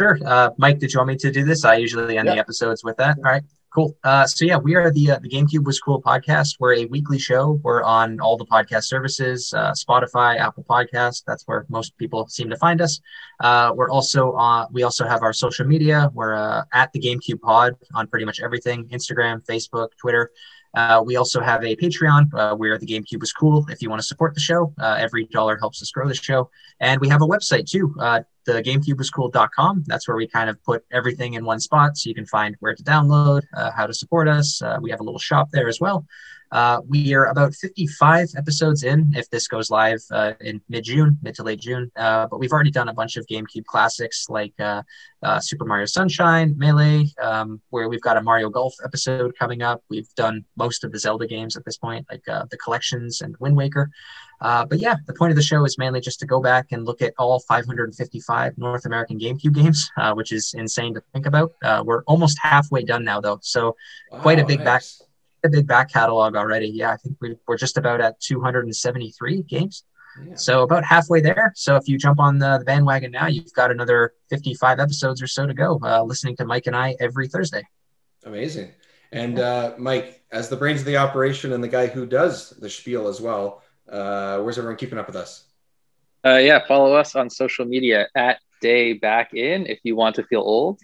Sure. 0.00 0.18
Uh, 0.24 0.48
Mike, 0.56 0.78
did 0.78 0.92
you 0.94 0.98
want 0.98 1.08
me 1.08 1.16
to 1.16 1.30
do 1.30 1.44
this? 1.44 1.62
I 1.64 1.74
usually 1.74 2.16
end 2.16 2.26
Yeah. 2.26 2.34
the 2.36 2.40
episodes 2.40 2.82
with 2.82 2.96
that. 2.96 3.18
All 3.18 3.24
right. 3.24 3.42
Cool. 3.74 3.94
Uh, 4.02 4.26
so 4.26 4.44
yeah, 4.46 4.56
we 4.56 4.74
are 4.74 4.90
the 4.90 5.10
uh, 5.12 5.18
the 5.20 5.28
GameCube 5.28 5.64
was 5.64 5.78
cool 5.78 6.00
podcast. 6.02 6.56
We're 6.58 6.74
a 6.74 6.86
weekly 6.86 7.18
show. 7.18 7.60
We're 7.62 7.82
on 7.84 8.18
all 8.18 8.36
the 8.38 8.46
podcast 8.46 8.84
services, 8.84 9.52
uh, 9.54 9.72
Spotify, 9.72 10.38
Apple 10.38 10.64
Podcast. 10.68 11.22
That's 11.26 11.44
where 11.46 11.66
most 11.68 11.96
people 11.98 12.26
seem 12.28 12.48
to 12.50 12.56
find 12.56 12.80
us. 12.80 13.00
Uh, 13.40 13.72
we're 13.76 13.90
also 13.90 14.32
on. 14.32 14.66
We 14.72 14.82
also 14.82 15.06
have 15.06 15.22
our 15.22 15.32
social 15.32 15.66
media. 15.66 16.10
We're 16.14 16.34
uh, 16.34 16.62
at 16.72 16.92
the 16.92 16.98
GameCube 17.00 17.40
Pod 17.42 17.74
on 17.94 18.08
pretty 18.08 18.24
much 18.24 18.40
everything: 18.40 18.86
Instagram, 18.88 19.44
Facebook, 19.46 19.90
Twitter. 20.00 20.32
Uh, 20.74 21.02
we 21.04 21.16
also 21.16 21.40
have 21.40 21.64
a 21.64 21.74
Patreon 21.76 22.32
uh, 22.34 22.54
where 22.54 22.78
the 22.78 22.86
GameCube 22.86 23.22
is 23.22 23.32
cool. 23.32 23.66
If 23.68 23.82
you 23.82 23.90
want 23.90 24.00
to 24.00 24.06
support 24.06 24.34
the 24.34 24.40
show, 24.40 24.72
uh, 24.78 24.96
every 24.98 25.26
dollar 25.26 25.56
helps 25.58 25.82
us 25.82 25.90
grow 25.90 26.06
the 26.06 26.14
show. 26.14 26.50
And 26.78 27.00
we 27.00 27.08
have 27.08 27.22
a 27.22 27.26
website 27.26 27.68
too, 27.68 27.94
uh, 27.98 28.20
the 28.44 28.62
GameCubeWasCool.com. 28.62 29.84
That's 29.86 30.06
where 30.06 30.16
we 30.16 30.26
kind 30.26 30.48
of 30.48 30.62
put 30.62 30.84
everything 30.92 31.34
in 31.34 31.44
one 31.44 31.60
spot, 31.60 31.96
so 31.96 32.08
you 32.08 32.14
can 32.14 32.26
find 32.26 32.56
where 32.60 32.74
to 32.74 32.82
download, 32.82 33.42
uh, 33.54 33.70
how 33.72 33.86
to 33.86 33.94
support 33.94 34.28
us. 34.28 34.62
Uh, 34.62 34.78
we 34.80 34.90
have 34.90 35.00
a 35.00 35.04
little 35.04 35.18
shop 35.18 35.48
there 35.52 35.68
as 35.68 35.80
well. 35.80 36.06
Uh, 36.52 36.80
we 36.88 37.14
are 37.14 37.26
about 37.26 37.54
55 37.54 38.30
episodes 38.36 38.82
in 38.82 39.12
if 39.14 39.28
this 39.30 39.46
goes 39.46 39.70
live 39.70 40.02
uh, 40.10 40.32
in 40.40 40.60
mid 40.68 40.84
June, 40.84 41.18
mid 41.22 41.34
to 41.36 41.42
late 41.42 41.60
June. 41.60 41.90
Uh, 41.96 42.26
but 42.26 42.40
we've 42.40 42.52
already 42.52 42.70
done 42.70 42.88
a 42.88 42.94
bunch 42.94 43.16
of 43.16 43.26
GameCube 43.26 43.64
classics 43.66 44.26
like 44.28 44.54
uh, 44.58 44.82
uh, 45.22 45.38
Super 45.38 45.64
Mario 45.64 45.86
Sunshine, 45.86 46.54
Melee, 46.56 47.06
um, 47.22 47.60
where 47.70 47.88
we've 47.88 48.00
got 48.00 48.16
a 48.16 48.22
Mario 48.22 48.50
Golf 48.50 48.74
episode 48.84 49.36
coming 49.38 49.62
up. 49.62 49.82
We've 49.88 50.12
done 50.16 50.44
most 50.56 50.82
of 50.84 50.92
the 50.92 50.98
Zelda 50.98 51.26
games 51.26 51.56
at 51.56 51.64
this 51.64 51.76
point, 51.76 52.06
like 52.10 52.26
uh, 52.28 52.46
the 52.50 52.56
collections 52.56 53.20
and 53.20 53.36
Wind 53.38 53.56
Waker. 53.56 53.90
Uh, 54.40 54.64
but 54.64 54.78
yeah, 54.78 54.96
the 55.06 55.12
point 55.12 55.30
of 55.30 55.36
the 55.36 55.42
show 55.42 55.64
is 55.64 55.76
mainly 55.76 56.00
just 56.00 56.18
to 56.20 56.26
go 56.26 56.40
back 56.40 56.68
and 56.72 56.86
look 56.86 57.02
at 57.02 57.12
all 57.18 57.40
555 57.40 58.56
North 58.56 58.86
American 58.86 59.18
GameCube 59.18 59.54
games, 59.54 59.90
uh, 59.98 60.14
which 60.14 60.32
is 60.32 60.54
insane 60.54 60.94
to 60.94 61.02
think 61.12 61.26
about. 61.26 61.52
Uh, 61.62 61.82
we're 61.84 62.02
almost 62.04 62.38
halfway 62.40 62.82
done 62.82 63.04
now, 63.04 63.20
though, 63.20 63.38
so 63.42 63.76
quite 64.10 64.38
a 64.38 64.42
Wow, 64.42 64.48
big 64.48 64.58
back 64.64 64.80
nice. 64.80 65.02
A 65.44 65.48
big 65.48 65.66
back 65.66 65.92
catalog 65.92 66.36
already. 66.36 66.68
Yeah, 66.68 66.92
I 66.92 66.96
think 66.96 67.16
we, 67.20 67.36
we're 67.46 67.56
just 67.56 67.76
about 67.76 68.00
at 68.00 68.20
273 68.20 69.42
games. 69.44 69.84
Yeah. 70.26 70.34
So 70.34 70.62
about 70.62 70.84
halfway 70.84 71.20
there. 71.20 71.52
So 71.56 71.76
if 71.76 71.88
you 71.88 71.98
jump 71.98 72.18
on 72.20 72.38
the, 72.38 72.58
the 72.58 72.64
bandwagon 72.64 73.12
now, 73.12 73.26
you've 73.26 73.52
got 73.52 73.70
another 73.70 74.14
55 74.28 74.80
episodes 74.80 75.22
or 75.22 75.26
so 75.26 75.46
to 75.46 75.54
go, 75.54 75.80
uh, 75.82 76.02
listening 76.02 76.36
to 76.36 76.44
Mike 76.44 76.66
and 76.66 76.76
I 76.76 76.96
every 77.00 77.28
Thursday. 77.28 77.62
Amazing. 78.24 78.72
And 79.12 79.38
uh, 79.38 79.74
Mike, 79.78 80.22
as 80.30 80.48
the 80.48 80.56
brains 80.56 80.80
of 80.80 80.86
the 80.86 80.96
operation 80.96 81.52
and 81.52 81.62
the 81.62 81.68
guy 81.68 81.86
who 81.86 82.06
does 82.06 82.50
the 82.50 82.70
spiel 82.70 83.08
as 83.08 83.20
well, 83.20 83.62
uh, 83.88 84.40
where's 84.40 84.58
everyone 84.58 84.76
keeping 84.76 84.98
up 84.98 85.06
with 85.06 85.16
us? 85.16 85.44
Uh, 86.24 86.36
yeah, 86.36 86.60
follow 86.66 86.94
us 86.94 87.16
on 87.16 87.30
social 87.30 87.64
media 87.64 88.08
at 88.14 88.40
Day 88.60 88.92
Back 88.92 89.34
In 89.34 89.66
if 89.66 89.80
you 89.84 89.96
want 89.96 90.16
to 90.16 90.24
feel 90.24 90.40
old. 90.40 90.80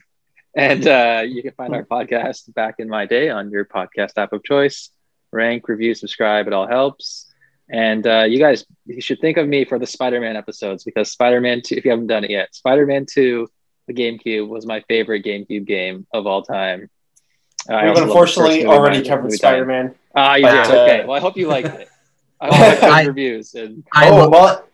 And 0.57 0.87
uh, 0.89 1.23
you 1.27 1.43
can 1.43 1.53
find 1.53 1.75
our 1.75 1.85
podcast 1.85 2.53
Back 2.55 2.77
in 2.79 2.89
My 2.89 3.05
Day 3.05 3.29
on 3.29 3.51
your 3.51 3.67
podcast 3.67 4.13
app 4.17 4.33
of 4.33 4.43
choice. 4.43 4.89
Rank, 5.31 5.69
review, 5.69 5.95
subscribe, 5.95 6.47
it 6.47 6.55
all 6.55 6.67
helps. 6.67 7.31
And 7.69 8.07
uh, 8.07 8.23
you 8.25 8.39
guys, 8.39 8.65
you 8.87 9.01
should 9.03 9.21
think 9.21 9.37
of 9.37 9.47
me 9.47 9.65
for 9.67 9.79
the 9.79 9.87
Spider 9.87 10.21
Man 10.21 10.35
episodes 10.37 10.83
because 10.85 11.11
Spider 11.13 11.41
Man 11.43 11.61
2, 11.63 11.75
if 11.77 11.85
you 11.85 11.91
haven't 11.91 12.07
done 12.07 12.25
it 12.25 12.31
yet, 12.31 12.55
Spider 12.55 12.87
Man 12.87 13.05
2, 13.07 13.47
the 13.87 13.93
GameCube, 13.95 14.49
was 14.49 14.65
my 14.65 14.81
favorite 14.89 15.25
GameCube 15.25 15.67
game 15.67 16.07
of 16.15 16.27
all 16.27 16.43
time. 16.43 16.89
Uh, 17.69 17.75
I 17.75 17.83
We've 17.83 17.91
also 17.91 18.03
unfortunately 18.05 18.51
first 18.59 18.67
movie, 18.67 18.79
already 18.79 19.03
covered 19.07 19.25
movie 19.25 19.37
Spider-Man. 19.37 19.95
Ah, 20.15 20.37
you 20.37 20.47
did. 20.47 20.55
uh, 20.55 20.83
Okay. 20.85 21.05
Well, 21.05 21.17
I 21.17 21.21
hope 21.21 21.37
you 21.37 21.49
liked 21.49 21.69
it. 21.69 21.89
I 22.41 22.47
hope 22.47 22.83
I 22.85 23.01
I- 23.03 23.05
reviews. 23.05 23.55
And 23.55 23.85
I, 23.93 24.09
oh, 24.09 24.17
love, 24.17 24.31
well, 24.31 24.65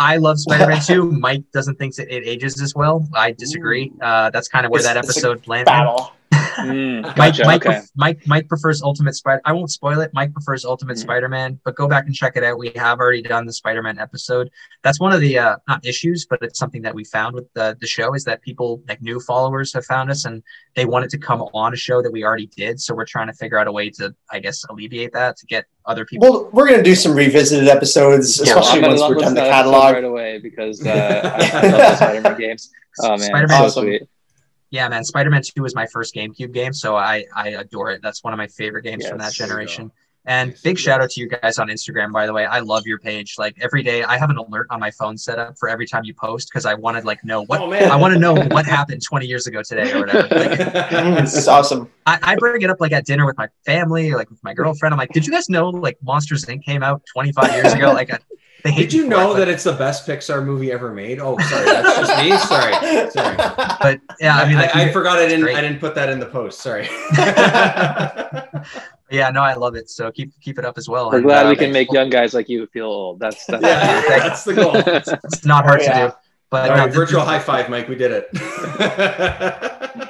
I 0.00 0.16
love 0.16 0.40
Spider-Man 0.40 0.80
2. 0.86 1.12
Mike 1.12 1.44
doesn't 1.52 1.76
think 1.78 1.96
it, 1.98 2.08
it 2.10 2.26
ages 2.26 2.60
as 2.60 2.74
well. 2.74 3.06
I 3.14 3.30
disagree. 3.32 3.92
Uh, 4.00 4.30
that's 4.30 4.48
kind 4.48 4.64
of 4.66 4.72
where 4.72 4.80
It's- 4.80 4.92
that 4.94 4.98
episode 4.98 5.46
landed. 5.46 5.66
battle. 5.66 6.12
Mm, 6.58 7.02
Mike, 7.02 7.14
gotcha. 7.16 7.44
Mike, 7.44 7.66
okay. 7.66 7.80
Mike, 7.96 8.20
Mike 8.26 8.48
prefers 8.48 8.82
Ultimate 8.82 9.14
Spider. 9.14 9.40
I 9.44 9.52
won't 9.52 9.70
spoil 9.70 10.00
it. 10.00 10.10
Mike 10.14 10.32
prefers 10.32 10.64
Ultimate 10.64 10.96
Mhm. 10.96 11.00
Spider-Man, 11.00 11.60
but 11.64 11.74
go 11.76 11.86
back 11.88 12.06
and 12.06 12.14
check 12.14 12.36
it 12.36 12.44
out. 12.44 12.58
We 12.58 12.72
have 12.76 12.98
already 12.98 13.22
done 13.22 13.46
the 13.46 13.52
Spider-Man 13.52 13.98
episode. 13.98 14.50
That's 14.82 15.00
one 15.00 15.12
of 15.12 15.20
the 15.20 15.38
uh, 15.38 15.56
not 15.68 15.84
issues, 15.86 16.26
but 16.28 16.40
it's 16.42 16.58
something 16.58 16.82
that 16.82 16.94
we 16.94 17.04
found 17.04 17.34
with 17.34 17.46
the 17.54 17.76
the 17.80 17.86
show 17.86 18.14
is 18.14 18.24
that 18.24 18.42
people 18.42 18.82
like 18.88 19.00
new 19.02 19.20
followers 19.20 19.72
have 19.74 19.84
found 19.86 20.10
us 20.10 20.24
and 20.24 20.42
they 20.76 20.84
wanted 20.84 21.10
to 21.10 21.18
come 21.18 21.42
on 21.54 21.72
a 21.72 21.76
show 21.76 22.02
that 22.02 22.10
we 22.12 22.24
already 22.24 22.46
did. 22.46 22.80
So 22.80 22.94
we're 22.94 23.04
trying 23.06 23.26
to 23.28 23.32
figure 23.34 23.58
out 23.58 23.66
a 23.66 23.72
way 23.72 23.90
to, 23.90 24.14
I 24.30 24.38
guess, 24.40 24.64
alleviate 24.70 25.12
that 25.12 25.36
to 25.38 25.46
get 25.46 25.64
other 25.86 26.04
people. 26.04 26.30
Well, 26.30 26.50
we're 26.52 26.68
gonna 26.68 26.82
do 26.82 26.94
some 26.94 27.14
revisited 27.14 27.68
episodes, 27.68 28.38
Yeah, 28.38 28.58
especially 28.58 28.82
once 28.88 29.00
we're 29.00 29.14
done 29.16 29.34
the 29.34 29.40
to 29.40 29.46
that 29.46 29.60
episode 29.66 29.70
catalog. 29.72 29.94
right 29.94 30.04
away 30.04 30.38
because 30.38 30.84
uh, 30.86 30.90
I, 30.90 31.58
I 31.58 31.62
love 31.62 31.72
the 31.78 31.96
Spider-Man 31.96 32.38
games. 32.38 32.70
Oh 33.02 33.10
man, 33.10 33.18
Spider-Man- 33.20 33.48
so 33.58 33.64
Awesome. 33.64 33.84
sweet. 33.84 34.02
Yeah, 34.70 34.88
man. 34.88 35.04
Spider-Man 35.04 35.42
2 35.42 35.62
was 35.62 35.74
my 35.74 35.86
first 35.86 36.14
GameCube 36.14 36.52
game, 36.52 36.72
so 36.72 36.96
I 36.96 37.26
I 37.34 37.48
adore 37.50 37.90
it. 37.90 38.02
That's 38.02 38.22
one 38.22 38.32
of 38.32 38.38
my 38.38 38.46
favorite 38.46 38.82
games 38.82 39.06
from 39.08 39.18
that 39.18 39.26
Yes. 39.26 39.34
generation. 39.36 39.90
And 40.26 40.54
big 40.62 40.78
shout 40.78 41.00
out 41.00 41.08
to 41.10 41.20
you 41.20 41.28
guys 41.28 41.58
on 41.58 41.68
Instagram, 41.68 42.12
by 42.12 42.26
the 42.26 42.32
way. 42.34 42.44
I 42.44 42.60
love 42.60 42.86
your 42.86 42.98
page. 42.98 43.36
Like 43.38 43.56
every 43.60 43.82
day, 43.82 44.04
I 44.04 44.18
have 44.18 44.28
an 44.28 44.36
alert 44.36 44.66
on 44.68 44.78
my 44.78 44.90
phone 44.90 45.16
set 45.16 45.38
up 45.38 45.56
for 45.58 45.66
every 45.68 45.86
time 45.86 46.04
you 46.04 46.12
post 46.14 46.50
because 46.50 46.66
I 46.66 46.74
want 46.74 46.98
to 46.98 47.06
like 47.06 47.24
know 47.24 47.42
what 47.44 47.62
Oh, 47.62 47.66
man. 47.70 47.90
I 47.90 47.96
want 47.96 48.12
to 48.12 48.20
know 48.20 48.34
what 48.34 48.66
happened 48.66 49.02
20 49.02 49.26
years 49.26 49.46
ago 49.46 49.62
today 49.62 49.90
or 49.92 50.00
whatever. 50.00 50.28
Like, 50.30 50.60
it's 51.24 51.48
awesome. 51.48 51.90
I, 52.06 52.18
I 52.22 52.36
bring 52.36 52.60
it 52.60 52.68
up 52.70 52.80
like 52.80 52.92
at 52.92 53.06
dinner 53.06 53.24
with 53.24 53.38
my 53.38 53.48
family, 53.64 54.12
like 54.12 54.28
with 54.30 54.44
my 54.44 54.52
girlfriend. 54.52 54.92
I'm 54.92 54.98
like, 54.98 55.10
did 55.12 55.26
you 55.26 55.32
guys 55.32 55.48
know 55.48 55.70
like 55.70 55.96
Monsters 56.02 56.44
Inc. 56.44 56.64
came 56.64 56.82
out 56.82 57.02
25 57.12 57.54
years 57.54 57.72
ago? 57.72 57.92
Like, 57.92 58.10
I, 58.12 58.18
they 58.18 58.26
hate 58.26 58.39
Did 58.64 58.92
you 58.92 59.04
me 59.04 59.10
for 59.10 59.14
it, 59.14 59.18
know 59.18 59.34
that 59.34 59.48
it's 59.48 59.64
the 59.64 59.72
best 59.72 60.06
Pixar 60.06 60.44
movie 60.44 60.70
ever 60.72 60.92
made? 60.92 61.18
Oh, 61.20 61.38
sorry, 61.38 61.64
that's 61.64 61.98
just 61.98 62.22
me. 62.22 62.36
Sorry, 62.38 63.10
sorry. 63.10 63.36
But 63.80 64.00
yeah, 64.20 64.36
I 64.36 64.46
mean, 64.48 64.56
like, 64.56 64.74
I, 64.76 64.86
you- 64.86 64.92
forgot 64.92 65.18
I 65.18 65.26
didn't. 65.26 65.42
great. 65.42 65.56
I 65.56 65.60
didn't 65.60 65.80
put 65.80 65.94
that 65.94 66.08
in 66.08 66.18
the 66.20 66.26
post. 66.26 66.60
Sorry. 66.60 66.84
yeah, 69.10 69.30
no, 69.30 69.42
I 69.42 69.54
love 69.54 69.74
it. 69.76 69.88
So 69.90 70.10
keep 70.12 70.32
keep 70.40 70.58
it 70.58 70.64
up 70.64 70.78
as 70.78 70.88
well. 70.88 71.10
We're 71.10 71.16
And, 71.16 71.24
glad 71.24 71.46
uh, 71.46 71.50
we 71.50 71.56
can 71.56 71.72
make 71.72 71.92
young 71.92 72.10
guys 72.10 72.34
like 72.34 72.48
you 72.48 72.66
feel 72.68 72.86
old. 72.86 73.18
That's 73.20 73.44
that's 73.46 73.62
yeah, 73.62 74.02
that's 74.08 74.44
the 74.44 74.54
goal. 74.54 74.72
It's 75.24 75.44
not 75.44 75.64
hard 75.64 75.80
Oh, 75.80 75.84
yeah. 75.84 76.00
to 76.00 76.08
do. 76.10 76.14
But 76.50 76.70
All 76.70 76.76
no, 76.76 76.82
right, 76.82 76.86
this- 76.88 76.96
virtual 76.96 77.22
high 77.22 77.38
five, 77.38 77.68
Mike. 77.70 77.88
We 77.88 77.94
did 77.94 78.10
it. 78.12 78.28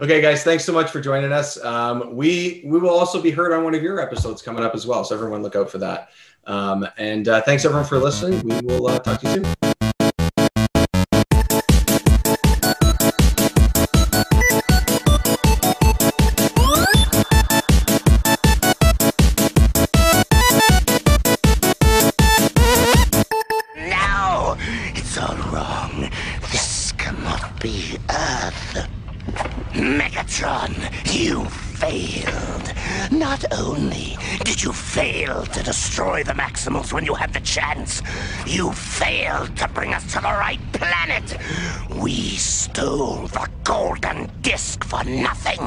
okay, 0.00 0.20
guys, 0.20 0.44
thanks 0.44 0.64
so 0.64 0.72
much 0.72 0.90
for 0.90 1.00
joining 1.00 1.32
us. 1.32 1.62
Um, 1.64 2.14
we 2.14 2.62
we 2.64 2.78
will 2.78 2.90
also 2.90 3.20
be 3.20 3.30
heard 3.30 3.52
on 3.52 3.64
one 3.64 3.74
of 3.74 3.82
your 3.82 4.00
episodes 4.00 4.42
coming 4.42 4.64
up 4.64 4.74
as 4.74 4.86
well, 4.86 5.04
so 5.04 5.14
everyone 5.14 5.42
look 5.42 5.56
out 5.56 5.70
for 5.70 5.78
that. 5.78 6.10
Um, 6.46 6.86
and 6.96 7.28
uh, 7.28 7.42
thanks 7.42 7.64
everyone 7.64 7.86
for 7.86 7.98
listening. 7.98 8.40
We 8.42 8.60
will 8.60 8.88
uh, 8.88 8.98
talk 8.98 9.20
to 9.20 9.28
you 9.28 9.44
soon. 9.44 9.69
Megatron, 30.40 31.14
you 31.14 31.44
failed. 31.44 32.72
Not 33.12 33.44
only 33.52 34.16
did 34.42 34.62
you 34.62 34.72
fail 34.72 35.44
to 35.44 35.62
destroy 35.62 36.22
the 36.22 36.32
Maximals 36.32 36.94
when 36.94 37.04
you 37.04 37.14
had 37.14 37.34
the 37.34 37.40
chance, 37.40 38.00
you 38.46 38.72
failed 38.72 39.54
to 39.58 39.68
bring 39.68 39.92
us 39.92 40.04
to 40.14 40.20
the 40.20 40.28
right 40.28 40.60
planet. 40.72 41.36
We 42.00 42.36
stole 42.36 43.26
the 43.26 43.48
golden 43.64 44.30
disc 44.40 44.82
for 44.82 45.04
nothing. 45.04 45.60